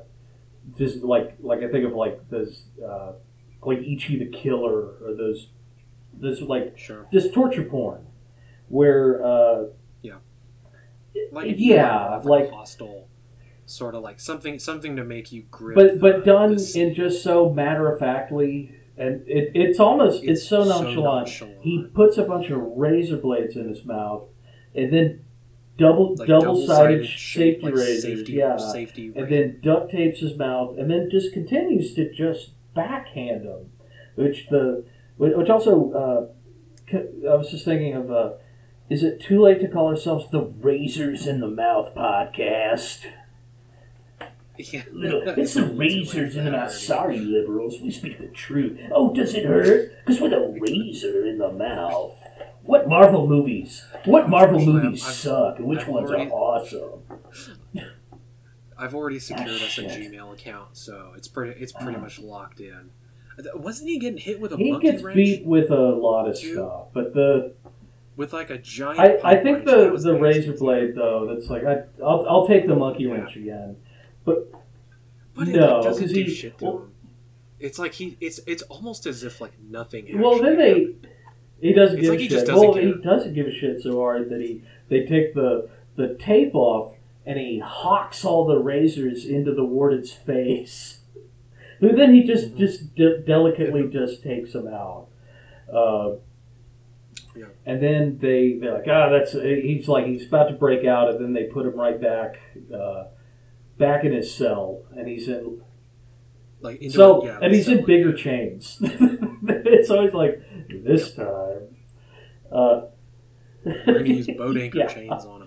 just 0.78 1.04
like 1.04 1.36
like 1.42 1.60
I 1.62 1.68
think 1.68 1.84
of 1.86 1.92
like 1.94 2.30
those 2.30 2.64
uh, 2.82 3.14
like 3.64 3.80
Ichi 3.80 4.20
the 4.20 4.28
Killer 4.28 4.94
or 5.04 5.14
those. 5.18 5.48
This 6.14 6.40
like 6.42 6.78
Sure, 6.78 7.06
just 7.12 7.34
torture 7.34 7.64
porn, 7.64 8.06
where 8.70 9.22
uh, 9.26 9.64
yeah 10.02 10.16
like 11.32 11.56
yeah, 11.58 12.16
like, 12.24 12.26
like 12.26 12.52
Hostel, 12.52 13.09
sort 13.70 13.96
of 13.96 14.02
like 14.02 14.20
something 14.20 14.60
something 14.60 14.96
to 14.96 15.04
make 15.04 15.32
you 15.32 15.44
grip. 15.52 15.76
but 15.76 16.00
but 16.00 16.26
done 16.26 16.54
this- 16.54 16.76
in 16.76 16.94
just 16.94 17.24
so 17.24 17.50
matter 17.50 17.92
of 17.92 18.00
factly 18.00 18.76
and 18.98 19.22
it, 19.28 19.52
it's 19.56 19.80
almost 19.80 20.24
it's, 20.24 20.42
It's 20.42 20.50
so 20.50 20.64
so 20.64 20.70
nonchalant. 20.84 21.28
nonchalant. 21.28 21.58
He 21.62 21.86
puts 21.94 22.18
a 22.18 22.24
bunch 22.24 22.50
of 22.50 22.60
razor 22.76 23.18
blades 23.18 23.56
in 23.56 23.70
his 23.70 23.86
mouth 23.86 24.28
and 24.76 24.92
then 24.92 25.24
double 25.78 26.16
like 26.16 26.28
double 26.28 26.66
sided 26.68 27.06
safety 27.08 27.62
like 27.62 27.76
razors, 27.76 28.02
safety, 28.02 28.34
yeah, 28.34 28.58
safety, 28.58 29.14
and 29.16 29.32
then 29.32 29.60
duct 29.64 29.92
tapes 29.92 30.20
his 30.20 30.36
mouth 30.38 30.78
and 30.78 30.90
then 30.92 31.10
just 31.10 31.32
continues 31.32 31.94
to 31.94 32.12
just 32.12 32.52
backhand 32.74 33.46
him, 33.46 33.72
which 34.16 34.48
the 34.50 34.84
which 35.18 35.50
also 35.50 35.92
uh, 36.94 36.96
I 37.30 37.36
was 37.36 37.52
just 37.52 37.66
thinking 37.66 37.94
of. 37.94 38.12
Uh, 38.12 38.32
is 38.90 39.04
it 39.04 39.22
too 39.22 39.40
late 39.44 39.60
to 39.62 39.68
call 39.68 39.86
ourselves 39.88 40.32
the 40.32 40.42
Razors 40.42 41.28
in 41.28 41.42
the 41.42 41.48
Mouth 41.48 41.94
podcast? 41.96 43.06
Yeah. 44.60 44.84
Little, 44.92 45.22
it's 45.26 45.54
the 45.54 45.64
razors 45.66 46.36
in 46.36 46.44
the 46.44 46.52
mouth. 46.52 46.70
Sorry, 46.72 47.18
liberals, 47.18 47.80
we 47.82 47.92
speak 47.92 48.18
the 48.20 48.28
truth. 48.28 48.78
Oh, 48.92 49.14
does 49.14 49.34
it 49.34 49.46
hurt? 49.46 49.94
Because 50.06 50.20
with 50.20 50.34
a 50.34 50.54
razor 50.60 51.26
in 51.28 51.38
the 51.38 51.50
mouth. 51.52 52.16
What 52.64 52.90
Marvel 52.90 53.26
movies? 53.26 53.86
What 54.04 54.28
Marvel 54.30 54.60
movies 54.60 55.04
I've- 55.06 55.14
suck, 55.14 55.60
and 55.60 55.68
which 55.68 55.80
I've 55.80 55.88
ones 55.88 56.10
already- 56.12 56.30
are 56.30 56.34
awesome? 56.34 57.00
I've 58.78 58.94
already 58.94 59.20
secured 59.20 59.50
Ah, 59.62 59.66
us 59.66 59.78
a. 59.78 59.84
Gmail 59.84 60.34
account, 60.34 60.70
so 60.78 61.12
it's 61.16 61.28
pretty 61.28 61.60
it's 61.60 61.72
pretty 61.72 61.98
much 62.00 62.20
locked 62.20 62.60
in. 62.60 62.92
Wasn't 63.56 63.90
he 63.90 63.98
getting 63.98 64.18
hit 64.20 64.40
with 64.42 64.52
a 64.54 64.58
He 64.58 64.72
monkey 64.72 64.92
gets 64.92 65.02
wrench 65.04 65.16
beat 65.16 65.46
with 65.46 65.72
a 65.72 65.76
lot 65.96 66.28
of 66.28 66.38
stuff, 66.38 66.88
but 66.94 67.14
the 67.14 67.54
with 68.18 68.34
like 68.34 68.50
a 68.50 68.58
giant? 68.58 69.00
I, 69.24 69.32
I 69.32 69.42
think 69.42 69.66
the 69.66 69.92
the 69.98 70.18
razor 70.20 70.54
blade 70.54 70.96
though 70.96 71.26
that's 71.34 71.50
like 71.50 71.64
I 71.66 71.84
I'll, 72.04 72.26
I'll 72.30 72.48
take 72.48 72.68
the 72.68 72.76
monkey 72.76 73.04
Yeah. 73.04 73.14
wrench 73.14 73.36
again. 73.38 73.78
But 74.26 74.48
it 75.38 75.48
no, 75.50 75.76
like, 75.76 75.84
doesn't 75.84 76.08
do 76.10 76.24
he- 76.24 76.30
shit 76.30 76.58
to 76.60 76.66
well- 76.66 76.78
him. 76.80 76.92
It's 77.60 77.78
like 77.78 77.94
he 77.96 78.16
it's 78.22 78.40
it's 78.48 78.62
almost 78.64 79.06
as 79.06 79.24
if 79.24 79.42
like 79.42 79.52
nothing. 79.62 80.18
Well, 80.22 80.42
then 80.42 80.58
they 80.58 80.70
happened. 80.70 81.08
he 81.60 81.74
doesn't 81.74 81.98
It's 81.98 82.08
give 82.08 82.10
like 82.12 82.20
a 82.20 82.22
he 82.24 82.30
shit. 82.30 82.32
just 82.38 82.46
doesn't 82.48 82.66
well, 82.68 82.74
care. 82.74 82.84
he 82.86 82.94
doesn't 83.02 83.34
give 83.34 83.48
a 83.48 83.52
shit 83.52 83.82
so 83.82 83.98
hard 84.00 84.30
that 84.30 84.40
he 84.40 84.62
they 84.88 85.06
take 85.06 85.34
the 85.34 85.68
the 85.98 86.16
tape 86.16 86.56
off 86.56 86.94
and 87.26 87.38
he 87.38 87.60
hawks 87.60 88.24
all 88.24 88.46
the 88.46 88.58
razors 88.58 89.26
into 89.26 89.54
the 89.54 89.66
warden's 89.66 90.12
face. 90.14 91.00
But 91.82 91.96
then 91.98 92.14
he 92.14 92.24
just 92.24 92.56
Mhm. 92.56 92.58
just 92.58 92.96
de- 92.96 93.20
delicately 93.20 93.88
just 93.90 94.22
takes 94.24 94.52
them 94.54 94.68
out. 94.68 95.08
Uh, 95.72 96.16
Yeah. 97.36 97.46
And 97.66 97.82
then 97.84 98.18
they 98.20 98.54
they're 98.60 98.74
like, 98.76 98.88
ah, 98.88 99.10
that's 99.10 99.34
he's 99.34 99.88
like 99.90 100.06
he's 100.06 100.28
about 100.28 100.48
to 100.50 100.54
break 100.56 100.86
out, 100.86 101.10
and 101.10 101.20
then 101.24 101.34
they 101.34 101.44
put 101.46 101.66
him 101.66 101.76
right 101.76 102.00
back. 102.00 102.40
Uh, 102.74 103.06
Back 103.80 104.04
in 104.04 104.12
his 104.12 104.32
cell, 104.34 104.84
and 104.96 105.08
he's 105.08 105.28
in 105.28 105.62
like 106.62 106.82
into 106.82 106.96
so, 106.96 107.26
yeah, 107.26 107.40
and 107.42 107.56
he's 107.56 107.68
in 107.68 107.86
bigger 107.86 108.14
chains. 108.14 108.78
it's 108.82 109.90
always 109.90 110.14
like 110.14 110.42
this 110.70 111.14
time. 111.16 111.76
Uh, 112.52 112.82
We're 113.64 113.86
gonna 113.86 114.04
use 114.06 114.28
boat 114.28 114.58
anchor 114.62 114.80
Yeah. 114.80 114.88
chains 114.88 115.26
on 115.26 115.42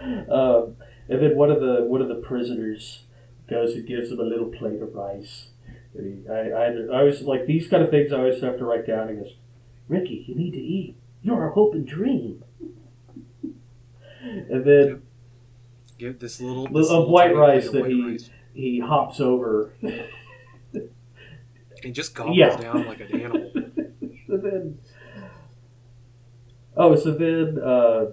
him. 0.00 0.30
Um, 0.30 0.76
and 1.08 1.22
then 1.22 1.36
one 1.36 1.50
of 1.50 1.60
the 1.60 1.84
one 1.84 2.00
of 2.02 2.08
the 2.08 2.14
prisoners 2.16 3.04
goes 3.48 3.74
and 3.74 3.86
gives 3.86 4.10
him 4.10 4.18
a 4.20 4.24
little 4.24 4.48
plate 4.48 4.80
of 4.80 4.94
rice. 4.94 5.50
And 5.94 6.24
he, 6.24 6.28
I, 6.28 6.48
I, 6.50 7.00
I 7.00 7.02
was 7.02 7.22
like 7.22 7.44
these 7.46 7.68
kind 7.68 7.82
of 7.82 7.90
things. 7.90 8.10
I 8.12 8.16
always 8.16 8.40
have 8.42 8.56
to 8.58 8.64
write 8.64 8.86
down. 8.86 9.08
He 9.10 9.14
goes, 9.16 9.34
"Ricky, 9.88 10.24
you 10.26 10.34
need 10.34 10.52
to 10.52 10.60
eat. 10.60 10.96
You're 11.22 11.42
our 11.42 11.50
hope 11.50 11.74
and 11.74 11.86
dream." 11.86 12.42
And 14.22 14.64
then 14.64 15.02
Give 15.98 16.18
this 16.18 16.40
little 16.40 16.66
Of 16.66 16.72
this 16.74 16.88
little 16.90 17.10
white 17.10 17.34
rice 17.34 17.66
of 17.68 17.72
that 17.74 17.86
he- 17.86 18.02
rice. 18.02 18.30
he 18.52 18.80
hops 18.80 19.20
over. 19.20 19.72
and 21.82 21.94
just 21.94 22.14
gobbles 22.14 22.36
Yeah. 22.36 22.56
down 22.56 22.86
like 22.86 23.00
an 23.00 23.20
animal. 23.20 23.50
so 24.26 24.36
then, 24.36 24.78
oh, 26.76 26.96
so 26.96 27.12
then, 27.12 27.58
uh, 27.62 28.06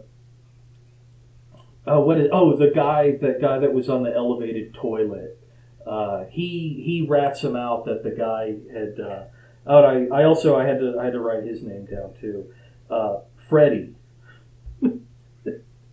oh, 1.87 1.99
what 2.01 2.17
is? 2.19 2.29
Oh, 2.31 2.55
the 2.55 2.71
guy, 2.73 3.17
that 3.21 3.41
guy 3.41 3.59
that 3.59 3.73
was 3.73 3.89
on 3.89 4.03
the 4.03 4.13
elevated 4.13 4.73
toilet. 4.73 5.39
Uh, 5.85 6.25
he 6.29 6.81
he 6.85 7.05
rats 7.09 7.41
him 7.41 7.55
out 7.57 7.85
that 7.85 8.03
the 8.03 8.11
guy 8.11 8.55
had. 8.73 8.99
Uh, 8.99 9.23
oh, 9.67 9.83
I, 9.83 10.21
I 10.21 10.23
also 10.23 10.55
I 10.55 10.65
had 10.65 10.79
to 10.79 10.97
I 10.99 11.05
had 11.05 11.13
to 11.13 11.19
write 11.19 11.43
his 11.43 11.61
name 11.63 11.85
down 11.85 12.13
too. 12.21 12.53
Uh, 12.89 13.17
Freddy. 13.49 13.95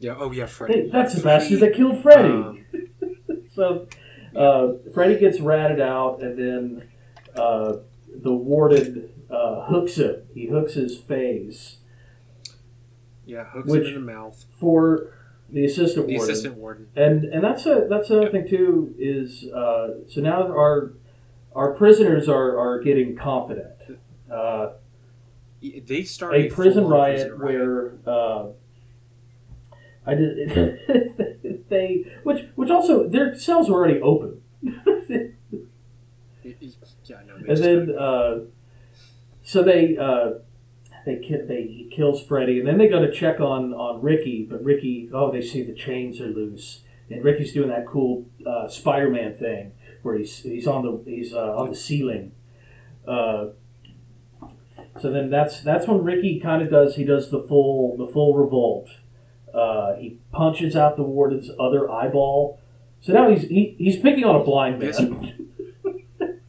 Yeah. 0.01 0.15
Oh 0.19 0.33
yeah, 0.33 0.47
Freddy. 0.47 0.75
Hey, 0.83 0.89
that's 0.91 1.15
the 1.15 1.23
bastard 1.23 1.61
that 1.61 1.75
killed 1.75 2.03
Freddy. 2.03 2.29
Um, 2.29 2.65
so 3.55 3.87
uh, 4.35 4.73
Freddy 4.93 5.19
gets 5.19 5.39
ratted 5.41 5.81
out, 5.81 6.21
and 6.23 6.37
then 6.39 6.89
uh, 7.37 7.77
the 8.13 8.33
warden 8.33 9.11
uh, 9.31 9.67
hooks 9.67 9.97
him. 9.97 10.23
He 10.35 10.47
hooks 10.47 10.75
his 10.75 10.97
face 10.99 11.77
yeah, 13.31 13.45
hooks 13.45 13.69
Which- 13.71 13.83
him 13.83 13.89
in 13.89 14.07
the 14.07 14.13
mouth. 14.13 14.45
for 14.59 15.13
the 15.49 15.65
assistant 15.65 16.07
The 16.09 16.15
warden. 16.17 16.31
assistant 16.33 16.57
warden. 16.57 16.87
And 16.97 17.25
and 17.25 17.43
that's 17.45 17.67
a 17.67 17.87
that's 17.89 18.11
another 18.11 18.29
thing 18.31 18.49
too 18.49 18.95
is 18.99 19.45
uh, 19.53 19.95
so 20.09 20.21
now 20.21 20.43
our 20.49 20.93
our 21.55 21.73
prisoners 21.75 22.29
are, 22.29 22.59
are 22.59 22.81
getting 22.81 23.17
confident. 23.17 23.73
Uh, 24.33 24.73
They 25.61 26.05
start 26.05 26.35
a 26.35 26.49
prison 26.49 26.85
full-on 26.85 27.01
riot 27.01 27.39
where 27.39 27.93
uh, 28.07 28.47
I 30.11 30.15
did 30.15 31.67
they 31.69 32.05
which 32.25 32.47
which 32.57 32.71
also 32.71 33.09
their 33.09 33.35
cells 33.35 33.69
were 33.71 33.77
already 33.77 34.01
open. 34.01 34.43
Y- 34.63 35.33
y- 36.45 36.55
Yeah, 37.05 37.17
no. 37.27 37.35
and 37.49 37.57
then 37.59 37.95
uh, 37.99 38.39
so 39.43 39.63
they 39.63 39.97
uh, 39.97 40.31
they 41.07 41.17
ki- 41.19 41.43
they 41.47 41.63
he 41.65 41.91
kills 41.95 42.23
Freddy, 42.23 42.59
and 42.59 42.67
then 42.69 42.79
they 42.79 42.89
go 42.89 43.01
to 43.05 43.11
check 43.13 43.41
on 43.41 43.73
on 43.75 44.01
Ricky, 44.03 44.47
but 44.49 44.63
Ricky 44.65 45.09
oh 45.13 45.31
they 45.31 45.43
see 45.43 45.63
the 45.63 45.75
chains 45.75 46.21
are 46.21 46.27
loose, 46.29 46.83
and 47.11 47.23
Ricky's 47.25 47.53
doing 47.53 47.69
that 47.69 47.87
cool 47.87 48.27
uh, 48.47 48.69
Spider-Man 48.69 49.35
thing 49.35 49.73
where 50.03 50.17
he's 50.17 50.39
he's 50.39 50.67
on 50.67 50.83
the 50.85 51.03
he's 51.11 51.33
uh, 51.35 51.55
on 51.57 51.71
the 51.71 51.77
ceiling. 51.77 52.33
Uh, 53.07 53.49
so 55.01 55.11
then 55.11 55.31
that's 55.31 55.61
that's 55.61 55.87
when 55.87 56.03
Ricky 56.03 56.41
kind 56.41 56.63
of 56.63 56.71
does 56.71 56.97
he 56.97 57.05
does 57.05 57.31
the 57.31 57.41
full 57.43 57.97
the 57.97 58.07
full 58.07 58.35
revolt. 58.35 58.89
Uh, 59.55 59.95
he 59.97 60.19
punches 60.33 60.77
out 60.77 60.97
the 60.97 61.03
warden's 61.03 61.51
other 61.59 61.91
eyeball. 61.91 62.61
So 63.01 63.13
now 63.13 63.31
he's 63.31 63.49
he, 63.49 63.75
he's 63.79 63.99
picking 63.99 64.25
on 64.25 64.37
a 64.41 64.45
blind 64.45 64.79
man. 64.79 65.47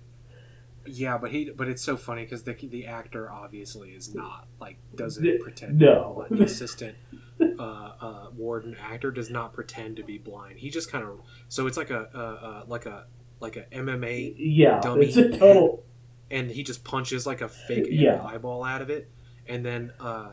Yeah, 0.93 1.17
but 1.17 1.31
he 1.31 1.49
but 1.49 1.69
it's 1.69 1.81
so 1.81 1.95
funny 1.95 2.23
because 2.23 2.43
the 2.43 2.53
the 2.53 2.85
actor 2.85 3.31
obviously 3.31 3.91
is 3.91 4.13
not 4.13 4.47
like 4.59 4.77
doesn't 4.95 5.39
pretend. 5.41 5.79
no. 5.79 6.25
the 6.29 6.43
assistant 6.43 6.97
uh, 7.39 7.61
uh, 7.63 8.27
warden 8.35 8.75
actor 8.77 9.09
does 9.09 9.29
not 9.29 9.53
pretend 9.53 9.95
to 9.97 10.03
be 10.03 10.17
blind. 10.17 10.59
He 10.59 10.69
just 10.69 10.91
kind 10.91 11.05
of 11.05 11.21
so 11.47 11.65
it's 11.67 11.77
like 11.77 11.91
a 11.91 12.63
like 12.67 12.85
a 12.87 13.05
like 13.39 13.55
a 13.55 13.63
MMA, 13.71 14.35
yeah, 14.37 14.81
Dummy. 14.81 15.05
it's 15.05 15.15
a 15.17 15.29
total. 15.29 15.83
and 16.29 16.51
he 16.51 16.61
just 16.61 16.83
punches 16.83 17.25
like 17.25 17.39
a 17.41 17.47
fake 17.47 17.87
Yeah. 17.89 18.21
eyeball 18.23 18.63
out 18.65 18.81
of 18.81 18.89
it, 18.89 19.09
and 19.47 19.65
then 19.65 19.93
uh, 19.99 20.31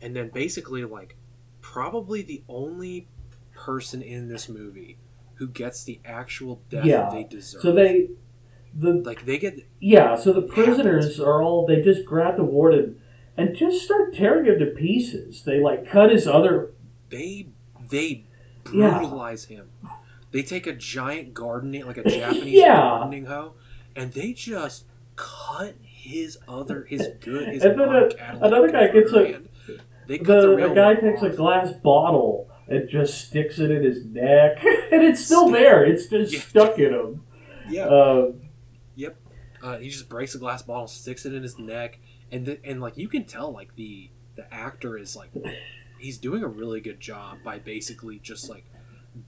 and 0.00 0.16
then 0.16 0.30
basically 0.30 0.84
like 0.84 1.16
probably 1.64 2.20
the 2.20 2.42
only 2.46 3.08
person 3.54 4.02
in 4.02 4.28
this 4.28 4.50
movie 4.50 4.98
who 5.36 5.48
gets 5.48 5.82
the 5.82 5.98
actual 6.04 6.60
death 6.68 6.84
Yeah. 6.84 7.08
they 7.10 7.24
deserve. 7.24 7.62
So 7.62 7.72
they 7.72 8.10
the 8.74 8.92
like 8.92 9.24
they 9.24 9.38
get 9.38 9.58
Yeah, 9.80 10.14
so 10.14 10.32
the 10.34 10.42
prisoners 10.42 11.18
are 11.18 11.42
all 11.42 11.66
they 11.66 11.80
just 11.80 12.04
grab 12.04 12.36
the 12.36 12.44
warden 12.44 13.00
and 13.36 13.56
just 13.56 13.82
start 13.82 14.14
tearing 14.14 14.44
him 14.44 14.58
to 14.58 14.66
pieces. 14.66 15.42
They 15.44 15.58
like 15.58 15.88
cut 15.88 16.10
his 16.10 16.26
other 16.28 16.72
they 17.08 17.48
they 17.88 18.24
Yeah. 18.72 18.98
brutalize 18.98 19.46
him. 19.46 19.70
They 20.32 20.42
take 20.42 20.66
a 20.66 20.74
giant 20.74 21.32
gardening 21.32 21.86
like 21.86 21.96
a 21.96 22.04
Japanese 22.10 22.52
Yeah. 22.52 22.76
gardening 22.76 23.24
hoe, 23.24 23.54
and 23.96 24.12
they 24.12 24.34
just 24.34 24.84
cut 25.16 25.76
his 25.80 26.36
other 26.46 26.84
his 26.84 27.08
good 27.20 27.48
his 27.48 27.64
And 27.64 27.80
then 27.80 27.88
a- 27.88 28.10
another 28.42 28.68
guy 28.70 28.88
gets 28.88 29.10
a- 29.12 29.26
hand. 29.26 29.48
They 30.06 30.18
cut 30.18 30.40
the, 30.42 30.48
the, 30.48 30.56
real 30.56 30.74
guy 30.74 30.94
takes 30.94 31.22
a 31.22 31.30
glass 31.30 31.72
bottle 31.72 32.50
and 32.68 32.88
just 32.88 33.26
sticks 33.28 33.58
it 33.58 33.70
in 33.70 33.82
his 33.82 34.04
neck 34.06 34.58
and 34.92 35.02
it's 35.02 35.24
still 35.24 35.48
there. 35.50 35.84
It's 35.84 36.06
just 36.06 36.32
Yeah. 36.32 36.40
stuck 36.40 36.78
in 36.78 36.92
him. 36.94 37.24
yeah 37.68 37.86
Uh, 37.86 38.32
yep. 38.96 39.16
uh, 39.62 39.78
he 39.78 39.88
just 39.88 40.08
breaks 40.08 40.34
a 40.34 40.38
glass 40.38 40.62
bottle 40.62 40.86
sticks 40.86 41.24
it 41.26 41.34
in 41.34 41.42
his 41.42 41.58
neck 41.58 41.98
and 42.32 42.58
and 42.64 42.80
like 42.80 42.96
you 42.96 43.08
can 43.08 43.24
tell 43.24 43.52
like 43.52 43.74
the 43.76 44.10
the 44.36 44.52
actor 44.52 44.96
is 44.98 45.14
like 45.14 45.30
he's 45.98 46.18
doing 46.18 46.42
a 46.42 46.48
really 46.48 46.80
good 46.80 47.00
job 47.00 47.38
by 47.44 47.58
basically 47.58 48.18
just 48.18 48.48
like 48.50 48.64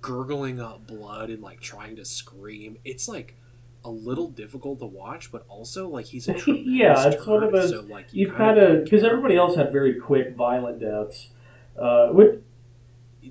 gurgling 0.01 0.61
up 0.61 0.87
blood 0.87 1.31
and 1.31 1.43
like 1.43 1.61
trying 1.61 1.95
to 1.97 2.05
scream 2.05 2.77
it's 2.85 3.07
like 3.09 3.37
a 3.87 3.91
little 3.91 4.29
difficult 4.29 4.79
to 4.81 4.87
watch 4.87 5.31
but 5.31 5.45
also 5.49 5.89
like 5.89 6.07
he's 6.07 6.29
a 6.29 6.35
Yeah, 6.47 7.09
it's 7.09 7.27
one 7.27 7.43
of 7.45 7.53
those- 7.53 7.71
so, 7.71 7.83
like, 7.83 8.13
you 8.13 8.31
kind 8.31 8.57
kinda 8.59 8.81
because 8.83 9.05
everybody 9.05 9.37
else 9.37 9.55
had 9.57 9.73
very 9.73 9.95
quick, 9.95 10.35
violent 10.37 10.81
deaths. 10.81 11.31
Uh, 11.79 12.09
which, 12.09 12.41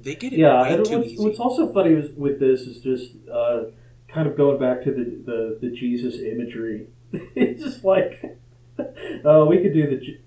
they 0.03 0.14
get 0.15 0.34
it 0.34 0.40
yeah, 0.40 0.61
way 0.61 0.73
and 0.73 0.88
what's, 0.88 1.18
what's 1.18 1.40
also 1.40 1.72
funny 1.73 1.95
with, 1.95 2.14
with 2.15 2.40
this 2.40 2.61
is 2.61 2.80
just 2.82 3.14
uh, 3.32 3.64
kind 4.07 4.27
of 4.27 4.38
going 4.38 4.60
back 4.60 4.84
to 4.84 4.91
the, 4.91 5.06
the, 5.26 5.57
the 5.61 5.76
Jesus 5.76 6.15
imagery. 6.19 6.88
it's 7.11 7.64
just 7.64 7.84
like, 7.84 8.38
uh, 8.77 9.45
we 9.49 9.60
could 9.61 9.73
do 9.73 9.88
the. 9.88 10.19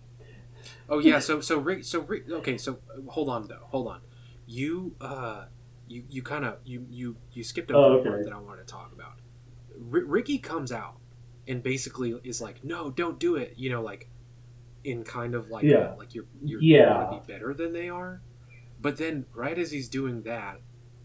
Oh 0.89 0.99
yeah, 0.99 1.19
so 1.19 1.41
so 1.41 1.59
Rick, 1.59 1.85
so 1.85 2.01
Rick, 2.01 2.31
okay, 2.31 2.57
so 2.59 2.79
uh, 2.93 3.11
hold 3.11 3.29
on 3.29 3.47
though, 3.47 3.65
hold 3.65 3.89
on. 3.89 4.01
You 4.47 4.95
uh, 5.01 5.45
you 5.87 6.03
you 6.09 6.23
kind 6.23 6.45
of 6.45 6.57
you 6.65 6.87
you 6.91 7.17
you 7.33 7.45
skipped 7.45 7.71
over 7.71 7.95
Oh, 7.95 8.03
the 8.03 8.09
part 8.09 8.25
that 8.25 8.33
I 8.33 8.39
wanted 8.39 8.67
to 8.67 8.73
talk 8.73 8.91
about. 8.93 8.98
R- 9.93 10.05
Ricky 10.05 10.39
comes 10.39 10.73
out 10.73 10.97
and 11.47 11.63
basically 11.63 12.15
is 12.25 12.41
like, 12.41 12.65
"No, 12.65 12.91
don't 12.91 13.19
do 13.19 13.37
it." 13.37 13.55
You 13.57 13.71
know, 13.71 13.83
like 13.83 14.09
in 14.85 15.03
kind 15.05 15.35
of 15.35 15.51
like 15.51 15.65
Yeah. 15.65 15.95
like 15.99 16.15
you're 16.15 16.27
you're 16.43 16.61
Yeah. 16.63 17.11
want 17.11 17.23
to 17.25 17.27
be 17.29 17.33
better 17.33 17.53
than 17.55 17.73
they 17.73 17.89
are. 17.89 18.21
But 18.81 18.97
then, 18.97 19.27
right 19.35 19.59
as 19.59 19.73
he's 19.73 19.89
doing 19.89 20.23
that, 20.23 20.61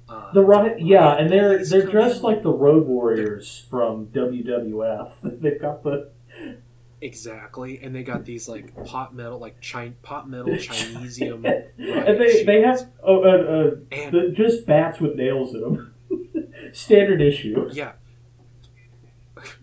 uh, 0.08 0.32
The 0.34 0.42
riot, 0.42 0.80
yeah, 0.80 1.14
and 1.16 1.30
they're 1.30 1.66
they're 1.66 1.88
dressed 1.88 2.18
in. 2.18 2.22
like 2.24 2.44
the 2.44 2.52
Road 2.54 2.86
Warriors 2.88 3.66
from 3.70 4.08
WWF. 4.08 5.14
They've 5.42 5.60
got 5.60 5.82
the 5.84 6.10
exactly, 7.02 7.80
and 7.82 7.96
they 7.96 8.04
got 8.04 8.26
these 8.26 8.48
like 8.48 8.74
pot 8.86 9.16
metal, 9.16 9.40
like 9.40 9.60
Chin- 9.60 9.96
pot 10.04 10.30
metal 10.30 10.54
Chinesium, 10.54 11.46
and 11.46 12.20
they 12.20 12.44
they 12.44 12.62
have 12.62 12.90
oh, 13.04 13.24
uh, 13.24 13.28
uh, 13.28 13.76
and 13.92 14.12
the, 14.14 14.30
just 14.36 14.66
bats 14.66 15.00
with 15.00 15.16
nails 15.16 15.54
in 15.56 15.62
them. 15.62 15.94
Standard 16.74 17.22
issue. 17.22 17.70
Yeah. 17.72 17.94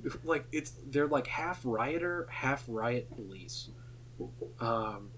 like 0.24 0.46
it's 0.52 0.72
they're 0.90 1.06
like 1.08 1.26
half 1.26 1.60
rioter, 1.64 2.26
half 2.30 2.64
riot 2.68 3.10
police. 3.14 3.68
Um 4.60 5.10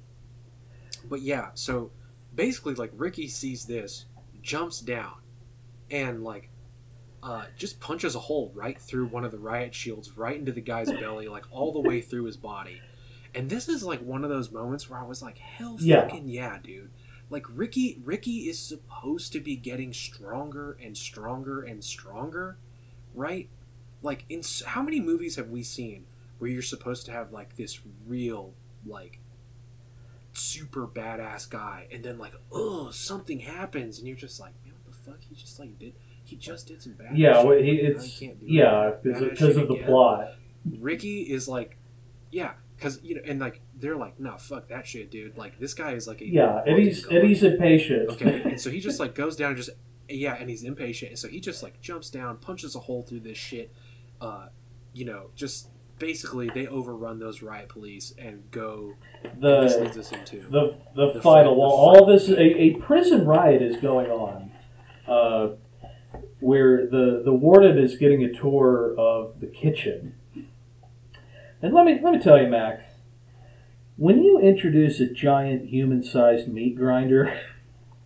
but 1.08 1.22
yeah, 1.22 1.50
so 1.54 1.90
basically 2.34 2.74
like 2.74 2.92
Ricky 2.94 3.28
sees 3.28 3.64
this, 3.66 4.06
jumps 4.42 4.80
down, 4.80 5.14
and 5.90 6.22
like 6.22 6.48
uh, 7.22 7.44
just 7.56 7.78
punches 7.78 8.14
a 8.16 8.18
hole 8.18 8.50
right 8.54 8.76
through 8.80 9.06
one 9.06 9.24
of 9.24 9.30
the 9.30 9.38
riot 9.38 9.74
shields, 9.74 10.16
right 10.16 10.36
into 10.36 10.50
the 10.50 10.60
guy's 10.60 10.90
belly, 10.90 11.28
like 11.28 11.44
all 11.52 11.72
the 11.72 11.80
way 11.80 12.00
through 12.00 12.24
his 12.24 12.36
body. 12.36 12.80
And 13.34 13.48
this 13.48 13.68
is 13.68 13.84
like 13.84 14.00
one 14.00 14.24
of 14.24 14.30
those 14.30 14.50
moments 14.50 14.90
where 14.90 14.98
I 14.98 15.04
was 15.04 15.22
like, 15.22 15.38
"Hell, 15.38 15.76
Yeah. 15.80 16.02
fucking 16.02 16.28
yeah, 16.28 16.58
dude!" 16.62 16.90
Like 17.30 17.46
Ricky, 17.48 18.00
Ricky 18.04 18.48
is 18.48 18.58
supposed 18.58 19.32
to 19.32 19.40
be 19.40 19.56
getting 19.56 19.92
stronger 19.92 20.76
and 20.82 20.96
stronger 20.96 21.62
and 21.62 21.82
stronger, 21.82 22.58
right? 23.14 23.48
Like, 24.02 24.24
in 24.28 24.42
how 24.66 24.82
many 24.82 25.00
movies 25.00 25.36
have 25.36 25.48
we 25.50 25.62
seen 25.62 26.06
where 26.38 26.50
you're 26.50 26.62
supposed 26.62 27.06
to 27.06 27.12
have 27.12 27.32
like 27.32 27.56
this 27.56 27.80
real, 28.06 28.52
like, 28.84 29.20
super 30.32 30.86
badass 30.86 31.48
guy, 31.48 31.86
and 31.92 32.02
then 32.04 32.18
like, 32.18 32.32
oh, 32.50 32.90
something 32.90 33.40
happens, 33.40 33.98
and 33.98 34.06
you're 34.08 34.16
just 34.16 34.40
like, 34.40 34.52
man, 34.64 34.74
what 34.84 34.92
the 34.92 35.10
fuck? 35.10 35.20
He 35.28 35.34
just 35.34 35.58
like 35.58 35.78
did, 35.78 35.92
he 36.24 36.36
just 36.36 36.66
did 36.66 36.82
some 36.82 36.92
bad. 36.94 37.16
Yeah, 37.16 37.36
shit. 37.38 37.46
well, 37.46 37.58
he, 37.58 37.70
it's 37.72 38.18
can't 38.18 38.40
do 38.40 38.46
yeah 38.46 38.92
because 39.02 39.56
of 39.56 39.68
the 39.68 39.74
again. 39.74 39.86
plot. 39.86 40.28
Riki 40.80 41.22
is 41.22 41.48
like, 41.48 41.76
yeah, 42.30 42.52
because 42.76 43.00
you 43.02 43.16
know, 43.16 43.22
and 43.26 43.40
like 43.40 43.60
they're 43.78 43.96
like, 43.96 44.18
no, 44.18 44.36
fuck 44.38 44.68
that 44.68 44.86
shit, 44.86 45.10
dude. 45.10 45.36
Like 45.36 45.58
this 45.58 45.74
guy 45.74 45.92
is 45.92 46.06
like 46.08 46.20
a 46.22 46.26
Yeah, 46.28 46.56
and 46.58 46.64
fucking 46.66 46.76
he's 46.84 47.04
god. 47.04 47.14
and 47.14 47.28
he's 47.28 47.42
impatient. 47.42 48.10
okay, 48.10 48.42
and 48.44 48.60
so 48.60 48.70
he 48.70 48.80
just 48.80 49.00
like 49.00 49.14
goes 49.14 49.36
down 49.36 49.48
and 49.48 49.56
just 49.56 49.70
yeah, 50.08 50.34
and 50.38 50.48
he's 50.48 50.62
impatient, 50.64 51.10
and 51.10 51.18
so 51.18 51.28
he 51.28 51.40
just 51.40 51.62
like 51.62 51.80
jumps 51.80 52.10
down, 52.10 52.38
punches 52.38 52.74
a 52.74 52.80
hole 52.80 53.02
through 53.02 53.20
this 53.20 53.38
shit. 53.38 53.72
Uh, 54.22 54.46
you 54.94 55.04
know, 55.04 55.26
just 55.34 55.68
basically 55.98 56.48
they 56.54 56.66
overrun 56.66 57.18
those 57.18 57.42
riot 57.42 57.68
police 57.68 58.14
and 58.18 58.48
go. 58.50 58.94
and 59.24 59.40
this 59.42 59.74
the 59.74 59.80
leads 59.84 59.98
us 59.98 60.12
into 60.12 60.40
the 60.48 60.76
the, 60.94 61.12
The 61.14 61.20
final 61.22 61.54
the 61.56 61.60
fight. 61.60 61.66
all 62.00 62.06
this 62.06 62.28
a, 62.28 62.40
a 62.40 62.74
prison 62.74 63.24
riot 63.26 63.62
is 63.62 63.76
going 63.78 64.10
on 64.10 64.50
uh, 65.08 65.48
where 66.40 66.86
the 66.86 67.22
the 67.24 67.32
warden 67.32 67.78
is 67.78 67.96
getting 67.96 68.22
a 68.24 68.32
tour 68.32 68.94
of 68.98 69.40
the 69.40 69.46
kitchen 69.46 70.14
and 71.62 71.72
let 71.74 71.84
me 71.84 71.98
let 72.02 72.12
me 72.12 72.18
tell 72.20 72.40
you 72.40 72.48
mac 72.48 72.80
when 73.96 74.22
you 74.22 74.40
introduce 74.40 74.98
a 75.00 75.06
giant 75.12 75.68
human-sized 75.68 76.48
meat 76.48 76.74
grinder 76.76 77.32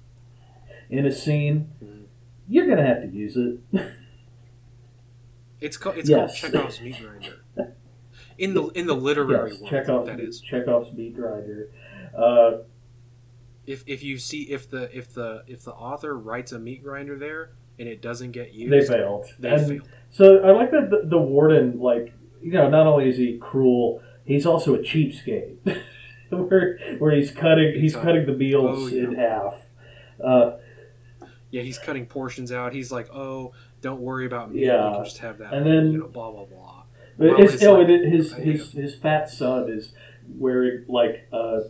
in 0.90 1.06
a 1.06 1.12
scene 1.12 1.68
Mhm. 1.82 2.02
you're 2.48 2.66
gonna 2.68 2.86
have 2.86 3.02
to 3.02 3.09
use 3.09 3.36
it 3.36 3.59
it's 5.66 5.76
called 5.76 5.97
it's 5.98 6.09
Yes. 6.09 6.40
called 6.40 6.52
Chekhov's 6.52 6.80
meat 6.80 6.97
grinder. 7.01 7.44
In 8.38 8.52
the 8.55 8.64
in 8.68 8.86
the 8.86 8.94
literary 8.94 9.51
yes 9.52 9.60
world, 9.60 9.70
chekhov's, 9.70 10.09
that 10.09 10.20
is. 10.20 10.40
chekhov's 10.43 10.93
meat 10.93 11.14
grinder 11.16 11.70
uh, 12.16 12.59
If 13.66 13.82
if 13.86 14.02
you 14.02 14.18
see 14.18 14.43
if 14.56 14.68
the 14.70 14.94
if 14.97 15.14
the 15.14 15.43
if 15.47 15.64
the 15.64 15.72
author 15.72 16.16
writes 16.18 16.52
a 16.52 16.59
meat 16.59 16.82
grinder 16.84 17.18
there 17.18 17.52
and 17.78 17.88
it 17.88 18.01
doesn't 18.02 18.32
get 18.32 18.52
used, 18.52 18.72
they 18.72 18.84
failed 18.94 19.26
They 19.38 19.51
And- 19.51 19.66
failed. 19.68 19.88
So 20.10 20.38
I 20.44 20.51
like 20.52 20.70
that 20.70 20.90
the, 20.90 21.02
the 21.09 21.18
warden, 21.18 21.78
like 21.80 22.12
you 22.43 22.52
know, 22.52 22.68
not 22.68 22.86
only 22.86 23.09
is 23.09 23.16
he 23.16 23.38
cruel, 23.38 24.02
he's 24.24 24.44
also 24.47 24.74
a 24.74 24.78
cheapskate. 24.80 25.56
where 26.28 26.78
where 26.98 27.12
he's 27.14 27.30
cutting 27.30 27.80
he's 27.80 27.94
cutting 27.94 28.26
the 28.26 28.32
meals 28.34 28.78
Oh, 28.78 28.86
yeah. 28.88 29.02
in 29.05 29.14
half. 29.14 29.55
Uh, 30.22 30.56
Yeah, 31.51 31.62
he's 31.62 31.78
cutting 31.78 32.05
portions 32.06 32.52
out. 32.52 32.72
He's 32.74 32.90
like, 32.93 33.09
"Oh, 33.14 33.52
don't 33.86 34.00
worry 34.00 34.26
about 34.26 34.52
me. 34.52 34.64
Yeah. 34.66 34.92
Can 34.94 35.04
just 35.04 35.18
have 35.18 35.38
that." 35.38 35.52
And 35.54 35.64
then- 35.66 35.92
you 35.92 35.98
know, 35.98 36.06
blah 36.08 36.30
blah 36.30 36.44
blah. 36.44 36.82
but 37.18 37.28
Well, 37.28 37.40
it's, 37.42 37.54
it's 37.54 37.64
oh, 37.64 37.74
like- 37.80 37.88
it- 37.88 38.04
his 38.12 38.32
his 38.34 38.72
his 38.72 38.94
fat 38.94 39.30
son 39.30 39.70
is 39.70 39.92
wearing 40.36 40.84
like 40.88 41.28
uh, 41.32 41.60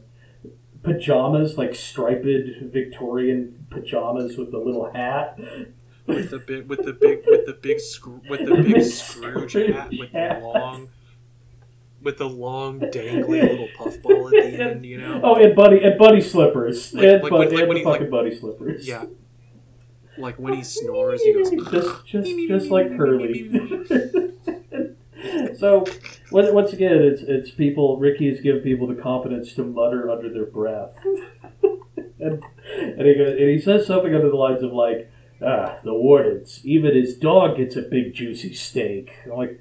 pajamas, 0.82 1.58
like 1.58 1.74
striped 1.74 2.24
Victorian 2.24 3.66
pajamas 3.70 4.36
with 4.36 4.50
the 4.50 4.58
little 4.58 4.90
hat. 4.92 5.38
With 6.06 6.30
the 6.30 6.38
big, 6.38 6.68
with 6.68 6.84
the 6.84 6.92
big, 6.92 7.22
with 7.26 7.46
the 7.46 7.52
big, 7.52 7.80
screw, 7.80 8.20
with 8.30 8.46
the 8.46 8.54
big 8.62 8.82
Scrooge 8.82 9.54
hat, 9.54 9.90
with 9.90 10.12
the 10.12 10.40
long, 10.40 10.88
with 12.00 12.18
the 12.18 12.28
long 12.28 12.78
dangly 12.78 13.42
little 13.42 13.66
puffball 13.76 14.28
at 14.28 14.32
the 14.34 14.44
end. 14.62 14.86
You 14.86 14.98
know. 14.98 15.20
Oh, 15.24 15.34
and 15.34 15.56
buddy 15.56 15.82
and 15.82 15.98
buddy 15.98 16.20
slippers 16.20 16.94
Like- 16.94 17.04
and, 17.04 17.22
like 17.24 17.30
bud- 17.30 17.38
when- 17.40 17.54
like 17.54 17.62
and 17.64 17.70
the 17.72 17.78
he, 17.78 17.84
fucking 17.84 18.10
buddy 18.10 18.36
slippers. 18.36 18.86
Yeah. 18.86 19.06
Like 20.18 20.38
when 20.38 20.54
he 20.54 20.62
snores, 20.62 21.22
he 21.22 21.32
goes. 21.32 21.50
just 21.70 22.06
just 22.06 22.30
just 22.48 22.70
like 22.70 22.96
Curly. 22.96 23.50
so 25.58 25.84
once 26.30 26.72
again, 26.72 27.02
it's 27.02 27.22
it's 27.22 27.50
people. 27.50 27.98
Riki 27.98 28.28
has 28.28 28.40
given 28.40 28.62
people 28.62 28.86
the 28.86 28.94
confidence 28.94 29.52
to 29.54 29.64
mutter 29.64 30.08
under 30.10 30.32
their 30.32 30.46
breath, 30.46 30.96
and 32.20 32.42
and 32.68 33.06
he 33.06 33.14
goes 33.14 33.38
and 33.38 33.50
he 33.50 33.60
says 33.60 33.86
something 33.86 34.14
under 34.14 34.30
the 34.30 34.36
lines 34.36 34.62
of 34.62 34.72
like, 34.72 35.10
"Ah, 35.42 35.78
the 35.84 35.94
wardens. 35.94 36.60
Even 36.64 36.94
his 36.94 37.16
dog 37.16 37.58
gets 37.58 37.76
a 37.76 37.82
big 37.82 38.14
juicy 38.14 38.54
steak." 38.54 39.12
I'm 39.26 39.32
like, 39.32 39.60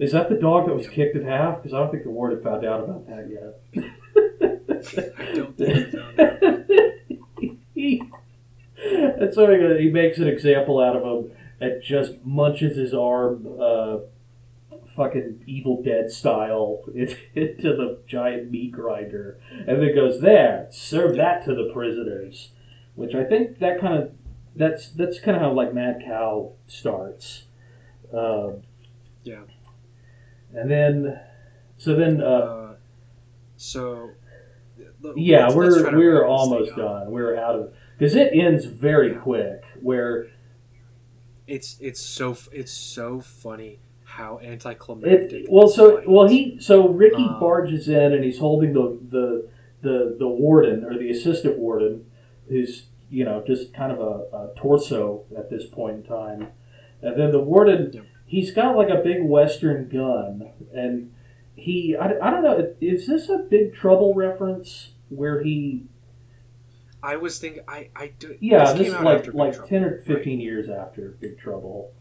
is 0.00 0.12
that 0.12 0.30
the 0.30 0.34
dog 0.34 0.66
that 0.66 0.74
was 0.74 0.88
kicked 0.88 1.14
in 1.14 1.26
half? 1.26 1.56
Because 1.56 1.74
I 1.74 1.78
don't 1.78 1.90
think 1.90 2.04
the 2.04 2.10
warden 2.10 2.42
found 2.42 2.64
out 2.64 2.84
about 2.84 3.06
that 3.06 3.28
yet. 3.28 3.60
I 5.20 5.34
don't 5.34 5.58
think 5.58 5.94
he 5.94 5.98
found 5.98 6.20
out. 6.20 8.19
And 8.84 9.32
so 9.34 9.76
he, 9.78 9.90
makes 9.90 10.18
an 10.18 10.28
example 10.28 10.80
out 10.80 10.96
of 10.96 11.02
him 11.02 11.32
and 11.60 11.82
just 11.82 12.24
munches 12.24 12.76
his 12.76 12.94
arm, 12.94 13.46
uh, 13.60 13.98
fucking 14.96 15.42
Evil 15.46 15.82
Dead 15.82 16.10
style, 16.10 16.82
into 16.94 17.16
the 17.76 17.98
giant 18.06 18.50
meat 18.50 18.72
grinder, 18.72 19.38
and 19.50 19.80
then 19.82 19.94
goes 19.94 20.20
there, 20.20 20.66
serve 20.70 21.16
that 21.16 21.44
to 21.44 21.54
the 21.54 21.70
prisoners, 21.72 22.50
which 22.94 23.14
I 23.14 23.24
think 23.24 23.58
that 23.58 23.80
kind 23.80 24.02
of 24.02 24.12
that's 24.56 24.88
that's 24.90 25.20
kind 25.20 25.36
of 25.36 25.42
how 25.42 25.52
like 25.52 25.72
Mad 25.74 26.02
Cow 26.04 26.52
starts. 26.66 27.44
Um, 28.12 28.62
Yeah. 29.22 29.42
and 30.52 30.68
then, 30.70 31.20
so 31.78 31.94
then, 31.94 32.20
uh, 32.20 32.24
Uh, 32.26 32.74
so. 33.56 34.10
yeah, 35.14 35.46
let's- 35.46 35.54
let's 35.54 35.54
we're 35.54 35.90
to 35.90 35.96
we're 35.96 36.24
almost 36.26 36.74
done. 36.74 37.10
We're 37.12 37.36
out 37.36 37.54
of 37.56 37.72
because 38.00 38.14
it 38.14 38.32
ends 38.32 38.64
very 38.64 39.14
quick. 39.14 39.62
Where 39.82 40.28
It's 41.46 41.76
it's 41.80 42.00
so 42.00 42.36
it's 42.52 42.72
so 42.72 43.20
funny 43.20 43.80
how 44.04 44.40
anticlimactic. 44.42 45.44
It, 45.44 45.46
well, 45.50 45.68
so 45.68 46.02
well 46.06 46.26
he 46.28 46.58
so 46.60 46.88
Riki 46.88 47.22
Um, 47.22 47.38
barges 47.38 47.88
in 47.88 48.12
and 48.12 48.24
he's 48.24 48.38
holding 48.38 48.72
the, 48.72 48.98
the 49.10 49.48
the 49.82 50.16
the 50.18 50.28
warden 50.28 50.84
or 50.84 50.96
the 50.98 51.10
assistant 51.10 51.58
warden, 51.58 52.06
who's 52.48 52.86
you 53.10 53.24
know 53.24 53.42
just 53.46 53.74
kind 53.74 53.92
of 53.92 53.98
a, 54.00 54.36
a 54.36 54.54
torso 54.56 55.24
at 55.36 55.50
this 55.50 55.66
point 55.66 55.96
in 55.98 56.02
time, 56.04 56.48
and 57.02 57.20
then 57.20 57.32
the 57.32 57.40
warden 57.40 57.90
Yep. 57.92 58.04
he's 58.26 58.52
got 58.52 58.76
like 58.76 58.88
a 58.88 59.02
big 59.02 59.22
Western 59.22 59.88
gun 59.88 60.50
and 60.72 61.12
he 61.56 61.96
I, 61.96 62.12
I 62.22 62.30
don't 62.30 62.42
know 62.42 62.72
is 62.80 63.06
this 63.06 63.28
a 63.28 63.38
Big 63.38 63.74
Trouble 63.74 64.14
reference 64.14 64.92
where 65.08 65.42
he 65.42 65.84
I 67.02 67.16
was 67.16 67.38
thinking 67.38 67.62
I 67.68 67.88
I 67.96 68.08
do. 68.18 68.36
yeah 68.40 68.64
this 68.64 68.72
this, 68.72 68.78
came 68.78 68.86
is 68.88 68.94
out 68.94 69.04
like 69.04 69.34
like 69.34 69.52
Trouble, 69.54 69.68
ten 69.68 69.84
or 69.84 69.96
right? 69.96 70.06
fifteen 70.06 70.40
years 70.40 70.68
after 70.68 71.16
Big 71.20 71.38
Trouble. 71.38 71.92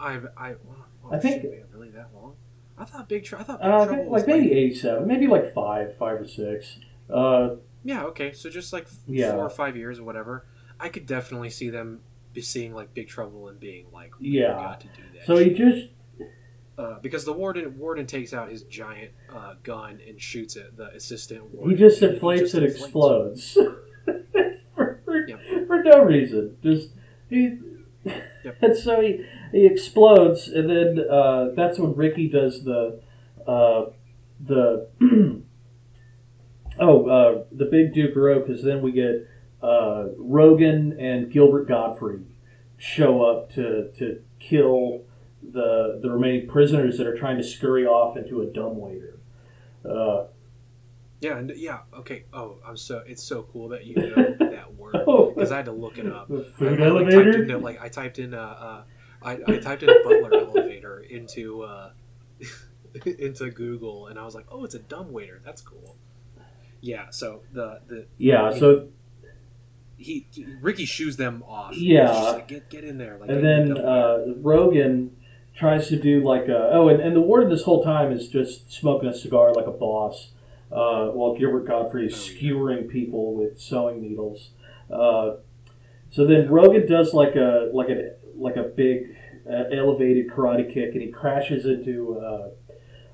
I 0.00 0.14
I 0.36 0.50
well, 0.64 0.86
oh, 1.04 1.12
I 1.12 1.18
think- 1.18 1.42
shit, 1.42 1.50
wait, 1.50 1.64
really 1.72 1.90
that 1.90 2.10
long. 2.14 2.34
I 2.76 2.84
thought 2.84 3.08
Big 3.08 3.24
Trouble. 3.24 3.44
I 3.44 3.46
thought 3.46 3.60
Big 3.60 3.70
Uh, 3.70 3.86
Trouble 3.86 4.10
like 4.12 4.26
maybe 4.26 4.52
eighty 4.52 4.74
seven, 4.74 5.06
maybe 5.08 5.26
like 5.26 5.52
five, 5.54 5.96
five 5.96 6.20
or 6.20 6.26
six. 6.28 6.78
Uh, 7.10 7.56
Yeah, 7.84 8.04
okay. 8.06 8.32
So 8.32 8.50
just 8.50 8.72
like 8.72 8.86
Yeah. 9.06 9.32
four 9.32 9.44
or 9.44 9.50
five 9.50 9.76
years 9.76 9.98
or 9.98 10.04
whatever, 10.04 10.44
I 10.78 10.88
could 10.88 11.06
definitely 11.06 11.50
see 11.50 11.70
them 11.70 12.00
be 12.34 12.40
seeing 12.42 12.74
like 12.74 12.92
Big 12.94 13.08
Trouble 13.08 13.48
and 13.48 13.58
being 13.58 13.86
like, 13.92 14.12
Yeah. 14.20 14.48
got 14.54 14.80
to 14.82 14.86
do 14.88 15.02
that. 15.14 15.26
so 15.26 15.36
he 15.36 15.50
just 15.54 15.88
uh, 16.76 16.98
because 17.00 17.24
the 17.24 17.32
warden 17.32 17.76
warden 17.78 18.06
takes 18.06 18.32
out 18.32 18.48
his 18.50 18.62
giant 18.64 19.10
uh, 19.34 19.54
gun 19.64 20.00
and 20.06 20.20
shoots 20.20 20.54
it. 20.54 20.76
The 20.76 20.88
assistant 20.94 21.42
He 21.66 21.74
just 21.74 22.00
inflates 22.02 22.54
and 22.54 22.64
explodes 22.64 23.58
for, 24.74 25.00
for, 25.04 25.28
Yep. 25.28 25.40
for 25.66 25.82
no 25.82 26.04
reason. 26.04 26.56
Just 26.62 26.90
he, 27.28 27.58
Yep. 28.44 28.56
and 28.62 28.76
so 28.76 29.00
he 29.00 29.24
he 29.52 29.66
explodes, 29.66 30.48
and 30.48 30.68
then 30.68 31.04
uh, 31.10 31.50
that's 31.56 31.78
when 31.78 31.94
Riki 31.94 32.28
does 32.28 32.64
the 32.64 33.00
uh, 33.46 33.86
the 34.40 34.88
oh 36.80 37.06
uh, 37.06 37.44
the 37.52 37.64
big 37.64 37.92
Duke 37.94 38.16
row 38.16 38.40
because 38.40 38.62
then 38.62 38.82
we 38.82 38.92
get 38.92 39.26
uh, 39.62 40.06
Rogan 40.16 40.98
and 40.98 41.30
Gilbert 41.30 41.68
Gottfried 41.68 42.24
show 42.76 43.22
up 43.22 43.52
to 43.54 43.90
to 43.98 44.22
kill 44.38 45.02
the 45.42 45.98
the 46.02 46.10
remaining 46.10 46.48
prisoners 46.48 46.98
that 46.98 47.06
are 47.06 47.16
trying 47.18 47.36
to 47.36 47.44
scurry 47.44 47.86
off 47.86 48.16
into 48.16 48.40
a 48.42 48.46
dumbwaiter. 48.46 49.18
Uh, 49.84 50.26
Yeah, 51.20 51.38
and 51.38 51.52
yeah, 51.56 51.80
okay. 51.98 52.24
Oh, 52.32 52.58
I'm 52.64 52.76
so 52.76 53.02
it's 53.06 53.22
so 53.22 53.42
cool 53.52 53.70
that 53.70 53.84
you 53.84 53.96
know 53.96 54.14
that 54.50 54.74
word 54.74 54.92
because 55.34 55.50
I 55.50 55.56
had 55.56 55.64
to 55.66 55.72
look 55.72 55.98
it 55.98 56.06
up. 56.06 56.28
the 56.28 56.46
I, 56.46 56.58
food 56.58 56.82
I, 56.82 56.88
like, 56.88 57.04
typed 57.04 57.14
elevator. 57.14 57.42
into, 57.42 57.58
like 57.58 57.80
I 57.80 57.88
typed 57.88 58.18
in 58.18 58.34
uh, 58.34 58.38
uh 58.40 58.82
I, 59.22 59.32
I 59.46 59.56
typed 59.58 59.82
in 59.82 59.88
butler 60.04 60.34
elevator 60.34 61.00
into 61.00 61.62
uh 61.62 61.90
into 63.04 63.50
Google 63.50 64.06
and 64.06 64.18
I 64.18 64.24
was 64.24 64.34
like, 64.34 64.46
oh, 64.50 64.64
it's 64.64 64.74
a 64.74 64.78
dumb 64.78 65.12
waiter. 65.12 65.40
That's 65.44 65.60
cool. 65.60 65.96
Yeah. 66.80 67.06
So 67.10 67.42
the 67.52 67.80
the 67.88 68.06
Yeah, 68.16 68.52
so 68.52 68.88
he 69.96 70.26
Riki 70.60 70.84
shoos 70.84 71.16
them 71.16 71.42
off. 71.46 71.76
Yeah. 71.76 72.12
Like, 72.12 72.48
get 72.48 72.70
get 72.70 72.84
in 72.84 72.98
there. 72.98 73.18
Like, 73.18 73.30
and 73.30 73.44
then 73.44 73.76
uh, 73.76 74.34
Rogan 74.36 75.16
tries 75.56 75.88
to 75.88 76.00
do 76.00 76.22
like 76.22 76.46
a 76.46 76.70
oh, 76.72 76.88
and, 76.88 77.00
and 77.00 77.16
the 77.16 77.20
warden 77.20 77.50
this 77.50 77.64
whole 77.64 77.82
time 77.82 78.12
is 78.12 78.28
just 78.28 78.72
smoking 78.72 79.08
a 79.08 79.14
cigar 79.14 79.52
like 79.52 79.66
a 79.66 79.72
boss, 79.72 80.30
uh, 80.70 81.06
while 81.08 81.34
Gilbert 81.34 81.66
Gottfried 81.66 82.10
is 82.10 82.16
skewering 82.16 82.88
people 82.88 83.34
with 83.34 83.60
sewing 83.60 84.02
needles. 84.02 84.50
Uh, 84.90 85.36
so 86.10 86.26
then 86.26 86.48
Rogan 86.48 86.86
does 86.86 87.14
like 87.14 87.36
a 87.36 87.70
like 87.72 87.88
a 87.88 88.12
like 88.36 88.56
a 88.56 88.62
big 88.62 89.16
uh, 89.48 89.64
elevated 89.72 90.28
karate 90.28 90.72
kick, 90.72 90.92
and 90.92 91.02
he 91.02 91.08
crashes 91.08 91.64
into. 91.64 92.18
Uh, 92.18 92.48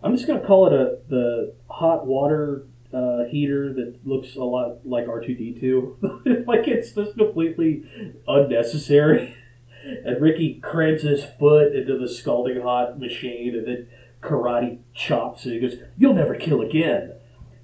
I'm 0.02 0.14
just 0.14 0.26
gonna 0.26 0.44
call 0.44 0.66
it 0.66 0.72
a 0.72 0.98
the 1.08 1.54
hot 1.68 2.06
water 2.06 2.66
uh, 2.92 3.24
heater 3.24 3.72
that 3.72 3.98
looks 4.04 4.36
a 4.36 4.44
lot 4.44 4.86
like 4.86 5.06
R2D2. 5.06 6.46
like 6.46 6.68
it's 6.68 6.92
just 6.92 7.16
completely 7.16 7.84
unnecessary. 8.26 9.36
And 9.86 10.18
Riki 10.18 10.60
crams 10.62 11.02
his 11.02 11.22
foot 11.38 11.76
into 11.76 11.98
the 11.98 12.08
scalding 12.08 12.62
hot 12.62 12.98
machine, 12.98 13.54
and 13.54 13.66
then 13.66 13.86
karate 14.22 14.78
chops 14.94 15.44
it. 15.44 15.52
He 15.52 15.60
goes, 15.60 15.76
"You'll 15.98 16.14
never 16.14 16.34
kill 16.36 16.62
again." 16.62 17.12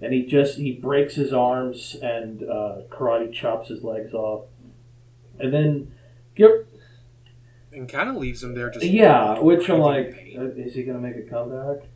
And 0.03 0.13
he 0.15 0.25
just 0.25 0.59
he 0.59 0.73
breaks 0.73 1.15
his 1.15 1.33
arms 1.33 1.97
and 2.03 2.43
uh, 2.43 2.83
karate 2.91 3.33
chops 3.33 3.69
his 3.69 3.85
legs 3.85 4.15
off. 4.15 4.47
And 5.39 5.53
then, 5.53 5.93
Gil- 6.35 6.65
and 7.73 7.89
kind 7.89 8.09
of 8.09 8.17
leaves 8.17 8.43
him 8.43 8.55
there 8.55 8.71
just 8.71 8.85
yeah, 8.85 9.39
which 9.39 9.69
I'm 9.69 9.81
like, 9.81 10.15
pain. 10.15 10.39
uh, 10.39 10.63
is 10.63 10.75
he 10.75 10.83
gonna 10.83 10.99
make 10.99 11.17
a 11.17 11.23
comeback? 11.23 11.87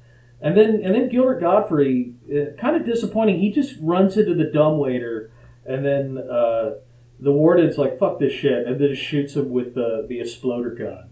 And 0.41 0.57
then 0.57 0.83
and 0.85 0.95
then 0.95 1.09
Gilbert 1.09 1.41
Gottfried, 1.41 2.15
uh, 2.31 2.61
kind 2.61 2.77
of 2.77 2.85
disappointing. 2.85 3.41
He 3.41 3.51
just 3.51 3.77
runs 3.81 4.17
into 4.17 4.35
the 4.35 4.51
dumbwaiter, 4.53 5.31
and 5.65 5.85
then 5.85 6.19
uh, 6.19 6.75
the 7.19 7.33
warden's 7.33 7.79
like, 7.79 7.99
"Fuck 7.99 8.19
this 8.19 8.33
shit," 8.33 8.67
and 8.67 8.79
then 8.79 8.95
shoots 8.95 9.35
him 9.35 9.51
with 9.51 9.75
the 9.75 10.05
the 10.09 10.21
exploder 10.21 10.71
gun. 10.71 11.09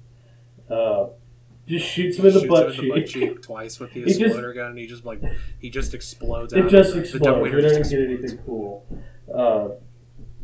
Uh, 1.66 1.68
just 1.68 1.86
shoots 1.86 2.16
him 2.18 2.26
in 2.26 2.34
the 2.34 2.40
Shoots 2.40 2.50
butt 2.50 2.66
him 2.66 2.72
in 2.72 2.84
the 2.84 2.88
butt 2.90 3.06
cheek. 3.06 3.12
cheek 3.30 3.42
twice 3.42 3.78
with 3.80 3.92
the 3.92 4.02
exploder 4.06 4.52
gun, 4.52 4.70
and 4.70 4.78
he 4.78 4.86
just 4.86 5.04
like 5.04 5.22
he 5.58 5.70
just 5.70 5.94
explodes. 5.94 6.52
It 6.52 6.64
out 6.64 6.70
just 6.70 6.90
of 6.90 6.94
the, 6.96 7.00
The 7.02 7.06
explodes. 7.18 7.52
We 7.54 7.60
don't 7.60 7.88
get 7.90 8.00
anything 8.00 8.38
cool. 8.44 8.86
Uh, 9.32 9.68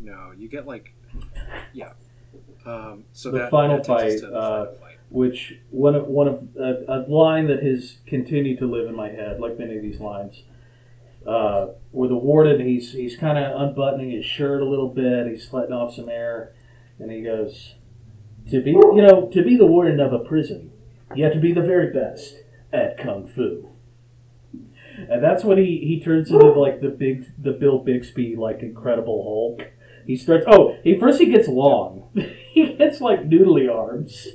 No, 0.01 0.31
you 0.37 0.47
get 0.49 0.65
like, 0.65 0.93
yeah. 1.73 1.91
Um, 2.65 3.05
so 3.13 3.31
The 3.31 3.39
that, 3.39 3.51
final 3.51 3.77
that 3.77 3.85
fight, 3.85 4.21
the 4.21 4.31
uh, 4.33 4.65
final 4.65 4.79
fight. 4.79 4.97
which 5.09 5.59
one 5.71 5.95
of 5.95 6.07
one 6.07 6.27
of 6.27 6.47
a, 6.57 6.85
a 6.87 6.97
line 7.09 7.47
that 7.47 7.63
has 7.63 7.97
continued 8.05 8.59
to 8.59 8.65
live 8.65 8.87
in 8.87 8.95
my 8.95 9.09
head, 9.09 9.39
like 9.39 9.57
many 9.59 9.75
of 9.75 9.81
these 9.81 9.99
lines. 9.99 10.43
Uh, 11.27 11.73
where 11.91 12.07
the 12.07 12.15
warden, 12.15 12.65
he's 12.65 12.93
he's 12.93 13.17
kind 13.17 13.37
of 13.37 13.59
unbuttoning 13.61 14.11
his 14.11 14.25
shirt 14.25 14.61
a 14.61 14.65
little 14.65 14.87
bit, 14.87 15.27
he's 15.27 15.51
letting 15.51 15.73
off 15.73 15.93
some 15.93 16.07
air, 16.09 16.53
and 16.97 17.11
he 17.11 17.21
goes, 17.21 17.75
"To 18.51 18.61
be, 18.61 18.71
you 18.71 19.01
know, 19.01 19.27
to 19.33 19.43
be 19.43 19.57
the 19.57 19.65
warden 19.65 19.99
of 19.99 20.13
a 20.13 20.19
prison, 20.19 20.68
you 21.15 21.23
have 21.23 21.33
to 21.33 21.39
be 21.39 21.51
the 21.53 21.61
very 21.61 21.91
best 21.91 22.35
at 22.71 22.97
kung 22.97 23.27
fu." 23.27 23.69
And 25.09 25.23
that's 25.23 25.43
when 25.43 25.57
he 25.57 25.77
he 25.85 26.01
turns 26.03 26.29
into 26.29 26.45
like 26.51 26.81
the 26.81 26.89
big 26.89 27.25
the 27.41 27.51
Bill 27.51 27.79
Bixby 27.79 28.35
like 28.35 28.61
Incredible 28.61 29.23
Hulk. 29.23 29.71
He 30.05 30.15
starts. 30.15 30.45
Oh, 30.47 30.75
he 30.83 30.99
first 30.99 31.19
he 31.19 31.27
gets 31.31 31.47
long. 31.47 32.09
he 32.51 32.73
gets 32.75 32.99
like 32.99 33.21
noodly 33.29 33.73
arms. 33.73 34.27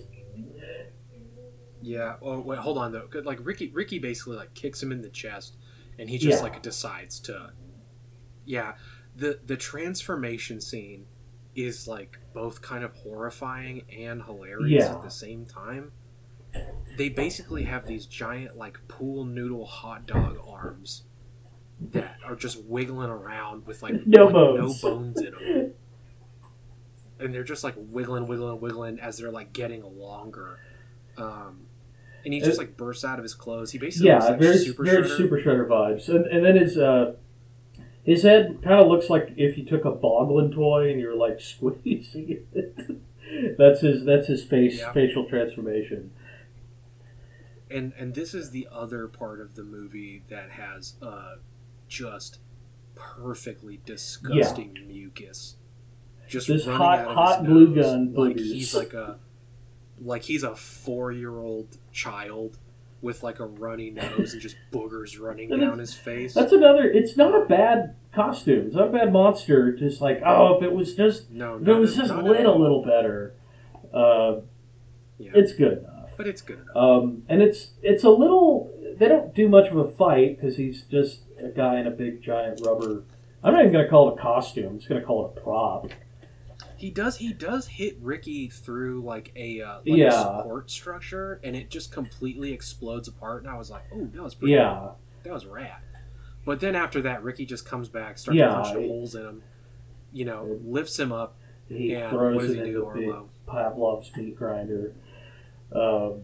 Yeah. 1.82 2.14
Oh 2.22 2.40
wait, 2.40 2.58
hold 2.58 2.78
on 2.78 2.92
though. 2.92 3.08
Like 3.24 3.40
Ricky, 3.42 3.70
Ricky 3.70 3.98
basically 3.98 4.36
like 4.36 4.54
kicks 4.54 4.82
him 4.82 4.90
in 4.92 5.02
the 5.02 5.10
chest, 5.10 5.56
and 5.98 6.08
he 6.08 6.16
just 6.18 6.38
Yeah. 6.38 6.42
like 6.42 6.62
decides 6.62 7.20
to. 7.20 7.50
Yeah, 8.46 8.74
the 9.16 9.40
the 9.44 9.56
transformation 9.56 10.60
scene 10.60 11.06
is 11.54 11.86
like 11.86 12.18
both 12.32 12.62
kind 12.62 12.84
of 12.84 12.92
horrifying 12.94 13.82
and 13.96 14.22
hilarious 14.22 14.84
Yeah. 14.86 14.94
at 14.96 15.02
the 15.02 15.10
same 15.10 15.44
time. 15.46 15.92
They 16.96 17.08
basically 17.08 17.64
have 17.64 17.86
these 17.86 18.06
giant 18.06 18.56
like 18.56 18.78
pool 18.88 19.24
noodle 19.24 19.64
hot 19.66 20.06
dog 20.06 20.38
arms 20.46 21.02
that 21.92 22.16
are 22.24 22.36
just 22.36 22.62
wiggling 22.64 23.10
around 23.10 23.66
with 23.66 23.82
like 23.82 24.06
No 24.06 24.26
like, 24.26 24.32
bones. 24.34 24.82
no 24.82 24.90
bones 24.90 25.20
in 25.20 25.32
them. 25.32 25.72
and 27.18 27.34
they're 27.34 27.42
just 27.42 27.64
like 27.64 27.74
wiggling, 27.76 28.26
wiggling, 28.28 28.60
wiggling 28.60 29.00
as 29.00 29.18
they're 29.18 29.30
like 29.32 29.52
getting 29.52 29.82
longer. 29.98 30.58
Um, 31.16 31.60
and 32.24 32.32
he 32.32 32.40
just 32.40 32.58
like 32.58 32.76
bursts 32.76 33.04
out 33.04 33.18
of 33.18 33.22
his 33.24 33.34
clothes. 33.34 33.72
He 33.72 33.78
basically 33.78 34.10
looks 34.10 34.24
Yeah, 34.24 34.30
like 34.30 34.40
very 34.40 34.58
super 34.58 34.84
very 34.84 35.02
Shredder. 35.02 35.16
super 35.16 35.38
shredder 35.40 35.66
vibes, 35.68 36.08
and, 36.08 36.26
and 36.26 36.44
then 36.44 36.56
his 36.56 36.78
uh, 36.78 37.14
his 38.04 38.22
head 38.22 38.58
kind 38.62 38.80
of 38.80 38.86
looks 38.88 39.10
like 39.10 39.32
if 39.36 39.58
you 39.58 39.64
took 39.64 39.84
a 39.84 39.92
boglin 39.92 40.52
toy 40.54 40.90
and 40.90 41.00
you 41.00 41.08
were 41.08 41.14
like 41.14 41.40
squeezing 41.40 42.38
it. 42.54 43.56
that's 43.58 43.80
his 43.80 44.04
that's 44.04 44.28
his 44.28 44.44
face 44.44 44.78
Yeah. 44.78 44.92
facial 44.92 45.24
transformation. 45.26 46.12
And 47.74 47.92
and 47.98 48.14
this 48.14 48.32
is 48.34 48.50
the 48.50 48.68
other 48.70 49.08
part 49.08 49.40
of 49.40 49.54
the 49.54 49.64
movie 49.64 50.22
that 50.28 50.50
has 50.50 50.94
uh 51.02 51.34
just 51.88 52.38
perfectly 52.94 53.80
disgusting 53.84 54.78
mucus 54.86 55.56
just 56.28 56.48
This 56.48 56.66
running 56.66 56.80
hot- 56.80 56.98
out 57.00 57.08
of 57.08 57.14
hot 57.14 57.38
his 57.40 57.48
glue 57.48 57.74
nose, 57.74 57.84
gun 57.84 58.14
like 58.14 58.38
he's 58.38 58.74
like 58.74 58.94
a 58.94 59.18
like 60.00 60.22
he's 60.22 60.42
a 60.42 60.54
four 60.54 61.12
year 61.12 61.38
old 61.38 61.76
child 61.92 62.58
with 63.02 63.22
like 63.22 63.38
a 63.38 63.46
runny 63.46 63.90
nose 63.90 64.32
and 64.32 64.40
just 64.40 64.56
boogers 64.72 65.20
running 65.20 65.50
down 65.50 65.78
his 65.78 65.92
face 65.92 66.32
That's 66.32 66.52
another. 66.52 66.84
It's 66.90 67.16
not 67.16 67.34
a 67.34 67.44
bad 67.44 67.94
costume. 68.14 68.68
It's 68.68 68.74
not 68.74 68.88
a 68.88 68.92
bad 68.92 69.12
monster. 69.12 69.72
Just 69.72 70.00
like 70.00 70.22
oh, 70.24 70.56
if 70.56 70.62
it 70.62 70.72
was 70.72 70.94
just 70.94 71.30
no 71.30 71.56
if 71.56 71.68
it 71.68 71.74
was 71.74 71.96
just 71.96 72.14
lit 72.14 72.46
a 72.46 72.52
little 72.52 72.82
better, 72.82 73.34
uh, 73.92 74.36
yeah. 75.18 75.32
it's 75.34 75.52
good. 75.52 75.86
But 76.16 76.26
it's 76.26 76.42
good 76.42 76.60
enough 76.60 76.76
Um, 76.76 77.22
and 77.28 77.42
it's 77.42 77.72
it's 77.82 78.04
a 78.04 78.10
little. 78.10 78.72
They 78.98 79.08
don't 79.08 79.34
do 79.34 79.48
much 79.48 79.68
of 79.70 79.76
a 79.76 79.88
fight 79.90 80.36
because 80.36 80.56
he's 80.56 80.82
just 80.82 81.22
a 81.38 81.48
guy 81.48 81.80
in 81.80 81.86
a 81.86 81.90
big 81.90 82.22
giant 82.22 82.60
rubber. 82.64 83.02
I'm 83.42 83.52
not 83.52 83.60
even 83.60 83.72
going 83.72 83.84
to 83.84 83.90
call 83.90 84.08
it 84.10 84.18
a 84.18 84.22
costume. 84.22 84.66
I'm 84.68 84.76
just 84.78 84.88
going 84.88 85.00
to 85.00 85.06
call 85.06 85.26
it 85.26 85.36
a 85.36 85.40
prop. 85.40 85.88
He 86.76 86.90
does. 86.90 87.16
He 87.18 87.32
does 87.32 87.66
hit 87.66 87.96
Riki 88.00 88.48
through 88.48 89.02
like 89.02 89.32
a 89.36 89.60
uh, 89.60 89.76
like 89.78 89.98
Yeah. 89.98 90.08
a 90.08 90.12
support 90.12 90.70
structure, 90.70 91.40
and 91.42 91.56
it 91.56 91.70
just 91.70 91.92
completely 91.92 92.52
explodes 92.52 93.08
apart. 93.08 93.42
And 93.42 93.50
I 93.50 93.56
was 93.58 93.70
like, 93.70 93.84
"Oh, 93.92 94.06
that 94.12 94.22
was 94.22 94.34
pretty. 94.34 94.52
Yeah, 94.54 94.90
that 95.24 95.32
was 95.32 95.46
rad." 95.46 95.76
But 96.44 96.60
then 96.60 96.74
after 96.76 97.00
that, 97.02 97.22
Riki 97.22 97.46
just 97.46 97.64
comes 97.66 97.88
back, 97.88 98.18
starts 98.18 98.38
Yeah. 98.38 98.50
punching 98.52 98.86
holes 98.88 99.14
in 99.14 99.22
him. 99.24 99.42
You 100.12 100.26
know, 100.26 100.58
lifts 100.64 100.98
him 100.98 101.10
up, 101.10 101.36
he 101.68 101.94
and 101.94 102.10
throws 102.10 102.34
what 102.36 102.42
does 102.42 102.52
he 102.54 102.58
into 102.60 102.72
do, 102.72 102.86
a 102.86 102.94
big 102.94 103.08
Arlo? 103.08 103.28
Pavlov's 103.48 104.14
meat 104.16 104.36
grinder. 104.36 104.92
Um, 105.74 106.22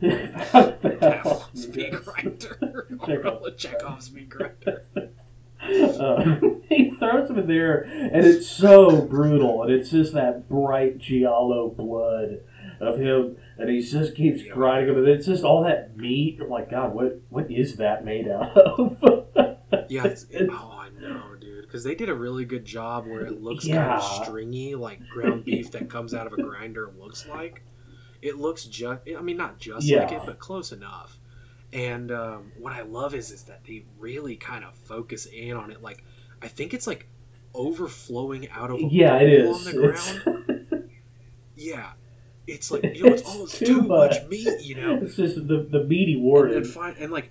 Pavlov's 0.00 1.68
meat 1.74 1.92
grinder. 1.92 2.86
Arlo 3.00 3.50
Chekhov's 3.56 4.12
meat 4.12 4.28
grinder. 4.28 4.84
Uh, 5.62 6.40
he 6.68 6.90
throws 6.98 7.30
him 7.30 7.38
in 7.38 7.46
there, 7.46 7.82
and 7.82 8.24
it's 8.26 8.48
so 8.48 9.00
brutal, 9.02 9.62
and 9.62 9.72
it's 9.72 9.90
just 9.90 10.12
that 10.14 10.48
bright 10.48 10.98
giallo 10.98 11.68
blood 11.68 12.40
of 12.80 12.98
him, 12.98 13.36
and 13.58 13.70
he 13.70 13.80
just 13.80 14.16
keeps 14.16 14.42
grinding 14.52 14.90
him, 14.94 14.98
and 14.98 15.08
it's 15.08 15.26
just 15.26 15.44
all 15.44 15.62
that 15.62 15.96
meat. 15.96 16.38
I'm 16.42 16.48
like, 16.50 16.70
God, 16.70 16.94
what 16.94 17.20
what 17.30 17.50
is 17.50 17.76
that 17.76 18.04
made 18.04 18.28
out 18.28 18.56
of? 18.56 18.96
Yeah. 19.88 20.04
It's, 20.04 20.24
It's- 20.30 20.48
oh, 20.52 20.78
I 20.80 20.88
know, 21.00 21.22
dude. 21.40 21.62
Because 21.62 21.84
they 21.84 21.94
did 21.94 22.08
a 22.08 22.14
really 22.14 22.44
good 22.44 22.64
job 22.64 23.06
where 23.06 23.22
it 23.22 23.40
looks 23.40 23.64
Yeah. 23.66 23.76
kind 23.86 23.92
of 23.92 24.24
stringy, 24.24 24.74
like 24.74 25.00
ground 25.08 25.44
beef 25.44 25.70
that 25.72 25.88
comes 25.88 26.12
out 26.12 26.26
of 26.26 26.32
a 26.34 26.42
grinder 26.42 26.90
looks 26.98 27.26
like. 27.28 27.62
It 28.22 28.38
looks 28.38 28.64
just. 28.64 29.00
I 29.18 29.20
mean, 29.20 29.36
not 29.36 29.58
just 29.58 29.90
like 29.90 30.12
it, 30.12 30.22
but 30.24 30.38
close 30.38 30.72
enough. 30.72 31.18
And 31.72 32.10
um, 32.12 32.52
what 32.58 32.72
I 32.72 32.82
love 32.82 33.14
is 33.14 33.30
is 33.30 33.42
that 33.44 33.64
they 33.66 33.84
really 33.98 34.36
kind 34.36 34.64
of 34.64 34.74
focus 34.74 35.26
in 35.26 35.56
on 35.56 35.70
it. 35.70 35.82
Like, 35.82 36.04
I 36.40 36.48
think 36.48 36.72
it's 36.72 36.86
like 36.86 37.08
overflowing 37.54 38.48
out 38.50 38.70
of 38.70 38.76
a 38.78 38.84
yeah, 38.84 39.16
it 39.16 39.30
is. 39.32 39.56
on 39.56 39.64
the 39.74 39.90
It's, 39.90 40.18
ground. 40.18 40.88
Yeah, 41.56 41.92
it's 42.46 42.70
like 42.70 42.82
you 42.82 43.04
know, 43.04 43.12
it's, 43.12 43.22
It's 43.22 43.42
it's 43.44 43.58
too 43.58 43.66
too 43.66 43.82
much 43.82 44.12
much. 44.22 44.28
meat, 44.28 44.60
you 44.62 44.74
know. 44.74 44.96
it's 45.02 45.16
just 45.16 45.36
the 45.46 45.66
the 45.70 45.84
meaty 45.84 46.14
and, 46.14 46.64
and 46.66 46.96
and 46.98 47.12
like 47.12 47.30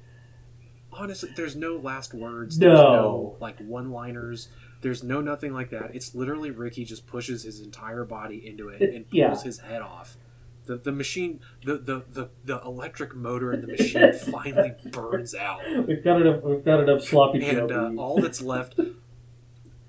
honestly 0.94 1.30
there's 1.36 1.56
no 1.56 1.76
last 1.76 2.14
words 2.14 2.58
No. 2.60 2.74
no 2.74 3.38
like 3.42 3.58
one 3.60 3.92
liners 3.92 4.48
there's 4.82 5.04
no 5.04 5.22
nothing 5.22 5.54
like 5.54 5.70
that 5.72 5.96
it's 5.96 6.14
literally 6.14 6.52
Riki 6.52 6.86
just 6.86 7.08
pushes 7.08 7.44
his 7.44 7.62
entire 7.62 8.04
body 8.06 8.46
into 8.48 8.70
it 8.70 8.82
and 8.82 9.06
pulls 9.10 9.14
Yeah. 9.14 9.42
his 9.42 9.60
head 9.60 9.82
off 9.82 10.18
the, 10.66 10.78
the 10.78 10.92
machine 10.92 11.40
the, 11.66 11.78
the, 11.78 12.04
the, 12.12 12.30
the 12.46 12.62
electric 12.62 13.16
motor 13.16 13.52
in 13.54 13.62
the 13.62 13.68
machine 13.68 14.14
finally 14.32 14.74
burns 14.92 15.34
out 15.36 15.60
We've 15.88 16.04
got 16.04 16.22
enough. 16.22 16.44
We've 16.44 16.64
got 16.64 16.80
enough 16.82 17.04
sloppy 17.04 17.44
and 17.46 17.72
uh, 17.72 17.92
all 17.98 18.22
that's 18.22 18.42
left 18.42 18.80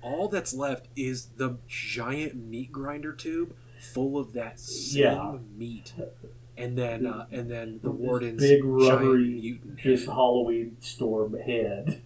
all 0.01 0.27
that's 0.27 0.53
left 0.53 0.87
is 0.95 1.27
the 1.37 1.57
giant 1.67 2.35
meat 2.35 2.71
grinder 2.71 3.13
tube 3.13 3.53
full 3.79 4.17
of 4.17 4.33
that 4.33 4.59
same 4.59 5.03
Yeah. 5.03 5.37
meat 5.55 5.93
and 6.57 6.77
then 6.77 7.05
uh, 7.05 7.25
and 7.31 7.49
then 7.49 7.79
the 7.83 7.91
warden's 7.91 8.41
big 8.41 8.63
rubbery, 8.63 9.29
mutant 9.41 9.77
just 9.77 10.05
head. 10.05 10.13
Halloween 10.13 10.77
storm 10.79 11.35
head. 11.39 12.01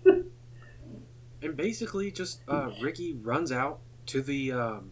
and 1.42 1.56
basically 1.56 2.12
just 2.12 2.42
uh, 2.48 2.72
Riki 2.82 3.14
runs 3.14 3.52
out 3.52 3.80
to 4.08 4.22
the 4.22 4.52
um, 4.52 4.92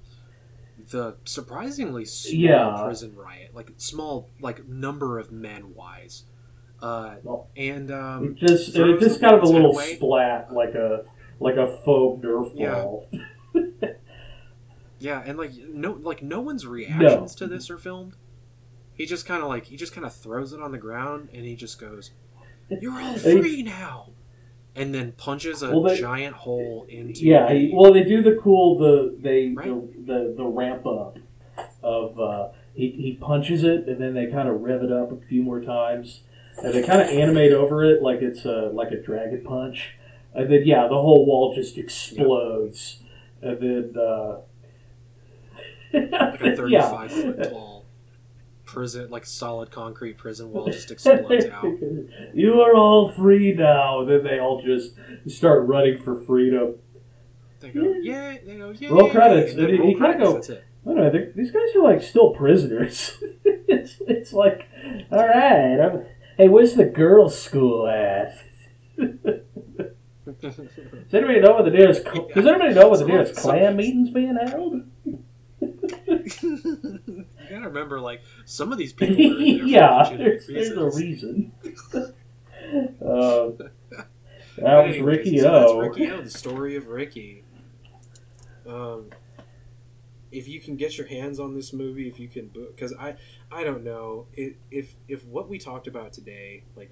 the 0.89 1.15
surprisingly 1.25 2.05
small 2.05 2.33
Yeah. 2.39 2.81
prison 2.83 3.15
riot, 3.15 3.51
like 3.53 3.71
small 3.77 4.29
like 4.39 4.67
number 4.67 5.17
of 5.19 5.31
men 5.31 5.73
wise, 5.73 6.23
uh, 6.81 7.15
Well, 7.23 7.47
and 7.57 7.89
It 7.89 7.93
um, 7.93 8.35
just 8.35 8.75
it 8.75 8.99
just 8.99 9.19
kind 9.21 9.35
of 9.35 9.43
a 9.43 9.47
little 9.47 9.71
away. 9.71 9.95
splat, 9.95 10.53
like 10.53 10.75
a 10.75 11.05
like 11.39 11.55
a 11.55 11.77
faux 11.83 12.23
Nerf 12.23 12.51
Yeah. 12.55 12.73
ball. 12.83 13.07
yeah, 14.99 15.21
and 15.25 15.37
like 15.37 15.51
no 15.69 15.93
like 15.93 16.21
no 16.23 16.41
one's 16.41 16.65
reactions 16.65 17.35
to 17.35 17.47
this 17.47 17.69
are 17.69 17.77
filmed. 17.77 18.15
He 18.93 19.05
just 19.05 19.25
kind 19.25 19.41
of 19.43 19.49
like 19.49 19.65
he 19.65 19.75
just 19.75 19.93
kind 19.93 20.05
of 20.05 20.13
throws 20.13 20.53
it 20.53 20.61
on 20.61 20.71
the 20.71 20.77
ground 20.77 21.29
and 21.33 21.45
he 21.45 21.55
just 21.55 21.79
goes, 21.79 22.11
"You're 22.69 22.93
all 23.01 23.17
free 23.17 23.61
now," 23.61 24.09
and 24.75 24.93
then 24.93 25.13
punches 25.13 25.61
a 25.63 25.69
Well, 25.71 25.81
they- 25.83 25.97
giant 25.97 26.35
hole 26.35 26.85
into 26.89 27.21
Yeah, 27.23 27.51
well, 27.73 27.93
they 27.93 28.03
do 28.03 28.21
the 28.21 28.35
cool 28.41 28.77
the 28.77 29.15
they 29.19 29.49
Right. 29.55 29.67
the, 29.67 30.13
the 30.13 30.33
the 30.37 30.45
ramp 30.45 30.85
up 30.85 31.17
of 31.83 32.19
uh, 32.19 32.49
he 32.73 32.89
he 32.91 33.13
punches 33.19 33.63
it 33.63 33.87
and 33.87 33.99
then 34.01 34.13
they 34.13 34.27
kind 34.27 34.49
of 34.49 34.61
rev 34.61 34.83
it 34.83 34.91
up 34.91 35.11
a 35.11 35.17
few 35.27 35.41
more 35.43 35.61
times 35.61 36.21
and 36.61 36.73
they 36.73 36.83
kind 36.83 37.01
of 37.01 37.07
animate 37.09 37.51
over 37.53 37.83
it 37.83 38.01
like 38.01 38.21
it's 38.21 38.45
a 38.45 38.69
like 38.73 38.91
a 38.91 39.01
dragon 39.01 39.41
punch 39.45 39.95
and 40.33 40.51
then 40.51 40.63
yeah 40.65 40.83
the 40.87 40.95
whole 41.01 41.25
wall 41.25 41.53
just 41.55 41.77
explodes 41.77 42.99
and 43.41 43.59
then 43.59 43.93
uh, 44.01 44.37
like 45.93 46.41
a 46.41 46.55
35 46.55 46.69
yeah. 46.69 46.87
foot 46.89 47.49
tall 47.51 47.74
prison, 48.75 49.09
like 49.09 49.25
solid 49.25 49.71
concrete 49.71 50.17
prison 50.17 50.51
wall 50.51 50.67
just 50.67 50.91
explodes 50.95 51.45
out. 51.45 51.65
you 52.33 52.61
are 52.61 52.75
all 52.75 53.09
free 53.11 53.53
now. 53.53 54.01
And 54.01 54.09
then 54.09 54.23
they 54.23 54.37
all 54.39 54.61
just 54.61 54.93
start 55.27 55.65
running 55.67 55.97
for 56.03 56.21
freedom. 56.21 56.75
They 57.61 57.69
go, 57.71 57.93
yeah, 58.01 58.37
they 58.45 58.55
go, 58.57 58.69
yeah. 58.77 58.89
Roll 58.89 59.09
credits. 59.09 59.53
And 59.53 59.61
then 59.63 59.69
And 59.71 59.79
roll 59.79 59.89
you 59.89 59.95
kinda 59.97 60.13
credits, 60.17 60.23
go- 60.29 60.33
That's 60.33 60.49
it. 60.49 60.63
I 60.85 60.87
don't 60.89 60.97
know. 60.97 61.09
they- 61.09 61.31
These 61.35 61.51
guys 61.51 61.75
are 61.75 61.81
like 61.83 62.03
still 62.03 62.29
prisoners. 62.35 63.17
it's, 63.45 63.95
it's 64.01 64.33
like, 64.33 64.67
all 65.11 65.25
right. 65.25 65.79
I'm, 65.79 66.05
hey, 66.37 66.47
where's 66.49 66.73
the 66.75 66.85
girls' 66.85 67.39
school 67.39 67.87
at? 67.87 68.37
Does 70.41 70.59
anybody 71.13 71.39
know 71.39 71.53
what 71.53 71.65
the 71.65 71.71
nearest? 71.71 72.03
Does 72.03 72.45
anybody 72.45 72.73
know 72.73 72.89
what 72.89 72.99
the 72.99 73.05
nearest 73.05 73.35
clan 73.35 73.75
meeting's 73.77 74.09
being 74.11 74.35
held? 74.35 74.81
You 77.55 77.61
gotta 77.61 77.73
remember, 77.73 78.01
like, 78.01 78.21
some 78.43 78.73
of 78.73 78.77
these 78.77 78.91
people 78.93 79.39
yeah, 79.39 80.13
there's, 80.17 80.45
there's 80.45 80.71
a 80.71 80.89
reason. 80.89 81.53
uh, 81.95 83.51
that 84.57 84.87
was 84.87 84.99
Riki 84.99 85.39
so 85.39 85.43
that's 85.43 85.71
O. 85.71 85.79
Riki-Oh, 85.79 86.21
the 86.21 86.29
story 86.37 86.75
of 86.75 86.87
Riki. 86.87 87.45
Um, 88.67 89.05
if 90.33 90.49
you 90.49 90.59
can 90.59 90.75
get 90.75 90.97
your 90.97 91.07
hands 91.07 91.39
on 91.39 91.53
this 91.53 91.71
movie, 91.71 92.09
if 92.09 92.19
you 92.19 92.27
can 92.27 92.51
because 92.53 92.93
I, 92.99 93.15
I 93.49 93.63
don't 93.63 93.85
know 93.85 94.27
if, 94.33 94.55
if 94.69 94.95
if 95.07 95.25
what 95.25 95.47
we 95.47 95.57
talked 95.57 95.87
about 95.87 96.11
today, 96.11 96.63
like, 96.75 96.91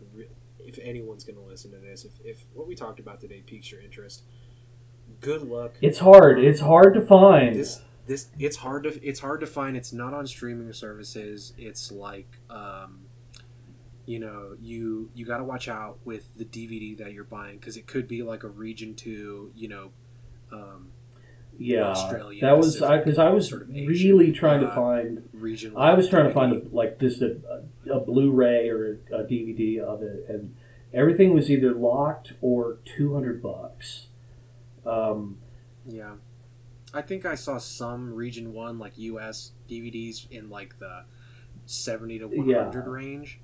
if 0.60 0.80
anyone's 0.82 1.26
gonna 1.26 1.46
listen 1.46 1.72
to 1.72 1.78
this, 1.78 2.06
if 2.06 2.14
if 2.24 2.46
what 2.54 2.68
we 2.68 2.76
talked 2.76 3.02
about 3.02 3.20
today 3.20 3.44
piques 3.46 3.70
your 3.70 3.82
interest, 3.82 4.24
good 5.20 5.42
luck. 5.42 5.74
It's 5.82 6.00
hard. 6.00 6.40
It's 6.42 6.62
hard 6.62 6.94
to 6.94 7.02
find. 7.02 7.54
this 7.54 7.82
this 8.06 8.30
it's 8.38 8.58
hard 8.58 8.84
to 8.84 9.08
it's 9.08 9.20
hard 9.20 9.40
to 9.40 9.48
find 9.48 9.78
it's 9.78 9.94
not 9.94 10.14
on 10.14 10.28
streaming 10.28 10.72
services 10.74 11.54
it's 11.58 11.92
like 11.92 12.40
um 12.50 13.02
you 14.06 14.20
know 14.20 14.56
you 14.60 15.10
you 15.14 15.26
got 15.26 15.38
to 15.38 15.44
watch 15.44 15.68
out 15.68 15.98
with 16.04 16.36
the 16.38 16.46
dvd 16.46 16.98
that 16.98 17.14
you're 17.14 17.24
buying 17.24 17.58
because 17.58 17.78
it 17.78 17.88
could 17.88 18.08
be 18.08 18.22
like 18.22 18.44
a 18.44 18.50
region 18.50 18.94
2 18.96 19.52
you 19.56 19.68
know 19.68 19.92
um 20.52 20.90
yeah, 21.60 21.84
Australian, 21.84 22.44
that 22.44 22.58
was 22.58 22.80
because 22.80 23.20
I, 23.20 23.30
was 23.30 23.48
sort 23.48 23.62
of 23.62 23.70
really 23.70 24.32
trying 24.32 24.62
to 24.62 24.68
uh, 24.68 24.76
find. 24.76 25.30
region 25.34 25.74
I 25.78 25.94
was 25.94 26.10
trying 26.10 26.28
to 26.28 26.34
find 26.34 26.52
a, 26.52 26.76
like 26.76 27.00
just 27.00 27.22
a, 27.22 27.38
a 27.92 28.00
Blu-ray 28.00 28.70
or 28.70 29.00
a 29.12 29.24
DVD 29.24 29.78
of 29.80 30.02
it, 30.02 30.26
and 30.28 30.56
everything 30.94 31.32
was 31.32 31.52
either 31.52 31.72
locked 31.74 32.34
or 32.42 32.80
two 32.86 33.14
hundred 33.14 33.44
bucks. 33.44 34.08
Um, 34.84 35.38
yeah 35.88 36.14
I 36.94 37.02
think 37.02 37.26
I 37.26 37.36
saw 37.36 37.58
some 37.58 38.14
region 38.14 38.54
one 38.54 38.78
like 38.80 38.94
US 38.98 39.52
DVDs 39.70 40.30
in 40.32 40.50
like 40.50 40.78
the 40.80 41.06
seventy 41.66 42.20
to 42.20 42.28
one 42.28 42.50
hundred 42.50 42.86
Yeah. 42.86 42.92
range, 42.92 43.40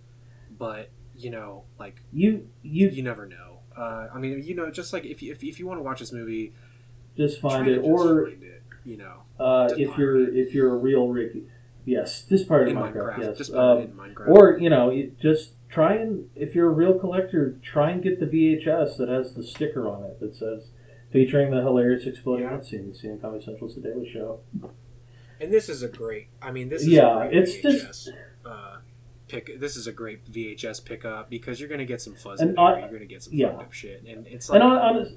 but 0.58 0.90
you 1.16 1.30
know, 1.32 1.64
like 1.80 2.02
You 2.12 2.48
you 2.62 2.90
you 2.90 3.04
never 3.04 3.26
know. 3.26 3.60
Uh, 3.76 4.08
I 4.14 4.20
mean, 4.20 4.42
you 4.44 4.56
know, 4.56 4.70
just 4.70 4.94
like 4.94 5.06
if 5.06 5.22
you 5.22 5.32
if, 5.32 5.44
if 5.44 5.60
you 5.60 5.66
want 5.68 5.80
to 5.80 5.84
watch 5.84 6.00
this 6.00 6.12
movie, 6.12 6.54
just 7.18 7.40
find 7.42 7.68
it, 7.68 7.80
or 7.80 8.26
find 8.26 8.44
it, 8.44 8.64
you 8.86 8.98
know, 8.98 9.24
uh, 9.40 9.70
if 9.78 9.98
you're 9.98 10.30
if 10.36 10.54
you're 10.54 10.74
a 10.74 10.78
real 10.78 11.08
Riki, 11.08 11.44
yes, 11.86 12.22
this 12.24 12.44
part 12.44 12.64
of 12.64 12.68
in 12.70 12.76
Minecraft, 12.76 12.94
Minecraft, 12.94 13.18
yes. 13.20 13.38
just 13.38 13.54
Um, 13.54 13.78
in 13.80 13.92
Minecraft. 13.94 14.30
or 14.30 14.58
you 14.60 14.70
know, 14.70 14.92
just 15.22 15.54
try 15.70 15.96
and 15.96 16.30
if 16.36 16.56
you're 16.56 16.68
a 16.68 16.74
real 16.74 16.98
collector, 17.00 17.58
try 17.64 17.92
and 17.92 18.04
get 18.04 18.20
the 18.20 18.26
VHS 18.26 18.98
that 18.98 19.08
has 19.10 19.34
the 19.34 19.44
sticker 19.44 19.88
on 19.88 20.04
it 20.04 20.20
that 20.20 20.36
says 20.36 20.68
featuring 21.12 21.52
the 21.52 21.62
hilarious 21.62 22.06
exploding 22.06 22.46
Yeah. 22.46 22.60
scene 22.62 22.94
seen 22.94 23.12
in 23.12 23.20
Comedy 23.20 23.44
Central's 23.44 23.76
The 23.76 23.82
Daily 23.82 24.10
Show. 24.10 24.40
And 25.42 25.52
this 25.54 25.70
is 25.70 25.82
a 25.84 25.88
great. 25.88 26.28
I 26.42 26.52
mean, 26.52 26.70
this 26.70 26.82
is 26.82 26.90
Yeah, 26.90 27.24
a 27.24 27.28
great 27.30 27.38
it's 27.38 27.56
VHS, 27.56 27.82
just- 27.88 28.12
uh, 28.46 28.78
pick. 29.28 29.60
This 29.60 29.76
is 29.78 29.88
a 29.88 29.92
great 29.94 30.26
VHS 30.26 30.80
pickup 30.84 31.30
because 31.30 31.60
you're 31.60 31.70
going 31.70 31.80
to 31.80 31.86
get 31.86 32.02
some 32.02 32.14
fuzz 32.16 32.42
And. 32.42 32.60
I- 32.60 32.80
you're 32.80 32.90
going 32.90 33.00
to 33.02 33.06
get 33.06 33.24
some 33.24 33.34
yeah. 33.34 33.52
fucked 33.52 33.62
up 33.64 33.74
shit, 33.74 34.04
and 34.08 34.28
it's 34.28 34.50
like 34.50 34.62
and 34.62 34.70
on, 34.72 34.98
on 34.98 35.16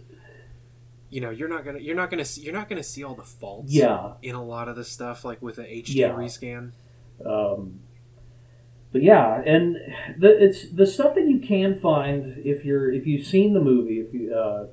you 1.10 1.20
know 1.20 1.28
you're 1.30 1.48
not 1.48 1.62
gonna 1.64 1.78
you're 1.78 1.94
not 1.96 2.08
gonna 2.10 2.24
see 2.24 2.40
you're 2.40 2.54
not 2.54 2.70
gonna 2.70 2.82
see 2.82 3.04
all 3.04 3.14
the 3.14 3.22
faults 3.22 3.70
yeah, 3.70 4.14
in 4.22 4.34
a 4.34 4.42
lot 4.42 4.66
of 4.68 4.76
the 4.76 4.84
stuff 4.84 5.26
like 5.26 5.42
with 5.42 5.58
a 5.58 5.62
HD 5.64 5.96
Yeah. 5.96 6.12
rescan. 6.12 6.70
Um, 7.26 7.80
but 8.92 9.02
yeah, 9.02 9.42
and 9.44 9.76
the 10.18 10.42
it's 10.42 10.70
the 10.70 10.86
stuff 10.86 11.14
that 11.16 11.26
you 11.28 11.38
can 11.40 11.74
find 11.78 12.38
if 12.46 12.64
you're 12.64 12.90
if 12.92 13.06
you've 13.06 13.26
seen 13.26 13.52
the 13.52 13.60
movie. 13.60 14.00
If 14.00 14.14
you 14.14 14.34
uh, 14.34 14.66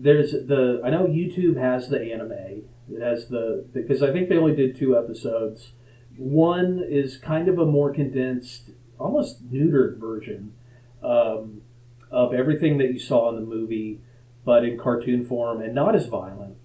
there's 0.00 0.32
the 0.32 0.80
I 0.84 0.90
know 0.90 1.06
YouTube 1.06 1.56
has 1.56 1.88
the 1.88 2.12
anime. 2.12 2.62
It 2.90 3.02
has 3.02 3.28
the 3.28 3.66
because 3.72 4.02
I 4.02 4.12
think 4.12 4.28
they 4.28 4.36
only 4.36 4.54
did 4.54 4.76
two 4.76 4.96
episodes. 4.96 5.72
One 6.16 6.82
is 6.88 7.16
kind 7.16 7.48
of 7.48 7.58
a 7.58 7.66
more 7.66 7.92
condensed, 7.92 8.70
almost 8.98 9.52
neutered 9.52 9.98
version 9.98 10.54
um, 11.02 11.62
of 12.10 12.34
everything 12.34 12.78
that 12.78 12.92
you 12.92 12.98
saw 12.98 13.28
in 13.28 13.36
the 13.36 13.46
movie, 13.46 14.00
but 14.44 14.64
in 14.64 14.78
cartoon 14.78 15.24
form 15.24 15.60
and 15.60 15.74
not 15.74 15.94
as 15.94 16.06
violent. 16.06 16.56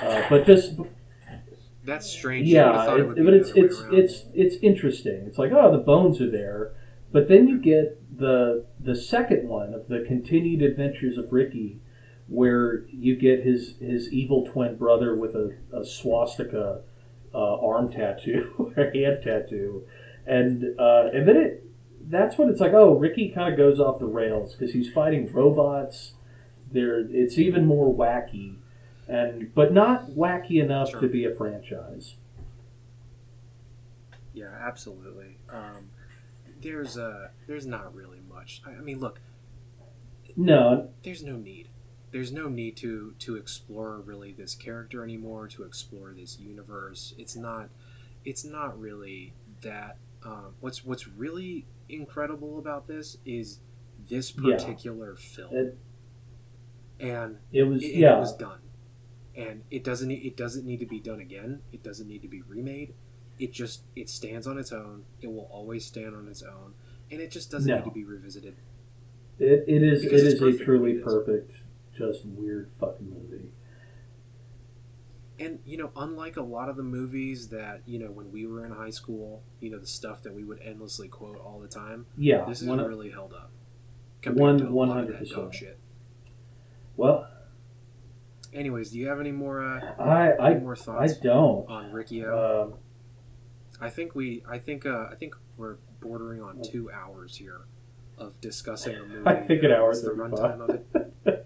Uh, 0.00 0.22
but 0.28 0.46
just 0.46 0.72
That's 1.84 2.08
strange. 2.08 2.48
Yeah, 2.48 2.96
it, 2.96 3.06
would 3.06 3.24
but 3.24 3.34
it's 3.34 3.50
it's 3.54 3.82
it's 3.90 4.24
it's 4.34 4.56
interesting. 4.62 5.24
It's 5.26 5.38
like 5.38 5.52
oh, 5.52 5.70
the 5.72 5.78
bones 5.78 6.20
are 6.20 6.30
there, 6.30 6.72
but 7.12 7.28
then 7.28 7.48
you 7.48 7.58
get 7.58 8.18
the 8.18 8.66
the 8.80 8.94
second 8.94 9.48
one 9.48 9.74
of 9.74 9.88
the 9.88 10.04
continued 10.06 10.62
adventures 10.62 11.18
of 11.18 11.32
Riki, 11.32 11.80
where 12.28 12.86
you 12.88 13.16
get 13.16 13.44
his 13.44 13.76
his 13.78 14.12
evil 14.12 14.46
twin 14.46 14.76
brother 14.76 15.14
with 15.14 15.34
a, 15.34 15.56
a 15.72 15.84
swastika 15.84 16.80
uh, 17.34 17.54
arm 17.60 17.90
tattoo 17.92 18.72
or 18.76 18.90
hand 18.94 19.20
tattoo, 19.22 19.86
and 20.26 20.78
uh, 20.78 21.08
and 21.12 21.28
then 21.28 21.36
it 21.36 21.62
that's 22.08 22.38
when 22.38 22.48
it's 22.48 22.60
like 22.60 22.72
oh, 22.72 22.96
Riki 22.96 23.28
kind 23.30 23.52
of 23.52 23.56
goes 23.58 23.78
off 23.80 23.98
the 23.98 24.06
rails 24.06 24.54
because 24.54 24.72
he's 24.74 24.90
fighting 24.92 25.30
robots. 25.32 26.12
There, 26.72 26.98
it's 26.98 27.38
even 27.38 27.64
more 27.66 27.94
wacky. 27.94 28.56
And 29.08 29.54
but 29.54 29.72
not 29.72 30.10
wacky 30.10 30.60
enough 30.60 30.90
Sure. 30.90 31.00
to 31.00 31.08
be 31.08 31.24
a 31.24 31.32
franchise. 31.32 32.16
Yeah, 34.34 34.50
absolutely. 34.60 35.38
Um, 35.48 35.90
there's 36.60 36.98
uh, 36.98 37.28
there's 37.46 37.66
not 37.66 37.94
really 37.94 38.18
much. 38.28 38.62
I, 38.66 38.72
I 38.72 38.80
mean, 38.80 38.98
look, 38.98 39.20
No, 40.36 40.90
there's 41.04 41.22
no 41.22 41.36
need. 41.36 41.65
There's 42.16 42.32
no 42.32 42.48
need 42.48 42.78
to 42.78 43.12
to 43.18 43.36
explore 43.36 44.00
really 44.00 44.32
this 44.32 44.54
character 44.54 45.04
anymore. 45.04 45.48
To 45.48 45.64
explore 45.64 46.14
this 46.16 46.38
universe, 46.40 47.12
it's 47.18 47.36
not. 47.36 47.68
It's 48.24 48.42
not 48.42 48.80
really 48.80 49.34
that. 49.60 49.98
Um, 50.22 50.54
what's 50.60 50.82
what's 50.82 51.06
really 51.06 51.66
incredible 51.90 52.58
about 52.58 52.86
this 52.88 53.18
is 53.26 53.60
this 54.08 54.34
Yeah. 54.34 54.56
particular 54.56 55.14
film, 55.14 55.54
It- 55.54 55.78
and 56.98 57.36
it 57.52 57.64
was 57.64 57.82
it, 57.84 57.96
yeah. 57.96 58.16
it 58.16 58.20
was 58.20 58.34
done, 58.34 58.60
and 59.34 59.64
it 59.70 59.84
doesn't 59.84 60.08
need- 60.08 60.24
it 60.24 60.38
doesn't 60.38 60.64
need 60.64 60.80
to 60.80 60.86
be 60.86 60.98
done 61.00 61.20
again. 61.20 61.60
It 61.70 61.82
doesn't 61.82 62.08
need 62.08 62.22
to 62.22 62.28
be 62.28 62.40
remade. 62.40 62.94
It 63.38 63.52
just 63.52 63.82
it 63.94 64.08
stands 64.08 64.46
on 64.46 64.56
its 64.56 64.72
own. 64.72 65.04
It 65.20 65.26
will 65.26 65.48
always 65.50 65.84
stand 65.84 66.14
on 66.16 66.28
its 66.28 66.42
own, 66.42 66.72
and 67.10 67.20
it 67.20 67.30
just 67.30 67.50
doesn't 67.50 67.68
No. 67.68 67.76
need 67.76 67.84
to 67.84 67.90
be 67.90 68.04
revisited. 68.04 68.56
It, 69.38 69.64
it 69.68 69.82
is 69.82 70.02
it 70.02 70.12
is 70.14 70.32
a 70.32 70.38
truly 70.38 70.56
the 70.56 70.80
way 70.80 70.90
it 70.92 70.96
is. 70.96 71.04
perfect, 71.04 71.52
just 71.96 72.24
weird 72.24 72.70
fucking 72.78 73.08
movie. 73.10 73.50
And 75.38 75.58
you 75.66 75.76
know, 75.76 75.90
unlike 75.96 76.36
a 76.36 76.42
lot 76.42 76.68
of 76.68 76.76
the 76.76 76.82
movies 76.82 77.48
that 77.48 77.82
you 77.86 77.98
know 77.98 78.10
when 78.10 78.32
we 78.32 78.46
were 78.46 78.64
in 78.64 78.72
high 78.72 78.90
school, 78.90 79.42
you 79.60 79.70
know, 79.70 79.78
the 79.78 79.86
stuff 79.86 80.22
that 80.22 80.34
we 80.34 80.44
would 80.44 80.60
endlessly 80.62 81.08
quote 81.08 81.38
all 81.38 81.60
the 81.60 81.68
time, 81.68 82.06
Yeah, 82.16 82.44
this 82.46 82.62
is 82.62 82.68
one, 82.68 82.78
really 82.84 83.10
held 83.10 83.32
up. 83.34 83.50
One- 84.24 84.58
to 84.58 84.66
a 84.66 84.70
lot 84.70 84.98
of 84.98 85.08
that 85.08 85.22
100%. 85.22 85.52
shit. 85.54 85.78
well, 86.96 87.28
Anyways, 88.52 88.90
do 88.90 88.98
you 88.98 89.08
have 89.08 89.20
any 89.20 89.32
more 89.32 89.62
uh, 89.62 89.94
I 89.98 90.30
any 90.30 90.56
I 90.56 90.58
more 90.58 90.76
I 90.88 91.08
don't. 91.22 91.68
on 91.68 91.92
Riki-Oh? 91.92 92.72
Um, 92.72 92.74
I 93.78 93.90
think 93.90 94.14
we, 94.14 94.42
I 94.48 94.58
think, 94.58 94.86
uh, 94.86 95.08
I 95.10 95.14
think 95.16 95.36
we're 95.58 95.76
bordering 96.00 96.40
on 96.42 96.62
two 96.62 96.90
hours 96.90 97.36
here 97.36 97.66
of 98.16 98.40
discussing 98.40 98.96
a 98.96 99.02
movie. 99.04 99.26
I 99.26 99.34
think 99.34 99.62
an 99.62 99.72
hour 99.72 99.90
is 99.90 100.02
the 100.02 100.10
runtime 100.12 100.60
of 100.60 100.70
it. 100.70 101.45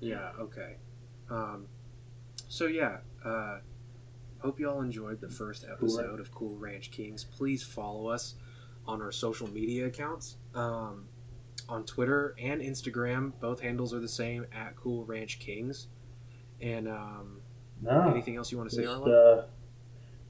Yeah. 0.00 0.30
Okay. 0.38 0.76
Um, 1.30 1.66
so 2.48 2.66
yeah, 2.66 2.98
uh, 3.24 3.58
hope 4.40 4.58
you 4.60 4.68
all 4.70 4.80
enjoyed 4.80 5.20
the 5.20 5.28
first 5.28 5.66
episode 5.70 6.20
of 6.20 6.32
Cool 6.32 6.56
Ranch 6.56 6.90
Kings. 6.90 7.24
Please 7.24 7.62
follow 7.62 8.08
us 8.08 8.34
on 8.86 9.02
our 9.02 9.12
social 9.12 9.48
media 9.48 9.86
accounts. 9.86 10.36
Um, 10.54 11.06
on 11.68 11.84
Twitter 11.84 12.34
and 12.40 12.62
Instagram, 12.62 13.32
both 13.40 13.60
handles 13.60 13.92
are 13.92 14.00
the 14.00 14.08
same 14.08 14.46
at 14.52 14.74
Cool 14.76 15.04
Ranch 15.04 15.38
Kings. 15.38 15.88
And 16.60 16.88
um, 16.88 17.40
no, 17.82 18.10
anything 18.10 18.36
else 18.36 18.50
you 18.50 18.58
want 18.58 18.70
to 18.70 18.76
say, 18.76 18.82
just, 18.82 19.02
uh, 19.02 19.42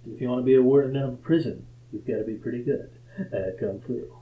if 0.07 0.20
you 0.20 0.28
want 0.28 0.40
to 0.40 0.45
be 0.45 0.57
a 0.57 0.62
warden 0.62 0.97
of 0.97 1.15
a 1.15 1.16
prison, 1.16 1.66
you've 1.93 2.07
got 2.07 2.19
to 2.19 2.24
be 2.24 2.35
pretty 2.35 2.62
good 2.62 2.90
at 3.32 3.59
kung 3.59 3.81
fu. 3.81 4.12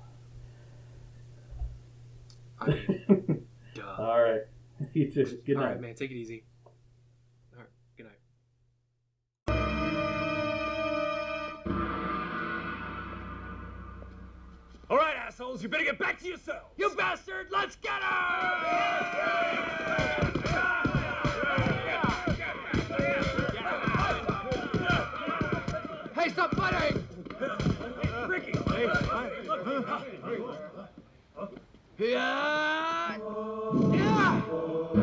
I 2.60 2.66
mean, 2.68 3.46
duh. 3.74 3.94
All 3.98 4.22
right, 4.22 4.42
you 4.92 5.10
too. 5.10 5.24
Good 5.46 5.56
night. 5.56 5.64
right, 5.64 5.80
man. 5.80 5.94
Take 5.94 6.10
it 6.10 6.16
easy. 6.16 6.44
All 7.54 7.60
right. 7.60 7.68
Good 7.96 8.06
night. 8.06 8.12
All 14.88 14.96
right, 14.98 15.16
assholes, 15.16 15.62
you 15.62 15.68
better 15.68 15.82
get 15.84 15.98
back 15.98 16.20
to 16.20 16.28
yourselves. 16.28 16.74
You 16.76 16.90
bastard, 16.96 17.48
let's 17.50 17.74
get 17.76 17.90
her! 18.02 18.96
Hey, 26.14 26.28
stop 26.28 26.54
fighting! 26.54 27.04
Riki! 28.28 28.52
Yeah! 28.52 29.28
Yeah! 29.44 30.02
You're 30.28 30.75
all 31.98 33.16
free 34.92 35.02